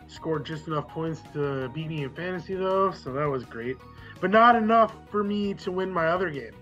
Scored 0.08 0.46
just 0.46 0.68
enough 0.68 0.88
points 0.90 1.22
to 1.34 1.70
beat 1.70 1.88
me 1.88 2.04
in 2.04 2.10
fantasy 2.10 2.56
though, 2.56 2.92
so 2.92 3.14
that 3.14 3.26
was 3.26 3.46
great. 3.46 3.78
But 4.22 4.32
not 4.32 4.56
enough 4.56 4.94
for 5.10 5.24
me 5.24 5.54
to 5.56 5.72
win 5.72 5.92
my 5.92 6.08
other 6.08 6.30
game, 6.30 6.54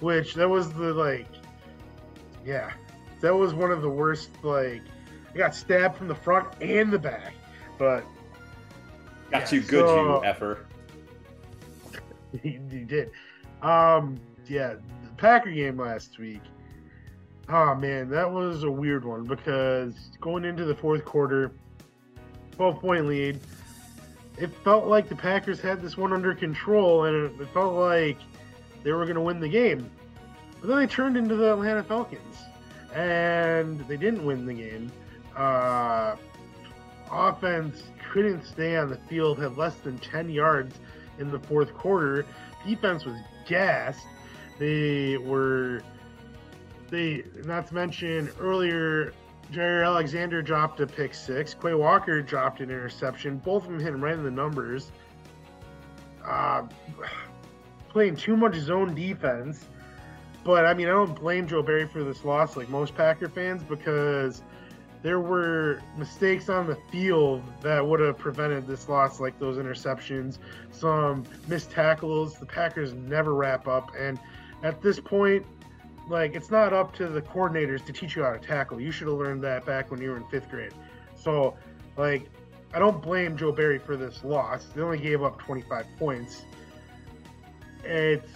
which 0.00 0.34
that 0.34 0.48
was 0.48 0.72
the 0.72 0.92
like, 0.94 1.28
yeah, 2.44 2.72
that 3.24 3.34
was 3.34 3.54
one 3.54 3.72
of 3.72 3.80
the 3.80 3.88
worst. 3.88 4.28
Like, 4.42 4.82
I 5.34 5.38
got 5.38 5.54
stabbed 5.54 5.96
from 5.96 6.08
the 6.08 6.14
front 6.14 6.46
and 6.60 6.92
the 6.92 6.98
back, 6.98 7.32
but 7.78 8.04
got 9.30 9.50
yeah, 9.50 9.58
you 9.58 9.60
good, 9.62 9.86
so- 9.86 10.18
you 10.18 10.24
effer. 10.24 10.66
he, 12.42 12.60
he 12.70 12.80
did. 12.80 13.10
Um, 13.62 14.20
yeah, 14.46 14.74
the 14.74 15.10
Packer 15.16 15.50
game 15.50 15.78
last 15.78 16.18
week. 16.18 16.42
Oh 17.48 17.74
man, 17.74 18.10
that 18.10 18.30
was 18.30 18.62
a 18.62 18.70
weird 18.70 19.04
one 19.04 19.24
because 19.24 19.94
going 20.20 20.44
into 20.44 20.66
the 20.66 20.74
fourth 20.74 21.04
quarter, 21.04 21.52
12 22.56 22.80
point 22.80 23.06
lead, 23.06 23.40
it 24.38 24.50
felt 24.64 24.86
like 24.86 25.08
the 25.08 25.16
Packers 25.16 25.60
had 25.60 25.80
this 25.80 25.96
one 25.96 26.12
under 26.12 26.34
control 26.34 27.04
and 27.04 27.16
it, 27.16 27.40
it 27.40 27.48
felt 27.54 27.74
like 27.74 28.18
they 28.82 28.92
were 28.92 29.04
going 29.04 29.14
to 29.14 29.20
win 29.20 29.40
the 29.40 29.48
game. 29.48 29.90
But 30.60 30.68
then 30.68 30.78
they 30.78 30.86
turned 30.86 31.16
into 31.16 31.36
the 31.36 31.52
Atlanta 31.52 31.82
Falcons 31.82 32.38
and 32.94 33.80
they 33.88 33.96
didn't 33.96 34.24
win 34.24 34.46
the 34.46 34.54
game. 34.54 34.90
Uh, 35.36 36.16
offense 37.10 37.82
couldn't 38.12 38.44
stay 38.44 38.76
on 38.76 38.88
the 38.88 38.98
field, 39.08 39.38
had 39.38 39.56
less 39.56 39.74
than 39.76 39.98
10 39.98 40.30
yards 40.30 40.76
in 41.18 41.30
the 41.30 41.38
fourth 41.40 41.74
quarter. 41.74 42.24
Defense 42.66 43.04
was 43.04 43.18
gassed. 43.46 44.06
They 44.58 45.16
were 45.16 45.82
they 46.90 47.24
not 47.44 47.66
to 47.68 47.74
mention 47.74 48.30
earlier 48.38 49.12
Jaire 49.52 49.84
Alexander 49.84 50.42
dropped 50.42 50.80
a 50.80 50.86
pick 50.86 51.12
six. 51.12 51.54
Quay 51.54 51.74
Walker 51.74 52.22
dropped 52.22 52.60
an 52.60 52.70
interception. 52.70 53.38
Both 53.38 53.64
of 53.64 53.72
them 53.72 53.80
hit 53.80 53.96
right 53.96 54.14
in 54.14 54.22
the 54.22 54.30
numbers. 54.30 54.90
Uh, 56.24 56.62
playing 57.88 58.16
too 58.16 58.36
much 58.36 58.54
zone 58.56 58.94
defense. 58.94 59.66
But 60.44 60.66
I 60.66 60.74
mean, 60.74 60.88
I 60.88 60.90
don't 60.90 61.18
blame 61.18 61.48
Joe 61.48 61.62
Barry 61.62 61.86
for 61.86 62.04
this 62.04 62.24
loss 62.24 62.56
like 62.56 62.68
most 62.68 62.94
Packer 62.94 63.28
fans 63.28 63.62
because 63.62 64.42
there 65.02 65.20
were 65.20 65.82
mistakes 65.96 66.48
on 66.48 66.66
the 66.66 66.76
field 66.90 67.42
that 67.62 67.86
would 67.86 68.00
have 68.00 68.18
prevented 68.18 68.66
this 68.66 68.88
loss, 68.88 69.20
like 69.20 69.38
those 69.38 69.56
interceptions, 69.56 70.38
some 70.70 71.24
missed 71.48 71.70
tackles. 71.70 72.38
The 72.38 72.46
Packers 72.46 72.92
never 72.92 73.34
wrap 73.34 73.66
up. 73.68 73.90
And 73.98 74.18
at 74.62 74.82
this 74.82 75.00
point, 75.00 75.44
like 76.08 76.34
it's 76.34 76.50
not 76.50 76.72
up 76.72 76.94
to 76.96 77.06
the 77.06 77.22
coordinators 77.22 77.84
to 77.86 77.92
teach 77.92 78.16
you 78.16 78.22
how 78.22 78.32
to 78.32 78.38
tackle. 78.38 78.80
You 78.80 78.90
should 78.90 79.08
have 79.08 79.16
learned 79.16 79.42
that 79.44 79.64
back 79.64 79.90
when 79.90 80.00
you 80.00 80.10
were 80.10 80.16
in 80.16 80.24
fifth 80.28 80.50
grade. 80.50 80.72
So, 81.16 81.56
like, 81.96 82.28
I 82.74 82.78
don't 82.78 83.00
blame 83.00 83.36
Joe 83.36 83.52
Barry 83.52 83.78
for 83.78 83.96
this 83.96 84.24
loss. 84.24 84.66
They 84.74 84.82
only 84.82 84.98
gave 84.98 85.22
up 85.22 85.38
25 85.38 85.86
points. 85.98 86.42
It's, 87.84 88.30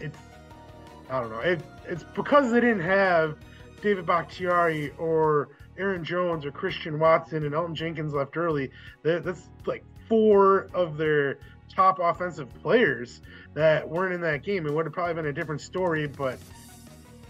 it's, 0.00 0.18
I 1.10 1.20
don't 1.20 1.30
know. 1.30 1.40
It, 1.40 1.60
it's 1.86 2.04
because 2.14 2.50
they 2.50 2.60
didn't 2.60 2.82
have 2.82 3.36
David 3.82 4.06
Bakhtiari 4.06 4.92
or 4.98 5.50
Aaron 5.76 6.04
Jones 6.04 6.44
or 6.44 6.52
Christian 6.52 6.98
Watson 6.98 7.44
and 7.44 7.54
Elgton 7.54 7.74
Jenkins 7.74 8.14
left 8.14 8.36
early. 8.36 8.70
That, 9.02 9.24
that's 9.24 9.48
like 9.66 9.84
four 10.08 10.68
of 10.74 10.96
their 10.96 11.38
top 11.74 11.98
offensive 12.00 12.52
players 12.62 13.20
that 13.54 13.88
weren't 13.88 14.14
in 14.14 14.20
that 14.20 14.42
game. 14.42 14.66
It 14.66 14.72
would 14.72 14.86
have 14.86 14.92
probably 14.92 15.14
been 15.14 15.26
a 15.26 15.32
different 15.32 15.60
story, 15.60 16.06
but 16.06 16.38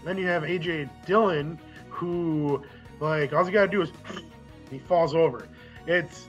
then 0.03 0.17
you 0.17 0.27
have 0.27 0.43
AJ 0.43 0.89
Dillon, 1.05 1.57
who, 1.89 2.61
like, 2.99 3.33
all 3.33 3.45
you 3.45 3.51
gotta 3.51 3.71
do 3.71 3.81
is 3.81 3.91
he 4.69 4.79
falls 4.79 5.15
over. 5.15 5.47
It's 5.87 6.27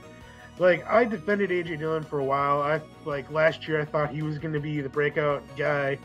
like 0.59 0.85
I 0.87 1.03
defended 1.05 1.49
AJ 1.49 1.79
Dillon 1.79 2.03
for 2.03 2.19
a 2.19 2.23
while. 2.23 2.61
I 2.61 2.81
like 3.05 3.29
last 3.31 3.67
year 3.67 3.81
I 3.81 3.85
thought 3.85 4.13
he 4.13 4.21
was 4.21 4.37
gonna 4.37 4.59
be 4.59 4.81
the 4.81 4.89
breakout 4.89 5.43
guy, 5.57 5.97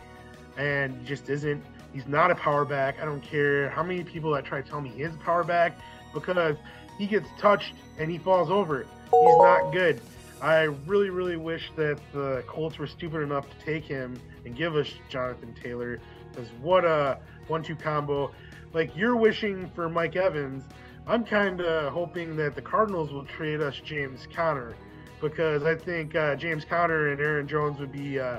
and 0.61 1.07
just 1.07 1.31
isn't. 1.31 1.65
He's 1.93 2.07
not 2.07 2.31
a 2.31 2.35
power 2.35 2.65
back. 2.65 3.01
I 3.01 3.05
don't 3.07 3.23
care 3.23 3.71
how 3.71 3.83
many 3.83 4.05
people 4.05 4.31
that 4.33 4.45
try 4.45 4.61
to 4.61 4.69
tell 4.69 4.81
me 4.81 4.91
he 4.91 5.03
is 5.03 5.15
a 5.15 5.19
power 5.19 5.43
back 5.43 5.79
because 6.13 6.57
he 6.99 7.07
gets 7.07 7.27
touched 7.39 7.73
and 7.99 8.11
he 8.11 8.19
falls 8.19 8.51
over. 8.51 8.87
He's 9.05 9.39
not 9.39 9.73
good. 9.73 10.01
I 10.43 10.65
really, 10.87 11.11
really 11.11 11.37
wish 11.37 11.71
that 11.77 11.99
the 12.13 12.45
Colts 12.47 12.79
were 12.79 12.87
stupid 12.87 13.23
enough 13.23 13.47
to 13.51 13.65
take 13.65 13.85
him 13.85 14.21
and 14.45 14.57
give 14.57 14.77
us 14.77 14.89
Jonathan 15.09 15.55
Taylor. 15.63 15.99
Because 16.31 16.49
what 16.61 16.85
a 16.85 17.19
one-two 17.49 17.77
combo! 17.77 18.31
Like 18.73 18.95
you're 18.95 19.17
wishing 19.17 19.71
for 19.75 19.89
Mike 19.89 20.15
Evans, 20.15 20.63
I'm 21.07 21.25
kind 21.25 21.61
of 21.61 21.93
hoping 21.93 22.37
that 22.37 22.55
the 22.55 22.63
Cardinals 22.63 23.11
will 23.13 23.25
trade 23.25 23.61
us 23.61 23.81
James 23.85 24.29
Conner, 24.33 24.77
because 25.21 25.65
I 25.65 25.75
think 25.75 26.15
uh, 26.15 26.37
James 26.37 26.65
Conner 26.65 27.09
and 27.09 27.21
Aaron 27.21 27.49
Jones 27.49 27.81
would 27.81 27.91
be 27.91 28.21
uh, 28.21 28.39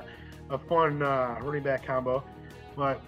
a 0.52 0.58
fun 0.58 1.02
uh, 1.02 1.38
running 1.40 1.62
back 1.62 1.84
combo. 1.84 2.22
But 2.76 3.02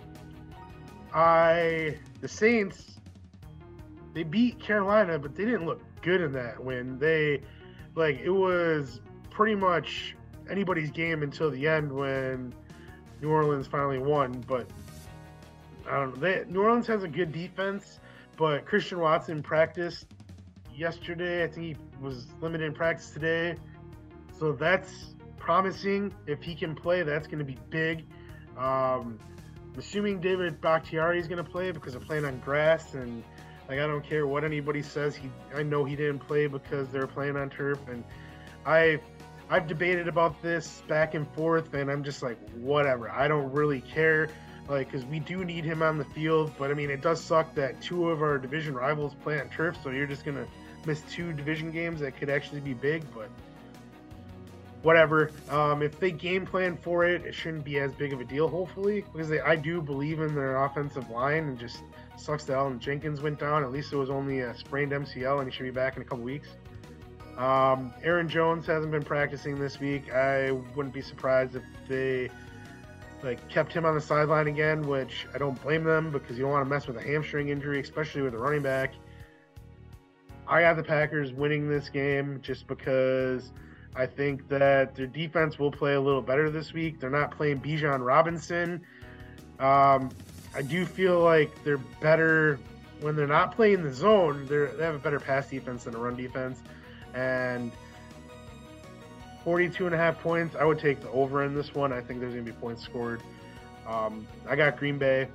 I, 1.15 1.99
the 2.21 2.29
Saints, 2.29 2.99
they 4.15 4.23
beat 4.23 4.59
Carolina, 4.59 5.19
but 5.19 5.35
they 5.35 5.45
didn't 5.45 5.67
look 5.67 5.83
good 6.03 6.21
in 6.21 6.33
that 6.33 6.63
win. 6.63 6.99
They 6.99 7.43
like 7.95 8.21
it 8.21 8.31
was 8.31 9.01
pretty 9.31 9.55
much 9.55 10.17
anybody's 10.51 10.91
game 10.91 11.23
until 11.23 11.51
the 11.51 11.69
end 11.69 11.93
when 11.93 12.53
New 13.21 13.31
Orleans 13.31 13.67
finally 13.67 13.99
won. 13.99 14.45
But 14.47 14.69
I 15.89 15.99
don't 16.01 16.15
know. 16.15 16.21
They, 16.21 16.45
New 16.49 16.63
Orleans 16.63 16.87
has 16.87 17.05
a 17.05 17.09
good 17.09 17.33
defense, 17.33 18.01
but 18.37 18.65
Christian 18.67 18.99
Watson 19.01 19.43
practiced 19.43 20.07
yesterday. 20.75 21.45
I 21.45 21.49
think 21.49 21.67
he 21.67 21.77
was 22.01 22.27
limited 22.41 22.67
in 22.67 22.75
practice 22.75 23.11
today, 23.11 23.57
so 24.39 24.53
that's 24.53 25.14
promising. 25.45 26.15
If 26.27 26.43
he 26.43 26.55
can 26.55 26.75
play, 26.75 27.03
that's 27.03 27.27
going 27.27 27.39
to 27.39 27.45
be 27.45 27.59
big. 27.71 28.07
Um, 28.57 29.19
I'm 29.73 29.79
assuming 29.79 30.21
David 30.21 30.61
Bakhtiari 30.61 31.19
is 31.19 31.29
going 31.29 31.45
to 31.45 31.51
play 31.51 31.71
because 31.71 31.93
they're 31.93 32.01
playing 32.01 32.25
on 32.25 32.39
grass 32.41 32.95
and 32.95 33.23
like 33.69 33.79
I 33.79 33.87
don't 33.87 34.05
care 34.05 34.27
what 34.27 34.45
anybody 34.45 34.83
says. 34.83 35.17
He, 35.17 35.31
I 35.55 35.63
know 35.63 35.85
he 35.85 35.97
didn't 35.97 36.21
play 36.21 36.47
because 36.47 36.89
they're 36.89 37.07
playing 37.07 37.37
on 37.37 37.51
turf, 37.51 37.79
and 37.89 38.05
I, 38.67 39.01
I've 39.49 39.67
debated 39.67 40.07
about 40.07 40.41
this 40.43 40.83
back 40.87 41.15
and 41.15 41.27
forth, 41.35 41.73
and 41.75 41.91
I'm 41.91 42.05
just 42.05 42.23
like, 42.23 42.39
whatever. 42.57 43.11
I 43.11 43.27
don't 43.27 43.51
really 43.53 43.81
care, 43.81 44.29
like, 44.69 44.91
because 44.91 45.07
we 45.07 45.19
do 45.19 45.45
need 45.45 45.65
him 45.65 45.83
on 45.83 45.97
the 45.97 46.05
field. 46.05 46.53
But 46.59 46.71
I 46.71 46.75
mean, 46.75 46.91
it 46.91 47.01
does 47.01 47.23
suck 47.23 47.55
that 47.55 47.81
two 47.81 48.11
of 48.11 48.23
our 48.23 48.39
division 48.39 48.75
rivals 48.75 49.15
play 49.23 49.41
on 49.41 49.49
turf, 49.49 49.79
so 49.83 49.91
you're 49.91 50.07
just 50.07 50.25
gonna 50.25 50.47
miss 50.85 51.01
two 51.11 51.33
division 51.33 51.71
games 51.71 52.01
that 52.01 52.19
could 52.19 52.29
actually 52.29 52.61
be 52.61 52.75
big. 52.75 53.03
But 53.15 53.31
whatever. 54.85 55.31
Um, 55.51 55.83
if 55.83 55.99
they 55.99 56.13
game 56.13 56.47
plan 56.47 56.77
for 56.77 57.05
it, 57.05 57.25
it 57.25 57.35
shouldn't 57.35 57.65
be 57.65 57.81
as 57.81 57.93
big 57.93 58.13
of 58.13 58.21
a 58.21 58.25
deal, 58.25 58.47
hopefully, 58.49 59.05
because 59.13 59.29
they, 59.29 59.41
I 59.41 59.57
do 59.57 59.81
believe 59.81 60.21
in 60.21 60.35
their 60.35 60.63
offensive 60.63 61.11
line, 61.11 61.45
and 61.45 61.59
just 61.59 61.83
sucks 62.17 62.45
that 62.45 62.55
Allen 62.55 62.79
Jenkins 62.79 63.21
went 63.21 63.41
down. 63.41 63.65
At 63.65 63.73
least 63.73 63.93
it 63.93 63.97
was 63.97 64.11
only 64.11 64.41
a 64.41 64.57
sprained 64.57 64.93
MCL, 64.93 65.41
and 65.41 65.51
he 65.51 65.57
should 65.57 65.65
be 65.65 65.71
back 65.71 65.97
in 65.97 66.03
a 66.03 66.05
couple 66.05 66.23
weeks. 66.23 66.49
Um, 67.39 67.93
Aaron 68.03 68.29
Jones 68.29 68.67
hasn't 68.67 68.93
been 68.93 69.03
practicing 69.03 69.59
this 69.59 69.81
week. 69.81 70.13
I 70.13 70.53
wouldn't 70.53 70.95
be 70.95 71.01
surprised 71.01 71.57
if 71.57 71.63
they 71.89 72.31
like 73.25 73.49
kept 73.49 73.73
him 73.73 73.87
on 73.87 73.95
the 73.95 74.01
sideline 74.01 74.49
again, 74.49 74.83
which 74.83 75.27
I 75.35 75.39
don't 75.39 75.61
blame 75.63 75.83
them 75.83 76.13
because 76.13 76.37
you 76.37 76.45
don't 76.45 76.53
want 76.53 76.65
to 76.65 76.71
mess 76.71 76.87
with 76.87 76.99
a 76.99 77.03
hamstring 77.03 77.49
injury, 77.49 77.81
especially 77.81 78.21
with 78.21 78.35
a 78.35 78.39
running 78.39 78.63
back. 78.63 78.93
I 80.47 80.61
have 80.61 80.77
the 80.77 80.83
Packers 80.83 81.33
winning 81.33 81.71
this 81.71 81.89
game 81.89 82.41
just 82.43 82.67
because 82.67 83.51
I 83.97 84.07
think 84.07 84.49
that 84.49 84.97
their 84.97 85.07
defense 85.07 85.59
will 85.59 85.71
play 85.71 85.95
a 85.95 86.01
little 86.01 86.23
better 86.23 86.51
this 86.51 86.73
week. 86.73 87.01
They're 87.01 87.11
not 87.11 87.37
playing 87.37 87.61
Bijan 87.61 88.05
Robinson. 88.05 88.83
Um, 89.61 90.11
I 90.55 90.63
do 90.63 90.85
feel 90.85 91.21
like 91.21 91.63
they're 91.65 91.79
better 91.79 92.59
when 93.01 93.17
they're 93.17 93.27
not 93.27 93.55
playing 93.55 93.83
the 93.83 93.93
zone. 93.93 94.47
They 94.47 94.83
have 94.85 94.95
a 94.95 94.99
better 94.99 95.21
pass 95.21 95.49
defense 95.49 95.85
than 95.85 95.95
a 95.95 95.99
run 95.99 96.17
defense. 96.17 96.59
And 97.15 97.71
42 99.45 99.87
and 99.87 99.95
a 99.95 99.99
half 99.99 100.21
points, 100.21 100.57
I 100.57 100.65
would 100.65 100.79
take 100.79 101.01
the 101.01 101.11
over 101.11 101.45
in 101.45 101.55
this 101.55 101.75
one. 101.75 101.93
I 101.93 102.01
think 102.01 102.21
there's 102.21 102.33
going 102.33 102.47
to 102.47 102.53
be 102.53 102.59
points 102.59 102.83
scored. 102.83 103.23
Um, 103.87 104.27
I 104.49 104.57
got 104.57 104.77
Green 104.79 104.99
Bay. 104.99 105.29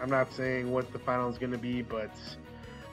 I'm 0.00 0.08
not 0.08 0.32
saying 0.32 0.70
what 0.70 0.92
the 0.92 0.98
final 0.98 1.28
is 1.28 1.38
going 1.38 1.52
to 1.52 1.58
be, 1.58 1.82
but 1.82 2.10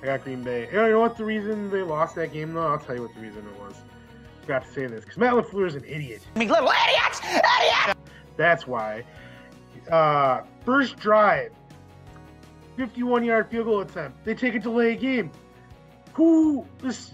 I 0.02 0.06
got 0.06 0.24
Green 0.24 0.44
Bay. 0.44 0.68
You 0.72 0.78
know 0.78 1.00
what 1.00 1.18
the 1.18 1.26
reason 1.26 1.70
they 1.70 1.84
lost 1.84 2.16
that 2.16 2.34
game, 2.34 2.54
though? 2.54 2.68
I'll 2.68 2.80
tell 2.80 2.96
you 2.96 3.02
what 3.02 3.14
the 3.14 3.22
reason 3.22 3.46
it 3.48 3.60
was. 3.60 3.76
Forgot 4.50 4.66
to 4.66 4.74
say 4.74 4.88
this 4.88 5.04
because 5.04 5.20
Matt 5.20 5.34
LaFleur 5.34 5.68
is 5.68 5.76
an 5.76 5.84
idiot. 5.84 6.24
I 6.36 6.40
mean, 6.40 6.50
little 6.50 6.72
idiots! 6.88 7.22
Idiots! 7.24 8.00
That's 8.36 8.66
why. 8.66 9.04
Uh, 9.92 10.42
first 10.66 10.98
drive, 10.98 11.52
51 12.76 13.26
yard 13.26 13.52
field 13.52 13.66
goal 13.66 13.82
attempt. 13.82 14.26
They 14.26 14.34
take 14.34 14.56
a 14.56 14.60
delay 14.60 14.96
game. 14.96 15.30
Who 16.14 16.66
this? 16.82 17.14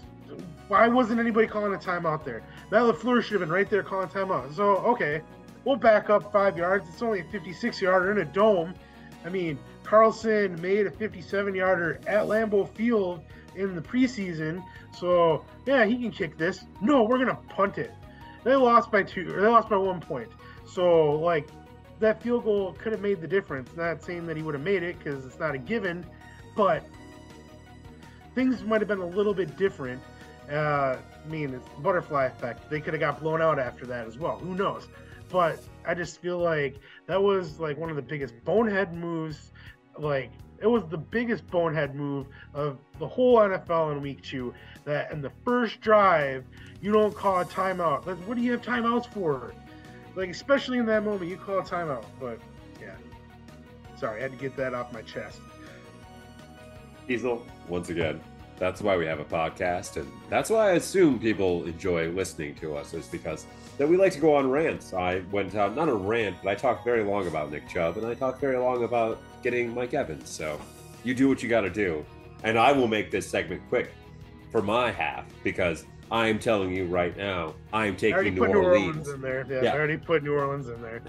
Why 0.68 0.88
wasn't 0.88 1.20
anybody 1.20 1.46
calling 1.46 1.74
a 1.74 1.76
timeout 1.76 2.24
there? 2.24 2.42
Matt 2.70 2.84
LaFleur 2.84 3.22
should 3.22 3.32
have 3.32 3.40
been 3.40 3.52
right 3.52 3.68
there 3.68 3.82
calling 3.82 4.08
timeout. 4.08 4.56
So 4.56 4.76
okay, 4.76 5.20
we'll 5.66 5.76
back 5.76 6.08
up 6.08 6.32
five 6.32 6.56
yards. 6.56 6.88
It's 6.88 7.02
only 7.02 7.20
a 7.20 7.24
56 7.24 7.82
yarder 7.82 8.12
in 8.12 8.16
a 8.16 8.24
dome. 8.24 8.72
I 9.26 9.28
mean, 9.28 9.58
Carlson 9.82 10.58
made 10.62 10.86
a 10.86 10.90
57 10.90 11.54
yarder 11.54 12.00
at 12.06 12.24
Lambeau 12.28 12.66
Field 12.74 13.22
in 13.56 13.74
the 13.74 13.82
preseason. 13.82 14.64
So 14.98 15.44
yeah, 15.66 15.84
he 15.84 15.96
can 15.98 16.10
kick 16.10 16.38
this. 16.38 16.64
No, 16.80 17.04
we're 17.04 17.18
gonna 17.18 17.38
punt 17.48 17.78
it. 17.78 17.92
They 18.44 18.54
lost 18.54 18.90
by 18.90 19.02
two. 19.02 19.34
Or 19.34 19.40
they 19.40 19.48
lost 19.48 19.68
by 19.68 19.76
one 19.76 20.00
point. 20.00 20.28
So 20.66 21.12
like 21.12 21.48
that 22.00 22.22
field 22.22 22.44
goal 22.44 22.74
could 22.78 22.92
have 22.92 23.00
made 23.00 23.20
the 23.20 23.28
difference. 23.28 23.70
Not 23.76 24.02
saying 24.02 24.26
that 24.26 24.36
he 24.36 24.42
would 24.42 24.54
have 24.54 24.64
made 24.64 24.82
it 24.82 24.98
because 24.98 25.24
it's 25.24 25.38
not 25.38 25.54
a 25.54 25.58
given, 25.58 26.06
but 26.56 26.84
things 28.34 28.62
might 28.62 28.80
have 28.80 28.88
been 28.88 29.00
a 29.00 29.06
little 29.06 29.34
bit 29.34 29.56
different. 29.56 30.00
Uh, 30.50 30.96
I 31.24 31.28
mean, 31.28 31.54
it's 31.54 31.68
butterfly 31.80 32.26
effect. 32.26 32.70
They 32.70 32.80
could 32.80 32.94
have 32.94 33.00
got 33.00 33.20
blown 33.20 33.42
out 33.42 33.58
after 33.58 33.84
that 33.86 34.06
as 34.06 34.18
well. 34.18 34.38
Who 34.38 34.54
knows? 34.54 34.86
But 35.30 35.60
I 35.84 35.94
just 35.94 36.20
feel 36.20 36.38
like 36.38 36.76
that 37.06 37.20
was 37.20 37.58
like 37.58 37.76
one 37.78 37.90
of 37.90 37.96
the 37.96 38.02
biggest 38.02 38.34
bonehead 38.44 38.94
moves. 38.94 39.50
Like 39.98 40.30
it 40.60 40.66
was 40.66 40.84
the 40.88 40.98
biggest 40.98 41.46
bonehead 41.50 41.94
move 41.94 42.26
of 42.54 42.78
the 42.98 43.06
whole 43.06 43.36
NFL 43.38 43.92
in 43.92 44.02
week 44.02 44.22
two. 44.22 44.54
That 44.84 45.10
in 45.12 45.20
the 45.20 45.32
first 45.44 45.80
drive, 45.80 46.44
you 46.80 46.92
don't 46.92 47.14
call 47.14 47.40
a 47.40 47.44
timeout. 47.44 48.06
Like, 48.06 48.16
what 48.18 48.36
do 48.36 48.42
you 48.42 48.52
have 48.52 48.62
timeouts 48.62 49.12
for? 49.12 49.52
Like, 50.14 50.30
especially 50.30 50.78
in 50.78 50.86
that 50.86 51.04
moment, 51.04 51.28
you 51.28 51.36
call 51.36 51.58
a 51.58 51.62
timeout. 51.62 52.04
But 52.20 52.38
yeah, 52.80 52.94
sorry, 53.98 54.20
I 54.20 54.22
had 54.22 54.32
to 54.32 54.38
get 54.38 54.56
that 54.56 54.74
off 54.74 54.92
my 54.92 55.02
chest. 55.02 55.40
Diesel, 57.06 57.44
once 57.68 57.90
again, 57.90 58.20
that's 58.58 58.80
why 58.80 58.96
we 58.96 59.06
have 59.06 59.20
a 59.20 59.24
podcast, 59.24 59.96
and 59.96 60.10
that's 60.30 60.50
why 60.50 60.70
I 60.70 60.72
assume 60.72 61.18
people 61.18 61.64
enjoy 61.66 62.08
listening 62.10 62.54
to 62.56 62.76
us, 62.76 62.94
is 62.94 63.06
because 63.06 63.46
that 63.78 63.86
we 63.86 63.96
like 63.96 64.12
to 64.12 64.18
go 64.18 64.34
on 64.34 64.50
rants. 64.50 64.94
I 64.94 65.22
went 65.30 65.54
on 65.54 65.74
not 65.74 65.88
a 65.88 65.94
rant, 65.94 66.36
but 66.42 66.50
I 66.50 66.54
talked 66.54 66.84
very 66.84 67.04
long 67.04 67.26
about 67.26 67.50
Nick 67.50 67.68
Chubb, 67.68 67.98
and 67.98 68.06
I 68.06 68.14
talked 68.14 68.40
very 68.40 68.56
long 68.56 68.84
about 68.84 69.20
getting 69.46 69.72
Mike 69.72 69.94
Evans. 69.94 70.28
So 70.28 70.60
you 71.04 71.14
do 71.14 71.28
what 71.28 71.40
you 71.40 71.48
got 71.48 71.60
to 71.60 71.70
do, 71.70 72.04
and 72.42 72.58
I 72.58 72.72
will 72.72 72.88
make 72.88 73.12
this 73.12 73.28
segment 73.28 73.62
quick 73.68 73.92
for 74.50 74.60
my 74.60 74.90
half 74.90 75.24
because 75.44 75.86
I 76.10 76.26
am 76.26 76.40
telling 76.40 76.74
you 76.74 76.86
right 76.86 77.16
now, 77.16 77.54
I 77.72 77.86
am 77.86 77.96
taking 77.96 78.34
New 78.34 78.40
put 78.40 78.50
New 78.50 78.58
Orleans. 78.58 79.06
Orleans 79.06 79.08
in 79.08 79.20
there. 79.20 79.46
Yeah, 79.48 79.62
Yeah. 79.62 79.72
I 79.72 79.76
already 79.76 79.98
put 79.98 80.24
New 80.24 80.34
Orleans 80.34 80.68
in 80.68 80.82
there. 80.82 81.00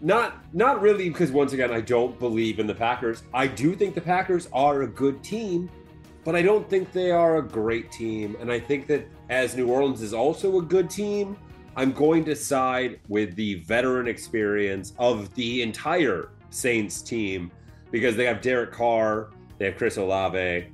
Not 0.00 0.42
not 0.54 0.80
really 0.80 1.10
because 1.10 1.30
once 1.30 1.52
again 1.52 1.70
I 1.70 1.82
don't 1.82 2.18
believe 2.18 2.58
in 2.58 2.66
the 2.66 2.74
Packers. 2.74 3.22
I 3.34 3.46
do 3.46 3.74
think 3.74 3.94
the 3.94 4.00
Packers 4.00 4.48
are 4.54 4.82
a 4.82 4.86
good 4.86 5.22
team, 5.22 5.68
but 6.24 6.34
I 6.34 6.40
don't 6.40 6.68
think 6.70 6.90
they 6.90 7.10
are 7.10 7.36
a 7.36 7.42
great 7.42 7.92
team. 7.92 8.34
And 8.40 8.50
I 8.50 8.60
think 8.60 8.86
that 8.86 9.06
as 9.28 9.56
New 9.56 9.68
Orleans 9.68 10.00
is 10.00 10.14
also 10.14 10.58
a 10.58 10.62
good 10.62 10.88
team, 10.88 11.36
I'm 11.76 11.92
going 11.92 12.24
to 12.24 12.34
side 12.34 13.00
with 13.08 13.36
the 13.36 13.56
veteran 13.56 14.08
experience 14.08 14.94
of 14.98 15.34
the 15.34 15.60
entire 15.60 16.30
Saints 16.48 17.02
team 17.02 17.50
because 17.94 18.16
they 18.16 18.24
have 18.24 18.40
Derek 18.40 18.72
Carr, 18.72 19.28
they 19.56 19.66
have 19.66 19.76
Chris 19.76 19.98
Olave, 19.98 20.66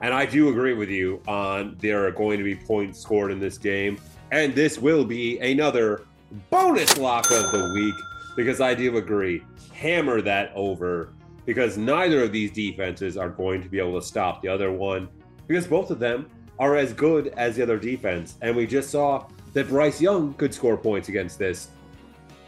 and 0.00 0.14
I 0.14 0.24
do 0.24 0.48
agree 0.48 0.74
with 0.74 0.88
you 0.88 1.20
on 1.26 1.76
there 1.80 2.06
are 2.06 2.12
going 2.12 2.38
to 2.38 2.44
be 2.44 2.54
points 2.54 3.00
scored 3.00 3.32
in 3.32 3.40
this 3.40 3.58
game, 3.58 3.98
and 4.30 4.54
this 4.54 4.78
will 4.78 5.04
be 5.04 5.40
another 5.40 6.06
bonus 6.50 6.96
lock 6.96 7.32
of 7.32 7.50
the 7.50 7.72
week 7.74 7.94
because 8.36 8.60
I 8.60 8.74
do 8.74 8.96
agree. 8.96 9.42
Hammer 9.72 10.22
that 10.22 10.52
over 10.54 11.14
because 11.46 11.76
neither 11.76 12.22
of 12.22 12.30
these 12.30 12.52
defenses 12.52 13.16
are 13.16 13.30
going 13.30 13.60
to 13.60 13.68
be 13.68 13.80
able 13.80 14.00
to 14.00 14.06
stop 14.06 14.40
the 14.40 14.46
other 14.46 14.70
one 14.70 15.08
because 15.48 15.66
both 15.66 15.90
of 15.90 15.98
them 15.98 16.30
are 16.60 16.76
as 16.76 16.92
good 16.92 17.34
as 17.36 17.56
the 17.56 17.62
other 17.64 17.76
defense. 17.76 18.36
And 18.40 18.54
we 18.54 18.68
just 18.68 18.90
saw 18.90 19.26
that 19.52 19.66
Bryce 19.66 20.00
Young 20.00 20.32
could 20.34 20.54
score 20.54 20.76
points 20.76 21.08
against 21.08 21.40
this 21.40 21.70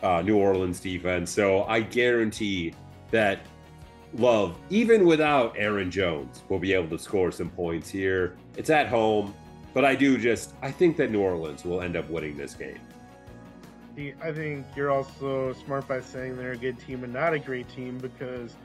uh, 0.05 0.23
New 0.23 0.37
Orleans 0.37 0.79
defense. 0.79 1.33
So 1.33 1.65
I 1.65 1.81
guarantee 1.81 2.75
that 3.11 3.41
Love, 4.15 4.57
even 4.71 5.07
without 5.07 5.55
Aaron 5.57 5.91
Jones, 5.91 6.43
will 6.49 6.59
be 6.59 6.73
able 6.73 6.89
to 6.89 6.99
score 6.99 7.31
some 7.31 7.51
points 7.51 7.89
here. 7.89 8.37
It's 8.57 8.71
at 8.71 8.89
home, 8.89 9.35
but 9.73 9.85
I 9.85 9.95
do 9.95 10.19
just 10.19 10.55
I 10.63 10.71
think 10.71 10.97
that 10.97 11.11
New 11.11 11.21
Orleans 11.21 11.65
will 11.65 11.81
end 11.81 11.97
up 11.97 12.11
winning 12.11 12.37
this 12.37 12.55
game. 12.55 12.81
I 14.23 14.33
think 14.33 14.67
you're 14.75 14.91
also 14.91 15.53
smart 15.53 15.87
by 15.87 16.01
saying 16.01 16.37
they're 16.37 16.53
a 16.53 16.57
good 16.57 16.79
team 16.79 17.05
and 17.05 17.13
not 17.13 17.35
a 17.35 17.39
great 17.39 17.69
team 17.69 17.99
because 17.99 18.57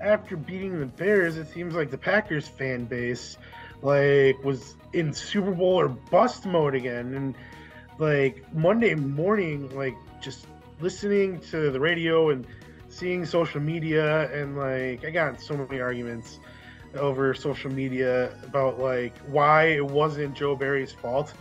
after 0.00 0.36
beating 0.36 0.80
the 0.80 0.86
Bears, 0.86 1.36
it 1.36 1.48
seems 1.48 1.74
like 1.74 1.90
the 1.90 1.98
Packers 1.98 2.48
fan 2.48 2.84
base 2.86 3.36
like 3.82 4.42
was 4.44 4.76
in 4.92 5.12
Super 5.12 5.52
Bowl 5.52 5.80
or 5.80 5.88
bust 5.88 6.46
mode 6.46 6.74
again. 6.74 7.14
And 7.14 7.34
like 7.98 8.42
Monday 8.54 8.94
morning, 8.94 9.74
like 9.76 9.94
just 10.20 10.46
listening 10.80 11.40
to 11.50 11.70
the 11.70 11.80
radio 11.80 12.30
and 12.30 12.46
seeing 12.90 13.24
social 13.24 13.60
media 13.60 14.30
and 14.32 14.56
like 14.56 15.04
I 15.04 15.10
got 15.10 15.40
so 15.40 15.56
many 15.56 15.80
arguments 15.80 16.40
over 16.96 17.32
social 17.34 17.70
media 17.72 18.36
about 18.42 18.78
like 18.78 19.16
why 19.28 19.66
it 19.66 19.86
wasn't 19.86 20.34
Joe 20.34 20.56
Barry's 20.56 20.92
fault. 20.92 21.32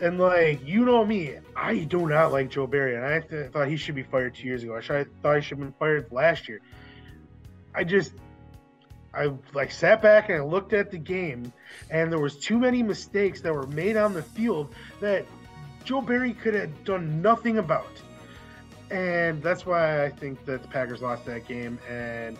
And 0.00 0.18
like 0.18 0.66
you 0.66 0.84
know 0.84 1.04
me, 1.04 1.36
I 1.54 1.78
do 1.78 2.08
not 2.08 2.32
like 2.32 2.50
Joe 2.50 2.66
Barry, 2.66 2.96
and 2.96 3.04
I 3.04 3.20
th- 3.20 3.52
thought 3.52 3.68
he 3.68 3.76
should 3.76 3.94
be 3.94 4.02
fired 4.02 4.34
two 4.34 4.46
years 4.46 4.62
ago. 4.64 4.76
I, 4.76 4.80
should, 4.80 5.22
thought 5.22 5.36
he 5.36 5.42
should 5.42 5.58
have 5.58 5.66
been 5.66 5.74
fired 5.78 6.10
last 6.10 6.48
year. 6.48 6.60
I 7.74 7.84
just, 7.84 8.12
I 9.14 9.32
like 9.54 9.70
sat 9.70 10.02
back 10.02 10.30
and 10.30 10.38
I 10.38 10.44
looked 10.44 10.72
at 10.72 10.90
the 10.90 10.98
game, 10.98 11.52
and 11.90 12.10
there 12.10 12.18
was 12.18 12.38
too 12.38 12.58
many 12.58 12.82
mistakes 12.82 13.40
that 13.42 13.54
were 13.54 13.68
made 13.68 13.96
on 13.96 14.14
the 14.14 14.22
field 14.22 14.74
that 15.00 15.26
Joe 15.84 16.00
Barry 16.00 16.32
could 16.32 16.54
have 16.54 16.84
done 16.84 17.22
nothing 17.22 17.58
about. 17.58 18.02
And 18.94 19.42
that's 19.42 19.66
why 19.66 20.04
I 20.04 20.08
think 20.08 20.44
that 20.44 20.62
the 20.62 20.68
Packers 20.68 21.02
lost 21.02 21.26
that 21.26 21.48
game. 21.48 21.80
And 21.90 22.38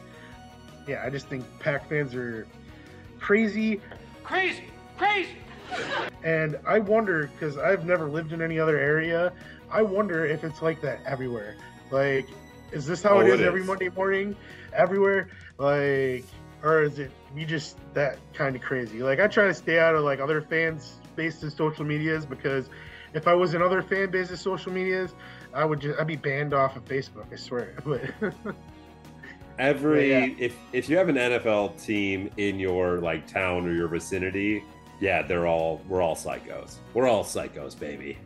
yeah, 0.87 1.03
I 1.05 1.11
just 1.11 1.27
think 1.27 1.45
Pack 1.59 1.89
fans 1.89 2.15
are 2.15 2.47
crazy. 3.19 3.81
Crazy! 4.23 4.65
Crazy! 4.97 5.37
And 6.23 6.57
I 6.65 6.79
wonder 6.79 7.29
because 7.33 7.59
I've 7.59 7.85
never 7.85 8.09
lived 8.09 8.33
in 8.33 8.41
any 8.41 8.61
other 8.61 8.79
area. 8.79 9.33
I 9.69 9.83
wonder 9.83 10.25
if 10.25 10.45
it's 10.45 10.63
like 10.63 10.81
that 10.83 11.01
everywhere. 11.05 11.57
Like, 11.91 12.29
is 12.71 12.87
this 12.87 13.03
how 13.03 13.17
Oh, 13.17 13.21
it 13.21 13.27
is 13.29 13.41
it 13.41 13.47
every. 13.47 13.65
Monday 13.65 13.89
morning, 13.89 14.37
everywhere? 14.73 15.31
Like, 15.59 16.25
or 16.63 16.85
is 16.85 17.01
it 17.01 17.11
we 17.35 17.45
just 17.45 17.79
that 17.95 18.19
kind 18.33 18.55
of 18.55 18.63
crazy? 18.63 19.03
Like, 19.03 19.19
I 19.19 19.27
try 19.27 19.49
to 19.49 19.55
stay 19.55 19.81
out 19.81 19.97
of 19.97 20.05
like 20.05 20.21
other 20.21 20.41
fans' 20.41 21.01
bases 21.17 21.55
social 21.55 21.85
medias 21.85 22.25
because 22.25 22.69
if 23.13 23.27
I 23.27 23.35
was 23.35 23.55
in 23.55 23.63
other 23.63 23.83
fan 23.83 24.11
bases 24.11 24.41
social 24.41 24.71
medias, 24.71 25.15
I 25.55 25.65
would 25.65 25.81
just 25.81 25.99
I'd 25.99 26.07
be 26.07 26.17
banned 26.17 26.53
off 26.53 26.77
of 26.77 26.85
Facebook. 26.85 27.33
I 27.33 27.37
swear. 27.37 27.75
But 27.85 28.55
Every 29.59 30.11
yeah. 30.11 30.35
if 30.37 30.57
if 30.73 30.89
you 30.89 30.97
have 30.97 31.09
an 31.09 31.15
NFL 31.15 31.81
team 31.83 32.29
in 32.39 32.59
your 32.59 32.99
like 32.99 33.27
town 33.29 33.67
or 33.69 33.73
your 33.73 33.87
vicinity, 33.87 34.65
yeah, 35.01 35.23
they're 35.23 35.47
all 35.47 35.81
we're 35.89 36.03
all 36.03 36.17
psychos. 36.17 36.77
We're 36.93 37.07
all 37.07 37.23
psychos, 37.23 37.79
baby. 37.79 38.19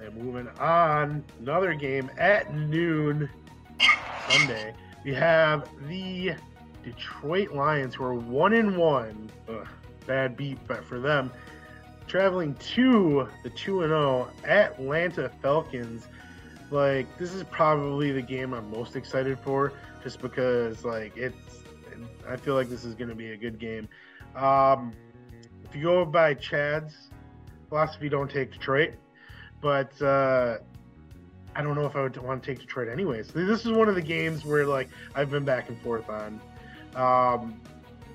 And 0.00 0.16
moving 0.16 0.48
on, 0.60 1.24
another 1.40 1.74
game 1.74 2.08
at 2.18 2.54
noon 2.54 3.28
Sunday. 4.28 4.74
We 5.04 5.12
have 5.14 5.68
the 5.88 6.34
Detroit 6.84 7.52
Lions, 7.52 7.96
who 7.96 8.04
are 8.04 8.14
one 8.14 8.52
in 8.52 8.76
one. 8.76 9.28
Ugh, 9.48 9.66
bad 10.06 10.36
beat, 10.36 10.58
but 10.68 10.84
for 10.84 11.00
them, 11.00 11.32
traveling 12.12 12.54
to 12.56 13.26
the 13.42 13.50
two 13.50 13.80
and 13.80 13.90
zero 13.90 14.28
Atlanta 14.44 15.30
Falcons. 15.40 16.06
Like 16.70 17.06
this 17.18 17.32
is 17.32 17.42
probably 17.44 18.12
the 18.12 18.22
game 18.22 18.52
I'm 18.52 18.70
most 18.70 18.96
excited 18.96 19.38
for, 19.40 19.72
just 20.02 20.20
because 20.20 20.84
like 20.84 21.16
it's. 21.16 21.36
I 22.28 22.36
feel 22.36 22.54
like 22.54 22.68
this 22.68 22.84
is 22.84 22.94
going 22.94 23.08
to 23.08 23.14
be 23.14 23.32
a 23.32 23.36
good 23.36 23.58
game. 23.58 23.88
Um, 24.36 24.92
if 25.64 25.74
you 25.74 25.82
go 25.82 26.04
by 26.04 26.34
Chad's 26.34 27.10
philosophy, 27.68 28.08
don't 28.08 28.30
take 28.30 28.52
Detroit 28.52 28.94
but 29.62 30.02
uh, 30.02 30.58
I 31.54 31.62
don't 31.62 31.74
know 31.74 31.86
if 31.86 31.96
I 31.96 32.02
would 32.02 32.16
want 32.18 32.42
to 32.42 32.50
take 32.50 32.60
Detroit 32.60 32.88
anyways. 32.88 33.28
This 33.28 33.64
is 33.64 33.72
one 33.72 33.88
of 33.88 33.94
the 33.94 34.02
games 34.02 34.44
where 34.44 34.66
like 34.66 34.90
I've 35.14 35.30
been 35.30 35.44
back 35.44 35.70
and 35.70 35.80
forth 35.80 36.10
on. 36.10 36.40
Um, 36.94 37.62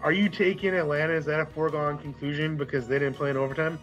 are 0.03 0.11
you 0.11 0.29
taking 0.29 0.73
Atlanta? 0.73 1.13
Is 1.13 1.25
that 1.25 1.39
a 1.39 1.45
foregone 1.45 1.97
conclusion 1.97 2.57
because 2.57 2.87
they 2.87 2.99
didn't 2.99 3.15
play 3.15 3.29
in 3.29 3.37
overtime? 3.37 3.79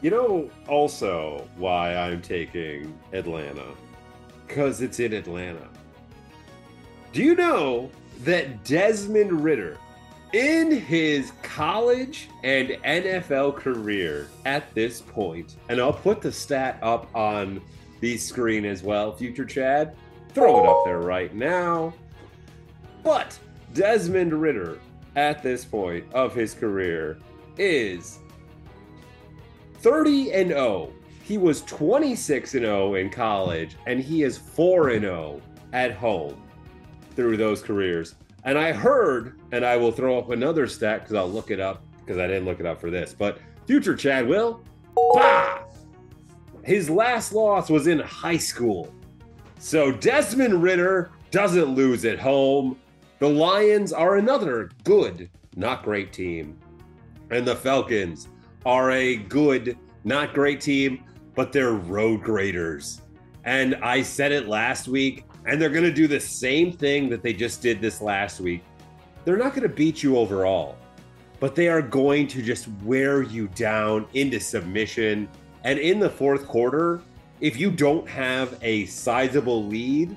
You 0.00 0.10
know 0.10 0.50
also 0.68 1.48
why 1.56 1.96
I'm 1.96 2.22
taking 2.22 2.96
Atlanta 3.12 3.64
Because 4.46 4.80
it's 4.80 5.00
in 5.00 5.12
Atlanta. 5.12 5.68
Do 7.12 7.22
you 7.22 7.34
know 7.34 7.90
that 8.22 8.64
Desmond 8.64 9.42
Ridder, 9.42 9.78
in 10.32 10.70
his 10.70 11.32
college 11.42 12.28
and 12.44 12.68
NFL 12.84 13.56
career 13.56 14.28
at 14.44 14.72
this 14.74 15.00
point, 15.00 15.56
and 15.68 15.80
I'll 15.80 15.92
put 15.92 16.20
the 16.20 16.30
stat 16.30 16.78
up 16.82 17.08
on 17.14 17.60
the 18.00 18.16
screen 18.16 18.64
as 18.64 18.82
well, 18.82 19.16
future 19.16 19.44
Chad, 19.44 19.96
throw 20.34 20.62
it 20.62 20.68
up 20.68 20.84
there 20.84 21.00
right 21.00 21.34
now. 21.34 21.94
But 23.02 23.38
Desmond 23.74 24.32
Ridder, 24.32 24.78
at 25.16 25.42
this 25.42 25.64
point 25.64 26.04
of 26.12 26.34
his 26.34 26.54
career, 26.54 27.18
is 27.56 28.18
30 29.80 30.32
and 30.32 30.50
0. 30.50 30.92
He 31.22 31.38
was 31.38 31.62
26 31.62 32.54
and 32.54 32.64
0 32.64 32.94
in 32.94 33.10
college, 33.10 33.76
and 33.86 34.00
he 34.00 34.22
is 34.22 34.38
4 34.38 34.90
and 34.90 35.02
0 35.02 35.42
at 35.72 35.92
home 35.92 36.40
through 37.14 37.36
those 37.36 37.62
careers. 37.62 38.14
And 38.44 38.56
I 38.56 38.72
heard, 38.72 39.38
and 39.52 39.64
I 39.64 39.76
will 39.76 39.92
throw 39.92 40.18
up 40.18 40.30
another 40.30 40.66
stat 40.66 41.02
because 41.02 41.14
I'll 41.14 41.30
look 41.30 41.50
it 41.50 41.60
up 41.60 41.82
because 41.98 42.18
I 42.18 42.26
didn't 42.26 42.46
look 42.46 42.60
it 42.60 42.66
up 42.66 42.80
for 42.80 42.90
this, 42.90 43.14
but 43.16 43.38
future 43.66 43.94
Chad 43.94 44.26
will, 44.26 44.62
bah! 44.94 45.58
His 46.64 46.88
last 46.88 47.32
loss 47.32 47.68
was 47.68 47.86
in 47.86 47.98
high 47.98 48.36
school. 48.38 48.92
So 49.58 49.92
Desmond 49.92 50.62
Ridder 50.62 51.10
doesn't 51.30 51.66
lose 51.66 52.04
at 52.04 52.18
home. 52.18 52.78
The 53.18 53.28
Lions 53.28 53.92
are 53.92 54.16
another 54.16 54.70
good, 54.84 55.28
not 55.56 55.82
great 55.82 56.12
team. 56.12 56.56
And 57.30 57.44
the 57.44 57.56
Falcons 57.56 58.28
are 58.64 58.92
a 58.92 59.16
good, 59.16 59.76
not 60.04 60.34
great 60.34 60.60
team, 60.60 61.02
but 61.34 61.52
they're 61.52 61.72
road 61.72 62.22
graders. 62.22 63.02
And 63.44 63.74
I 63.76 64.02
said 64.02 64.30
it 64.30 64.46
last 64.46 64.86
week, 64.86 65.24
and 65.46 65.60
they're 65.60 65.68
going 65.68 65.82
to 65.82 65.92
do 65.92 66.06
the 66.06 66.20
same 66.20 66.70
thing 66.70 67.08
that 67.08 67.22
they 67.24 67.32
just 67.32 67.60
did 67.60 67.80
this 67.80 68.00
last 68.00 68.38
week. 68.40 68.62
They're 69.24 69.36
not 69.36 69.50
going 69.50 69.68
to 69.68 69.74
beat 69.74 70.00
you 70.00 70.16
overall, 70.16 70.76
but 71.40 71.56
they 71.56 71.66
are 71.66 71.82
going 71.82 72.28
to 72.28 72.40
just 72.40 72.68
wear 72.84 73.22
you 73.22 73.48
down 73.48 74.06
into 74.14 74.38
submission. 74.38 75.28
And 75.64 75.80
in 75.80 75.98
the 75.98 76.10
fourth 76.10 76.46
quarter, 76.46 77.02
if 77.40 77.58
you 77.58 77.72
don't 77.72 78.08
have 78.08 78.56
a 78.62 78.86
sizable 78.86 79.66
lead, 79.66 80.16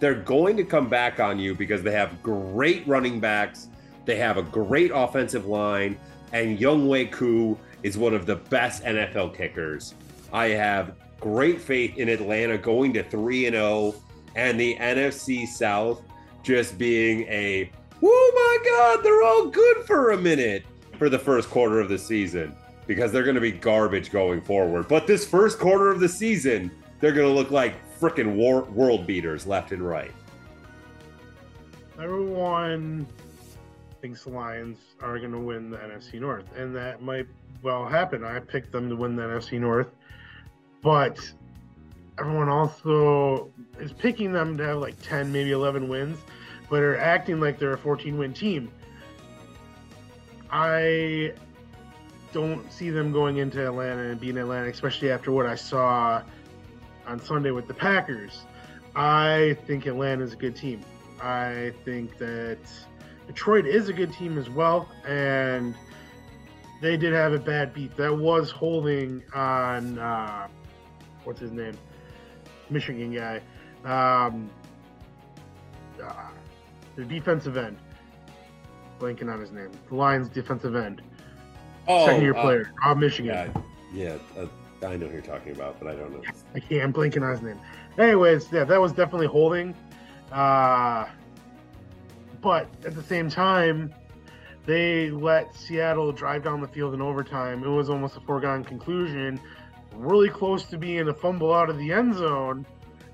they're 0.00 0.14
going 0.14 0.56
to 0.56 0.64
come 0.64 0.88
back 0.88 1.20
on 1.20 1.38
you 1.38 1.54
because 1.54 1.82
they 1.82 1.92
have 1.92 2.22
great 2.22 2.86
running 2.86 3.20
backs, 3.20 3.68
they 4.04 4.16
have 4.16 4.36
a 4.36 4.42
great 4.42 4.90
offensive 4.94 5.46
line, 5.46 5.98
and 6.32 6.58
Younghoe 6.58 7.10
Koo 7.10 7.58
is 7.82 7.96
one 7.98 8.14
of 8.14 8.26
the 8.26 8.36
best 8.36 8.84
NFL 8.84 9.36
kickers. 9.36 9.94
I 10.32 10.48
have 10.48 10.94
great 11.20 11.60
faith 11.60 11.96
in 11.98 12.08
Atlanta 12.08 12.58
going 12.58 12.92
to 12.94 13.02
3 13.02 13.46
and 13.46 13.54
0 13.54 13.94
and 14.36 14.58
the 14.58 14.76
NFC 14.76 15.46
South 15.46 16.02
just 16.42 16.78
being 16.78 17.22
a 17.22 17.70
oh 18.02 18.32
my 18.34 18.70
god, 18.70 19.04
they're 19.04 19.22
all 19.22 19.48
good 19.48 19.84
for 19.86 20.12
a 20.12 20.16
minute 20.16 20.64
for 20.98 21.08
the 21.08 21.18
first 21.18 21.50
quarter 21.50 21.80
of 21.80 21.88
the 21.88 21.98
season 21.98 22.54
because 22.86 23.12
they're 23.12 23.24
going 23.24 23.34
to 23.34 23.40
be 23.40 23.52
garbage 23.52 24.10
going 24.10 24.40
forward. 24.40 24.88
But 24.88 25.06
this 25.06 25.26
first 25.26 25.58
quarter 25.58 25.90
of 25.90 26.00
the 26.00 26.08
season, 26.08 26.70
they're 27.00 27.12
going 27.12 27.28
to 27.28 27.34
look 27.34 27.50
like 27.50 27.74
freaking 28.00 28.34
war- 28.36 28.64
world 28.64 29.06
beaters 29.06 29.46
left 29.46 29.72
and 29.72 29.82
right. 29.82 30.12
Everyone 32.00 33.06
thinks 34.00 34.24
the 34.24 34.30
Lions 34.30 34.78
are 35.00 35.18
going 35.18 35.32
to 35.32 35.38
win 35.38 35.70
the 35.70 35.78
NFC 35.78 36.20
North, 36.20 36.44
and 36.56 36.74
that 36.76 37.02
might 37.02 37.26
well 37.62 37.86
happen. 37.86 38.24
I 38.24 38.38
picked 38.38 38.70
them 38.70 38.88
to 38.88 38.96
win 38.96 39.16
the 39.16 39.22
NFC 39.22 39.58
North, 39.58 39.88
but 40.82 41.18
everyone 42.18 42.48
also 42.48 43.50
is 43.80 43.92
picking 43.92 44.32
them 44.32 44.56
to 44.58 44.64
have 44.64 44.78
like 44.78 45.00
10, 45.02 45.32
maybe 45.32 45.50
11 45.50 45.88
wins, 45.88 46.18
but 46.70 46.82
are 46.82 46.96
acting 46.96 47.40
like 47.40 47.58
they're 47.58 47.72
a 47.72 47.78
14 47.78 48.16
win 48.16 48.32
team. 48.32 48.70
I 50.50 51.32
don't 52.32 52.70
see 52.72 52.90
them 52.90 53.12
going 53.12 53.38
into 53.38 53.64
Atlanta 53.64 54.02
and 54.02 54.20
beating 54.20 54.38
Atlanta, 54.38 54.68
especially 54.68 55.10
after 55.10 55.32
what 55.32 55.46
I 55.46 55.54
saw 55.54 56.22
on 57.08 57.20
Sunday 57.20 57.50
with 57.50 57.66
the 57.66 57.74
Packers. 57.74 58.44
I 58.94 59.56
think 59.66 59.86
Atlanta 59.86 60.24
is 60.24 60.34
a 60.34 60.36
good 60.36 60.54
team. 60.54 60.80
I 61.20 61.72
think 61.84 62.18
that 62.18 62.58
Detroit 63.26 63.66
is 63.66 63.88
a 63.88 63.92
good 63.92 64.12
team 64.12 64.38
as 64.38 64.48
well, 64.48 64.88
and 65.06 65.74
they 66.80 66.96
did 66.96 67.12
have 67.12 67.32
a 67.32 67.38
bad 67.38 67.74
beat. 67.74 67.96
That 67.96 68.16
was 68.16 68.50
holding 68.50 69.22
on 69.34 69.98
uh, 69.98 70.48
what's 71.24 71.40
his 71.40 71.52
name, 71.52 71.76
Michigan 72.70 73.14
guy, 73.14 73.40
um, 73.84 74.50
uh, 76.02 76.12
the 76.96 77.04
defensive 77.04 77.56
end. 77.56 77.78
Blanking 79.00 79.32
on 79.32 79.40
his 79.40 79.52
name. 79.52 79.70
The 79.88 79.94
Lions 79.94 80.28
defensive 80.28 80.74
end, 80.74 81.02
second 81.86 82.22
year 82.22 82.34
uh, 82.34 82.42
player, 82.42 82.72
of 82.84 82.98
Michigan. 82.98 83.52
Yeah, 83.94 84.16
yeah, 84.36 84.42
uh, 84.42 84.46
I 84.82 84.96
know 84.96 85.06
who 85.06 85.14
you're 85.14 85.22
talking 85.22 85.52
about, 85.52 85.78
but 85.80 85.88
I 85.88 85.96
don't 85.96 86.12
know. 86.12 86.22
I 86.54 86.60
can't. 86.60 86.96
I'm 86.96 87.22
on 87.22 87.30
his 87.30 87.42
name. 87.42 87.58
Anyways, 87.98 88.50
yeah, 88.52 88.64
that 88.64 88.80
was 88.80 88.92
definitely 88.92 89.26
holding. 89.26 89.74
Uh, 90.30 91.06
but 92.40 92.68
at 92.84 92.94
the 92.94 93.02
same 93.02 93.28
time, 93.28 93.92
they 94.66 95.10
let 95.10 95.54
Seattle 95.56 96.12
drive 96.12 96.44
down 96.44 96.60
the 96.60 96.68
field 96.68 96.94
in 96.94 97.02
overtime. 97.02 97.64
It 97.64 97.68
was 97.68 97.90
almost 97.90 98.16
a 98.16 98.20
foregone 98.20 98.64
conclusion. 98.64 99.40
Really 99.94 100.28
close 100.28 100.64
to 100.64 100.78
being 100.78 101.08
a 101.08 101.14
fumble 101.14 101.52
out 101.52 101.70
of 101.70 101.78
the 101.78 101.92
end 101.92 102.14
zone. 102.14 102.66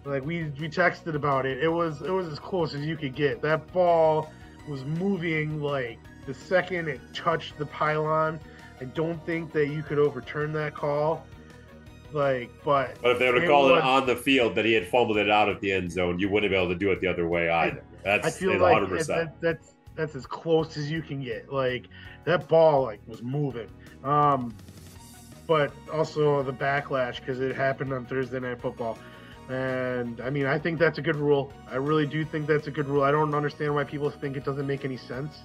Like 0.04 0.24
we 0.24 0.44
we 0.60 0.68
texted 0.68 1.14
about 1.14 1.46
it. 1.46 1.62
It 1.62 1.68
was 1.68 2.02
it 2.02 2.10
was 2.10 2.28
as 2.28 2.38
close 2.38 2.74
as 2.74 2.84
you 2.84 2.96
could 2.96 3.14
get. 3.14 3.40
That 3.40 3.72
ball 3.72 4.30
was 4.68 4.84
moving 4.84 5.62
like 5.62 5.98
the 6.26 6.34
second 6.34 6.88
it 6.88 7.00
touched 7.14 7.56
the 7.56 7.66
pylon. 7.66 8.40
I 8.80 8.84
don't 8.84 9.24
think 9.24 9.52
that 9.52 9.68
you 9.68 9.82
could 9.82 9.98
overturn 9.98 10.52
that 10.54 10.74
call. 10.74 11.24
Like, 12.14 12.48
but 12.64 12.96
But 13.02 13.10
if 13.10 13.18
they 13.18 13.26
would 13.26 13.34
have 13.34 13.44
It 13.44 13.48
called 13.48 13.72
was- 13.72 13.80
it 13.80 13.84
on 13.84 14.06
the 14.06 14.14
field 14.14 14.54
that 14.54 14.64
he 14.64 14.72
had 14.72 14.86
fumbled 14.86 15.16
it 15.18 15.28
out 15.28 15.48
of 15.48 15.60
the 15.60 15.72
end 15.72 15.90
zone, 15.90 16.20
you 16.20 16.28
wouldn't 16.28 16.52
be 16.52 16.56
able 16.56 16.68
to 16.68 16.76
do 16.76 16.92
it 16.92 17.00
the 17.00 17.08
other 17.08 17.26
way 17.26 17.50
either. 17.50 17.82
That's 18.04 18.26
I 18.28 18.30
feel 18.30 18.56
like 18.58 18.76
100%. 18.80 19.06
that, 19.08 19.40
that's 19.40 19.72
that's 19.96 20.14
as 20.14 20.24
close 20.24 20.76
as 20.76 20.90
you 20.90 21.02
can 21.02 21.22
get. 21.22 21.52
Like 21.52 21.86
that 22.24 22.46
ball 22.46 22.82
like 22.82 23.00
was 23.08 23.20
moving. 23.22 23.68
Um, 24.04 24.54
but 25.48 25.72
also 25.92 26.42
the 26.44 26.52
backlash 26.52 27.16
because 27.18 27.40
it 27.40 27.54
happened 27.56 27.92
on 27.92 28.06
Thursday 28.06 28.38
Night 28.38 28.60
Football. 28.60 28.96
And 29.48 30.20
I 30.20 30.30
mean, 30.30 30.46
I 30.46 30.56
think 30.58 30.78
that's 30.78 30.98
a 30.98 31.02
good 31.02 31.16
rule. 31.16 31.52
I 31.68 31.76
really 31.76 32.06
do 32.06 32.24
think 32.24 32.46
that's 32.46 32.68
a 32.68 32.70
good 32.70 32.88
rule. 32.88 33.02
I 33.02 33.10
don't 33.10 33.34
understand 33.34 33.74
why 33.74 33.82
people 33.84 34.08
think 34.08 34.36
it 34.36 34.44
doesn't 34.44 34.66
make 34.66 34.84
any 34.84 34.96
sense. 34.96 35.42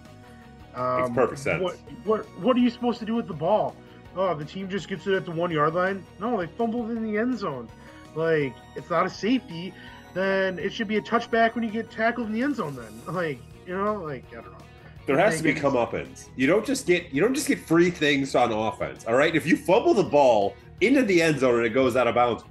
Um, 0.76 1.02
Makes 1.02 1.16
perfect 1.16 1.40
sense. 1.40 1.64
What, 1.64 1.76
what 2.06 2.26
what 2.40 2.56
are 2.56 2.60
you 2.60 2.70
supposed 2.70 3.00
to 3.00 3.06
do 3.06 3.16
with 3.16 3.28
the 3.28 3.34
ball? 3.34 3.76
Oh, 4.20 4.36
the 4.36 4.44
team 4.44 4.68
just 4.68 4.90
gets 4.90 5.08
it 5.08 5.14
at 5.14 5.24
the 5.24 5.32
one 5.32 5.50
yard 5.50 5.74
line. 5.74 6.06
No, 6.20 6.38
they 6.38 6.48
fumbled 6.48 6.92
in 6.92 7.02
the 7.02 7.18
end 7.18 7.40
zone. 7.40 7.70
Like 8.16 8.54
it's 8.76 8.90
not 8.90 9.06
a 9.06 9.10
safety. 9.10 9.74
Then 10.14 10.60
it 10.60 10.74
should 10.74 10.90
be 10.90 10.98
a 10.98 11.02
touchback 11.02 11.56
when 11.56 11.64
you 11.64 11.70
get 11.70 11.90
tackled 11.90 12.28
in 12.28 12.34
the 12.34 12.42
end 12.42 12.58
zone. 12.58 12.76
Then, 12.76 13.16
like 13.16 13.40
you 13.66 13.78
know, 13.78 13.96
like 13.96 14.26
I 14.32 14.42
don't 14.42 14.52
know. 14.52 14.58
There 15.06 15.18
has 15.18 15.38
to 15.38 15.44
be 15.44 15.54
comeuppance. 15.54 16.28
You 16.36 16.48
don't 16.48 16.66
just 16.66 16.86
get 16.86 17.14
you 17.14 17.22
don't 17.22 17.34
just 17.34 17.48
get 17.48 17.60
free 17.60 17.90
things 17.90 18.36
on 18.36 18.52
offense. 18.52 19.06
All 19.08 19.16
right. 19.16 19.34
If 19.34 19.46
you 19.48 19.56
fumble 19.56 19.94
the 19.94 20.04
ball 20.04 20.54
into 20.82 21.04
the 21.04 21.22
end 21.22 21.40
zone 21.40 21.56
and 21.56 21.66
it 21.66 21.70
goes 21.70 21.96
out 21.96 22.08
of 22.08 22.16
bounds, 22.16 22.44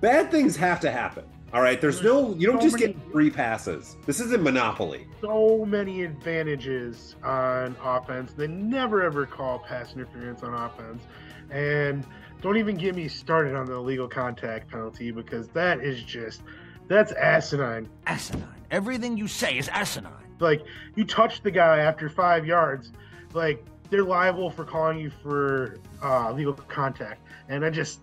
bad 0.00 0.30
things 0.30 0.54
have 0.56 0.78
to 0.82 0.92
happen. 0.92 1.24
All 1.52 1.62
right. 1.62 1.80
There's 1.80 2.02
no 2.02 2.34
you 2.34 2.46
don't 2.48 2.58
So 2.60 2.66
just 2.68 2.78
get 2.78 2.96
many- 2.96 3.10
free 3.12 3.30
passes. 3.30 3.96
This 4.04 4.20
isn't 4.20 4.42
Monopoly. 4.42 5.06
so 5.20 5.64
many 5.64 6.02
advantages 6.02 7.16
on 7.24 7.76
offense. 7.82 8.32
They 8.32 8.46
never 8.48 9.02
ever 9.02 9.26
call 9.26 9.60
pass 9.60 9.94
interference 9.94 10.42
on 10.42 10.52
offense. 10.54 11.02
And 11.50 12.04
don't 12.42 12.56
even 12.56 12.76
get 12.76 12.94
me 12.94 13.08
started 13.08 13.54
on 13.54 13.66
the 13.66 13.74
illegal 13.74 14.08
contact 14.08 14.68
penalty 14.70 15.10
because 15.10 15.48
that 15.48 15.80
is 15.80 16.02
just 16.02 16.42
that's 16.88 17.12
asinine. 17.12 17.88
Asinine. 18.06 18.46
Everything 18.70 19.16
you 19.16 19.28
say 19.28 19.56
is 19.58 19.68
asinine. 19.68 20.12
Like 20.40 20.64
you 20.96 21.04
touch 21.04 21.42
the 21.42 21.50
guy 21.50 21.78
after 21.78 22.10
five 22.10 22.44
yards, 22.44 22.92
like 23.32 23.64
they're 23.88 24.04
liable 24.04 24.50
for 24.50 24.64
calling 24.64 24.98
you 24.98 25.10
for 25.22 25.76
uh, 26.02 26.32
legal 26.32 26.52
contact. 26.52 27.22
And 27.48 27.64
I 27.64 27.70
just 27.70 28.02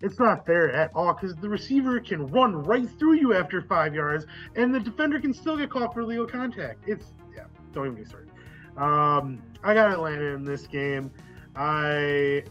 it's 0.00 0.18
not 0.18 0.46
fair 0.46 0.72
at 0.72 0.90
all 0.94 1.12
because 1.12 1.34
the 1.36 1.48
receiver 1.48 1.98
can 2.00 2.26
run 2.28 2.54
right 2.54 2.88
through 2.98 3.14
you 3.14 3.34
after 3.34 3.60
five 3.62 3.94
yards, 3.94 4.26
and 4.54 4.74
the 4.74 4.80
defender 4.80 5.20
can 5.20 5.34
still 5.34 5.56
get 5.56 5.70
called 5.70 5.92
for 5.92 6.04
legal 6.04 6.26
contact. 6.26 6.84
It's 6.86 7.06
yeah, 7.34 7.44
don't 7.72 7.86
even 7.86 7.98
get 7.98 8.08
started. 8.08 8.30
Um, 8.76 9.42
I 9.64 9.74
got 9.74 9.90
Atlanta 9.90 10.34
in 10.34 10.44
this 10.44 10.66
game. 10.66 11.10
I 11.56 12.44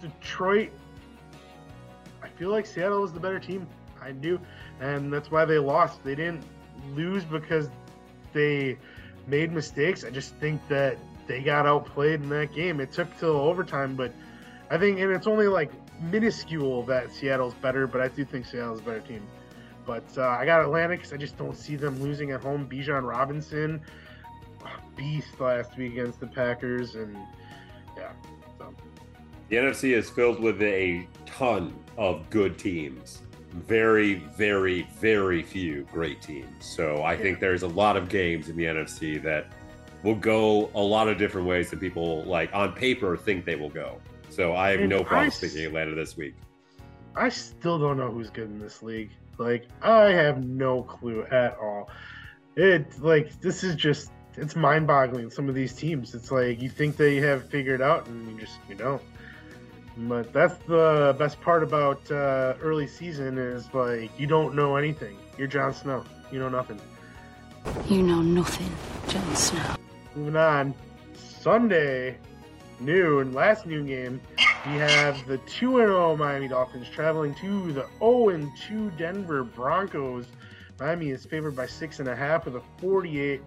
Detroit. 0.00 0.72
I 2.22 2.28
feel 2.28 2.50
like 2.50 2.66
Seattle 2.66 3.00
was 3.00 3.12
the 3.12 3.20
better 3.20 3.38
team. 3.38 3.66
I 4.02 4.10
do, 4.10 4.40
and 4.80 5.12
that's 5.12 5.30
why 5.30 5.44
they 5.44 5.58
lost. 5.58 6.02
They 6.02 6.16
didn't 6.16 6.44
lose 6.94 7.24
because 7.24 7.70
they 8.32 8.76
made 9.28 9.52
mistakes. 9.52 10.04
I 10.04 10.10
just 10.10 10.34
think 10.36 10.66
that 10.68 10.98
they 11.26 11.40
got 11.40 11.66
outplayed 11.66 12.20
in 12.22 12.28
that 12.30 12.52
game. 12.52 12.80
It 12.80 12.92
took 12.92 13.16
till 13.18 13.36
overtime, 13.36 13.94
but 13.94 14.12
I 14.70 14.76
think, 14.76 14.98
and 14.98 15.12
it's 15.12 15.26
only 15.26 15.46
like 15.46 15.70
minuscule 16.00 16.82
that 16.84 17.12
Seattle's 17.12 17.54
better, 17.54 17.86
but 17.86 18.00
I 18.00 18.08
do 18.08 18.24
think 18.24 18.46
Seattle's 18.46 18.80
a 18.80 18.82
better 18.82 19.00
team. 19.00 19.22
But 19.86 20.04
uh, 20.16 20.28
I 20.28 20.46
got 20.46 20.60
Atlanta 20.60 20.96
because 20.96 21.12
I 21.12 21.16
just 21.16 21.36
don't 21.36 21.56
see 21.56 21.76
them 21.76 22.00
losing 22.00 22.30
at 22.30 22.40
home. 22.40 22.68
Bijan 22.68 23.06
Robinson, 23.08 23.80
beast 24.96 25.40
last 25.40 25.76
week 25.76 25.92
against 25.92 26.20
the 26.20 26.26
Packers, 26.26 26.94
and 26.94 27.16
yeah. 27.96 28.12
So. 28.58 28.74
The 29.48 29.56
NFC 29.56 29.96
is 29.96 30.08
filled 30.08 30.40
with 30.40 30.62
a 30.62 31.06
ton 31.26 31.76
of 31.98 32.28
good 32.30 32.58
teams. 32.58 33.22
Very, 33.52 34.14
very, 34.36 34.88
very 34.98 35.42
few 35.42 35.82
great 35.92 36.20
teams. 36.20 36.64
So 36.64 37.02
I 37.02 37.16
think 37.16 37.38
there's 37.38 37.62
a 37.62 37.68
lot 37.68 37.96
of 37.96 38.08
games 38.08 38.48
in 38.48 38.56
the 38.56 38.64
NFC 38.64 39.22
that 39.22 39.52
will 40.02 40.16
go 40.16 40.70
a 40.74 40.80
lot 40.80 41.08
of 41.08 41.18
different 41.18 41.46
ways 41.46 41.70
that 41.70 41.78
people 41.78 42.24
like 42.24 42.52
on 42.52 42.72
paper 42.72 43.16
think 43.16 43.44
they 43.44 43.54
will 43.54 43.70
go. 43.70 44.00
So 44.34 44.54
I 44.54 44.70
have 44.70 44.80
And 44.80 44.90
no 44.90 45.04
problem 45.04 45.28
I 45.28 45.30
picking 45.30 45.64
Atlanta 45.64 45.94
this 45.94 46.16
week. 46.16 46.34
I 47.14 47.28
still 47.28 47.78
don't 47.78 47.96
know 47.96 48.10
who's 48.10 48.30
good 48.30 48.50
in 48.50 48.58
this 48.58 48.82
league. 48.82 49.10
Like 49.38 49.68
I 49.82 50.10
have 50.10 50.44
no 50.44 50.82
clue 50.82 51.24
at 51.30 51.56
all. 51.58 51.88
It 52.56 53.00
like 53.00 53.40
this 53.40 53.62
is 53.62 53.76
just 53.76 54.10
it's 54.36 54.56
mind-boggling. 54.56 55.30
Some 55.30 55.48
of 55.48 55.54
these 55.54 55.72
teams, 55.72 56.14
it's 56.14 56.32
like 56.32 56.60
you 56.60 56.68
think 56.68 56.96
they 56.96 57.16
have 57.16 57.48
figured 57.48 57.80
out, 57.80 58.08
and 58.08 58.28
you 58.28 58.38
just 58.40 58.58
you 58.68 58.74
don't. 58.74 59.02
But 59.96 60.32
that's 60.32 60.56
the 60.66 61.14
best 61.16 61.40
part 61.40 61.62
about 61.62 62.10
uh, 62.10 62.54
early 62.60 62.88
season 62.88 63.38
is 63.38 63.72
like 63.72 64.10
you 64.18 64.26
don't 64.26 64.56
know 64.56 64.74
anything. 64.74 65.16
You're 65.38 65.46
Jon 65.46 65.72
Snow. 65.72 66.04
You 66.32 66.40
know 66.40 66.48
nothing. 66.48 66.80
You 67.88 68.02
know 68.02 68.20
nothing, 68.20 68.70
Jon 69.08 69.36
Snow. 69.36 69.76
Moving 70.16 70.36
on, 70.36 70.74
Sunday 71.14 72.18
noon, 72.80 73.32
last 73.32 73.66
noon 73.66 73.86
game, 73.86 74.20
we 74.66 74.72
have 74.72 75.26
the 75.26 75.38
2 75.38 75.76
0 75.76 76.16
Miami 76.16 76.48
Dolphins 76.48 76.88
traveling 76.88 77.34
to 77.36 77.72
the 77.72 77.86
0 77.98 78.50
2 78.68 78.90
Denver 78.98 79.44
Broncos. 79.44 80.26
Miami 80.80 81.10
is 81.10 81.24
favored 81.24 81.54
by 81.54 81.66
6.5 81.66 82.44
with 82.46 82.56
a 82.56 82.62
48 82.78 83.40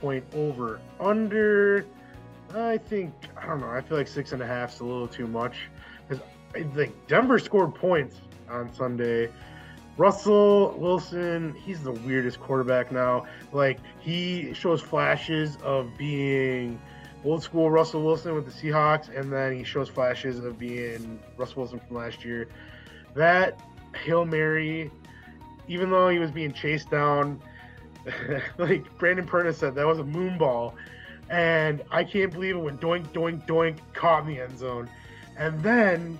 point 0.00 0.24
over 0.34 0.80
under. 0.98 1.86
I 2.54 2.78
think, 2.78 3.14
I 3.36 3.46
don't 3.46 3.60
know, 3.60 3.70
I 3.70 3.80
feel 3.80 3.96
like 3.98 4.08
6.5 4.08 4.74
is 4.74 4.80
a 4.80 4.84
little 4.84 5.08
too 5.08 5.26
much. 5.26 5.56
Because 6.08 6.22
I 6.54 6.62
think 6.62 6.94
Denver 7.06 7.38
scored 7.38 7.74
points 7.74 8.16
on 8.50 8.72
Sunday. 8.74 9.30
Russell 9.96 10.74
Wilson, 10.78 11.54
he's 11.64 11.82
the 11.82 11.92
weirdest 11.92 12.40
quarterback 12.40 12.90
now. 12.90 13.26
Like, 13.52 13.78
he 14.00 14.52
shows 14.54 14.80
flashes 14.80 15.58
of 15.62 15.90
being 15.98 16.80
old 17.24 17.42
school 17.42 17.70
Russell 17.70 18.02
Wilson 18.02 18.34
with 18.34 18.46
the 18.46 18.52
Seahawks, 18.52 19.14
and 19.16 19.32
then 19.32 19.56
he 19.56 19.64
shows 19.64 19.88
flashes 19.88 20.38
of 20.44 20.58
being 20.58 21.20
Russell 21.36 21.62
Wilson 21.62 21.80
from 21.86 21.96
last 21.96 22.24
year. 22.24 22.48
That 23.14 23.60
Hail 23.94 24.24
Mary, 24.24 24.90
even 25.68 25.90
though 25.90 26.08
he 26.08 26.18
was 26.18 26.30
being 26.30 26.52
chased 26.52 26.90
down, 26.90 27.40
like 28.58 28.98
Brandon 28.98 29.26
Perna 29.26 29.54
said, 29.54 29.74
that 29.74 29.86
was 29.86 29.98
a 29.98 30.04
moon 30.04 30.38
ball. 30.38 30.74
And 31.30 31.82
I 31.90 32.04
can't 32.04 32.32
believe 32.32 32.56
it 32.56 32.60
went 32.60 32.80
doink, 32.80 33.08
doink, 33.08 33.46
doink, 33.46 33.78
caught 33.94 34.26
in 34.26 34.34
the 34.34 34.40
end 34.40 34.58
zone. 34.58 34.90
And 35.38 35.62
then 35.62 36.18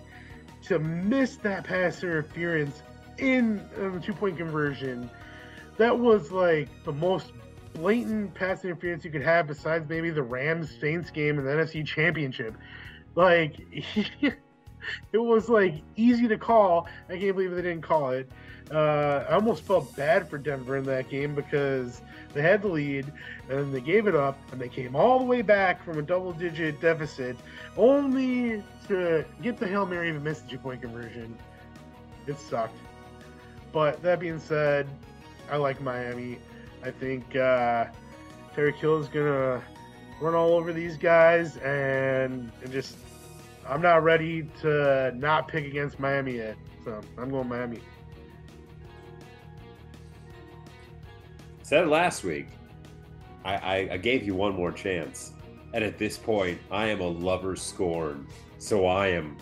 to 0.64 0.78
miss 0.78 1.36
that 1.36 1.64
pass 1.64 2.02
interference 2.02 2.82
in 3.18 3.60
um, 3.78 3.94
the 3.94 4.00
two 4.00 4.12
point 4.12 4.38
conversion, 4.38 5.10
that 5.76 5.98
was 5.98 6.30
like 6.30 6.68
the 6.84 6.92
most 6.92 7.32
blatant 7.74 8.34
pass 8.34 8.64
interference 8.64 9.04
you 9.04 9.10
could 9.10 9.22
have 9.22 9.46
besides 9.46 9.88
maybe 9.88 10.10
the 10.10 10.22
Rams 10.22 10.70
Saints 10.80 11.10
game 11.10 11.38
in 11.38 11.44
the 11.44 11.50
NFC 11.50 11.86
Championship. 11.86 12.54
Like 13.14 13.60
it 15.12 15.18
was 15.18 15.48
like 15.48 15.74
easy 15.96 16.28
to 16.28 16.38
call. 16.38 16.86
I 17.08 17.18
can't 17.18 17.34
believe 17.36 17.54
they 17.54 17.62
didn't 17.62 17.82
call 17.82 18.10
it. 18.10 18.30
Uh, 18.70 19.24
I 19.28 19.34
almost 19.34 19.64
felt 19.64 19.94
bad 19.96 20.28
for 20.28 20.38
Denver 20.38 20.76
in 20.76 20.84
that 20.84 21.10
game 21.10 21.34
because 21.34 22.00
they 22.32 22.40
had 22.40 22.62
the 22.62 22.68
lead 22.68 23.12
and 23.50 23.74
they 23.74 23.80
gave 23.80 24.06
it 24.06 24.14
up 24.14 24.38
and 24.50 24.60
they 24.60 24.68
came 24.68 24.96
all 24.96 25.18
the 25.18 25.24
way 25.24 25.42
back 25.42 25.84
from 25.84 25.98
a 25.98 26.02
double 26.02 26.32
digit 26.32 26.80
deficit 26.80 27.36
only 27.76 28.62
to 28.88 29.24
get 29.42 29.58
the 29.58 29.66
Hail 29.66 29.84
Mary 29.84 30.10
and 30.10 30.22
miss 30.24 30.40
the 30.40 30.50
two 30.50 30.58
point 30.58 30.80
conversion. 30.80 31.36
It 32.26 32.38
sucked. 32.38 32.76
But 33.72 34.02
that 34.02 34.20
being 34.20 34.38
said, 34.38 34.86
I 35.50 35.56
like 35.56 35.80
Miami. 35.80 36.38
I 36.82 36.90
think 36.90 37.36
uh, 37.36 37.86
Tyreek 38.54 38.76
Hill 38.76 38.98
is 38.98 39.08
gonna 39.08 39.62
run 40.20 40.34
all 40.34 40.54
over 40.54 40.72
these 40.72 40.96
guys, 40.96 41.56
and, 41.58 42.50
and 42.62 42.72
just 42.72 42.96
I'm 43.68 43.80
not 43.80 44.02
ready 44.02 44.48
to 44.60 45.12
not 45.16 45.48
pick 45.48 45.64
against 45.64 46.00
Miami 46.00 46.36
yet. 46.36 46.56
So 46.84 47.00
I'm 47.16 47.30
going 47.30 47.48
Miami. 47.48 47.78
Said 51.62 51.88
last 51.88 52.24
week. 52.24 52.48
I, 53.44 53.54
I, 53.54 53.76
I 53.92 53.96
gave 53.96 54.24
you 54.24 54.34
one 54.34 54.54
more 54.54 54.72
chance. 54.72 55.32
And 55.74 55.82
at 55.82 55.98
this 55.98 56.18
point, 56.18 56.58
I 56.70 56.88
am 56.88 57.00
a 57.00 57.06
lover 57.08 57.56
scorn. 57.56 58.26
So 58.58 58.86
I 58.86 59.08
am 59.08 59.36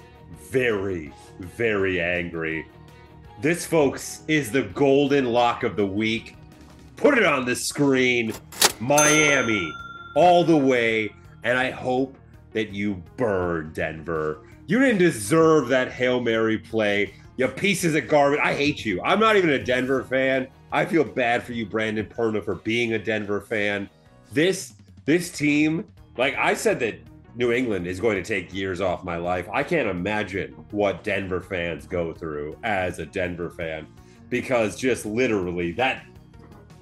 very, 0.50 1.12
very 1.40 2.00
angry. 2.00 2.66
This, 3.40 3.66
folks, 3.66 4.22
is 4.28 4.52
the 4.52 4.62
golden 4.62 5.26
lock 5.26 5.64
of 5.64 5.76
the 5.76 5.86
week. 5.86 6.36
Put 7.00 7.16
it 7.16 7.24
on 7.24 7.46
the 7.46 7.56
screen. 7.56 8.34
Miami, 8.78 9.72
all 10.14 10.44
the 10.44 10.56
way. 10.56 11.10
And 11.44 11.56
I 11.56 11.70
hope 11.70 12.14
that 12.52 12.74
you 12.74 13.02
burn 13.16 13.72
Denver. 13.72 14.42
You 14.66 14.78
didn't 14.78 14.98
deserve 14.98 15.68
that 15.68 15.90
Hail 15.90 16.20
Mary 16.20 16.58
play. 16.58 17.14
You 17.38 17.48
pieces 17.48 17.94
of 17.94 18.06
garbage. 18.06 18.40
I 18.42 18.52
hate 18.52 18.84
you. 18.84 19.00
I'm 19.02 19.18
not 19.18 19.36
even 19.36 19.48
a 19.48 19.64
Denver 19.64 20.04
fan. 20.04 20.46
I 20.72 20.84
feel 20.84 21.02
bad 21.02 21.42
for 21.42 21.54
you, 21.54 21.64
Brandon 21.64 22.04
Perna, 22.04 22.44
for 22.44 22.56
being 22.56 22.92
a 22.92 22.98
Denver 22.98 23.40
fan. 23.40 23.88
This 24.30 24.74
this 25.06 25.30
team, 25.30 25.90
like 26.18 26.34
I 26.34 26.52
said 26.52 26.78
that 26.80 27.00
New 27.34 27.50
England 27.50 27.86
is 27.86 27.98
going 27.98 28.22
to 28.22 28.22
take 28.22 28.52
years 28.52 28.82
off 28.82 29.04
my 29.04 29.16
life. 29.16 29.48
I 29.50 29.62
can't 29.62 29.88
imagine 29.88 30.52
what 30.70 31.02
Denver 31.02 31.40
fans 31.40 31.86
go 31.86 32.12
through 32.12 32.58
as 32.62 32.98
a 32.98 33.06
Denver 33.06 33.48
fan 33.48 33.86
because 34.28 34.76
just 34.76 35.06
literally 35.06 35.72
that 35.72 36.04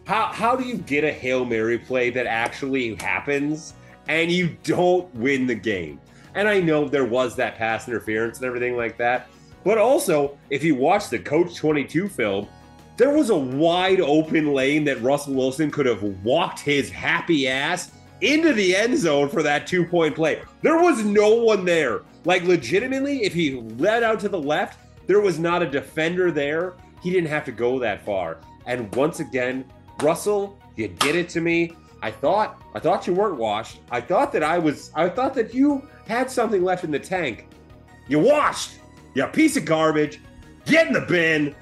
how 0.09 0.29
how 0.33 0.57
do 0.57 0.65
you 0.65 0.79
get 0.79 1.05
a 1.05 1.13
Hail 1.13 1.45
Mary 1.45 1.79
play 1.79 2.09
that 2.09 2.27
actually 2.27 2.95
happens 2.95 3.75
and 4.09 4.33
you 4.33 4.57
don't 4.65 5.15
win 5.15 5.47
the 5.47 5.55
game? 5.55 6.01
And 6.35 6.49
I 6.49 6.61
know 6.61 6.89
there 6.89 7.05
was 7.05 7.37
that 7.37 7.57
pass 7.57 7.87
interference 7.87 8.39
and 8.39 8.47
everything 8.47 8.75
like 8.75 8.97
that. 8.97 9.29
But 9.65 9.77
also, 9.77 10.39
if 10.49 10.65
you 10.65 10.75
watch 10.75 11.11
the 11.11 11.19
Coach 11.19 11.57
22 11.57 12.09
film, 12.09 12.49
there 12.97 13.11
was 13.11 13.29
a 13.29 13.37
wide 13.37 14.01
open 14.01 14.55
lane 14.55 14.83
that 14.85 15.03
Russell 15.03 15.35
Wilson 15.35 15.71
could 15.71 15.85
have 15.85 16.03
walked 16.25 16.61
his 16.61 16.89
happy 16.89 17.47
ass 17.47 17.91
into 18.23 18.55
the 18.55 18.75
end 18.75 18.97
zone 18.97 19.29
for 19.29 19.43
that 19.43 19.67
two 19.67 19.85
point 19.85 20.15
play. 20.15 20.41
There 20.63 20.81
was 20.81 21.05
no 21.05 21.35
one 21.35 21.67
there. 21.67 22.01
Like, 22.25 22.45
legitimately, 22.45 23.25
if 23.25 23.35
he 23.35 23.61
led 23.77 24.03
out 24.03 24.21
to 24.21 24.31
the 24.31 24.41
left, 24.41 24.81
there 25.07 25.21
was 25.21 25.39
not 25.39 25.63
a 25.63 25.71
defender 25.71 26.31
there. 26.31 26.75
He 27.03 27.11
didn't 27.11 27.29
have 27.29 27.45
to 27.45 27.53
go 27.53 27.79
that 27.79 28.05
far. 28.07 28.39
And 28.65 28.95
once 28.95 29.21
again, 29.21 29.65
Russell, 30.03 30.59
you 30.77 30.89
did 30.89 31.17
it 31.17 31.29
to 31.31 31.41
me. 31.41 31.73
I 32.03 32.11
thought 32.11 32.63
I 32.75 32.79
thought 32.79 33.07
you 33.07 33.15
weren't 33.15 33.37
washed. 33.37 33.81
I 33.91 34.01
thought 34.01 34.33
that 34.33 34.43
I 34.43 34.59
was 34.59 34.93
I 34.95 35.09
thought 35.09 35.35
that 35.35 35.53
you 35.53 35.89
had 36.07 36.31
something 36.31 36.63
left 36.63 36.85
in 36.85 36.91
the 36.91 36.99
tank. 36.99 37.49
You 38.07 38.21
washed. 38.21 38.79
You 39.15 39.27
piece 39.27 39.57
of 39.57 39.65
garbage. 39.65 40.21
Get 40.65 40.87
in 40.87 40.93
the 40.93 41.01
bin. 41.01 41.55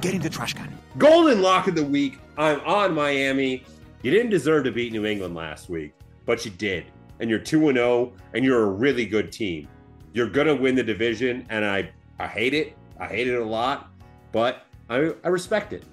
Get 0.00 0.14
in 0.14 0.22
the 0.22 0.30
trash 0.30 0.54
can. 0.54 0.76
Golden 0.98 1.42
lock 1.42 1.68
of 1.68 1.74
the 1.74 1.84
week. 1.84 2.18
I'm 2.38 2.60
on 2.60 2.94
Miami. 2.94 3.64
You 4.02 4.10
didn't 4.10 4.30
deserve 4.30 4.64
to 4.64 4.72
beat 4.72 4.92
New 4.92 5.04
England 5.04 5.34
last 5.34 5.68
week, 5.68 5.94
but 6.24 6.44
you 6.44 6.50
did. 6.50 6.86
And 7.20 7.30
you're 7.30 7.38
2 7.38 7.72
0, 7.72 8.12
and 8.34 8.44
you're 8.44 8.64
a 8.64 8.70
really 8.70 9.06
good 9.06 9.30
team. 9.30 9.68
You're 10.12 10.28
going 10.28 10.48
to 10.48 10.54
win 10.54 10.74
the 10.74 10.82
division, 10.82 11.46
and 11.50 11.64
I, 11.64 11.90
I 12.18 12.26
hate 12.26 12.54
it. 12.54 12.76
I 12.98 13.06
hate 13.06 13.28
it 13.28 13.36
a 13.36 13.44
lot, 13.44 13.90
but 14.32 14.66
I, 14.88 15.14
I 15.22 15.28
respect 15.28 15.72
it. 15.72 15.84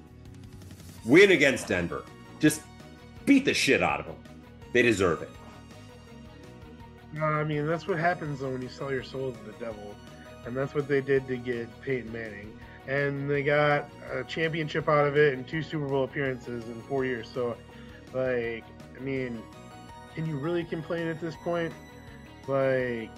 Win 1.06 1.32
against 1.32 1.68
Denver. 1.68 2.04
Just 2.40 2.62
beat 3.26 3.46
the 3.46 3.54
shit 3.54 3.82
out 3.82 4.00
of 4.00 4.06
them. 4.06 4.16
They 4.74 4.82
deserve 4.82 5.22
it. 5.22 5.30
No, 7.14 7.24
I 7.24 7.44
mean 7.44 7.66
that's 7.66 7.88
what 7.88 7.98
happens 7.98 8.40
though 8.40 8.52
when 8.52 8.62
you 8.62 8.70
sell 8.70 8.92
your 8.92 9.04
soul 9.04 9.32
to 9.32 9.44
the 9.44 9.54
devil, 9.54 9.96
and 10.46 10.56
that's 10.56 10.76
what 10.76 10.88
they 10.88 11.02
did 11.02 11.28
to 11.28 11.38
get 11.38 11.68
Peyton 11.82 12.12
Manning, 12.12 12.56
and 12.88 13.30
they 13.30 13.42
got 13.42 13.90
a 14.12 14.24
championship 14.24 14.88
out 14.88 15.08
of 15.08 15.18
it 15.18 15.34
and 15.34 15.48
two 15.48 15.64
Super 15.64 15.88
Bowl 15.88 16.04
appearances 16.04 16.66
in 16.66 16.82
four 16.84 17.06
years. 17.06 17.28
So, 17.34 17.58
like, 18.14 18.64
I 18.96 19.00
mean, 19.02 19.42
can 20.14 20.28
you 20.28 20.38
really 20.38 20.64
complain 20.64 21.08
at 21.08 21.20
this 21.20 21.36
point? 21.44 21.74
Like, 22.48 23.10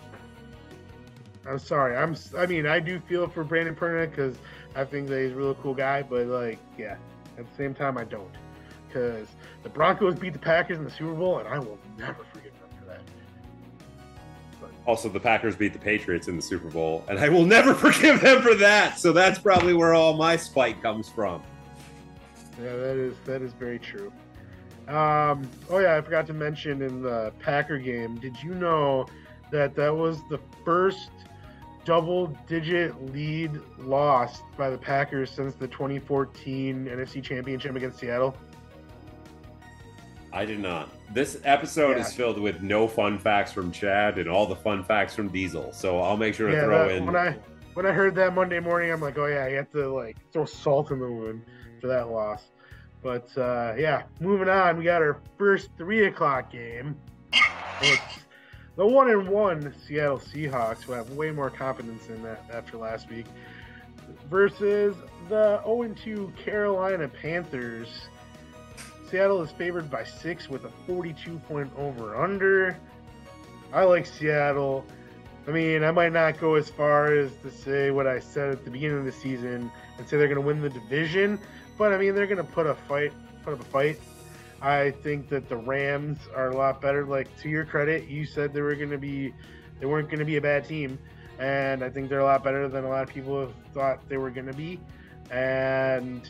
I'm 1.47 1.59
sorry. 1.59 1.97
I'm. 1.97 2.15
I 2.37 2.45
mean, 2.45 2.65
I 2.65 2.79
do 2.79 2.99
feel 2.99 3.27
for 3.27 3.43
Brandon 3.43 3.75
Perna 3.75 4.09
because 4.09 4.37
I 4.75 4.85
think 4.85 5.09
that 5.09 5.21
he's 5.21 5.31
a 5.31 5.35
really 5.35 5.55
cool 5.61 5.73
guy, 5.73 6.01
but 6.01 6.27
like, 6.27 6.59
yeah, 6.77 6.95
at 7.37 7.49
the 7.49 7.55
same 7.57 7.73
time, 7.73 7.97
I 7.97 8.03
don't 8.03 8.31
because 8.91 9.27
the 9.63 9.69
Broncos 9.69 10.15
beat 10.15 10.33
the 10.33 10.39
Packers 10.39 10.77
in 10.77 10.83
the 10.83 10.91
Super 10.91 11.13
Bowl, 11.13 11.39
and 11.39 11.47
I 11.47 11.59
will 11.59 11.77
never 11.97 12.23
forgive 12.31 12.53
them 12.59 12.69
for 12.79 12.85
that. 12.85 13.01
But 14.59 14.71
Also, 14.85 15.09
the 15.09 15.19
Packers 15.19 15.55
beat 15.55 15.73
the 15.73 15.79
Patriots 15.79 16.27
in 16.27 16.35
the 16.35 16.41
Super 16.41 16.69
Bowl, 16.69 17.05
and 17.07 17.19
I 17.19 17.29
will 17.29 17.45
never 17.45 17.73
forgive 17.73 18.21
them 18.21 18.41
for 18.41 18.55
that. 18.55 18.99
So 18.99 19.13
that's 19.13 19.39
probably 19.39 19.73
where 19.73 19.93
all 19.93 20.13
my 20.13 20.35
spite 20.35 20.81
comes 20.81 21.09
from. 21.09 21.41
Yeah, 22.61 22.75
that 22.75 22.97
is 22.97 23.15
that 23.25 23.41
is 23.41 23.53
very 23.53 23.79
true. 23.79 24.11
Um, 24.87 25.49
oh 25.69 25.79
yeah, 25.79 25.95
I 25.95 26.01
forgot 26.01 26.27
to 26.27 26.33
mention 26.33 26.81
in 26.81 27.01
the 27.01 27.31
Packer 27.39 27.77
game. 27.77 28.15
Did 28.15 28.41
you 28.43 28.53
know 28.53 29.07
that 29.51 29.75
that 29.75 29.95
was 29.95 30.19
the 30.29 30.39
first 30.65 31.09
double-digit 31.85 33.11
lead 33.13 33.59
lost 33.79 34.43
by 34.57 34.69
the 34.69 34.77
Packers 34.77 35.29
since 35.31 35.55
the 35.55 35.67
2014 35.67 36.85
NFC 36.85 37.23
Championship 37.23 37.75
against 37.75 37.99
Seattle? 37.99 38.35
I 40.33 40.45
did 40.45 40.59
not. 40.59 40.89
This 41.13 41.41
episode 41.43 41.97
Yeah. 41.97 42.03
is 42.03 42.13
filled 42.13 42.39
with 42.39 42.61
no 42.61 42.87
fun 42.87 43.17
facts 43.19 43.51
from 43.51 43.71
Chad 43.71 44.17
and 44.17 44.29
all 44.29 44.45
the 44.45 44.55
fun 44.55 44.83
facts 44.83 45.13
from 45.13 45.27
Diesel. 45.27 45.73
So 45.73 45.99
I'll 45.99 46.15
make 46.17 46.33
sure 46.35 46.47
to 46.49 46.53
Yeah, 46.55 46.63
throw 46.65 46.87
that- 46.87 46.95
in. 46.97 47.05
when 47.05 47.15
I 47.15 47.35
when 47.73 47.85
I 47.85 47.91
heard 47.93 48.15
that 48.15 48.33
Monday 48.33 48.59
morning, 48.59 48.91
I'm 48.91 48.99
like, 49.01 49.17
oh 49.17 49.27
yeah, 49.27 49.47
you 49.47 49.55
have 49.55 49.71
to 49.71 49.87
like 49.93 50.17
throw 50.33 50.43
salt 50.45 50.91
in 50.91 50.99
the 50.99 51.07
wound 51.09 51.41
for 51.79 51.87
that 51.87 52.09
loss. 52.09 52.51
But 53.01 53.29
uh, 53.37 53.73
yeah, 53.77 54.03
moving 54.19 54.47
on, 54.49 54.77
we 54.77 54.83
got 54.83 55.01
our 55.01 55.19
first 55.37 55.69
three 55.77 56.05
o'clock 56.05 56.51
game. 56.51 56.95
It's 57.81 58.01
the 58.75 58.85
one 58.85 59.09
and 59.09 59.27
one 59.27 59.73
Seattle 59.85 60.19
Seahawks, 60.19 60.81
who 60.81 60.93
have 60.93 61.09
way 61.11 61.31
more 61.31 61.49
confidence 61.49 62.07
in 62.07 62.21
that 62.23 62.43
after 62.53 62.77
last 62.77 63.09
week, 63.09 63.25
versus 64.29 64.95
the 65.29 65.61
0 65.63 65.83
and 65.83 65.97
2 65.97 66.33
Carolina 66.43 67.07
Panthers. 67.07 68.07
Seattle 69.09 69.41
is 69.41 69.51
favored 69.51 69.91
by 69.91 70.03
six 70.03 70.49
with 70.49 70.63
a 70.63 70.71
42 70.87 71.37
point 71.39 71.71
over 71.77 72.21
under. 72.21 72.77
I 73.73 73.83
like 73.83 74.05
Seattle. 74.05 74.85
I 75.47 75.51
mean, 75.51 75.83
I 75.83 75.91
might 75.91 76.13
not 76.13 76.39
go 76.39 76.55
as 76.55 76.69
far 76.69 77.13
as 77.13 77.31
to 77.43 77.51
say 77.51 77.91
what 77.91 78.07
I 78.07 78.19
said 78.19 78.51
at 78.51 78.63
the 78.63 78.71
beginning 78.71 78.99
of 78.99 79.05
the 79.05 79.11
season 79.11 79.71
and 79.97 80.07
say 80.07 80.17
they're 80.17 80.27
going 80.27 80.35
to 80.35 80.45
win 80.45 80.61
the 80.61 80.69
division, 80.69 81.39
but 81.77 81.91
I 81.91 81.97
mean 81.97 82.15
they're 82.15 82.27
going 82.27 82.37
to 82.37 82.43
put 82.43 82.67
a 82.67 82.75
fight, 82.75 83.11
put 83.43 83.53
up 83.53 83.59
a 83.59 83.65
fight. 83.65 83.99
I 84.61 84.91
think 84.91 85.29
that 85.29 85.49
the 85.49 85.57
Rams 85.57 86.19
are 86.35 86.49
a 86.49 86.55
lot 86.55 86.81
better. 86.81 87.05
Like 87.05 87.35
to 87.41 87.49
your 87.49 87.65
credit, 87.65 88.07
you 88.07 88.25
said 88.25 88.53
they 88.53 88.61
were 88.61 88.75
going 88.75 88.91
to 88.91 88.97
be, 88.97 89.33
they 89.79 89.85
weren't 89.85 90.07
going 90.07 90.19
to 90.19 90.25
be 90.25 90.37
a 90.37 90.41
bad 90.41 90.65
team, 90.65 90.99
and 91.39 91.83
I 91.83 91.89
think 91.89 92.09
they're 92.09 92.19
a 92.19 92.25
lot 92.25 92.43
better 92.43 92.67
than 92.67 92.83
a 92.83 92.89
lot 92.89 93.03
of 93.03 93.09
people 93.09 93.39
have 93.39 93.53
thought 93.73 94.07
they 94.07 94.17
were 94.17 94.29
going 94.29 94.45
to 94.45 94.53
be. 94.53 94.79
And 95.31 96.29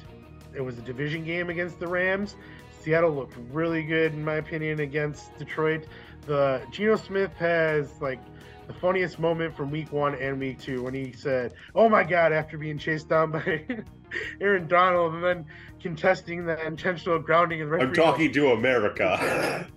it 0.56 0.62
was 0.62 0.78
a 0.78 0.82
division 0.82 1.26
game 1.26 1.50
against 1.50 1.80
the 1.80 1.88
Rams. 1.88 2.36
Seattle 2.82 3.12
looked 3.12 3.36
really 3.52 3.84
good, 3.84 4.14
in 4.14 4.24
my 4.24 4.36
opinion, 4.36 4.80
against 4.80 5.38
Detroit. 5.38 5.86
The 6.26 6.62
Geno 6.72 6.96
Smith 6.96 7.34
has 7.34 7.90
like 8.02 8.20
the 8.68 8.74
funniest 8.74 9.20
moment 9.20 9.56
from 9.56 9.72
week 9.72 9.92
one 9.92 10.16
and 10.16 10.40
week 10.40 10.60
two 10.60 10.84
when 10.84 10.94
he 10.94 11.12
said, 11.12 11.54
"Oh 11.76 11.90
my 11.90 12.04
God!" 12.04 12.32
after 12.32 12.58
being 12.58 12.78
chased 12.78 13.10
down 13.10 13.32
by 13.32 13.66
Aaron 14.42 14.68
Donald 14.68 15.16
and 15.16 15.24
then 15.24 15.46
contesting 15.82 16.46
the 16.46 16.64
intentional 16.66 17.20
grounding 17.20 17.62
and 17.62 17.74
I'm 17.74 17.94
talking 17.94 18.32
to 18.34 18.52
America. 18.52 19.68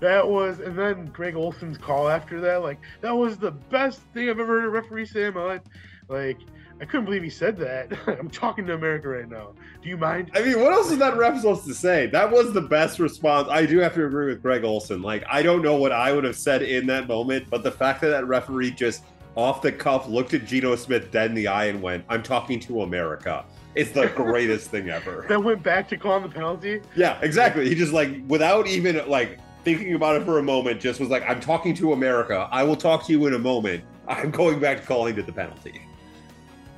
that 0.00 0.26
was, 0.26 0.60
and 0.60 0.78
then 0.78 1.06
Greg 1.06 1.36
Olsen's 1.36 1.78
call 1.78 2.08
after 2.08 2.40
that, 2.40 2.62
like 2.62 2.80
that 3.00 3.14
was 3.14 3.36
the 3.36 3.50
best 3.50 4.00
thing 4.14 4.28
I've 4.28 4.40
ever 4.40 4.60
heard 4.60 4.64
a 4.64 4.70
referee 4.70 5.06
say 5.06 5.26
in 5.26 5.34
my 5.34 5.44
life. 5.44 5.62
Like 6.08 6.38
I 6.82 6.84
couldn't 6.84 7.04
believe 7.04 7.22
he 7.22 7.30
said 7.30 7.56
that. 7.58 7.92
I'm 8.18 8.28
talking 8.28 8.66
to 8.66 8.74
America 8.74 9.08
right 9.08 9.28
now. 9.28 9.52
Do 9.80 9.88
you 9.88 9.96
mind? 9.96 10.32
I 10.34 10.42
mean, 10.42 10.60
what 10.60 10.72
else 10.72 10.90
is 10.90 10.98
that 10.98 11.16
ref 11.16 11.36
supposed 11.36 11.64
to 11.66 11.74
say? 11.74 12.06
That 12.06 12.30
was 12.30 12.52
the 12.52 12.60
best 12.60 12.98
response. 12.98 13.48
I 13.48 13.66
do 13.66 13.78
have 13.78 13.94
to 13.94 14.04
agree 14.04 14.26
with 14.26 14.42
Greg 14.42 14.64
Olsen. 14.64 15.00
Like, 15.00 15.24
I 15.30 15.42
don't 15.42 15.62
know 15.62 15.76
what 15.76 15.92
I 15.92 16.12
would 16.12 16.24
have 16.24 16.36
said 16.36 16.62
in 16.62 16.86
that 16.88 17.06
moment, 17.06 17.46
but 17.50 17.62
the 17.62 17.70
fact 17.70 18.00
that 18.00 18.08
that 18.08 18.26
referee 18.26 18.72
just 18.72 19.04
off 19.36 19.62
the 19.62 19.70
cuff 19.70 20.08
looked 20.08 20.34
at 20.34 20.44
Geno 20.44 20.74
Smith 20.74 21.12
dead 21.12 21.30
in 21.30 21.36
the 21.36 21.46
eye 21.46 21.66
and 21.66 21.80
went, 21.80 22.04
I'm 22.08 22.22
talking 22.22 22.58
to 22.60 22.82
America. 22.82 23.44
It's 23.74 23.90
the 23.92 24.08
greatest 24.08 24.70
thing 24.70 24.90
ever. 24.90 25.24
That 25.28 25.42
went 25.42 25.62
back 25.62 25.88
to 25.88 25.96
calling 25.96 26.22
the 26.22 26.28
penalty. 26.28 26.82
Yeah, 26.94 27.18
exactly. 27.22 27.68
He 27.68 27.74
just 27.74 27.92
like 27.92 28.10
without 28.28 28.66
even 28.66 29.00
like 29.08 29.38
thinking 29.64 29.94
about 29.94 30.20
it 30.20 30.24
for 30.24 30.38
a 30.38 30.42
moment, 30.42 30.80
just 30.80 31.00
was 31.00 31.08
like, 31.08 31.28
I'm 31.28 31.40
talking 31.40 31.74
to 31.76 31.92
America. 31.92 32.48
I 32.50 32.64
will 32.64 32.76
talk 32.76 33.06
to 33.06 33.12
you 33.12 33.26
in 33.26 33.34
a 33.34 33.38
moment. 33.38 33.84
I'm 34.08 34.30
going 34.30 34.58
back 34.60 34.80
to 34.80 34.86
calling 34.86 35.16
to 35.16 35.22
the 35.22 35.32
penalty. 35.32 35.80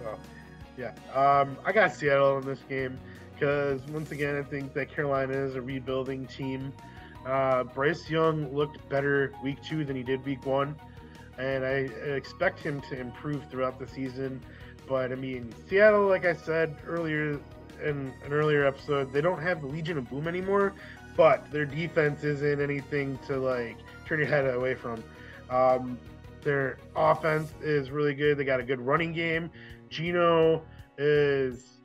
So 0.01 0.18
yeah, 0.76 0.92
um, 1.14 1.57
I 1.64 1.72
got 1.72 1.92
Seattle 1.92 2.38
in 2.38 2.47
this 2.47 2.61
game 2.68 2.99
because 3.34 3.80
once 3.88 4.12
again, 4.12 4.36
I 4.36 4.42
think 4.42 4.74
that 4.74 4.90
Carolina 4.90 5.32
is 5.32 5.57
a 5.57 5.62
rebuilding 5.62 6.26
team. 6.26 6.72
Uh, 7.26 7.64
Bryce 7.64 8.09
Young 8.09 8.55
looked 8.55 8.86
better 8.88 9.32
week 9.42 9.62
two 9.62 9.84
than 9.84 9.97
he 9.97 10.03
did 10.03 10.24
week 10.24 10.45
one, 10.45 10.76
and 11.38 11.64
I 11.64 11.88
expect 12.14 12.61
him 12.61 12.80
to 12.82 13.01
improve 13.01 13.49
throughout 13.51 13.78
the 13.78 13.88
season. 13.88 14.42
But 14.87 15.12
I 15.12 15.14
mean, 15.14 15.53
Seattle, 15.68 16.07
like 16.07 16.24
I 16.24 16.35
said 16.35 16.76
earlier 16.87 17.41
in 17.82 18.12
an 18.24 18.32
earlier 18.32 18.64
episode, 18.64 19.12
they 19.12 19.20
don't 19.20 19.43
have 19.43 19.61
the 19.61 19.66
Legion 19.66 19.99
of 19.99 20.09
Boom 20.09 20.28
anymore, 20.28 20.74
but 21.16 21.51
their 21.51 21.64
defense 21.64 22.24
isn't 22.24 22.61
anything 22.61 23.18
to 23.26 23.39
like 23.39 23.76
turn 24.07 24.18
your 24.18 24.28
head 24.28 24.53
away 24.53 24.74
from. 24.74 25.03
Um, 25.51 25.99
their 26.43 26.78
offense 26.95 27.53
is 27.62 27.91
really 27.91 28.14
good. 28.14 28.37
They 28.37 28.45
got 28.45 28.61
a 28.61 28.64
good 28.64 28.80
running 28.80 29.12
game. 29.12 29.51
Geno 29.89 30.62
is 30.99 31.80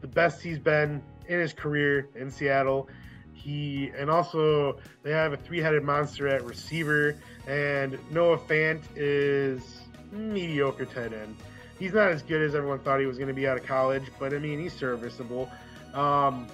the 0.00 0.06
best 0.06 0.42
he's 0.42 0.58
been 0.58 1.02
in 1.28 1.40
his 1.40 1.52
career 1.52 2.08
in 2.14 2.30
Seattle. 2.30 2.88
He 3.32 3.92
and 3.96 4.10
also 4.10 4.78
they 5.02 5.12
have 5.12 5.32
a 5.32 5.36
three-headed 5.36 5.82
monster 5.82 6.28
at 6.28 6.44
receiver, 6.44 7.16
and 7.46 7.98
Noah 8.10 8.38
Fant 8.38 8.82
is 8.96 9.80
mediocre 10.10 10.86
tight 10.86 11.12
end. 11.12 11.36
He's 11.78 11.92
not 11.92 12.08
as 12.08 12.22
good 12.22 12.42
as 12.42 12.54
everyone 12.54 12.78
thought 12.78 13.00
he 13.00 13.06
was 13.06 13.18
going 13.18 13.28
to 13.28 13.34
be 13.34 13.46
out 13.46 13.58
of 13.58 13.66
college, 13.66 14.04
but 14.18 14.32
I 14.32 14.38
mean 14.38 14.58
he's 14.58 14.72
serviceable. 14.72 15.50
Um, 15.92 16.46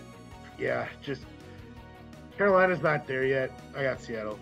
yeah, 0.58 0.88
just 1.02 1.22
Carolina's 2.36 2.82
not 2.82 3.06
there 3.06 3.24
yet. 3.24 3.58
I 3.76 3.82
got 3.82 4.00
Seattle. 4.00 4.38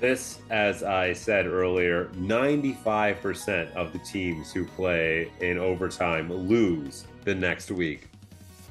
This, 0.00 0.40
as 0.50 0.82
I 0.82 1.12
said 1.12 1.46
earlier, 1.46 2.06
95% 2.14 3.72
of 3.72 3.92
the 3.92 3.98
teams 4.00 4.52
who 4.52 4.64
play 4.64 5.30
in 5.40 5.58
overtime 5.58 6.32
lose 6.32 7.04
the 7.24 7.34
next 7.34 7.70
week. 7.70 8.08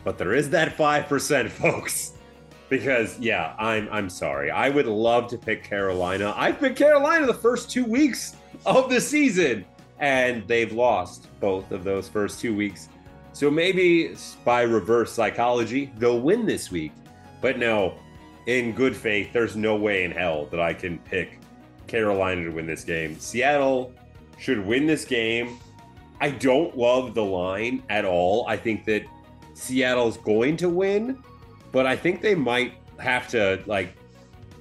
But 0.04 0.18
there 0.18 0.34
is 0.34 0.50
that 0.50 0.78
5%, 0.78 1.50
folks. 1.50 2.14
Because 2.70 3.20
yeah, 3.20 3.56
I'm 3.60 3.88
I'm 3.92 4.10
sorry. 4.10 4.50
I 4.50 4.70
would 4.70 4.88
love 4.88 5.28
to 5.30 5.38
pick 5.38 5.64
Carolina. 5.64 6.34
I've 6.36 6.60
picked 6.60 6.78
Carolina 6.78 7.28
the 7.28 7.34
first 7.34 7.70
2 7.70 7.86
weeks 7.86 8.36
of 8.66 8.90
the 8.90 9.00
season 9.00 9.64
and 10.00 10.48
they've 10.48 10.72
lost 10.72 11.28
both 11.40 11.72
of 11.72 11.84
those 11.84 12.08
first 12.08 12.40
2 12.42 12.56
weeks. 12.56 12.90
So 13.34 13.50
maybe 13.50 14.16
by 14.46 14.62
reverse 14.62 15.12
psychology, 15.12 15.92
they'll 15.98 16.20
win 16.20 16.46
this 16.46 16.72
week. 16.72 16.92
But 17.42 17.58
no, 17.58 17.96
in 18.46 18.74
good 18.74 18.96
faith, 18.96 19.34
there's 19.34 19.56
no 19.56 19.76
way 19.76 20.04
in 20.04 20.12
hell 20.12 20.46
that 20.52 20.60
I 20.60 20.74
can 20.74 21.00
pick 21.00 21.40
Carolina 21.88 22.44
to 22.46 22.50
win 22.52 22.68
this 22.68 22.84
game. 22.84 23.18
Seattle 23.20 23.94
should 24.38 24.66
win 24.66 24.86
this 24.86 25.06
game. 25.06 25.60
I 26.22 26.30
don't 26.30 26.78
love 26.78 27.14
the 27.14 27.24
line 27.24 27.84
at 27.90 28.06
all. 28.06 28.46
I 28.48 28.56
think 28.56 28.86
that 28.86 29.04
Seattle's 29.54 30.18
going 30.18 30.58
to 30.58 30.70
win, 30.70 31.22
but 31.72 31.86
I 31.86 31.96
think 31.96 32.22
they 32.22 32.36
might 32.36 32.74
have 32.98 33.28
to 33.30 33.62
like 33.66 33.96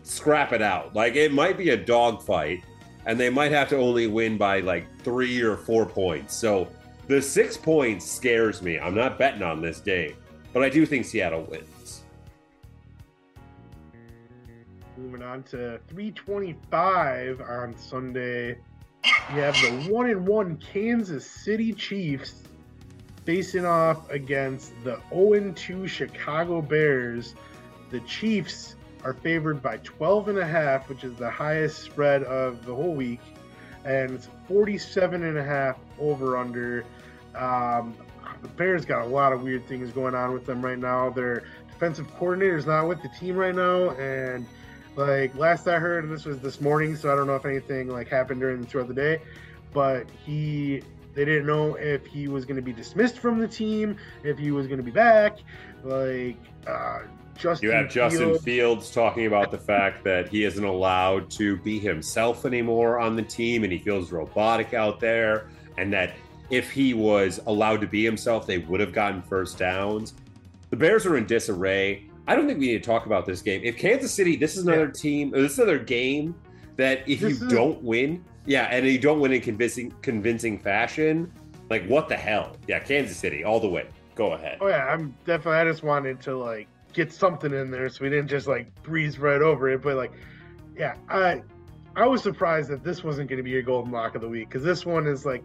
scrap 0.02 0.52
it 0.52 0.62
out. 0.62 0.94
Like 0.94 1.14
it 1.14 1.32
might 1.32 1.56
be 1.56 1.70
a 1.70 1.76
dogfight, 1.76 2.64
and 3.06 3.18
they 3.18 3.30
might 3.30 3.52
have 3.52 3.68
to 3.70 3.76
only 3.76 4.06
win 4.06 4.36
by 4.36 4.60
like 4.60 4.86
three 5.02 5.40
or 5.40 5.56
four 5.56 5.86
points. 5.86 6.34
So 6.34 6.68
the 7.08 7.20
six 7.20 7.56
points 7.56 8.10
scares 8.10 8.62
me. 8.62 8.78
I'm 8.78 8.94
not 8.94 9.18
betting 9.18 9.42
on 9.42 9.60
this 9.60 9.80
game, 9.80 10.14
but 10.52 10.62
I 10.62 10.68
do 10.68 10.86
think 10.86 11.04
Seattle 11.04 11.42
wins. 11.42 12.02
Moving 14.96 15.22
on 15.22 15.42
to 15.44 15.80
325 15.88 17.40
on 17.40 17.76
Sunday. 17.76 18.58
We 19.34 19.40
have 19.40 19.54
the 19.54 19.90
one 19.92 20.08
and 20.08 20.26
one 20.28 20.58
Kansas 20.58 21.28
City 21.28 21.72
Chiefs 21.72 22.42
facing 23.24 23.64
off 23.64 24.08
against 24.10 24.72
the 24.84 25.00
0 25.10 25.32
and 25.34 25.56
2 25.56 25.88
Chicago 25.88 26.62
Bears. 26.62 27.34
The 27.90 28.00
Chiefs 28.00 28.76
are 29.04 29.14
favored 29.14 29.62
by 29.62 29.78
12 29.78 30.28
and 30.28 30.38
a 30.38 30.46
half, 30.46 30.88
which 30.88 31.04
is 31.04 31.14
the 31.16 31.30
highest 31.30 31.82
spread 31.82 32.22
of 32.24 32.64
the 32.64 32.74
whole 32.74 32.94
week, 32.94 33.20
and 33.84 34.10
it's 34.12 34.28
47 34.48 35.22
and 35.24 35.38
a 35.38 35.44
half 35.44 35.76
over 35.98 36.36
under. 36.36 36.84
Um, 37.34 37.94
the 38.42 38.48
Bears 38.48 38.84
got 38.84 39.02
a 39.02 39.08
lot 39.08 39.32
of 39.32 39.42
weird 39.42 39.66
things 39.66 39.92
going 39.92 40.14
on 40.14 40.32
with 40.32 40.46
them 40.46 40.64
right 40.64 40.78
now. 40.78 41.10
Their 41.10 41.44
defensive 41.68 42.12
coordinator 42.16 42.56
is 42.56 42.66
not 42.66 42.88
with 42.88 43.02
the 43.02 43.08
team 43.08 43.36
right 43.36 43.54
now, 43.54 43.90
and 43.90 44.46
like 44.96 45.34
last 45.34 45.66
I 45.68 45.78
heard, 45.78 46.04
and 46.04 46.12
this 46.12 46.24
was 46.24 46.38
this 46.38 46.60
morning, 46.60 46.96
so 46.96 47.12
I 47.12 47.16
don't 47.16 47.26
know 47.26 47.36
if 47.36 47.46
anything 47.46 47.88
like 47.88 48.08
happened 48.08 48.40
during 48.40 48.64
throughout 48.64 48.88
the 48.88 48.94
day, 48.94 49.20
but 49.72 50.06
he 50.24 50.82
they 51.14 51.24
didn't 51.24 51.46
know 51.46 51.74
if 51.74 52.06
he 52.06 52.28
was 52.28 52.44
going 52.44 52.56
to 52.56 52.62
be 52.62 52.72
dismissed 52.72 53.18
from 53.18 53.38
the 53.38 53.48
team, 53.48 53.96
if 54.22 54.38
he 54.38 54.50
was 54.50 54.66
going 54.66 54.78
to 54.78 54.84
be 54.84 54.90
back. 54.90 55.38
Like 55.84 56.38
uh, 56.66 57.00
Justin. 57.36 57.68
You 57.68 57.74
have 57.74 57.90
Justin 57.90 58.28
Fields. 58.30 58.44
Fields 58.44 58.90
talking 58.90 59.26
about 59.26 59.50
the 59.50 59.58
fact 59.58 60.04
that 60.04 60.28
he 60.28 60.44
isn't 60.44 60.64
allowed 60.64 61.30
to 61.32 61.56
be 61.58 61.78
himself 61.78 62.44
anymore 62.46 62.98
on 63.00 63.16
the 63.16 63.22
team 63.22 63.64
and 63.64 63.72
he 63.72 63.78
feels 63.78 64.12
robotic 64.12 64.74
out 64.74 65.00
there, 65.00 65.48
and 65.78 65.92
that 65.92 66.14
if 66.50 66.70
he 66.70 66.94
was 66.94 67.40
allowed 67.46 67.80
to 67.80 67.86
be 67.86 68.04
himself, 68.04 68.46
they 68.46 68.58
would 68.58 68.80
have 68.80 68.92
gotten 68.92 69.22
first 69.22 69.58
downs. 69.58 70.14
The 70.70 70.76
Bears 70.76 71.06
are 71.06 71.16
in 71.16 71.26
disarray. 71.26 72.04
I 72.28 72.34
don't 72.36 72.46
think 72.46 72.60
we 72.60 72.66
need 72.68 72.82
to 72.82 72.86
talk 72.90 73.06
about 73.06 73.26
this 73.26 73.42
game. 73.42 73.62
If 73.64 73.76
Kansas 73.78 74.12
City, 74.12 74.36
this 74.36 74.56
is 74.56 74.64
another 74.66 74.88
team, 74.88 75.30
this 75.30 75.52
is 75.52 75.58
another 75.58 75.78
game 75.78 76.34
that 76.76 77.00
if 77.08 77.20
This 77.20 77.40
you 77.40 77.46
is- 77.46 77.52
don't 77.52 77.82
win, 77.82 78.24
yeah, 78.46 78.64
and 78.70 78.86
you 78.86 78.98
don't 78.98 79.20
win 79.20 79.32
in 79.32 79.40
convincing 79.40 79.92
convincing 80.02 80.58
fashion, 80.58 81.32
like 81.70 81.86
what 81.86 82.08
the 82.08 82.16
hell? 82.16 82.56
Yeah, 82.68 82.78
Kansas 82.80 83.16
City, 83.16 83.44
all 83.44 83.58
the 83.60 83.68
way. 83.68 83.86
Go 84.14 84.32
ahead. 84.34 84.58
Oh 84.60 84.68
yeah, 84.68 84.86
I'm 84.86 85.14
definitely. 85.26 85.58
I 85.60 85.64
just 85.64 85.82
wanted 85.82 86.20
to 86.22 86.36
like 86.36 86.68
get 86.92 87.12
something 87.12 87.52
in 87.52 87.70
there, 87.70 87.88
so 87.88 88.04
we 88.04 88.10
didn't 88.10 88.28
just 88.28 88.46
like 88.46 88.82
breeze 88.82 89.18
right 89.18 89.40
over 89.40 89.68
it. 89.70 89.82
But 89.82 89.96
like, 89.96 90.12
yeah, 90.76 90.96
I 91.08 91.42
I 91.94 92.06
was 92.06 92.22
surprised 92.22 92.70
that 92.70 92.82
this 92.82 93.04
wasn't 93.04 93.28
going 93.28 93.38
to 93.38 93.42
be 93.42 93.50
your 93.50 93.62
golden 93.62 93.92
lock 93.92 94.14
of 94.14 94.22
the 94.22 94.28
week 94.28 94.48
because 94.48 94.64
this 94.64 94.86
one 94.86 95.06
is 95.06 95.26
like, 95.26 95.44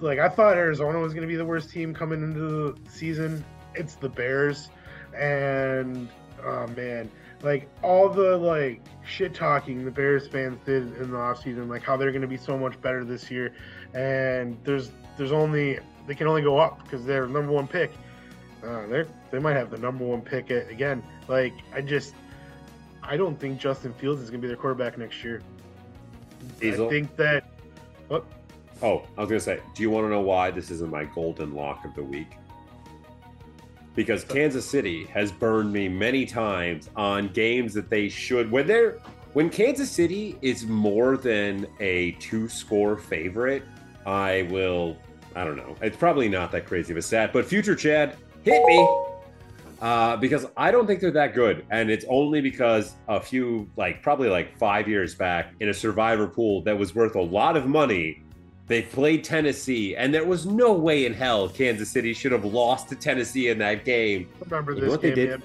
like 0.00 0.18
I 0.18 0.28
thought 0.28 0.56
Arizona 0.56 0.98
was 0.98 1.14
going 1.14 1.26
to 1.26 1.28
be 1.28 1.36
the 1.36 1.44
worst 1.44 1.70
team 1.70 1.94
coming 1.94 2.22
into 2.22 2.40
the 2.40 2.90
season. 2.90 3.44
It's 3.74 3.94
the 3.94 4.08
Bears, 4.08 4.68
and 5.16 6.08
oh 6.44 6.66
man, 6.68 7.10
like 7.42 7.68
all 7.82 8.08
the 8.08 8.36
like 8.36 8.82
shit 9.04 9.34
talking 9.34 9.84
the 9.84 9.90
Bears 9.90 10.28
fans 10.28 10.58
did 10.66 10.96
in 10.98 11.10
the 11.10 11.16
offseason, 11.16 11.68
like 11.68 11.82
how 11.82 11.96
they're 11.96 12.12
going 12.12 12.22
to 12.22 12.28
be 12.28 12.36
so 12.36 12.58
much 12.58 12.80
better 12.82 13.04
this 13.04 13.30
year, 13.30 13.54
and 13.94 14.58
there's 14.64 14.90
there's 15.16 15.32
only 15.32 15.78
they 16.06 16.14
can 16.14 16.26
only 16.26 16.42
go 16.42 16.58
up 16.58 16.82
because 16.82 17.04
they're 17.04 17.26
number 17.26 17.52
one 17.52 17.66
pick. 17.66 17.92
Uh, 18.64 18.86
they 18.86 19.04
they 19.30 19.38
might 19.38 19.54
have 19.54 19.70
the 19.70 19.78
number 19.78 20.04
one 20.04 20.20
pick 20.20 20.50
again. 20.50 21.02
Like 21.28 21.54
I 21.74 21.80
just 21.80 22.14
I 23.02 23.16
don't 23.16 23.38
think 23.38 23.58
Justin 23.58 23.92
Fields 23.94 24.22
is 24.22 24.30
going 24.30 24.40
to 24.40 24.46
be 24.46 24.48
their 24.48 24.56
quarterback 24.56 24.98
next 24.98 25.24
year. 25.24 25.42
Diesel? 26.60 26.86
I 26.86 26.90
think 26.90 27.16
that 27.16 27.44
what 28.08 28.24
Oh, 28.82 29.04
I 29.16 29.20
was 29.20 29.28
gonna 29.28 29.40
say, 29.40 29.60
do 29.74 29.82
you 29.82 29.90
want 29.90 30.06
to 30.06 30.10
know 30.10 30.20
why 30.20 30.50
this 30.50 30.70
isn't 30.72 30.90
my 30.90 31.04
golden 31.04 31.54
lock 31.54 31.84
of 31.84 31.94
the 31.94 32.02
week? 32.02 32.36
Because 33.94 34.24
Kansas 34.24 34.68
City 34.68 35.04
has 35.06 35.30
burned 35.30 35.72
me 35.72 35.88
many 35.88 36.26
times 36.26 36.90
on 36.96 37.28
games 37.28 37.74
that 37.74 37.88
they 37.88 38.08
should 38.08 38.50
when 38.50 38.66
they're 38.66 38.98
when 39.34 39.50
Kansas 39.50 39.90
City 39.90 40.36
is 40.42 40.66
more 40.66 41.16
than 41.16 41.66
a 41.78 42.12
two 42.12 42.48
score 42.48 42.96
favorite, 42.96 43.62
I 44.04 44.48
will 44.50 44.96
I 45.36 45.44
don't 45.44 45.56
know. 45.56 45.76
It's 45.80 45.96
probably 45.96 46.28
not 46.28 46.50
that 46.52 46.66
crazy 46.66 46.92
of 46.92 46.96
a 46.96 47.02
stat, 47.02 47.32
but 47.32 47.46
future 47.46 47.76
Chad 47.76 48.16
hit 48.44 48.64
me. 48.64 48.98
Uh, 49.80 50.16
because 50.16 50.46
I 50.56 50.70
don't 50.70 50.86
think 50.86 51.00
they're 51.00 51.10
that 51.10 51.34
good, 51.34 51.66
and 51.70 51.90
it's 51.90 52.04
only 52.08 52.40
because 52.40 52.94
a 53.08 53.20
few, 53.20 53.68
like 53.76 54.00
probably 54.00 54.28
like 54.28 54.56
five 54.56 54.86
years 54.86 55.12
back, 55.12 55.54
in 55.58 55.70
a 55.70 55.74
survivor 55.74 56.28
pool 56.28 56.62
that 56.62 56.78
was 56.78 56.94
worth 56.94 57.16
a 57.16 57.20
lot 57.20 57.56
of 57.56 57.66
money, 57.66 58.22
they 58.68 58.82
played 58.82 59.24
Tennessee, 59.24 59.96
and 59.96 60.14
there 60.14 60.24
was 60.24 60.46
no 60.46 60.72
way 60.72 61.04
in 61.04 61.12
hell 61.12 61.48
Kansas 61.48 61.90
City 61.90 62.14
should 62.14 62.30
have 62.30 62.44
lost 62.44 62.90
to 62.90 62.96
Tennessee 62.96 63.48
in 63.48 63.58
that 63.58 63.84
game. 63.84 64.28
remember 64.44 64.72
You 64.72 64.82
know 64.82 64.84
this 64.84 64.90
what 64.92 65.02
they 65.02 65.14
did? 65.14 65.30
man. 65.30 65.42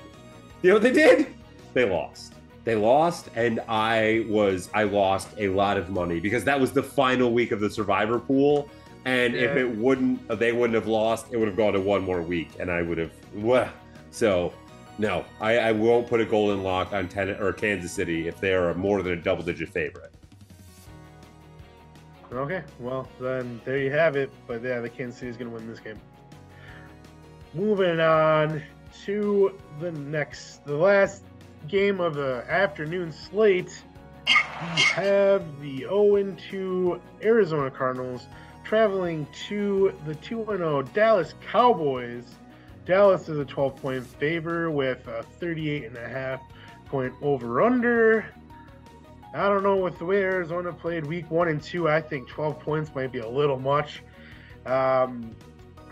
You 0.62 0.70
know 0.70 0.76
what 0.76 0.84
they 0.84 0.94
did? 0.94 1.28
They 1.74 1.90
lost. 1.90 2.34
They 2.64 2.76
lost, 2.76 3.30
and 3.36 3.60
I 3.68 4.26
was 4.30 4.70
I 4.74 4.84
lost 4.84 5.30
a 5.38 5.50
lot 5.50 5.78
of 5.78 5.90
money 5.90 6.20
because 6.20 6.44
that 6.44 6.60
was 6.60 6.72
the 6.72 6.84
final 6.84 7.32
week 7.32 7.52
of 7.52 7.60
the 7.60 7.70
survivor 7.70 8.20
pool. 8.20 8.70
And 9.08 9.36
if 9.36 9.56
it 9.56 9.66
wouldn't, 9.78 10.28
they 10.38 10.52
wouldn't 10.52 10.76
have 10.76 10.86
lost. 10.88 11.28
It 11.32 11.38
would 11.38 11.48
have 11.48 11.56
gone 11.56 11.72
to 11.72 11.80
one 11.80 12.04
more 12.04 12.22
week, 12.22 12.50
and 12.60 12.70
I 12.70 12.82
would 12.82 12.98
have. 12.98 13.14
Wah. 13.34 13.70
So, 14.12 14.52
no, 14.98 15.24
I, 15.40 15.60
I 15.60 15.72
won't 15.72 16.08
put 16.08 16.20
a 16.20 16.26
golden 16.26 16.62
lock 16.62 16.92
on 16.92 17.08
ten 17.08 17.30
or 17.30 17.54
Kansas 17.54 17.94
City 17.94 18.28
if 18.28 18.42
they 18.42 18.54
are 18.54 18.74
more 18.74 19.02
than 19.02 19.14
a 19.14 19.16
double-digit 19.16 19.70
favorite. 19.70 20.12
Okay, 22.34 22.62
well 22.80 23.08
then 23.22 23.62
there 23.64 23.78
you 23.78 23.92
have 23.92 24.18
it. 24.18 24.30
But 24.46 24.62
yeah, 24.62 24.82
the 24.82 24.90
Kansas 24.90 25.20
City 25.20 25.30
is 25.30 25.38
going 25.38 25.52
to 25.52 25.56
win 25.56 25.66
this 25.70 25.80
game. 25.80 26.02
Moving 27.54 28.02
on 28.02 28.62
to 29.06 29.58
the 29.80 29.92
next, 29.94 30.66
the 30.66 30.76
last 30.76 31.24
game 31.70 32.02
of 32.02 32.16
the 32.16 32.44
afternoon 32.50 33.14
slate. 33.14 33.84
We 34.28 34.82
have 34.82 35.62
the 35.62 35.84
0-2 35.84 37.00
Arizona 37.24 37.72
Cardinals 37.72 38.28
traveling 38.68 39.26
to 39.48 39.94
the 40.06 40.14
2-0 40.16 40.92
Dallas 40.94 41.34
Cowboys. 41.50 42.26
Dallas 42.86 43.30
is 43.30 43.40
a 43.40 43.46
12-point 43.46 44.06
favor 44.06 44.70
with 44.70 45.08
a 45.08 45.24
38 45.40 45.86
and 45.86 45.96
a 45.96 46.08
half 46.08 46.42
point 46.86 47.14
over/under. 47.22 48.26
I 49.34 49.48
don't 49.48 49.64
know 49.64 49.78
with 49.78 49.98
the 50.00 50.06
way 50.06 50.22
Arizona 50.22 50.74
played 50.74 51.06
week 51.06 51.30
one 51.32 51.48
and 51.48 51.62
two. 51.62 51.88
I 51.88 52.02
think 52.02 52.28
12 52.28 52.60
points 52.60 52.92
might 52.94 53.12
be 53.12 53.20
a 53.20 53.30
little 53.30 53.60
much. 53.60 54.04
Um, 54.66 55.34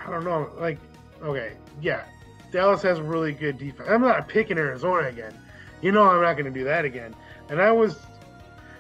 I 0.06 0.12
don't 0.12 0.26
know. 0.26 0.52
Like, 0.58 0.80
okay, 1.22 1.54
yeah, 1.82 2.04
Dallas 2.52 2.82
has 2.82 3.00
a 3.00 3.04
really 3.04 3.32
good 3.32 3.58
defense. 3.58 3.88
I'm 3.90 4.02
not 4.02 4.28
picking 4.28 4.58
Arizona 4.58 5.08
again. 5.08 5.38
You 5.82 5.92
know, 5.94 6.04
I'm 6.04 6.22
not 6.22 6.34
going 6.34 6.52
to 6.52 6.60
do 6.60 6.66
that 6.66 6.84
again. 6.84 7.16
And 7.50 7.62
I 7.62 7.72
was. 7.72 7.98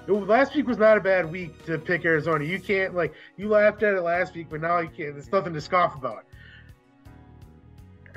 It- 0.07 0.11
Last 0.11 0.55
week 0.55 0.67
was 0.67 0.77
not 0.77 0.97
a 0.97 1.01
bad 1.01 1.31
week 1.31 1.65
to 1.65 1.77
pick 1.77 2.05
Arizona. 2.05 2.43
You 2.45 2.59
can't 2.59 2.93
like 2.95 3.13
you 3.37 3.47
laughed 3.49 3.83
at 3.83 3.95
it 3.95 4.01
last 4.01 4.35
week, 4.35 4.47
but 4.49 4.61
now 4.61 4.79
you 4.79 4.89
can't. 4.89 5.13
There's 5.13 5.31
nothing 5.31 5.53
to 5.53 5.61
scoff 5.61 5.95
about. 5.95 6.25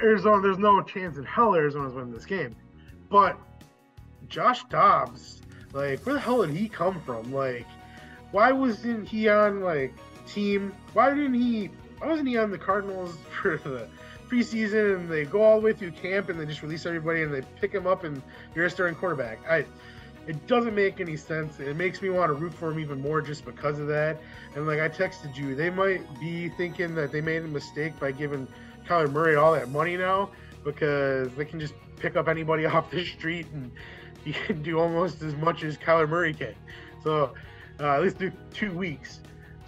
Arizona, 0.00 0.42
there's 0.42 0.58
no 0.58 0.80
chance 0.82 1.18
in 1.18 1.24
hell 1.24 1.54
Arizona's 1.54 1.92
winning 1.92 2.12
this 2.12 2.24
game. 2.24 2.54
But 3.10 3.38
Josh 4.28 4.64
Dobbs, 4.64 5.40
like, 5.72 6.04
where 6.06 6.14
the 6.14 6.20
hell 6.20 6.42
did 6.42 6.54
he 6.54 6.68
come 6.68 7.00
from? 7.00 7.32
Like, 7.32 7.66
why 8.30 8.52
wasn't 8.52 9.08
he 9.08 9.28
on 9.28 9.60
like 9.60 9.92
team? 10.26 10.72
Why 10.92 11.10
didn't 11.10 11.34
he? 11.34 11.70
Why 11.98 12.08
wasn't 12.08 12.28
he 12.28 12.36
on 12.36 12.50
the 12.50 12.58
Cardinals 12.58 13.16
for 13.42 13.56
the 13.58 13.88
preseason? 14.28 14.96
And 14.96 15.08
they 15.10 15.24
go 15.24 15.42
all 15.42 15.58
the 15.60 15.64
way 15.64 15.72
through 15.72 15.92
camp 15.92 16.28
and 16.28 16.38
they 16.38 16.46
just 16.46 16.62
release 16.62 16.86
everybody 16.86 17.22
and 17.22 17.32
they 17.34 17.42
pick 17.60 17.72
him 17.72 17.86
up 17.86 18.04
and 18.04 18.22
you're 18.54 18.66
a 18.66 18.70
starting 18.70 18.96
quarterback. 18.96 19.38
I. 19.48 19.64
It 20.28 20.46
doesn't 20.46 20.74
make 20.74 21.00
any 21.00 21.16
sense. 21.16 21.58
It 21.58 21.74
makes 21.74 22.02
me 22.02 22.10
want 22.10 22.28
to 22.28 22.34
root 22.34 22.52
for 22.52 22.70
him 22.70 22.78
even 22.78 23.00
more 23.00 23.22
just 23.22 23.46
because 23.46 23.78
of 23.78 23.86
that. 23.88 24.20
And 24.54 24.66
like 24.66 24.78
I 24.78 24.88
texted 24.90 25.34
you, 25.36 25.54
they 25.54 25.70
might 25.70 26.02
be 26.20 26.50
thinking 26.50 26.94
that 26.96 27.10
they 27.12 27.22
made 27.22 27.42
a 27.44 27.48
mistake 27.48 27.98
by 27.98 28.12
giving 28.12 28.46
Kyler 28.86 29.10
Murray 29.10 29.36
all 29.36 29.54
that 29.54 29.70
money 29.70 29.96
now 29.96 30.28
because 30.64 31.32
they 31.34 31.46
can 31.46 31.58
just 31.58 31.72
pick 31.96 32.14
up 32.14 32.28
anybody 32.28 32.66
off 32.66 32.90
the 32.90 33.06
street 33.06 33.46
and 33.54 33.72
he 34.22 34.34
can 34.34 34.62
do 34.62 34.78
almost 34.78 35.22
as 35.22 35.34
much 35.36 35.62
as 35.64 35.78
Kyler 35.78 36.06
Murray 36.06 36.34
can. 36.34 36.54
So 37.02 37.32
uh, 37.80 37.94
at 37.94 38.02
least 38.02 38.18
through 38.18 38.32
two 38.52 38.72
weeks. 38.72 39.20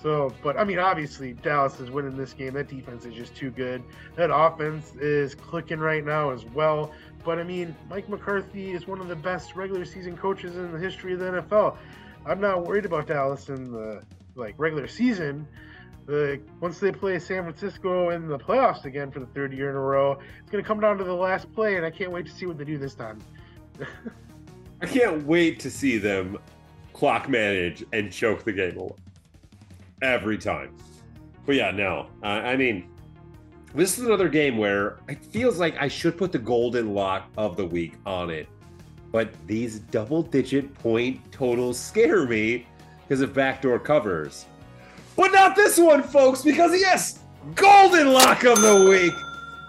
So, 0.02 0.35
but 0.43 0.59
I 0.59 0.64
mean, 0.64 0.78
obviously 0.78 1.35
Dallas 1.35 1.78
is 1.80 1.90
winning 1.90 2.16
this 2.16 2.32
game. 2.32 2.55
That 2.55 2.68
defense 2.68 3.05
is 3.05 3.14
just 3.14 3.35
too 3.35 3.51
good. 3.51 3.82
That 4.16 4.35
offense 4.35 4.94
is 4.97 5.35
clicking 5.35 5.78
right 5.78 6.05
now 6.05 6.30
as 6.30 6.44
well. 6.44 6.93
But 7.24 7.38
I 7.38 7.42
mean, 7.42 7.76
Mike 7.88 8.09
McCarthy 8.09 8.72
is 8.72 8.86
one 8.86 9.01
of 9.01 9.09
the 9.09 9.16
best 9.16 9.55
regular 9.55 9.84
season 9.84 10.16
coaches 10.16 10.56
in 10.56 10.72
the 10.72 10.78
history 10.78 11.12
of 11.12 11.20
the 11.20 11.26
NFL. 11.26 11.76
I'm 12.26 12.40
not 12.40 12.64
worried 12.64 12.84
about 12.84 13.06
Dallas 13.06 13.48
in 13.48 13.70
the 13.72 14.02
like 14.34 14.55
regular 14.59 14.86
season. 14.86 15.47
The 16.06 16.40
once 16.60 16.78
they 16.78 16.92
play 16.92 17.18
San 17.18 17.42
Francisco 17.42 18.10
in 18.10 18.26
the 18.26 18.38
playoffs 18.38 18.84
again 18.84 19.10
for 19.10 19.20
the 19.20 19.26
third 19.26 19.52
year 19.52 19.70
in 19.70 19.76
a 19.76 19.80
row, 19.80 20.18
it's 20.40 20.51
going 20.51 20.62
to 20.62 20.66
come 20.66 20.80
down 20.80 20.98
to 20.98 21.05
the 21.05 21.14
last 21.14 21.52
play, 21.52 21.76
and 21.76 21.84
I 21.84 21.90
can't 21.90 22.10
wait 22.10 22.26
to 22.26 22.32
see 22.32 22.47
what 22.47 22.59
they 22.59 22.64
do 22.64 22.78
this 22.78 22.94
time. 22.94 23.18
I 24.82 24.86
can't 24.86 25.26
wait 25.26 25.60
to 25.60 25.70
see 25.70 25.98
them 25.98 26.38
clock 26.92 27.28
manage 27.28 27.84
and 27.92 28.10
choke 28.10 28.44
the 28.44 28.52
game 28.52 28.78
away 28.78 28.97
every 30.02 30.38
time. 30.38 30.76
But 31.47 31.55
yeah, 31.56 31.70
no, 31.70 32.09
uh, 32.22 32.26
I 32.26 32.56
mean, 32.56 32.89
this 33.74 33.98
is 33.98 34.05
another 34.06 34.28
game 34.28 34.56
where 34.59 34.98
it 35.09 35.24
feels 35.24 35.59
like 35.59 35.76
I 35.80 35.88
should 35.88 36.16
put 36.18 36.32
the 36.32 36.38
golden 36.38 36.94
lock 36.94 37.28
of 37.36 37.56
the 37.56 37.66
week 37.66 37.94
on 38.06 38.30
it, 38.30 38.48
but 39.12 39.30
these 39.47 39.78
double-digit 39.80 40.74
point 40.74 41.20
totals 41.32 41.78
scare 41.78 42.26
me 42.26 42.66
because 43.02 43.20
of 43.20 43.32
backdoor 43.34 43.78
covers. 43.78 44.47
But 45.16 45.32
not 45.32 45.55
this 45.56 45.78
one, 45.78 46.02
folks, 46.02 46.42
because 46.42 46.72
yes, 46.80 47.20
golden 47.55 48.12
lock 48.12 48.44
of 48.44 48.60
the 48.60 48.86
week. 48.88 49.12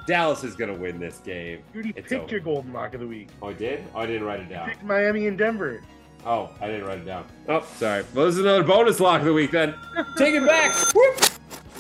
Dallas 0.07 0.44
is 0.44 0.56
going 0.56 0.73
to 0.73 0.80
win 0.80 0.99
this 0.99 1.19
game. 1.19 1.60
You 1.73 1.82
already 1.82 1.94
It's 1.95 2.10
picked 2.10 2.23
over. 2.23 2.32
your 2.32 2.40
golden 2.40 2.73
lock 2.73 2.94
of 2.95 3.02
the 3.02 3.07
week. 3.07 3.30
Oh, 3.41 3.49
I 3.49 3.53
did? 3.53 3.84
Oh, 3.94 3.99
I 3.99 4.06
didn't 4.07 4.23
write 4.23 4.40
it 4.40 4.44
You 4.49 4.56
down. 4.56 4.69
picked 4.69 4.84
Miami 4.84 5.28
and 5.28 5.38
Denver. 5.38 5.82
Oh, 6.26 6.49
I 6.60 6.68
didn't 6.68 6.86
write 6.86 6.99
it 6.99 7.06
down. 7.06 7.26
Oh, 7.48 7.65
sorry. 7.78 8.03
Well, 8.14 8.26
this 8.26 8.36
is 8.36 8.41
another 8.41 8.64
bonus 8.64 8.99
lock 8.99 9.19
of 9.22 9.26
the 9.28 9.34
week 9.34 9.52
then. 9.52 9.76
Take 10.18 10.34
it 10.34 10.45
back. 10.45 10.73
Whoop. 10.94 11.18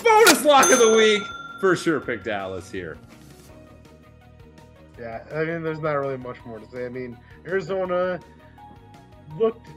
Bonus 0.03 0.45
lock 0.45 0.69
of 0.71 0.79
the 0.79 0.95
week. 0.95 1.21
For 1.61 1.75
sure, 1.75 1.99
pick 1.99 2.23
Dallas 2.23 2.71
here. 2.71 2.97
Yeah, 4.99 5.23
I 5.31 5.43
mean, 5.43 5.61
there's 5.61 5.79
not 5.79 5.91
really 5.91 6.17
much 6.17 6.43
more 6.43 6.57
to 6.57 6.67
say. 6.71 6.87
I 6.87 6.89
mean, 6.89 7.15
Arizona 7.45 8.19
looked. 9.37 9.67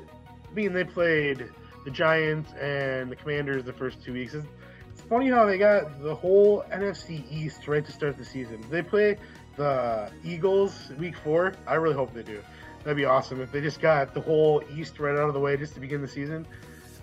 I 0.51 0.55
mean, 0.55 0.73
they 0.73 0.85
played 0.85 1.47
the 1.85 1.91
Giants 1.91 2.55
and 2.55 3.11
the 3.11 3.17
Commanders 3.17 3.65
the 3.65 3.75
first 3.75 4.03
two 4.03 4.15
weeks. 4.15 4.33
It's, 4.33 4.47
it's 4.91 5.03
funny 5.03 5.29
how 5.29 5.45
they 5.45 5.59
got 5.59 6.03
the 6.03 6.15
whole 6.15 6.65
NFC 6.73 7.31
East 7.31 7.69
right 7.69 7.85
to 7.85 7.93
start 7.93 8.17
the 8.17 8.25
season. 8.25 8.65
They 8.71 8.81
play 8.81 9.19
the 9.59 10.11
Eagles 10.25 10.91
week 10.99 11.19
four. 11.19 11.53
I 11.67 11.75
really 11.75 11.97
hope 11.97 12.15
they 12.15 12.23
do. 12.23 12.41
That'd 12.79 12.97
be 12.97 13.05
awesome 13.05 13.43
if 13.43 13.53
they 13.53 13.61
just 13.61 13.83
got 13.83 14.15
the 14.15 14.23
whole 14.23 14.65
East 14.75 14.99
right 14.99 15.19
out 15.19 15.29
of 15.29 15.35
the 15.35 15.41
way 15.41 15.59
just 15.59 15.75
to 15.75 15.81
begin 15.81 16.01
the 16.01 16.09
season. 16.09 16.47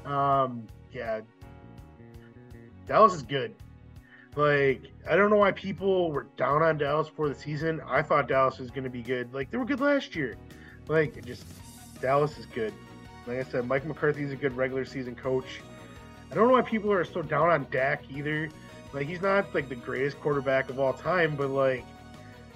Um, 0.06 0.66
yeah, 0.92 1.22
Dallas 2.88 3.14
is 3.14 3.22
good. 3.22 3.54
Like, 4.36 4.88
I 5.10 5.16
don't 5.16 5.30
know 5.30 5.38
why 5.38 5.52
people 5.52 6.12
were 6.12 6.28
down 6.38 6.62
on 6.64 6.78
Dallas 6.78 7.10
for 7.10 7.28
the 7.28 7.36
season. 7.36 7.82
I 7.86 8.02
thought 8.02 8.28
Dallas 8.28 8.60
was 8.60 8.70
going 8.70 8.86
to 8.86 8.90
be 8.90 9.02
good. 9.02 9.34
Like, 9.34 9.52
they 9.52 9.58
were 9.58 9.66
good 9.66 9.82
last 9.82 10.16
year. 10.16 10.38
Like, 10.88 11.18
it 11.18 11.26
just 11.26 11.46
Dallas 12.02 12.38
is 12.38 12.46
good. 12.48 12.74
Like 13.28 13.40
I 13.40 13.44
said, 13.44 13.68
Mike 13.68 13.86
McCarthy 13.86 14.24
is 14.24 14.32
a 14.32 14.36
good 14.36 14.56
regular 14.56 14.86
season 14.86 15.16
coach. 15.16 15.62
I 16.32 16.36
don't 16.36 16.48
know 16.48 16.54
why 16.54 16.62
people 16.62 16.92
are 16.92 17.04
so 17.04 17.22
down 17.22 17.50
on 17.50 17.68
Dak 17.72 18.04
either. 18.10 18.50
Like, 18.94 19.08
he's 19.08 19.22
not 19.22 19.54
like 19.54 19.70
the 19.70 19.76
greatest 19.76 20.20
quarterback 20.22 20.70
of 20.70 20.80
all 20.80 20.94
time, 20.94 21.36
but 21.36 21.50
like, 21.50 21.86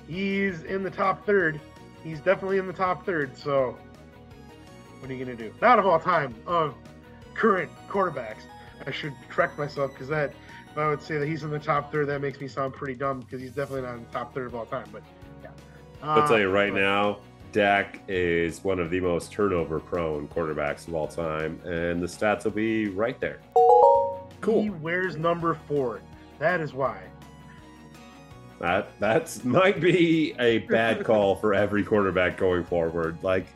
he's 0.08 0.64
in 0.64 0.82
the 0.82 0.90
top 0.90 1.26
third. 1.26 1.60
He's 2.04 2.20
definitely 2.20 2.58
in 2.58 2.68
the 2.68 2.74
top 2.74 3.06
third. 3.06 3.38
So, 3.38 3.78
what 5.00 5.10
are 5.10 5.14
you 5.14 5.24
going 5.24 5.38
to 5.38 5.44
do? 5.44 5.54
Not 5.62 5.78
of 5.78 5.86
all 5.86 6.00
time, 6.00 6.36
of 6.48 6.74
current 7.34 7.70
quarterbacks. 7.90 8.44
I 8.86 8.92
should 8.92 9.14
correct 9.30 9.58
myself 9.58 9.92
because 9.92 10.08
that 10.08 10.34
I 10.78 10.90
would 10.90 11.02
say 11.02 11.18
that 11.18 11.28
he's 11.28 11.44
in 11.44 11.50
the 11.50 11.60
top 11.60 11.92
third, 11.92 12.08
that 12.08 12.22
makes 12.22 12.40
me 12.42 12.48
sound 12.48 12.74
pretty 12.74 12.96
dumb 12.96 13.22
because 13.22 13.42
he's 13.42 13.52
definitely 13.52 13.84
not 13.84 13.96
in 13.96 14.04
the 14.06 14.12
top 14.12 14.34
third 14.34 14.48
of 14.48 14.56
all 14.56 14.66
time. 14.66 14.88
But 14.92 15.04
yeah, 15.44 15.50
I'll 16.04 16.28
tell 16.28 16.40
you 16.40 16.50
Uh, 16.50 16.54
right 16.54 16.72
but- 16.74 16.80
now, 16.80 17.18
Dak 17.52 18.02
is 18.10 18.62
one 18.66 18.80
of 18.80 18.90
the 18.90 19.00
most 19.00 19.32
turnover 19.32 19.80
prone 19.80 20.28
quarterbacks 20.28 20.88
of 20.90 20.94
all 20.96 21.08
time, 21.08 21.60
and 21.64 22.02
the 22.02 22.08
stats 22.08 22.44
will 22.44 22.52
be 22.52 22.90
right 22.90 23.18
there. 23.22 23.40
Cool. 24.42 24.62
He 24.62 24.70
wears 24.70 25.16
number 25.16 25.54
four. 25.68 26.02
That 26.40 26.60
is 26.60 26.74
why. 26.74 26.98
That 28.60 28.90
that's 29.00 29.44
might 29.46 29.80
be 29.80 30.34
a 30.40 30.60
bad 30.60 31.04
call 31.06 31.36
for 31.36 31.54
every 31.54 31.84
quarterback 31.84 32.38
going 32.38 32.64
forward. 32.66 33.18
Like 33.22 33.48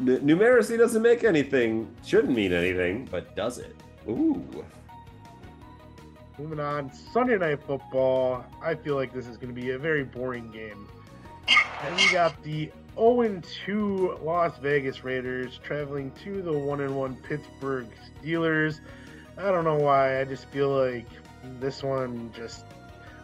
n- 0.00 0.18
numeracy 0.20 0.76
doesn't 0.78 1.02
make 1.02 1.22
anything, 1.24 1.88
shouldn't 2.04 2.34
mean 2.34 2.52
anything, 2.52 3.06
but 3.10 3.34
does 3.36 3.58
it? 3.58 3.74
Ooh. 4.08 4.44
Moving 6.38 6.60
on, 6.60 6.90
Sunday 7.12 7.36
night 7.36 7.62
football. 7.66 8.44
I 8.62 8.74
feel 8.74 8.94
like 8.94 9.12
this 9.12 9.26
is 9.26 9.36
going 9.36 9.54
to 9.54 9.60
be 9.60 9.70
a 9.70 9.78
very 9.78 10.04
boring 10.04 10.50
game. 10.50 10.88
And 11.84 11.96
we 11.96 12.10
got 12.10 12.42
the 12.42 12.70
0-2 12.96 14.22
Las 14.24 14.56
Vegas 14.58 15.04
Raiders 15.04 15.60
traveling 15.62 16.10
to 16.24 16.40
the 16.40 16.52
1-1 16.52 17.22
Pittsburgh 17.22 17.86
Steelers. 18.22 18.80
I 19.36 19.50
don't 19.50 19.64
know 19.64 19.76
why. 19.76 20.20
I 20.20 20.24
just 20.24 20.46
feel 20.46 20.70
like 20.70 21.06
this 21.60 21.82
one 21.82 22.32
just 22.34 22.64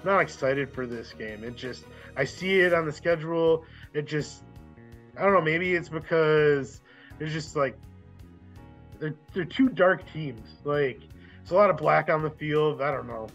I'm 0.00 0.06
not 0.06 0.20
excited 0.20 0.72
for 0.72 0.86
this 0.86 1.12
game. 1.12 1.44
It 1.44 1.56
just 1.56 1.84
I 2.16 2.24
see 2.24 2.60
it 2.60 2.72
on 2.72 2.86
the 2.86 2.92
schedule. 2.92 3.64
It 3.94 4.06
just 4.06 4.42
I 5.16 5.22
don't 5.22 5.34
know. 5.34 5.40
Maybe 5.40 5.74
it's 5.74 5.88
because 5.88 6.80
there's 7.18 7.32
just 7.32 7.56
like 7.56 7.76
they're 8.98 9.14
they're 9.34 9.44
two 9.44 9.68
dark 9.68 10.10
teams. 10.12 10.48
Like 10.64 11.00
it's 11.48 11.52
a 11.54 11.56
lot 11.56 11.70
of 11.70 11.78
black 11.78 12.10
on 12.10 12.20
the 12.20 12.28
field. 12.28 12.82
I 12.82 12.90
don't 12.90 13.06
know. 13.06 13.26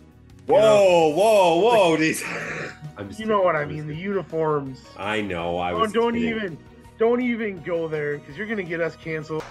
You 0.47 0.53
Whoa, 0.53 1.07
whoa, 1.15 1.59
whoa! 1.61 1.97
These. 1.97 2.23
I'm 2.97 3.07
just 3.07 3.19
You 3.19 3.25
know 3.25 3.41
what 3.41 3.55
I 3.55 3.65
mean? 3.65 3.87
The 3.87 3.95
uniforms. 3.95 4.83
I 4.99 5.19
know. 5.19 5.57
I 5.57 5.71
Oh, 5.71 5.79
was. 5.79 5.93
don't 5.93 6.13
kidding. 6.13 6.29
even 6.29 6.57
don't 6.99 7.21
even 7.23 7.63
go 7.63 7.87
there 7.87 8.19
because 8.19 8.37
you're 8.37 8.45
gonna 8.45 8.61
get 8.61 8.81
us 8.81 8.95
canceled. 8.95 9.43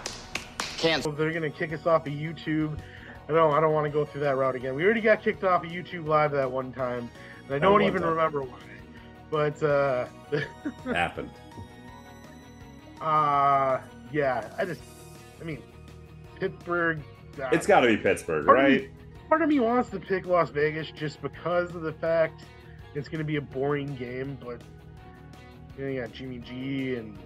Cancel. 0.79 1.11
They're 1.11 1.33
gonna 1.33 1.51
kick 1.51 1.73
us 1.73 1.87
off 1.89 2.07
of 2.07 2.13
YouTube. 2.13 2.79
I 3.29 3.33
don't 3.33 3.53
I 3.53 3.59
don't 3.61 3.73
want 3.73 3.85
to 3.87 3.91
go 3.91 4.05
through 4.05 4.21
that 4.21 4.37
route 4.37 4.55
again. 4.55 4.77
We 4.77 4.85
already 4.85 5.01
got 5.01 5.25
kicked 5.25 5.43
off 5.43 5.65
of 5.65 5.71
YouTube 5.73 6.07
live 6.07 6.31
that 6.31 6.49
one 6.49 6.73
time, 6.73 7.11
and 7.47 7.49
I 7.49 7.55
That 7.55 7.63
don't 7.63 7.73
one 7.73 7.83
even 7.83 8.03
time. 8.03 8.11
remember 8.11 8.43
why. 8.43 8.59
But 9.29 9.61
uh, 9.61 10.07
happened. 10.95 11.31
uh, 13.01 13.81
yeah, 14.13 14.49
I 14.57 14.65
just 14.65 14.83
I 15.41 15.45
mean 15.45 15.61
Pittsburgh. 16.39 17.01
Uh, 17.41 17.49
It's 17.53 17.67
got 17.67 17.81
to 17.81 17.87
be 17.89 17.97
Pittsburgh, 17.97 18.47
Part 18.47 18.59
of 18.59 18.65
me- 18.65 18.71
right? 18.79 18.91
part 19.29 19.43
of 19.43 19.49
me 19.49 19.61
wants 19.61 19.89
to 19.91 19.99
pick 19.99 20.27
Las 20.27 20.51
Vegas 20.51 20.91
just 20.91 21.23
because 21.23 21.75
of 21.75 21.81
the 21.83 21.93
fact 21.95 22.43
it's 22.95 23.09
going 23.09 23.19
to 23.21 23.25
be 23.25 23.37
a 23.37 23.41
boring 23.41 23.95
game, 23.97 24.37
but 24.45 24.61
you, 25.79 25.85
know, 25.85 25.91
you 25.91 26.01
got 26.03 26.13
Jimmy 26.13 26.39
G 26.39 26.97
and 26.97 27.17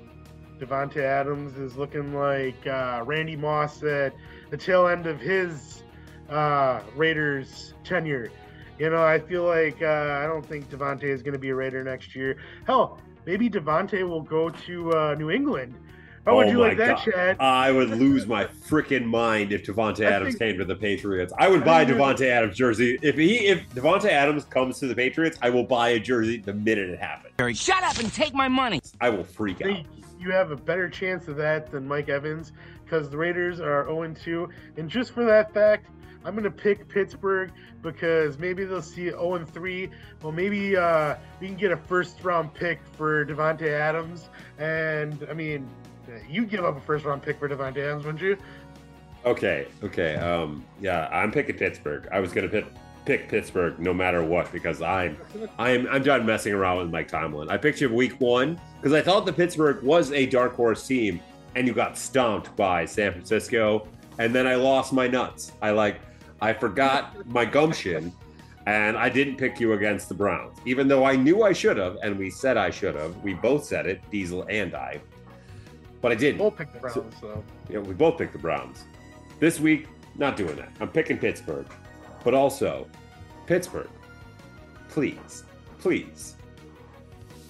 Davante 0.60 0.98
Adams 0.98 1.56
is 1.58 1.76
looking 1.76 2.14
like 2.14 2.64
uh, 2.66 3.02
Randy 3.04 3.34
Moss 3.34 3.82
at 3.82 4.14
the 4.50 4.56
tail 4.56 4.86
end 4.86 5.06
of 5.06 5.18
his 5.20 5.82
uh, 6.30 6.80
Raiders 6.94 7.74
tenure. 7.82 8.30
You 8.78 8.90
know, 8.90 9.02
I 9.02 9.18
feel 9.18 9.42
like 9.44 9.82
uh, 9.82 10.20
I 10.22 10.26
don't 10.26 10.46
think 10.46 10.70
Davante 10.70 11.04
is 11.04 11.22
going 11.22 11.32
to 11.32 11.38
be 11.40 11.48
a 11.48 11.54
Raider 11.56 11.82
next 11.82 12.14
year. 12.14 12.36
Hell, 12.66 13.00
maybe 13.26 13.50
Davante 13.50 14.08
will 14.08 14.22
go 14.22 14.48
to 14.50 14.92
uh, 14.92 15.14
New 15.18 15.30
England. 15.30 15.74
How 16.26 16.34
would 16.36 16.48
Oh 16.48 16.50
you 16.50 16.58
like 16.58 16.76
that, 16.78 16.96
God. 16.96 17.04
Chad? 17.04 17.36
I 17.38 17.70
would 17.70 17.90
lose 17.90 18.26
my 18.26 18.46
freaking 18.46 19.04
mind 19.04 19.52
if 19.52 19.64
Davante 19.64 20.00
Adams 20.04 20.34
think- 20.34 20.38
came 20.40 20.58
to 20.58 20.64
the 20.64 20.74
Patriots. 20.74 21.32
I 21.38 21.48
would 21.48 21.64
buy 21.64 21.84
Davante 21.84 22.26
Adams 22.26 22.56
jersey 22.56 22.98
if 23.00 23.14
he 23.14 23.46
if 23.46 23.68
Davante 23.70 24.08
Adams 24.08 24.44
comes 24.44 24.80
to 24.80 24.88
the 24.88 24.94
Patriots. 24.94 25.38
I 25.40 25.50
will 25.50 25.62
buy 25.62 25.90
a 25.90 26.00
jersey 26.00 26.38
the 26.38 26.52
minute 26.52 26.90
it 26.90 26.98
happens. 26.98 27.58
Shut 27.58 27.82
up 27.84 27.98
and 28.00 28.12
take 28.12 28.34
my 28.34 28.48
money. 28.48 28.80
I 29.00 29.08
will 29.08 29.22
freak 29.22 29.64
I 29.64 29.70
out. 29.70 29.84
you 30.18 30.32
have 30.32 30.50
a 30.50 30.56
better 30.56 30.88
chance 30.88 31.28
of 31.28 31.36
that 31.36 31.70
than 31.70 31.86
Mike 31.86 32.08
Evans 32.08 32.52
because 32.84 33.08
the 33.08 33.16
Raiders 33.16 33.60
are 33.60 33.84
0 33.86 34.12
2. 34.12 34.48
And 34.78 34.90
just 34.90 35.12
for 35.12 35.24
that 35.24 35.54
fact, 35.54 35.86
I'm 36.24 36.32
going 36.32 36.42
to 36.42 36.50
pick 36.50 36.88
Pittsburgh 36.88 37.52
because 37.82 38.36
maybe 38.36 38.64
they'll 38.64 38.82
see 38.82 39.10
0 39.10 39.34
and 39.36 39.48
3. 39.48 39.90
Well, 40.22 40.32
maybe 40.32 40.76
uh, 40.76 41.14
we 41.40 41.46
can 41.46 41.56
get 41.56 41.70
a 41.70 41.76
first 41.76 42.24
round 42.24 42.52
pick 42.52 42.80
for 42.96 43.24
Davante 43.24 43.68
Adams. 43.68 44.28
And 44.58 45.24
I 45.30 45.34
mean, 45.34 45.68
you 46.28 46.46
give 46.46 46.64
up 46.64 46.76
a 46.76 46.80
first 46.80 47.04
round 47.04 47.22
pick 47.22 47.38
for 47.38 47.48
Davante 47.48 47.78
Adams, 47.78 48.04
wouldn't 48.04 48.22
you? 48.22 48.36
Okay, 49.24 49.66
okay. 49.82 50.14
Um, 50.14 50.64
yeah, 50.80 51.08
I'm 51.10 51.32
picking 51.32 51.56
Pittsburgh. 51.56 52.08
I 52.12 52.20
was 52.20 52.32
gonna 52.32 52.48
pick 52.48 52.66
pick 53.04 53.28
Pittsburgh 53.28 53.78
no 53.78 53.94
matter 53.94 54.22
what 54.22 54.52
because 54.52 54.82
I'm 54.82 55.16
I'm 55.58 55.88
I'm 55.88 56.02
done 56.02 56.24
messing 56.24 56.52
around 56.52 56.78
with 56.78 56.90
Mike 56.90 57.08
Tomlin. 57.08 57.50
I 57.50 57.56
picked 57.56 57.80
you 57.80 57.92
week 57.92 58.20
one 58.20 58.60
because 58.76 58.92
I 58.92 59.02
thought 59.02 59.26
the 59.26 59.32
Pittsburgh 59.32 59.82
was 59.82 60.12
a 60.12 60.26
dark 60.26 60.54
horse 60.54 60.86
team, 60.86 61.20
and 61.54 61.66
you 61.66 61.72
got 61.72 61.98
stomped 61.98 62.54
by 62.56 62.84
San 62.84 63.12
Francisco, 63.12 63.88
and 64.18 64.32
then 64.34 64.46
I 64.46 64.54
lost 64.54 64.92
my 64.92 65.08
nuts. 65.08 65.52
I 65.60 65.70
like 65.70 66.00
I 66.40 66.52
forgot 66.52 67.26
my 67.26 67.44
gumption. 67.44 68.12
And 68.68 68.98
I 68.98 69.08
didn't 69.08 69.36
pick 69.36 69.60
you 69.60 69.74
against 69.74 70.08
the 70.08 70.14
Browns, 70.16 70.58
even 70.64 70.88
though 70.88 71.04
I 71.04 71.14
knew 71.14 71.44
I 71.44 71.52
should 71.52 71.76
have, 71.76 71.98
and 72.02 72.18
we 72.18 72.30
said 72.30 72.56
I 72.56 72.70
should 72.70 72.96
have. 72.96 73.16
We 73.22 73.32
both 73.32 73.64
said 73.64 73.86
it, 73.86 74.02
Diesel 74.10 74.44
and 74.50 74.74
I, 74.74 75.00
but 76.06 76.12
I 76.12 76.14
didn't. 76.14 76.40
We'll 76.40 76.52
pick 76.52 76.72
the 76.72 76.78
Browns, 76.78 77.14
so. 77.20 77.42
Yeah, 77.68 77.80
we 77.80 77.92
both 77.92 78.16
picked 78.16 78.32
the 78.32 78.38
Browns. 78.38 78.84
This 79.40 79.58
week, 79.58 79.88
not 80.14 80.36
doing 80.36 80.54
that. 80.54 80.70
I'm 80.78 80.88
picking 80.88 81.18
Pittsburgh. 81.18 81.66
But 82.22 82.32
also, 82.32 82.86
Pittsburgh, 83.46 83.90
please, 84.88 85.42
please, 85.80 86.36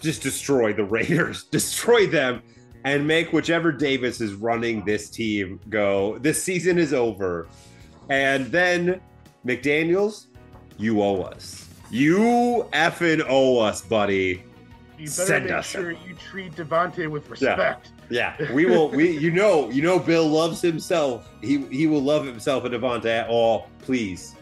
just 0.00 0.22
destroy 0.22 0.72
the 0.72 0.84
Raiders. 0.84 1.44
destroy 1.50 2.06
them 2.06 2.42
and 2.84 3.06
make 3.06 3.30
whichever 3.34 3.72
Davis 3.72 4.22
is 4.22 4.32
running 4.32 4.86
this 4.86 5.10
team 5.10 5.60
go. 5.68 6.16
This 6.20 6.42
season 6.42 6.78
is 6.78 6.94
over. 6.94 7.48
And 8.08 8.46
then, 8.46 9.02
McDaniels, 9.44 10.28
you 10.78 11.02
owe 11.02 11.20
us. 11.24 11.68
You 11.90 12.66
effing 12.72 13.22
owe 13.28 13.58
us, 13.58 13.82
buddy. 13.82 14.44
You 14.96 15.08
better 15.08 15.10
Send 15.10 15.44
make 15.44 15.52
us 15.52 15.66
sure 15.66 15.90
you 15.90 16.14
treat 16.14 16.52
Davante 16.52 17.06
with 17.06 17.28
respect. 17.28 17.90
Yeah, 18.08 18.36
we 18.52 18.66
will. 18.66 18.88
We, 18.90 19.16
you 19.18 19.30
know, 19.30 19.70
you 19.70 19.82
know, 19.82 19.98
Bill 19.98 20.28
loves 20.28 20.60
himself. 20.60 21.28
He 21.40 21.66
he 21.66 21.86
will 21.86 22.02
love 22.02 22.24
himself 22.26 22.64
and 22.64 22.74
at 23.06 23.28
all. 23.28 23.68
please, 23.80 24.34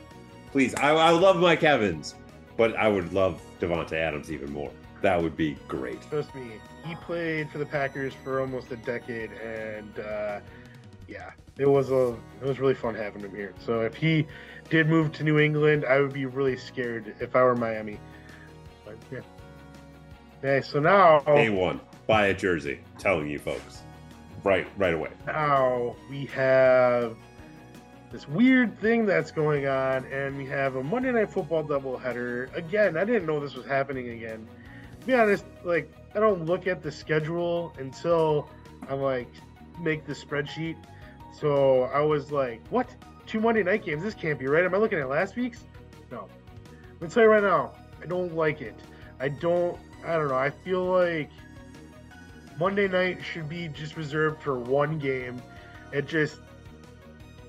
please. 0.53 0.75
I 0.77 0.91
I 0.91 1.11
love 1.11 1.37
Mike 1.37 1.63
Evans, 1.63 2.15
but 2.57 2.77
I 2.77 2.89
would 2.89 3.13
love 3.13 3.41
Davante 3.61 3.95
Adams 3.95 4.31
even 4.31 4.53
more. 4.53 4.71
That 5.03 5.21
would 5.21 5.37
be 5.37 5.57
great. 5.69 6.01
Trust 6.09 6.35
me, 6.35 6.53
he 6.85 6.95
played 6.97 7.51
for 7.51 7.59
the 7.59 7.67
Packers 7.67 8.15
for 8.23 8.41
almost 8.41 8.71
a 8.73 8.77
decade, 8.77 9.31
and 9.33 9.99
uh, 9.99 10.41
yeah, 11.09 11.33
it 11.59 11.67
was 11.67 11.91
a 11.91 12.17
it 12.41 12.49
was 12.49 12.59
really 12.59 12.75
fun 12.75 12.95
having 12.95 13.23
him 13.23 13.35
here. 13.35 13.55
So 13.65 13.81
if 13.81 13.95
he 13.95 14.27
did 14.71 14.89
move 14.89 15.13
to 15.13 15.25
New 15.25 15.39
England, 15.39 15.85
I 15.85 16.01
would 16.01 16.13
be 16.13 16.27
really 16.27 16.57
scared 16.57 17.15
if 17.21 17.37
I 17.37 17.43
were 17.43 17.55
Miami. 17.55 17.99
But 18.85 18.97
yeah. 19.11 19.21
Okay, 20.39 20.67
so 20.67 20.81
now 20.81 21.23
A 21.27 21.49
one, 21.49 21.81
buy 22.07 22.27
a 22.27 22.35
jersey. 22.35 22.81
Telling 22.99 23.29
you 23.29 23.39
folks, 23.39 23.83
right, 24.43 24.67
right 24.77 24.95
away. 24.95 25.11
now 25.27 25.97
we 26.11 26.27
have 26.27 27.17
this 28.13 28.29
weird 28.29 28.79
thing 28.79 29.07
that's 29.07 29.33
going 29.33 29.67
on, 29.67 30.05
and 30.07 30.37
we 30.37 30.47
have 30.47 30.77
a 30.77 30.83
Monday 30.83 31.11
Night 31.11 31.31
Football 31.31 31.65
doubleheader. 31.65 32.55
Again, 32.57 32.97
I 32.97 33.05
didn't 33.05 33.27
know 33.27 33.41
this 33.41 33.55
was 33.55 33.67
happening 33.67 34.11
again. 34.11 34.47
To 35.01 35.07
be 35.07 35.15
honest, 35.15 35.45
like 35.65 35.93
I 36.15 36.21
don't 36.21 36.47
look 36.47 36.67
at 36.67 36.83
the 36.83 36.93
schedule 36.93 37.75
until 37.79 38.49
I 38.89 38.95
like 38.95 39.29
make 39.81 40.07
the 40.07 40.13
spreadsheet. 40.13 40.77
So 41.33 41.85
I 41.85 42.01
was 42.01 42.31
like, 42.31 42.61
"What? 42.71 42.95
Two 43.27 43.41
Monday 43.41 43.65
night 43.65 43.85
games? 43.85 44.03
This 44.05 44.15
can't 44.15 44.39
be 44.39 44.47
right." 44.47 44.65
Am 44.65 44.75
I 44.75 44.79
looking 44.79 45.01
at 45.01 45.09
last 45.09 45.35
week's? 45.35 45.65
No. 46.13 46.29
Let 47.01 47.03
me 47.03 47.09
tell 47.09 47.25
you 47.25 47.29
right 47.29 47.43
now, 47.43 47.73
I 48.01 48.07
don't 48.07 48.37
like 48.37 48.61
it. 48.61 48.79
I 49.19 49.29
don't. 49.29 49.77
I 50.07 50.15
don't 50.17 50.29
know. 50.29 50.37
I 50.37 50.51
feel 50.51 50.85
like 50.85 51.31
Monday 52.59 52.89
night 52.89 53.19
should 53.23 53.49
be 53.49 53.69
just 53.69 53.97
reserved 53.97 54.43
for 54.43 54.59
one 54.59 54.99
game. 54.99 55.43
It 55.93 56.07
just, 56.07 56.39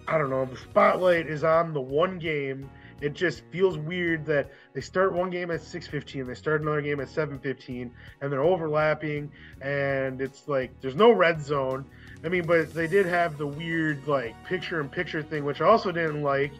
I 0.07 0.17
don't 0.17 0.29
know. 0.29 0.45
The 0.45 0.57
spotlight 0.57 1.27
is 1.27 1.43
on 1.43 1.73
the 1.73 1.81
one 1.81 2.19
game. 2.19 2.69
It 3.01 3.13
just 3.13 3.43
feels 3.51 3.77
weird 3.77 4.25
that 4.27 4.51
they 4.73 4.81
start 4.81 5.13
one 5.13 5.29
game 5.29 5.51
at 5.51 5.59
6:15, 5.59 6.27
they 6.27 6.33
start 6.33 6.61
another 6.61 6.81
game 6.81 6.99
at 7.01 7.09
7:15, 7.09 7.91
and 8.21 8.31
they're 8.31 8.41
overlapping, 8.41 9.31
and 9.61 10.21
it's 10.21 10.47
like 10.47 10.71
there's 10.79 10.95
no 10.95 11.11
red 11.11 11.41
zone. 11.41 11.85
I 12.23 12.29
mean, 12.29 12.47
but 12.47 12.73
they 12.73 12.87
did 12.87 13.05
have 13.05 13.37
the 13.37 13.47
weird 13.47 14.07
like 14.07 14.33
picture-in-picture 14.45 15.23
thing, 15.23 15.43
which 15.43 15.59
I 15.59 15.65
also 15.65 15.91
didn't 15.91 16.23
like. 16.23 16.53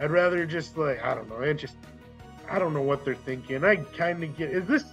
I'd 0.00 0.10
rather 0.10 0.44
just 0.44 0.76
like 0.76 1.02
I 1.02 1.14
don't 1.14 1.28
know. 1.28 1.40
It 1.40 1.54
just 1.54 1.76
I 2.50 2.58
don't 2.58 2.74
know 2.74 2.82
what 2.82 3.04
they're 3.04 3.14
thinking. 3.14 3.64
I 3.64 3.76
kind 3.76 4.22
of 4.22 4.36
get. 4.36 4.50
Is 4.50 4.66
this 4.66 4.84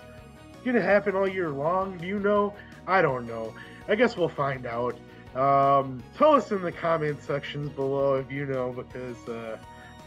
gonna 0.64 0.82
happen 0.82 1.16
all 1.16 1.28
year 1.28 1.50
long? 1.50 1.98
Do 1.98 2.08
you 2.08 2.20
know? 2.20 2.54
I 2.88 3.02
don't 3.02 3.28
know. 3.28 3.54
I 3.88 3.96
guess 3.96 4.18
we'll 4.18 4.30
find 4.30 4.66
out. 4.66 4.98
Um, 5.36 6.02
tell 6.18 6.34
us 6.34 6.52
in 6.52 6.62
the 6.62 6.72
comment 6.72 7.22
sections 7.22 7.70
below 7.70 8.16
if 8.16 8.32
you 8.32 8.46
know, 8.46 8.72
because 8.72 9.28
uh, 9.28 9.58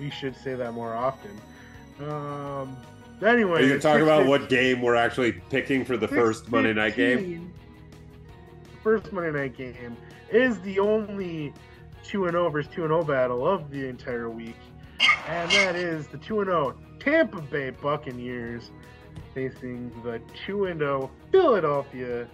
we 0.00 0.10
should 0.10 0.34
say 0.34 0.54
that 0.54 0.72
more 0.72 0.94
often. 0.94 1.30
Um, 2.00 2.76
anyway, 3.22 3.60
Are 3.60 3.62
you 3.62 3.68
gonna 3.68 3.80
talk 3.80 4.00
about 4.00 4.26
what 4.26 4.48
game 4.48 4.80
we're 4.80 4.96
actually 4.96 5.32
picking 5.50 5.84
for 5.84 5.96
the 5.96 6.08
first 6.08 6.50
Monday 6.50 6.72
night 6.72 6.96
game? 6.96 7.52
First 8.82 9.12
Monday 9.12 9.30
night 9.30 9.56
game 9.56 9.96
is 10.30 10.58
the 10.60 10.78
only 10.78 11.52
two 12.02 12.24
and 12.24 12.32
0 12.32 12.48
versus 12.48 12.72
two 12.74 12.82
and 12.84 12.90
0 12.90 13.04
battle 13.04 13.46
of 13.46 13.70
the 13.70 13.86
entire 13.86 14.30
week, 14.30 14.56
and 15.28 15.50
that 15.50 15.76
is 15.76 16.06
the 16.08 16.18
two 16.18 16.40
and 16.40 16.48
0 16.48 16.74
Tampa 16.98 17.40
Bay 17.42 17.70
Buccaneers 17.70 18.70
facing 19.34 19.92
the 20.02 20.20
two 20.46 20.64
and 20.64 20.80
0 20.80 21.10
Philadelphia 21.30 22.26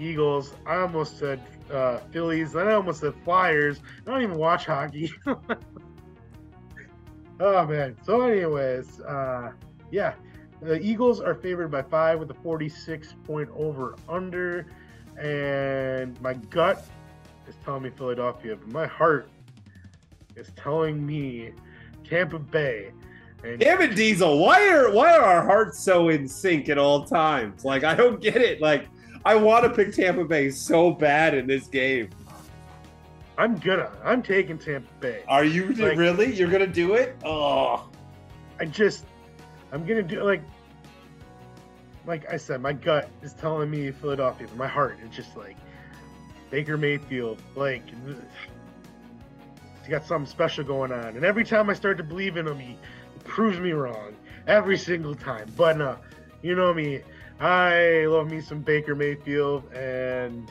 Eagles. 0.00 0.54
I 0.66 0.76
almost 0.76 1.18
said 1.18 1.40
uh, 1.70 1.98
Phillies. 2.10 2.56
I 2.56 2.72
almost 2.72 3.00
said 3.00 3.14
Flyers. 3.24 3.80
I 4.06 4.10
don't 4.10 4.22
even 4.22 4.38
watch 4.38 4.66
hockey. 4.66 5.12
oh 7.40 7.66
man. 7.66 7.96
So, 8.04 8.22
anyways, 8.22 9.00
uh, 9.00 9.52
yeah, 9.90 10.14
the 10.62 10.80
Eagles 10.80 11.20
are 11.20 11.34
favored 11.34 11.70
by 11.70 11.82
five 11.82 12.18
with 12.18 12.30
a 12.30 12.34
46 12.34 13.14
point 13.24 13.48
over 13.54 13.96
under, 14.08 14.66
and 15.18 16.20
my 16.20 16.34
gut 16.34 16.84
is 17.48 17.54
telling 17.64 17.82
me 17.82 17.90
Philadelphia, 17.90 18.56
but 18.56 18.68
my 18.68 18.86
heart 18.86 19.28
is 20.36 20.50
telling 20.56 21.04
me 21.04 21.52
Tampa 22.04 22.38
Bay. 22.38 22.92
And 23.42 23.58
Damn 23.58 23.80
it, 23.80 23.94
Diesel! 23.94 24.38
Why 24.38 24.68
are 24.68 24.90
why 24.92 25.16
are 25.16 25.22
our 25.22 25.42
hearts 25.42 25.78
so 25.78 26.10
in 26.10 26.28
sync 26.28 26.68
at 26.68 26.76
all 26.76 27.04
times? 27.04 27.64
Like 27.64 27.84
I 27.84 27.94
don't 27.94 28.20
get 28.20 28.36
it. 28.36 28.60
Like 28.60 28.88
I 29.24 29.34
want 29.34 29.64
to 29.64 29.70
pick 29.70 29.94
Tampa 29.94 30.24
Bay 30.24 30.50
so 30.50 30.90
bad 30.92 31.34
in 31.34 31.46
this 31.46 31.66
game. 31.66 32.08
I'm 33.36 33.56
gonna. 33.58 33.90
I'm 34.04 34.22
taking 34.22 34.58
Tampa 34.58 34.92
Bay. 35.00 35.22
Are 35.28 35.44
you 35.44 35.72
Like- 35.74 35.96
really? 35.98 36.34
You're 36.34 36.50
gonna 36.50 36.66
do 36.66 36.94
it? 36.94 37.16
Oh, 37.24 37.88
I 38.58 38.66
just, 38.66 39.06
I'm 39.72 39.86
gonna 39.86 40.02
do 40.02 40.22
like, 40.22 40.42
like 42.06 42.30
I 42.32 42.36
said, 42.36 42.60
my 42.60 42.72
gut 42.72 43.08
is 43.22 43.32
telling 43.32 43.70
me 43.70 43.90
Philadelphia, 43.90 44.46
but 44.48 44.56
my 44.56 44.68
heart 44.68 44.98
is 45.02 45.14
just 45.14 45.36
like 45.36 45.56
Baker 46.50 46.76
Mayfield. 46.76 47.40
Like, 47.56 47.82
he's 49.80 49.88
got 49.88 50.04
something 50.04 50.30
special 50.30 50.64
going 50.64 50.92
on, 50.92 51.16
and 51.16 51.24
every 51.24 51.44
time 51.44 51.70
I 51.70 51.74
start 51.74 51.96
to 51.98 52.04
believe 52.04 52.36
in 52.36 52.46
him, 52.46 52.58
he 52.58 52.76
proves 53.24 53.58
me 53.58 53.72
wrong 53.72 54.14
every 54.46 54.76
single 54.76 55.14
time. 55.14 55.50
But 55.56 55.78
no, 55.78 55.96
you 56.42 56.54
know 56.54 56.74
me, 56.74 57.00
I 57.40 58.04
love 58.06 58.30
me 58.30 58.40
some 58.42 58.60
Baker 58.60 58.94
Mayfield, 58.94 59.72
and 59.72 60.50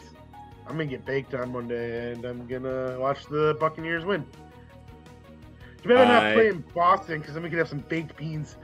I'm 0.65 0.73
gonna 0.73 0.85
get 0.85 1.05
baked 1.05 1.35
on 1.35 1.51
Monday, 1.51 2.11
and 2.11 2.25
I'm 2.25 2.47
gonna 2.47 2.99
watch 2.99 3.25
the 3.27 3.55
Buccaneers 3.59 4.05
win. 4.05 4.25
You 5.83 5.89
better 5.89 6.05
not 6.05 6.23
I- 6.23 6.33
play 6.33 6.47
in 6.47 6.63
Boston 6.73 7.19
because 7.19 7.35
then 7.35 7.43
we 7.43 7.49
could 7.49 7.59
have 7.59 7.69
some 7.69 7.83
baked 7.87 8.17
beans. 8.17 8.57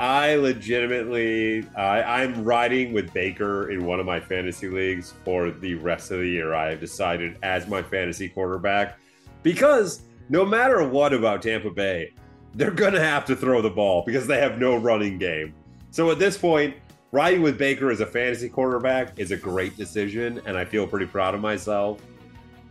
I 0.00 0.36
legitimately, 0.36 1.68
I, 1.76 2.22
I'm 2.22 2.44
riding 2.44 2.92
with 2.92 3.12
Baker 3.12 3.72
in 3.72 3.84
one 3.84 3.98
of 3.98 4.06
my 4.06 4.20
fantasy 4.20 4.68
leagues 4.68 5.12
for 5.24 5.50
the 5.50 5.74
rest 5.74 6.12
of 6.12 6.20
the 6.20 6.28
year. 6.28 6.54
I 6.54 6.70
have 6.70 6.80
decided 6.80 7.36
as 7.42 7.66
my 7.66 7.82
fantasy 7.82 8.28
quarterback 8.28 8.96
because 9.42 10.02
no 10.28 10.44
matter 10.44 10.86
what 10.86 11.12
about 11.12 11.42
Tampa 11.42 11.70
Bay, 11.70 12.12
they're 12.54 12.70
going 12.70 12.92
to 12.92 13.00
have 13.00 13.24
to 13.24 13.34
throw 13.34 13.60
the 13.60 13.70
ball 13.70 14.04
because 14.06 14.28
they 14.28 14.38
have 14.38 14.58
no 14.58 14.76
running 14.76 15.18
game. 15.18 15.52
So 15.90 16.10
at 16.10 16.18
this 16.18 16.36
point, 16.36 16.76
riding 17.12 17.42
with 17.42 17.58
Baker 17.58 17.90
as 17.90 18.00
a 18.00 18.06
fantasy 18.06 18.48
quarterback 18.48 19.18
is 19.18 19.30
a 19.30 19.36
great 19.36 19.76
decision, 19.76 20.40
and 20.46 20.56
I 20.56 20.64
feel 20.64 20.86
pretty 20.86 21.06
proud 21.06 21.34
of 21.34 21.40
myself. 21.40 22.00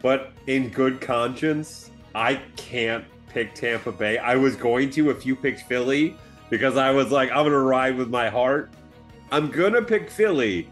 But 0.02 0.32
in 0.46 0.70
good 0.70 1.02
conscience, 1.02 1.92
I 2.14 2.36
can't 2.56 3.06
pick 3.28 3.54
Tampa 3.54 3.92
Bay. 3.92 4.18
I 4.18 4.36
was 4.36 4.56
going 4.56 4.90
to 4.92 5.10
if 5.10 5.26
you 5.26 5.36
picked 5.36 5.62
Philly 5.62 6.16
because 6.50 6.78
I 6.78 6.92
was 6.92 7.12
like, 7.12 7.30
I'm 7.32 7.46
gonna 7.46 7.60
ride 7.60 7.98
with 7.98 8.10
my 8.10 8.30
heart. 8.30 8.72
I'm 9.32 9.50
gonna 9.50 9.82
pick 9.82 10.10
Philly, 10.10 10.70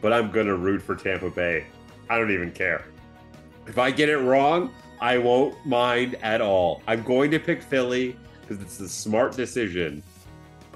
but 0.00 0.12
I'm 0.12 0.30
gonna 0.30 0.54
root 0.54 0.82
for 0.82 0.94
Tampa 0.94 1.30
Bay. 1.30 1.66
I 2.08 2.18
don't 2.18 2.30
even 2.30 2.52
care. 2.52 2.84
If 3.66 3.78
I 3.78 3.90
get 3.90 4.08
it 4.08 4.18
wrong, 4.18 4.72
I 5.00 5.18
won't 5.18 5.54
mind 5.66 6.16
at 6.22 6.40
all. 6.40 6.82
I'm 6.86 7.02
going 7.02 7.30
to 7.32 7.38
pick 7.38 7.62
Philly 7.62 8.16
because 8.40 8.62
it's 8.62 8.78
the 8.78 8.88
smart 8.88 9.36
decision. 9.36 10.02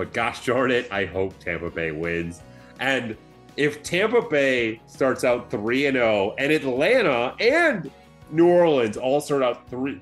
But 0.01 0.13
gosh 0.15 0.47
darn 0.47 0.71
it, 0.71 0.91
I 0.91 1.05
hope 1.05 1.39
Tampa 1.39 1.71
Bay 1.71 1.91
wins. 1.91 2.43
And 2.79 3.17
if 3.57 3.83
Tampa 3.83 4.23
Bay 4.23 4.81
starts 4.87 5.25
out 5.25 5.51
3 5.51 5.87
and 5.87 5.97
0 5.97 6.35
and 6.39 6.51
Atlanta 6.51 7.35
and 7.39 7.91
New 8.31 8.49
Orleans 8.49 8.97
all 8.97 9.21
start 9.21 9.43
out 9.43 9.69
3 9.69 10.01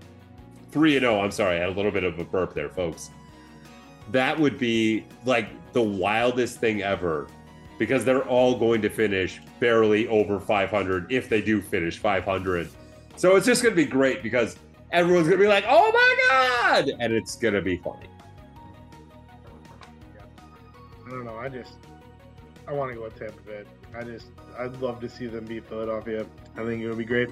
3 0.70 0.96
and 0.96 1.02
0, 1.02 1.20
I'm 1.20 1.30
sorry, 1.30 1.56
I 1.56 1.60
had 1.60 1.70
a 1.70 1.72
little 1.72 1.90
bit 1.90 2.04
of 2.04 2.18
a 2.18 2.24
burp 2.24 2.54
there, 2.54 2.68
folks 2.68 3.10
that 4.10 4.38
would 4.38 4.58
be 4.58 5.04
like 5.24 5.48
the 5.72 5.82
wildest 5.82 6.58
thing 6.58 6.82
ever 6.82 7.26
because 7.78 8.04
they're 8.04 8.26
all 8.26 8.58
going 8.58 8.82
to 8.82 8.88
finish 8.88 9.40
barely 9.60 10.08
over 10.08 10.40
500 10.40 11.12
if 11.12 11.28
they 11.28 11.40
do 11.40 11.60
finish 11.60 11.98
500. 11.98 12.70
So 13.16 13.36
it's 13.36 13.46
just 13.46 13.62
going 13.62 13.74
to 13.74 13.76
be 13.76 13.88
great 13.88 14.22
because 14.22 14.56
everyone's 14.90 15.28
going 15.28 15.38
to 15.38 15.44
be 15.44 15.48
like, 15.48 15.64
"Oh 15.68 15.90
my 15.92 16.16
god!" 16.30 16.90
and 17.00 17.12
it's 17.12 17.36
going 17.36 17.54
to 17.54 17.62
be 17.62 17.76
funny. 17.76 18.08
I 21.08 21.10
don't 21.10 21.24
know. 21.24 21.36
I 21.36 21.48
just 21.48 21.72
I 22.66 22.72
want 22.72 22.90
to 22.90 22.96
go 22.96 23.04
with 23.04 23.18
Tampa 23.18 23.40
Bay. 23.42 23.64
I 23.96 24.04
just 24.04 24.26
I'd 24.58 24.76
love 24.76 25.00
to 25.00 25.08
see 25.08 25.26
them 25.26 25.46
beat 25.46 25.66
Philadelphia. 25.66 26.26
I 26.56 26.64
think 26.64 26.82
it 26.82 26.88
would 26.88 26.98
be 26.98 27.04
great. 27.06 27.30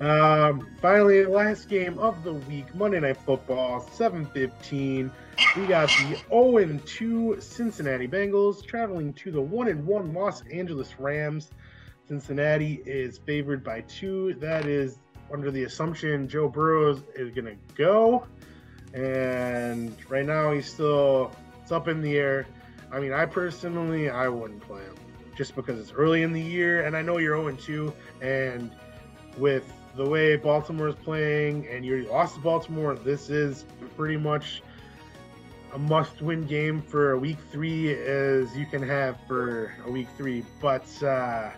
Um, 0.00 0.68
finally, 0.80 1.24
last 1.24 1.68
game 1.68 1.98
of 1.98 2.22
the 2.22 2.34
week, 2.34 2.72
Monday 2.74 3.00
Night 3.00 3.16
Football, 3.16 3.80
7:15. 3.80 5.10
We 5.56 5.66
got 5.66 5.88
the 5.88 6.16
0-2 6.30 7.42
Cincinnati 7.42 8.06
Bengals 8.06 8.64
traveling 8.64 9.12
to 9.14 9.32
the 9.32 9.42
1-1 9.42 10.14
Los 10.14 10.42
Angeles 10.52 10.94
Rams. 10.98 11.50
Cincinnati 12.06 12.82
is 12.86 13.18
favored 13.18 13.64
by 13.64 13.80
two. 13.82 14.34
That 14.34 14.66
is 14.66 14.98
under 15.32 15.50
the 15.50 15.64
assumption 15.64 16.28
Joe 16.28 16.48
Burrow 16.48 16.92
is 17.16 17.30
going 17.30 17.46
to 17.46 17.56
go. 17.74 18.26
And 18.92 19.96
right 20.08 20.26
now 20.26 20.52
he's 20.52 20.72
still 20.72 21.32
it's 21.64 21.72
up 21.72 21.88
in 21.88 22.02
the 22.02 22.16
air. 22.16 22.46
I 22.94 23.00
mean, 23.00 23.12
I 23.12 23.26
personally 23.26 24.08
I 24.08 24.28
wouldn't 24.28 24.60
play 24.60 24.82
him 24.82 24.94
just 25.36 25.56
because 25.56 25.80
it's 25.80 25.92
early 25.92 26.22
in 26.22 26.32
the 26.32 26.40
year 26.40 26.86
and 26.86 26.96
I 26.96 27.02
know 27.02 27.18
you're 27.18 27.36
0-2 27.36 27.92
and 28.22 28.70
with 29.36 29.64
the 29.96 30.08
way 30.08 30.36
Baltimore 30.36 30.88
is 30.88 30.94
playing 30.94 31.66
and 31.66 31.84
you 31.84 32.06
lost 32.08 32.36
to 32.36 32.40
Baltimore, 32.40 32.94
this 32.94 33.30
is 33.30 33.64
pretty 33.96 34.16
much 34.16 34.62
a 35.72 35.78
must-win 35.78 36.44
game 36.44 36.80
for 36.80 37.12
a 37.12 37.18
week 37.18 37.38
three 37.50 37.94
as 37.94 38.56
you 38.56 38.64
can 38.64 38.80
have 38.80 39.18
for 39.26 39.74
a 39.84 39.90
week 39.90 40.06
three. 40.16 40.44
But 40.60 40.86
uh, 41.02 41.50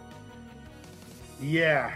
yeah, 1.43 1.95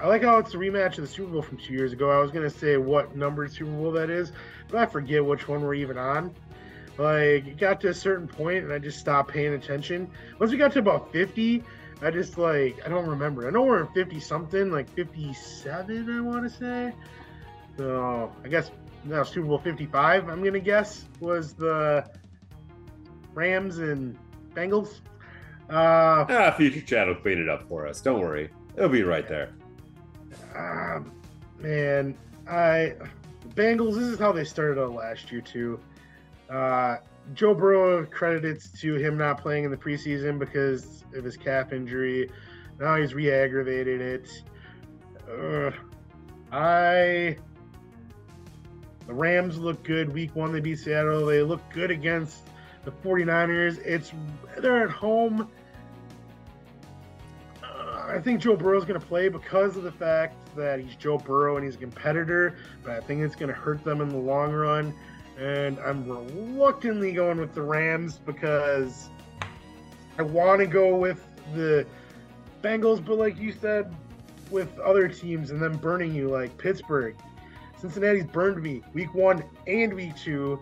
I 0.00 0.08
like 0.08 0.22
how 0.22 0.38
it's 0.38 0.52
a 0.54 0.56
rematch 0.56 0.98
of 0.98 1.02
the 1.02 1.06
Super 1.06 1.30
Bowl 1.30 1.42
from 1.42 1.58
two 1.58 1.72
years 1.72 1.92
ago. 1.92 2.10
I 2.10 2.18
was 2.18 2.32
gonna 2.32 2.50
say 2.50 2.76
what 2.76 3.14
number 3.14 3.46
Super 3.46 3.70
Bowl 3.70 3.92
that 3.92 4.10
is, 4.10 4.32
but 4.68 4.78
I 4.78 4.86
forget 4.86 5.24
which 5.24 5.46
one 5.46 5.62
we're 5.62 5.74
even 5.74 5.96
on. 5.96 6.34
Like 6.98 7.46
it 7.46 7.56
got 7.58 7.80
to 7.82 7.88
a 7.88 7.94
certain 7.94 8.28
point 8.28 8.64
and 8.64 8.72
I 8.72 8.78
just 8.78 8.98
stopped 8.98 9.30
paying 9.32 9.54
attention. 9.54 10.08
Once 10.38 10.52
we 10.52 10.58
got 10.58 10.72
to 10.72 10.78
about 10.78 11.10
50, 11.12 11.62
I 12.02 12.10
just 12.10 12.38
like 12.38 12.78
I 12.84 12.88
don't 12.88 13.06
remember. 13.08 13.46
I 13.48 13.50
know 13.50 13.62
we're 13.62 13.80
in 13.82 13.88
50 13.88 14.20
something, 14.20 14.70
like 14.70 14.88
57, 14.90 16.10
I 16.16 16.20
want 16.20 16.44
to 16.44 16.50
say. 16.58 16.92
So 17.76 18.32
I 18.44 18.48
guess 18.48 18.70
now 19.04 19.22
Super 19.24 19.46
Bowl 19.48 19.58
55. 19.58 20.28
I'm 20.28 20.42
gonna 20.44 20.60
guess 20.60 21.04
was 21.20 21.52
the 21.54 22.08
Rams 23.34 23.78
and 23.78 24.16
Bengals. 24.54 25.00
Uh, 25.68 26.24
Ah, 26.28 26.54
future 26.56 26.80
Chad 26.82 27.08
will 27.08 27.14
clean 27.16 27.40
it 27.40 27.48
up 27.48 27.66
for 27.68 27.86
us. 27.86 28.00
Don't 28.00 28.20
worry, 28.20 28.50
it'll 28.76 28.88
be 28.88 29.02
right 29.02 29.26
there. 29.26 29.50
um, 30.54 31.10
man, 31.58 32.16
I 32.46 32.94
Bengals. 33.54 33.94
This 33.94 34.04
is 34.08 34.18
how 34.18 34.30
they 34.30 34.44
started 34.44 34.80
out 34.80 34.92
last 34.92 35.32
year 35.32 35.40
too. 35.40 35.80
Uh, 36.50 36.96
Joe 37.32 37.54
Burrow 37.54 38.04
credited 38.06 38.62
to 38.80 38.94
him 38.96 39.16
not 39.16 39.40
playing 39.40 39.64
in 39.64 39.70
the 39.70 39.76
preseason 39.76 40.38
because 40.38 41.04
of 41.14 41.24
his 41.24 41.36
calf 41.36 41.72
injury. 41.72 42.30
Now 42.78 42.96
he's 42.96 43.14
re-aggravated 43.14 44.00
it. 44.00 44.28
I 46.52 47.36
the 49.06 49.12
Rams 49.12 49.58
look 49.58 49.82
good 49.82 50.12
week 50.12 50.34
one. 50.34 50.52
They 50.52 50.60
beat 50.60 50.78
Seattle. 50.78 51.26
They 51.26 51.42
look 51.42 51.60
good 51.72 51.90
against 51.90 52.38
the 52.84 52.90
49ers. 52.90 53.84
It's 53.84 54.12
they're 54.58 54.84
at 54.84 54.90
home. 54.90 55.48
Uh, 57.62 58.06
I 58.08 58.20
think 58.20 58.40
Joe 58.40 58.56
Burrow's 58.56 58.84
going 58.84 59.00
to 59.00 59.06
play 59.06 59.28
because 59.28 59.76
of 59.76 59.82
the 59.82 59.92
fact 59.92 60.36
that 60.56 60.80
he's 60.80 60.94
Joe 60.96 61.18
Burrow 61.18 61.56
and 61.56 61.64
he's 61.64 61.74
a 61.74 61.78
competitor, 61.78 62.56
but 62.82 62.92
I 62.92 63.00
think 63.00 63.20
it's 63.20 63.34
going 63.34 63.48
to 63.48 63.54
hurt 63.54 63.82
them 63.84 64.00
in 64.00 64.08
the 64.08 64.16
long 64.16 64.52
run. 64.52 64.94
And 65.38 65.78
I'm 65.80 66.08
reluctantly 66.08 67.12
going 67.12 67.38
with 67.38 67.54
the 67.54 67.62
Rams 67.62 68.18
because 68.24 69.08
I 70.18 70.22
want 70.22 70.60
to 70.60 70.66
go 70.66 70.96
with 70.96 71.26
the 71.54 71.86
Bengals, 72.62 73.04
but 73.04 73.18
like 73.18 73.38
you 73.38 73.52
said, 73.52 73.94
with 74.50 74.78
other 74.78 75.08
teams 75.08 75.50
and 75.50 75.60
them 75.60 75.76
burning 75.76 76.14
you, 76.14 76.28
like 76.28 76.56
Pittsburgh, 76.56 77.16
Cincinnati's 77.78 78.24
burned 78.24 78.62
me 78.62 78.82
week 78.94 79.12
one 79.14 79.44
and 79.66 79.92
week 79.92 80.16
two. 80.16 80.60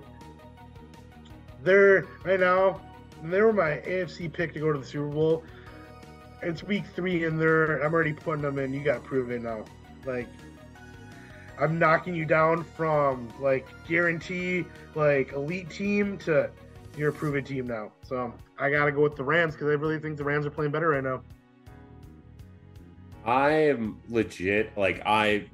They're 1.62 2.06
right 2.24 2.40
now, 2.40 2.80
they 3.22 3.40
were 3.40 3.52
my 3.52 3.82
AFC 3.86 4.32
pick 4.32 4.52
to 4.54 4.60
go 4.60 4.72
to 4.72 4.78
the 4.78 4.84
Super 4.84 5.08
Bowl. 5.08 5.44
It's 6.42 6.62
week 6.64 6.84
three, 6.96 7.24
and 7.24 7.40
they're 7.40 7.80
I'm 7.82 7.92
already 7.94 8.12
putting 8.12 8.42
them 8.42 8.58
in. 8.58 8.72
You 8.72 8.82
got 8.82 8.94
to 8.94 9.00
prove 9.00 9.28
now. 9.42 9.64
Like 10.04 10.26
I'm 11.58 11.78
knocking 11.78 12.14
you 12.14 12.24
down 12.24 12.64
from 12.76 13.32
like 13.40 13.66
guarantee 13.86 14.64
like 14.94 15.32
elite 15.32 15.70
team 15.70 16.18
to 16.18 16.50
you're 16.96 17.10
a 17.10 17.12
proven 17.12 17.44
team 17.44 17.66
now. 17.66 17.92
So 18.02 18.32
I 18.58 18.70
gotta 18.70 18.92
go 18.92 19.02
with 19.02 19.16
the 19.16 19.24
Rams 19.24 19.54
because 19.54 19.68
I 19.68 19.72
really 19.72 19.98
think 19.98 20.16
the 20.16 20.24
Rams 20.24 20.46
are 20.46 20.50
playing 20.50 20.72
better 20.72 20.88
right 20.88 21.04
now. 21.04 21.22
I 23.24 23.50
am 23.50 24.00
legit 24.08 24.76
like 24.76 25.02
I 25.06 25.46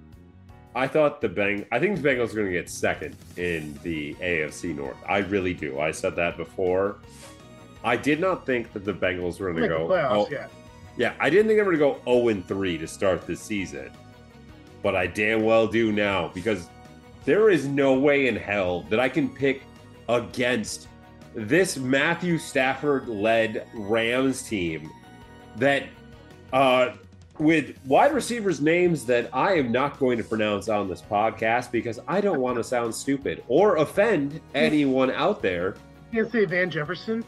I 0.74 0.86
thought 0.86 1.20
the 1.20 1.28
Beng 1.28 1.66
I 1.72 1.78
think 1.78 2.00
the 2.00 2.08
Bengals 2.08 2.30
are 2.30 2.36
going 2.36 2.46
to 2.46 2.52
get 2.52 2.70
second 2.70 3.16
in 3.36 3.78
the 3.82 4.14
AFC 4.14 4.76
North. 4.76 4.96
I 5.08 5.18
really 5.18 5.54
do. 5.54 5.80
I 5.80 5.90
said 5.90 6.16
that 6.16 6.36
before. 6.36 6.98
I 7.84 7.96
did 7.96 8.20
not 8.20 8.44
think 8.44 8.72
that 8.72 8.84
the 8.84 8.92
Bengals 8.92 9.40
were 9.40 9.52
going 9.52 9.62
to 9.62 9.68
go 9.68 9.88
playoffs, 9.88 10.10
oh, 10.10 10.28
yeah. 10.30 10.48
yeah, 10.96 11.14
I 11.20 11.30
didn't 11.30 11.46
think 11.46 11.58
they 11.58 11.62
were 11.62 11.72
to 11.72 11.78
go 11.78 12.00
0 12.04 12.28
and 12.28 12.46
3 12.46 12.78
to 12.78 12.88
start 12.88 13.26
the 13.26 13.36
season. 13.36 13.90
But 14.82 14.94
I 14.96 15.06
damn 15.06 15.42
well 15.42 15.66
do 15.66 15.92
now 15.92 16.30
because 16.34 16.68
there 17.24 17.50
is 17.50 17.66
no 17.66 17.94
way 17.94 18.28
in 18.28 18.36
hell 18.36 18.82
that 18.90 19.00
I 19.00 19.08
can 19.08 19.28
pick 19.28 19.62
against 20.08 20.88
this 21.34 21.76
Matthew 21.76 22.38
Stafford 22.38 23.08
led 23.08 23.68
Rams 23.74 24.42
team 24.42 24.90
that 25.56 25.84
uh 26.52 26.92
with 27.38 27.78
wide 27.84 28.12
receivers 28.12 28.60
names 28.60 29.04
that 29.06 29.30
I 29.32 29.54
am 29.54 29.70
not 29.70 29.98
going 29.98 30.18
to 30.18 30.24
pronounce 30.24 30.68
on 30.68 30.88
this 30.88 31.02
podcast 31.02 31.70
because 31.70 32.00
I 32.08 32.20
don't 32.20 32.40
want 32.40 32.56
to 32.56 32.64
sound 32.64 32.94
stupid 32.94 33.44
or 33.46 33.76
offend 33.76 34.40
anyone 34.54 35.10
out 35.12 35.40
there. 35.40 35.76
Can't 36.12 36.30
say 36.32 36.46
Van 36.46 36.70
Jefferson. 36.70 37.24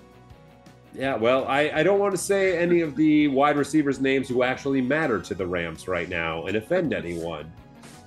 Yeah, 0.94 1.14
well, 1.14 1.46
I, 1.46 1.70
I 1.72 1.82
don't 1.82 2.00
want 2.00 2.12
to 2.12 2.18
say 2.18 2.58
any 2.58 2.80
of 2.80 2.96
the 2.96 3.28
wide 3.28 3.56
receivers' 3.56 4.00
names 4.00 4.28
who 4.28 4.42
actually 4.42 4.80
matter 4.80 5.20
to 5.20 5.34
the 5.34 5.46
Rams 5.46 5.86
right 5.86 6.08
now 6.08 6.46
and 6.46 6.56
offend 6.56 6.92
anyone 6.92 7.50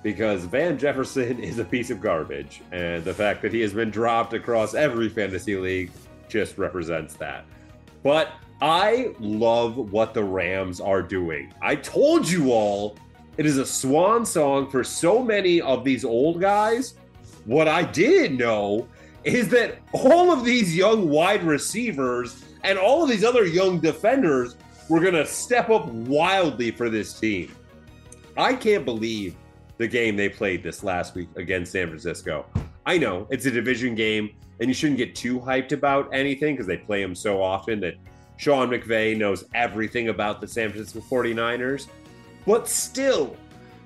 because 0.02 0.44
Van 0.44 0.78
Jefferson 0.78 1.38
is 1.42 1.58
a 1.58 1.64
piece 1.64 1.90
of 1.90 2.00
garbage. 2.00 2.60
And 2.72 3.04
the 3.04 3.14
fact 3.14 3.42
that 3.42 3.52
he 3.52 3.60
has 3.60 3.72
been 3.72 3.90
dropped 3.90 4.34
across 4.34 4.74
every 4.74 5.08
fantasy 5.08 5.56
league 5.56 5.90
just 6.28 6.58
represents 6.58 7.14
that. 7.14 7.46
But 8.02 8.32
I 8.60 9.14
love 9.18 9.76
what 9.92 10.14
the 10.14 10.22
Rams 10.22 10.80
are 10.80 11.02
doing. 11.02 11.52
I 11.62 11.76
told 11.76 12.28
you 12.28 12.52
all 12.52 12.98
it 13.36 13.46
is 13.46 13.58
a 13.58 13.66
swan 13.66 14.24
song 14.24 14.70
for 14.70 14.84
so 14.84 15.22
many 15.22 15.60
of 15.60 15.84
these 15.84 16.04
old 16.04 16.40
guys. 16.40 16.94
What 17.46 17.66
I 17.66 17.82
didn't 17.82 18.36
know 18.36 18.86
is 19.24 19.48
that 19.48 19.78
all 19.92 20.30
of 20.30 20.44
these 20.44 20.76
young 20.76 21.08
wide 21.08 21.42
receivers 21.42 22.44
and 22.64 22.78
all 22.78 23.04
of 23.04 23.10
these 23.10 23.22
other 23.22 23.44
young 23.44 23.78
defenders 23.78 24.56
were 24.88 25.00
going 25.00 25.14
to 25.14 25.26
step 25.26 25.70
up 25.70 25.86
wildly 25.86 26.70
for 26.70 26.90
this 26.90 27.18
team. 27.18 27.54
I 28.36 28.54
can't 28.54 28.84
believe 28.84 29.36
the 29.78 29.86
game 29.86 30.16
they 30.16 30.28
played 30.28 30.62
this 30.62 30.82
last 30.82 31.14
week 31.14 31.28
against 31.36 31.72
San 31.72 31.88
Francisco. 31.88 32.46
I 32.86 32.98
know 32.98 33.26
it's 33.30 33.46
a 33.46 33.50
division 33.50 33.94
game 33.94 34.30
and 34.60 34.68
you 34.68 34.74
shouldn't 34.74 34.98
get 34.98 35.14
too 35.14 35.38
hyped 35.38 35.72
about 35.72 36.08
anything 36.12 36.54
because 36.54 36.66
they 36.66 36.76
play 36.76 37.02
them 37.02 37.14
so 37.14 37.42
often 37.42 37.80
that 37.80 37.94
Sean 38.36 38.68
McVay 38.68 39.16
knows 39.16 39.44
everything 39.54 40.08
about 40.08 40.40
the 40.40 40.48
San 40.48 40.70
Francisco 40.70 41.00
49ers. 41.00 41.88
But 42.46 42.68
still, 42.68 43.36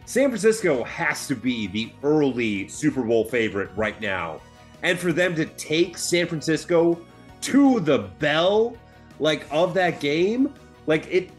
San 0.05 0.29
Francisco 0.31 0.85
has 0.85 1.27
to 1.29 1.35
be 1.35 1.67
the 1.67 1.93
early 2.03 2.69
Super 2.69 3.03
Bowl 3.03 3.25
favorite 3.25 3.71
right 3.77 4.01
now. 4.01 4.41
And 4.83 4.99
for 4.99 5.13
them 5.13 5.35
to 5.35 5.45
take 5.45 5.99
San 5.99 6.27
Francisco 6.27 6.99
to 7.43 7.81
the 7.81 7.99
bell 8.19 8.77
like 9.19 9.47
of 9.51 9.75
that 9.75 10.01
game, 10.01 10.55
like 10.87 11.07
it 11.11 11.31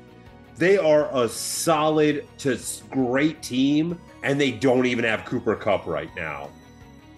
they 0.58 0.78
are 0.78 1.10
a 1.16 1.30
solid 1.30 2.26
to 2.40 2.60
great 2.90 3.42
team 3.42 3.98
and 4.24 4.40
they 4.40 4.52
don't 4.52 4.86
even 4.86 5.06
have 5.06 5.24
Cooper 5.24 5.56
Kupp 5.56 5.86
right 5.86 6.14
now. 6.18 6.50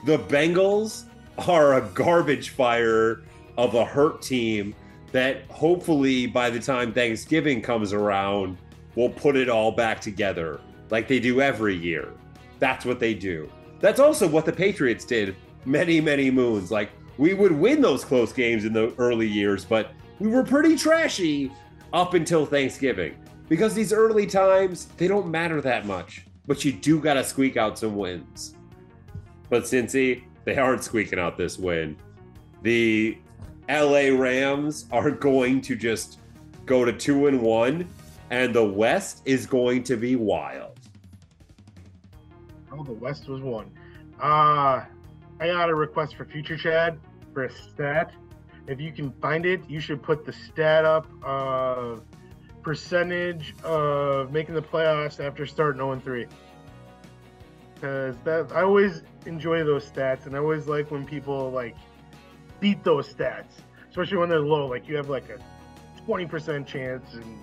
The 0.06 0.20
Bengals 0.20 1.06
are 1.48 1.76
a 1.76 1.82
garbage 1.82 2.49
fire 2.49 3.24
of 3.58 3.74
a 3.74 3.84
hurt 3.84 4.22
team 4.22 4.76
that 5.12 5.44
hopefully 5.49 6.28
by 6.28 6.49
the 6.49 6.60
time 6.60 6.94
Thanksgiving 6.94 7.62
comes 7.62 7.94
around, 7.94 8.58
will 8.95 9.10
put 9.10 9.36
it 9.36 9.49
all 9.49 9.72
back 9.72 10.02
together 10.02 10.60
like 10.90 11.08
they 11.08 11.20
do 11.20 11.41
every 11.41 11.76
year. 11.76 12.14
That's 12.60 12.86
what 12.86 12.99
they 12.99 13.14
do. 13.14 13.49
That's 13.80 13.99
also 13.99 14.28
what 14.28 14.45
the 14.45 14.53
Patriots 14.53 15.06
did 15.06 15.36
many, 15.66 15.99
many 16.02 16.30
moons. 16.30 16.72
Like 16.72 16.91
we 17.22 17.35
would 17.35 17.52
win 17.52 17.81
those 17.81 18.03
close 18.03 18.34
games 18.34 18.65
in 18.65 18.73
the 18.73 18.95
early 18.98 19.27
years, 19.27 19.64
but 19.64 19.91
we 20.18 20.27
were 20.27 20.41
pretty 20.41 20.76
trashy 20.76 21.52
up 21.93 22.15
until 22.15 22.48
Thanksgiving 22.48 23.15
because 23.48 23.76
these 23.76 23.93
early 23.93 24.26
times, 24.26 24.88
they 24.98 25.07
don't 25.07 25.30
matter 25.30 25.61
that 25.61 25.85
much, 25.85 26.26
but 26.48 26.65
you 26.65 26.72
do 26.72 26.99
got 26.99 27.14
to 27.14 27.23
squeak 27.23 27.57
out 27.57 27.77
some 27.77 27.95
wins. 27.95 28.56
But 29.52 29.65
Cincy, 29.65 30.23
they 30.45 30.57
aren't 30.57 30.84
squeaking 30.84 31.19
out 31.19 31.38
this 31.38 31.60
win. 31.60 31.95
The 32.64 33.19
LA 33.69 34.10
Rams 34.18 34.88
are 34.91 35.11
going 35.11 35.61
to 35.61 35.76
just 35.76 36.18
go 36.65 36.84
to 36.84 36.91
two 36.91 37.27
and 37.27 37.39
one, 37.39 37.88
and 38.31 38.52
the 38.52 38.65
West 38.65 39.22
is 39.26 39.45
going 39.45 39.84
to 39.84 39.95
be 39.95 40.15
wild. 40.15 40.80
Oh, 42.72 42.84
the 42.84 42.93
West 42.93 43.30
was 43.30 43.41
one. 43.41 43.69
Uh, 44.19 44.85
I 45.39 45.48
got 45.48 45.69
a 45.69 45.76
request 45.76 46.15
for 46.15 46.26
future 46.26 46.57
Chad 46.57 46.98
for 47.34 47.45
a 47.45 47.52
stat. 47.52 48.12
If 48.68 48.80
you 48.80 48.91
can 48.91 49.12
find 49.22 49.45
it, 49.45 49.62
you 49.70 49.80
should 49.80 50.02
put 50.03 50.26
the 50.26 50.34
stat 50.34 50.86
up 50.86 51.08
of 51.24 52.03
percentage 52.62 53.56
of 53.64 54.32
making 54.32 54.56
the 54.56 54.62
playoffs 54.62 55.24
after 55.24 55.45
starting 55.45 55.80
0 55.80 55.99
3. 55.99 56.28
Because 57.74 58.16
that 58.24 58.52
I 58.53 58.62
always 58.62 59.02
enjoy 59.26 59.64
those 59.64 59.90
stats, 59.90 60.28
and 60.28 60.36
I 60.36 60.40
always 60.40 60.68
like 60.68 60.91
when 60.91 61.06
people 61.06 61.49
like 61.49 61.76
beat 62.60 62.84
those 62.84 63.12
stats, 63.12 63.53
especially 63.90 64.18
when 64.18 64.30
they're 64.30 64.40
low. 64.40 64.68
Like 64.68 64.88
you 64.88 64.95
have 64.95 65.10
like 65.10 65.30
a 65.30 65.40
20% 66.08 66.68
chance, 66.68 67.14
and 67.14 67.40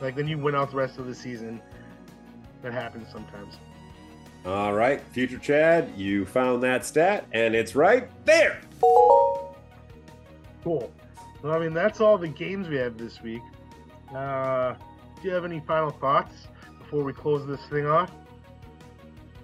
like 0.00 0.16
then 0.16 0.26
you 0.26 0.38
win 0.38 0.54
out 0.54 0.70
the 0.70 0.76
rest 0.78 0.98
of 0.98 1.06
the 1.06 1.14
season. 1.14 1.60
That 2.62 2.72
happens 2.72 3.12
sometimes. 3.12 3.58
All 4.46 4.72
right, 4.72 5.02
future 5.10 5.38
Chad, 5.38 5.92
you 5.94 6.24
found 6.24 6.62
that 6.62 6.86
stat, 6.86 7.26
and 7.32 7.54
it's 7.54 7.76
right 7.76 8.08
there. 8.24 8.60
Cool. 8.80 9.56
Well, 11.42 11.52
I 11.52 11.58
mean, 11.58 11.74
that's 11.74 12.00
all 12.00 12.18
the 12.18 12.28
games 12.28 12.68
we 12.68 12.76
have 12.76 12.98
this 12.98 13.22
week. 13.22 13.42
Uh, 14.14 14.74
do 15.20 15.28
you 15.28 15.34
have 15.34 15.44
any 15.44 15.60
final 15.60 15.90
thoughts 15.90 16.48
before 16.78 17.04
we 17.04 17.12
close 17.12 17.46
this 17.46 17.60
thing 17.66 17.86
off? 17.86 18.10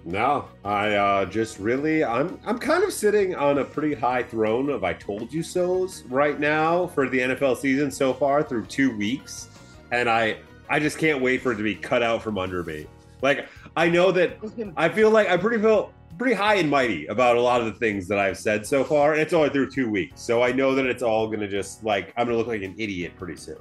No, 0.05 0.49
I 0.65 0.95
uh, 0.95 1.25
just 1.25 1.59
really, 1.59 2.03
I'm, 2.03 2.37
I'm 2.45 2.59
kind 2.59 2.83
of 2.83 2.91
sitting 2.91 3.35
on 3.35 3.59
a 3.59 3.63
pretty 3.63 3.95
high 3.95 4.23
throne 4.23 4.69
of 4.69 4.83
I 4.83 4.93
told 4.93 5.31
you 5.31 5.41
so's 5.41 6.03
right 6.09 6.39
now 6.39 6.87
for 6.87 7.07
the 7.07 7.19
NFL 7.19 7.57
season 7.57 7.89
so 7.89 8.13
far 8.13 8.43
through 8.43 8.65
two 8.65 8.95
weeks, 8.97 9.47
and 9.91 10.09
I, 10.09 10.37
I 10.69 10.79
just 10.79 10.97
can't 10.97 11.21
wait 11.21 11.41
for 11.41 11.53
it 11.53 11.55
to 11.55 11.63
be 11.63 11.75
cut 11.75 12.03
out 12.03 12.21
from 12.21 12.37
under 12.37 12.63
me. 12.63 12.85
Like 13.21 13.47
I 13.77 13.89
know 13.89 14.11
that 14.11 14.37
I 14.75 14.89
feel 14.89 15.09
like 15.09 15.29
I 15.29 15.37
pretty 15.37 15.61
feel 15.61 15.93
pretty 16.17 16.33
high 16.35 16.55
and 16.55 16.69
mighty 16.69 17.05
about 17.07 17.35
a 17.37 17.41
lot 17.41 17.61
of 17.61 17.67
the 17.67 17.73
things 17.73 18.07
that 18.07 18.19
I've 18.19 18.37
said 18.37 18.65
so 18.65 18.83
far, 18.83 19.13
and 19.13 19.21
it's 19.21 19.33
only 19.33 19.49
through 19.49 19.71
two 19.71 19.89
weeks, 19.89 20.21
so 20.21 20.41
I 20.43 20.51
know 20.51 20.75
that 20.75 20.85
it's 20.85 21.03
all 21.03 21.27
gonna 21.27 21.47
just 21.47 21.83
like 21.83 22.13
I'm 22.17 22.25
gonna 22.27 22.37
look 22.37 22.47
like 22.47 22.61
an 22.63 22.75
idiot 22.77 23.13
pretty 23.17 23.35
soon. 23.37 23.57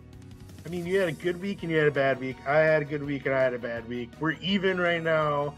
I 0.64 0.68
mean, 0.68 0.86
you 0.86 0.98
had 1.00 1.08
a 1.08 1.12
good 1.12 1.40
week 1.42 1.62
and 1.62 1.72
you 1.72 1.78
had 1.78 1.88
a 1.88 1.92
bad 1.92 2.20
week. 2.20 2.36
I 2.46 2.58
had 2.58 2.82
a 2.82 2.84
good 2.84 3.02
week 3.02 3.26
and 3.26 3.34
I 3.34 3.40
had 3.42 3.52
a 3.52 3.58
bad 3.58 3.88
week. 3.88 4.10
We're 4.20 4.32
even 4.40 4.80
right 4.80 5.02
now. 5.02 5.54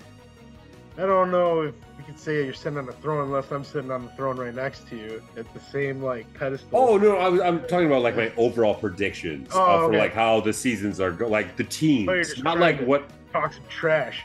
I 0.97 1.03
don't 1.03 1.31
know 1.31 1.63
if 1.63 1.75
you 1.99 2.05
could 2.05 2.19
say 2.19 2.45
you're 2.45 2.55
sitting 2.55 2.79
on 2.79 2.89
a 2.89 2.93
throne 2.93 3.25
unless 3.27 3.51
I'm 3.51 3.65
sitting 3.65 3.91
on 3.91 4.05
the 4.07 4.11
throne 4.13 4.37
right 4.39 4.55
next 4.55 4.89
to 4.89 4.97
you 4.97 5.21
at 5.37 5.53
the 5.53 5.59
same 5.61 6.01
like 6.03 6.33
pedestal. 6.35 6.69
Oh 6.73 6.97
no, 6.97 7.17
I 7.17 7.29
was, 7.29 7.41
I'm 7.41 7.61
talking 7.67 7.87
about 7.89 8.03
like 8.03 8.17
my 8.17 8.33
overall 8.37 8.77
predictions 8.77 9.49
Oh, 9.53 9.61
uh, 9.63 9.79
for 9.79 9.85
okay. 9.87 9.99
like 9.99 10.15
how 10.15 10.41
the 10.41 10.53
seasons 10.53 11.01
are 11.01 11.11
go, 11.11 11.27
like 11.27 11.57
the 11.57 11.65
teams, 11.65 12.43
not 12.43 12.59
like 12.61 12.81
what. 12.81 13.11
talks 13.33 13.59
trash. 13.69 14.23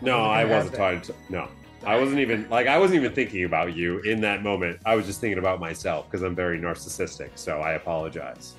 No, 0.00 0.18
I 0.24 0.44
wasn't 0.44 0.74
talking. 0.74 1.00
To, 1.02 1.14
no, 1.30 1.48
I 1.84 1.98
wasn't 1.98 2.20
even 2.20 2.48
like 2.48 2.66
I 2.66 2.78
wasn't 2.78 3.00
even 3.00 3.14
thinking 3.14 3.44
about 3.44 3.74
you 3.74 4.00
in 4.00 4.20
that 4.20 4.42
moment. 4.42 4.80
I 4.86 4.94
was 4.94 5.06
just 5.06 5.20
thinking 5.20 5.38
about 5.38 5.60
myself 5.60 6.06
because 6.06 6.22
I'm 6.22 6.34
very 6.34 6.58
narcissistic. 6.58 7.30
So 7.34 7.58
I 7.58 7.72
apologize. 7.72 8.54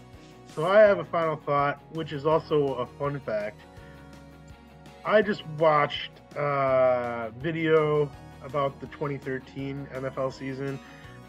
So 0.55 0.65
I 0.65 0.81
have 0.81 0.99
a 0.99 1.05
final 1.05 1.35
thought, 1.35 1.81
which 1.93 2.11
is 2.11 2.25
also 2.25 2.75
a 2.75 2.85
fun 2.85 3.19
fact. 3.21 3.61
I 5.05 5.21
just 5.21 5.45
watched 5.57 6.11
a 6.35 7.31
video 7.39 8.09
about 8.43 8.79
the 8.79 8.87
2013 8.87 9.87
NFL 9.93 10.33
season, 10.33 10.79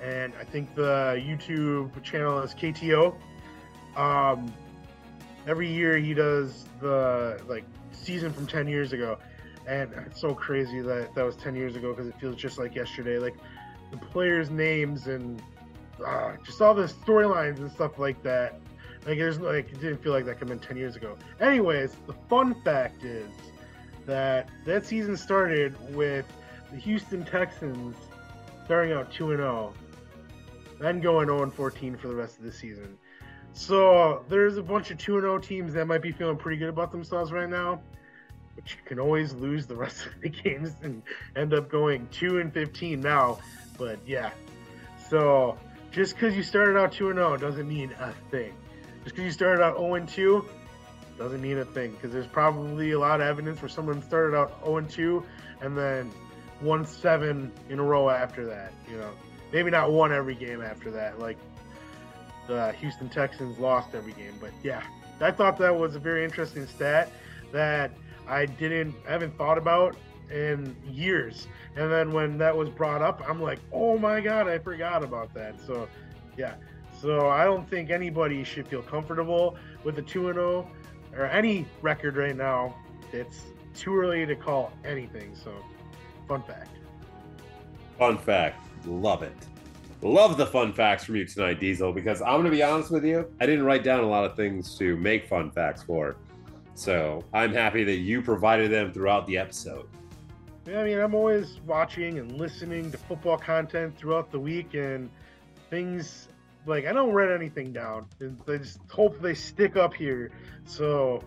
and 0.02 0.32
I 0.38 0.44
think 0.44 0.74
the 0.74 1.22
YouTube 1.24 2.02
channel 2.02 2.40
is 2.40 2.54
KTO. 2.54 3.14
Um, 3.96 4.52
every 5.46 5.70
year 5.70 5.96
he 5.96 6.12
does 6.12 6.66
the 6.80 7.40
like 7.48 7.64
season 7.92 8.32
from 8.32 8.46
10 8.46 8.68
years 8.68 8.92
ago, 8.92 9.18
and 9.66 9.92
it's 10.06 10.20
so 10.20 10.34
crazy 10.34 10.80
that 10.80 11.14
that 11.14 11.24
was 11.24 11.36
10 11.36 11.54
years 11.54 11.76
ago 11.76 11.92
because 11.92 12.06
it 12.06 12.18
feels 12.20 12.36
just 12.36 12.58
like 12.58 12.74
yesterday. 12.74 13.18
Like 13.18 13.34
the 13.90 13.96
players' 13.96 14.50
names 14.50 15.06
and 15.06 15.42
uh, 16.04 16.32
just 16.44 16.60
all 16.60 16.74
the 16.74 16.84
storylines 16.84 17.58
and 17.58 17.70
stuff 17.70 17.98
like 17.98 18.22
that. 18.22 18.60
Like 19.06 19.18
there's 19.18 19.38
like 19.38 19.70
it 19.70 19.80
didn't 19.80 20.02
feel 20.02 20.12
like 20.12 20.24
that 20.26 20.38
could 20.38 20.48
have 20.48 20.60
been 20.60 20.66
10 20.66 20.76
years 20.76 20.96
ago. 20.96 21.16
Anyways, 21.40 21.96
the 22.06 22.14
fun 22.28 22.54
fact 22.62 23.04
is 23.04 23.28
that 24.06 24.48
that 24.66 24.86
season 24.86 25.16
started 25.16 25.74
with 25.94 26.26
the 26.70 26.76
Houston 26.78 27.24
Texans 27.24 27.96
starting 28.64 28.92
out 28.92 29.12
2 29.12 29.32
and 29.32 29.40
0, 29.40 29.74
then 30.80 31.00
going 31.00 31.26
0 31.26 31.42
and 31.42 31.52
14 31.52 31.96
for 31.96 32.08
the 32.08 32.14
rest 32.14 32.38
of 32.38 32.44
the 32.44 32.52
season. 32.52 32.98
So 33.52 34.24
there's 34.28 34.56
a 34.56 34.62
bunch 34.62 34.90
of 34.90 34.98
2 34.98 35.14
and 35.14 35.22
0 35.22 35.38
teams 35.38 35.74
that 35.74 35.86
might 35.86 36.02
be 36.02 36.12
feeling 36.12 36.36
pretty 36.36 36.56
good 36.58 36.70
about 36.70 36.90
themselves 36.90 37.30
right 37.30 37.48
now, 37.48 37.80
but 38.54 38.70
you 38.70 38.76
can 38.84 38.98
always 38.98 39.32
lose 39.34 39.66
the 39.66 39.76
rest 39.76 40.06
of 40.06 40.12
the 40.20 40.28
games 40.28 40.72
and 40.82 41.02
end 41.36 41.54
up 41.54 41.70
going 41.70 42.08
2 42.12 42.38
and 42.40 42.52
15 42.52 43.00
now. 43.00 43.38
But 43.78 43.98
yeah, 44.06 44.30
so 45.10 45.58
just 45.90 46.14
because 46.14 46.36
you 46.36 46.42
started 46.42 46.78
out 46.78 46.92
2 46.92 47.10
and 47.10 47.18
0 47.18 47.36
doesn't 47.36 47.68
mean 47.68 47.92
a 48.00 48.12
thing. 48.30 48.52
Just 49.04 49.16
because 49.16 49.24
you 49.24 49.32
started 49.32 49.62
out 49.62 49.76
0 49.76 49.94
and 49.94 50.08
2 50.08 50.44
doesn't 51.18 51.40
mean 51.40 51.58
a 51.58 51.64
thing 51.64 51.92
because 51.92 52.12
there's 52.12 52.26
probably 52.26 52.92
a 52.92 52.98
lot 52.98 53.20
of 53.20 53.26
evidence 53.26 53.62
where 53.62 53.68
someone 53.68 54.02
started 54.02 54.36
out 54.36 54.58
0 54.64 54.78
and 54.78 54.90
2 54.90 55.24
and 55.60 55.76
then 55.76 56.10
won 56.62 56.86
seven 56.86 57.52
in 57.68 57.78
a 57.78 57.82
row 57.82 58.08
after 58.08 58.46
that. 58.46 58.72
You 58.90 58.98
know, 58.98 59.10
maybe 59.52 59.70
not 59.70 59.92
won 59.92 60.12
every 60.12 60.34
game 60.34 60.62
after 60.62 60.90
that, 60.92 61.18
like 61.18 61.38
the 62.46 62.72
Houston 62.72 63.08
Texans 63.08 63.58
lost 63.58 63.94
every 63.94 64.12
game. 64.12 64.34
But 64.40 64.50
yeah, 64.62 64.82
I 65.20 65.30
thought 65.30 65.58
that 65.58 65.74
was 65.74 65.94
a 65.94 65.98
very 65.98 66.24
interesting 66.24 66.66
stat 66.66 67.10
that 67.52 67.92
I 68.26 68.46
didn't, 68.46 68.94
I 69.06 69.12
haven't 69.12 69.36
thought 69.36 69.58
about 69.58 69.96
in 70.30 70.74
years. 70.86 71.46
And 71.76 71.90
then 71.90 72.12
when 72.12 72.38
that 72.38 72.56
was 72.56 72.70
brought 72.70 73.02
up, 73.02 73.22
I'm 73.28 73.40
like, 73.40 73.58
oh 73.72 73.98
my 73.98 74.20
god, 74.20 74.48
I 74.48 74.58
forgot 74.58 75.04
about 75.04 75.34
that. 75.34 75.60
So 75.66 75.88
yeah, 76.36 76.54
so 77.00 77.28
I 77.28 77.44
don't 77.44 77.68
think 77.68 77.90
anybody 77.90 78.44
should 78.44 78.66
feel 78.66 78.82
comfortable 78.82 79.56
with 79.82 79.98
a 79.98 80.02
two 80.02 80.28
and 80.28 80.36
zero 80.36 80.70
or 81.16 81.26
any 81.26 81.66
record 81.82 82.16
right 82.16 82.36
now. 82.36 82.74
It's 83.12 83.42
too 83.74 83.96
early 83.96 84.24
to 84.26 84.34
call 84.34 84.72
anything. 84.84 85.34
So, 85.34 85.52
fun 86.26 86.42
fact. 86.42 86.70
Fun 87.98 88.18
fact, 88.18 88.64
love 88.86 89.22
it. 89.22 89.36
Love 90.02 90.36
the 90.36 90.46
fun 90.46 90.72
facts 90.72 91.04
from 91.04 91.16
you 91.16 91.24
tonight, 91.24 91.60
Diesel. 91.60 91.92
Because 91.92 92.20
I'm 92.20 92.34
going 92.34 92.44
to 92.44 92.50
be 92.50 92.62
honest 92.62 92.90
with 92.90 93.04
you, 93.04 93.26
I 93.40 93.46
didn't 93.46 93.64
write 93.64 93.84
down 93.84 94.00
a 94.00 94.08
lot 94.08 94.24
of 94.24 94.36
things 94.36 94.76
to 94.78 94.96
make 94.96 95.28
fun 95.28 95.50
facts 95.50 95.82
for. 95.82 96.16
So 96.74 97.24
I'm 97.32 97.52
happy 97.52 97.84
that 97.84 97.98
you 97.98 98.20
provided 98.22 98.70
them 98.70 98.92
throughout 98.92 99.26
the 99.26 99.38
episode. 99.38 99.88
Yeah, 100.66 100.80
I 100.80 100.84
mean, 100.84 100.98
I'm 100.98 101.14
always 101.14 101.60
watching 101.66 102.18
and 102.18 102.32
listening 102.32 102.90
to 102.90 102.98
football 102.98 103.36
content 103.36 103.96
throughout 103.98 104.30
the 104.30 104.40
week, 104.40 104.74
and 104.74 105.10
things 105.70 106.28
like 106.66 106.86
I 106.86 106.92
don't 106.92 107.12
write 107.12 107.30
anything 107.30 107.72
down. 107.72 108.06
I 108.20 108.56
just 108.56 108.78
hope 108.88 109.20
they 109.20 109.34
stick 109.34 109.76
up 109.76 109.92
here. 109.92 110.30
So 110.64 111.22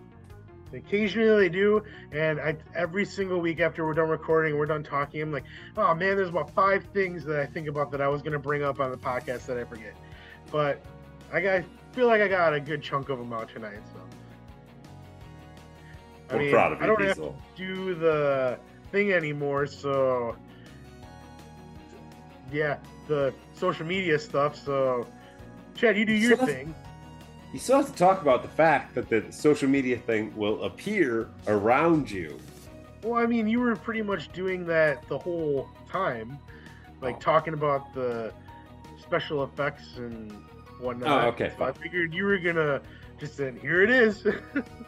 occasionally 0.73 1.43
they 1.43 1.49
do, 1.49 1.83
and 2.11 2.39
I 2.39 2.57
every 2.75 3.05
single 3.05 3.39
week 3.39 3.59
after 3.59 3.85
we're 3.85 3.93
done 3.93 4.09
recording, 4.09 4.57
we're 4.57 4.65
done 4.65 4.83
talking. 4.83 5.21
I'm 5.21 5.31
like, 5.31 5.45
oh 5.77 5.93
man, 5.93 6.17
there's 6.17 6.29
about 6.29 6.53
five 6.55 6.83
things 6.93 7.23
that 7.25 7.39
I 7.39 7.45
think 7.45 7.67
about 7.67 7.91
that 7.91 8.01
I 8.01 8.07
was 8.07 8.21
gonna 8.21 8.39
bring 8.39 8.63
up 8.63 8.79
on 8.79 8.91
the 8.91 8.97
podcast 8.97 9.45
that 9.45 9.57
I 9.57 9.65
forget. 9.65 9.95
But 10.51 10.81
I 11.31 11.41
got 11.41 11.63
feel 11.91 12.07
like 12.07 12.21
I 12.21 12.27
got 12.27 12.53
a 12.53 12.59
good 12.59 12.81
chunk 12.81 13.09
of 13.09 13.19
them 13.19 13.31
out 13.33 13.49
tonight. 13.49 13.79
So. 13.93 14.06
We're 16.31 16.51
proud 16.51 16.73
of 16.73 16.79
you, 16.79 16.83
I 16.83 16.87
don't 16.87 17.01
have 17.01 17.15
to 17.17 17.33
do 17.55 17.95
the 17.95 18.59
thing 18.91 19.11
anymore, 19.13 19.65
so 19.67 20.35
yeah, 22.51 22.77
the 23.07 23.33
social 23.53 23.85
media 23.85 24.17
stuff. 24.19 24.55
So, 24.55 25.05
Chad, 25.75 25.97
you 25.97 26.05
do 26.05 26.13
your 26.13 26.37
So- 26.37 26.45
thing. 26.45 26.75
You 27.53 27.59
still 27.59 27.77
have 27.77 27.87
to 27.87 27.93
talk 27.97 28.21
about 28.21 28.41
the 28.41 28.49
fact 28.49 28.93
that 28.95 29.07
the 29.09 29.23
social 29.31 29.69
media 29.69 29.97
thing 29.97 30.35
will 30.35 30.63
appear 30.63 31.29
around 31.47 32.11
you. 32.11 32.37
Well, 33.03 33.15
I 33.21 33.25
mean, 33.25 33.47
you 33.47 33.61
were 33.61 33.75
pretty 33.75 34.01
much 34.01 34.31
doing 34.33 34.65
that 34.65 35.07
the 35.07 35.17
whole 35.17 35.69
time, 35.89 36.37
like 37.01 37.15
Oh. 37.15 37.19
talking 37.19 37.53
about 37.53 37.93
the 37.93 38.33
special 38.99 39.43
effects 39.45 39.97
and 39.97 40.31
whatnot. 40.81 41.25
Oh, 41.25 41.27
okay, 41.29 41.53
So 41.57 41.63
I 41.63 41.71
figured 41.71 42.13
you 42.13 42.25
were 42.25 42.37
gonna 42.37 42.81
just 43.19 43.35
say, 43.35 43.53
"Here 43.61 43.83
it 43.83 43.89
is." 43.89 44.25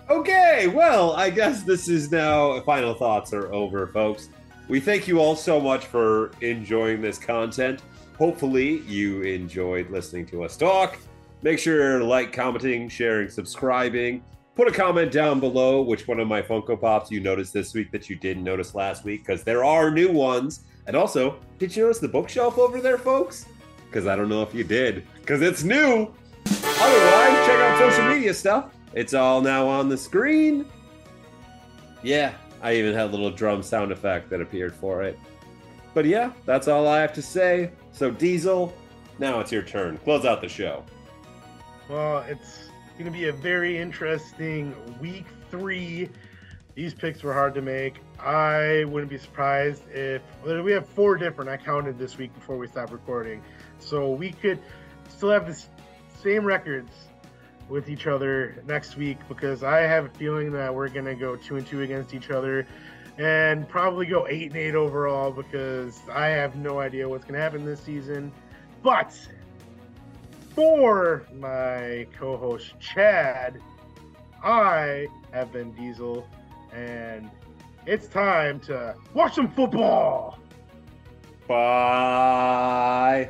Okay, 0.10 0.68
well, 0.68 1.12
I 1.12 1.30
guess 1.30 1.62
this 1.62 1.88
is 1.88 2.12
now 2.12 2.60
final 2.62 2.96
thoughts 2.96 3.32
are 3.32 3.54
over, 3.54 3.86
folks. 3.86 4.30
We 4.68 4.80
thank 4.80 5.08
you 5.08 5.20
all 5.20 5.36
so 5.36 5.60
much 5.60 5.86
for 5.86 6.32
enjoying 6.42 7.00
this 7.00 7.20
content. 7.20 7.84
Hopefully, 8.18 8.80
you 8.88 9.22
enjoyed 9.22 9.92
listening 9.92 10.26
to 10.28 10.44
us 10.44 10.58
talk. 10.58 10.98
Make 11.44 11.60
sure 11.60 12.04
like, 12.04 12.34
commenting, 12.34 12.90
sharing, 12.90 13.30
subscribing. 13.30 14.24
Put 14.56 14.68
a 14.68 14.72
comment 14.72 15.12
down 15.12 15.40
below 15.40 15.84
which 15.84 16.08
one 16.08 16.20
of 16.20 16.28
my 16.28 16.42
Funko 16.42 16.82
Pops 16.82 17.12
you 17.12 17.20
noticed 17.20 17.54
this 17.54 17.76
week 17.76 17.92
that 17.92 18.10
you 18.10 18.16
didn't 18.16 18.44
notice 18.44 18.74
last 18.74 19.06
week, 19.06 19.24
because 19.24 19.44
there 19.44 19.64
are 19.64 19.92
new 19.92 20.12
ones. 20.12 20.62
And 20.88 20.96
also, 20.96 21.38
did 21.60 21.76
you 21.76 21.84
notice 21.84 22.00
the 22.00 22.08
bookshelf 22.08 22.58
over 22.58 22.82
there, 22.82 22.98
folks? 22.98 23.46
Because 23.86 24.08
I 24.08 24.16
don't 24.16 24.28
know 24.28 24.42
if 24.42 24.56
you 24.56 24.64
did, 24.64 25.06
because 25.18 25.44
it's 25.44 25.64
new. 25.64 26.12
Otherwise, 26.48 27.19
social 27.80 28.10
media 28.10 28.34
stuff. 28.34 28.74
It's 28.94 29.14
all 29.14 29.40
now 29.40 29.66
on 29.66 29.88
the 29.88 29.98
screen. 29.98 30.66
Yeah, 32.04 32.34
I 32.62 32.76
even 32.76 32.94
had 32.94 33.06
a 33.06 33.12
little 33.12 33.32
drum 33.32 33.64
sound 33.64 33.94
effect 33.94 34.30
that 34.32 34.42
appeared 34.42 34.76
for 34.76 35.02
it. 35.02 35.18
But 35.94 36.04
yeah, 36.04 36.34
that's 36.46 36.68
all 36.68 36.90
I 36.90 37.00
have 37.00 37.14
to 37.14 37.22
say. 37.22 37.72
So, 37.94 38.12
Diesel, 38.12 38.74
now 39.18 39.40
it's 39.40 39.52
your 39.52 39.62
turn. 39.62 39.98
Close 40.00 40.26
out 40.26 40.42
the 40.42 40.50
show. 40.50 40.84
Well, 41.90 42.20
it's 42.28 42.70
going 42.98 43.06
to 43.06 43.18
be 43.18 43.30
a 43.30 43.34
very 43.34 43.78
interesting 43.78 44.76
week 45.00 45.26
three. 45.50 46.10
These 46.76 46.94
picks 46.94 47.24
were 47.24 47.34
hard 47.34 47.54
to 47.56 47.62
make. 47.62 48.02
I 48.20 48.84
wouldn't 48.90 49.10
be 49.10 49.18
surprised 49.18 49.84
if 49.90 50.22
we 50.44 50.74
have 50.74 50.88
four 50.90 51.16
different. 51.16 51.50
I 51.50 51.56
counted 51.56 51.98
this 51.98 52.18
week 52.18 52.34
before 52.36 52.58
we 52.58 52.68
stopped 52.68 52.92
recording, 52.92 53.42
so 53.80 54.12
we 54.12 54.34
could 54.34 54.60
still 55.08 55.30
have 55.30 55.48
the 55.48 55.58
same 56.22 56.44
records 56.44 56.92
with 57.70 57.90
each 57.90 58.08
other 58.08 58.62
next 58.68 58.98
week 58.98 59.18
because 59.28 59.64
I 59.64 59.82
have 59.82 60.06
a 60.06 60.10
feeling 60.10 60.52
that 60.54 60.74
we're 60.74 60.90
going 60.90 61.06
to 61.06 61.16
go 61.16 61.36
two 61.36 61.58
and 61.58 61.66
two 61.66 61.82
against 61.82 62.14
each 62.14 62.32
other 62.32 62.68
and 63.18 63.68
probably 63.68 64.06
go 64.06 64.28
eight 64.28 64.48
and 64.48 64.56
eight 64.56 64.76
overall 64.76 65.32
because 65.32 66.00
I 66.12 66.28
have 66.28 66.56
no 66.56 66.80
idea 66.80 67.08
what's 67.08 67.26
going 67.26 67.36
to 67.36 67.42
happen 67.42 67.66
this 67.66 67.82
season. 67.82 68.32
But 68.82 69.14
for 70.56 71.26
my 71.38 72.08
co-host 72.18 72.80
Chad, 72.80 73.62
I 74.44 75.08
have 75.32 75.52
been 75.52 75.72
Diesel, 75.74 76.28
and 76.74 77.30
it's 77.86 78.08
time 78.08 78.60
to 78.62 78.96
watch 79.14 79.36
some 79.36 79.52
football. 79.52 80.40
Bye. 81.48 83.30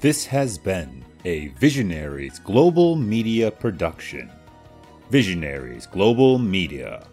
This 0.00 0.26
has 0.26 0.58
been 0.58 1.05
a 1.26 1.48
Visionaries 1.58 2.38
Global 2.38 2.94
Media 2.94 3.50
production. 3.50 4.30
Visionaries 5.10 5.84
Global 5.84 6.38
Media, 6.38 7.04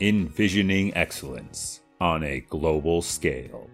envisioning 0.00 0.92
excellence 0.96 1.80
on 2.00 2.24
a 2.24 2.40
global 2.50 3.00
scale. 3.00 3.69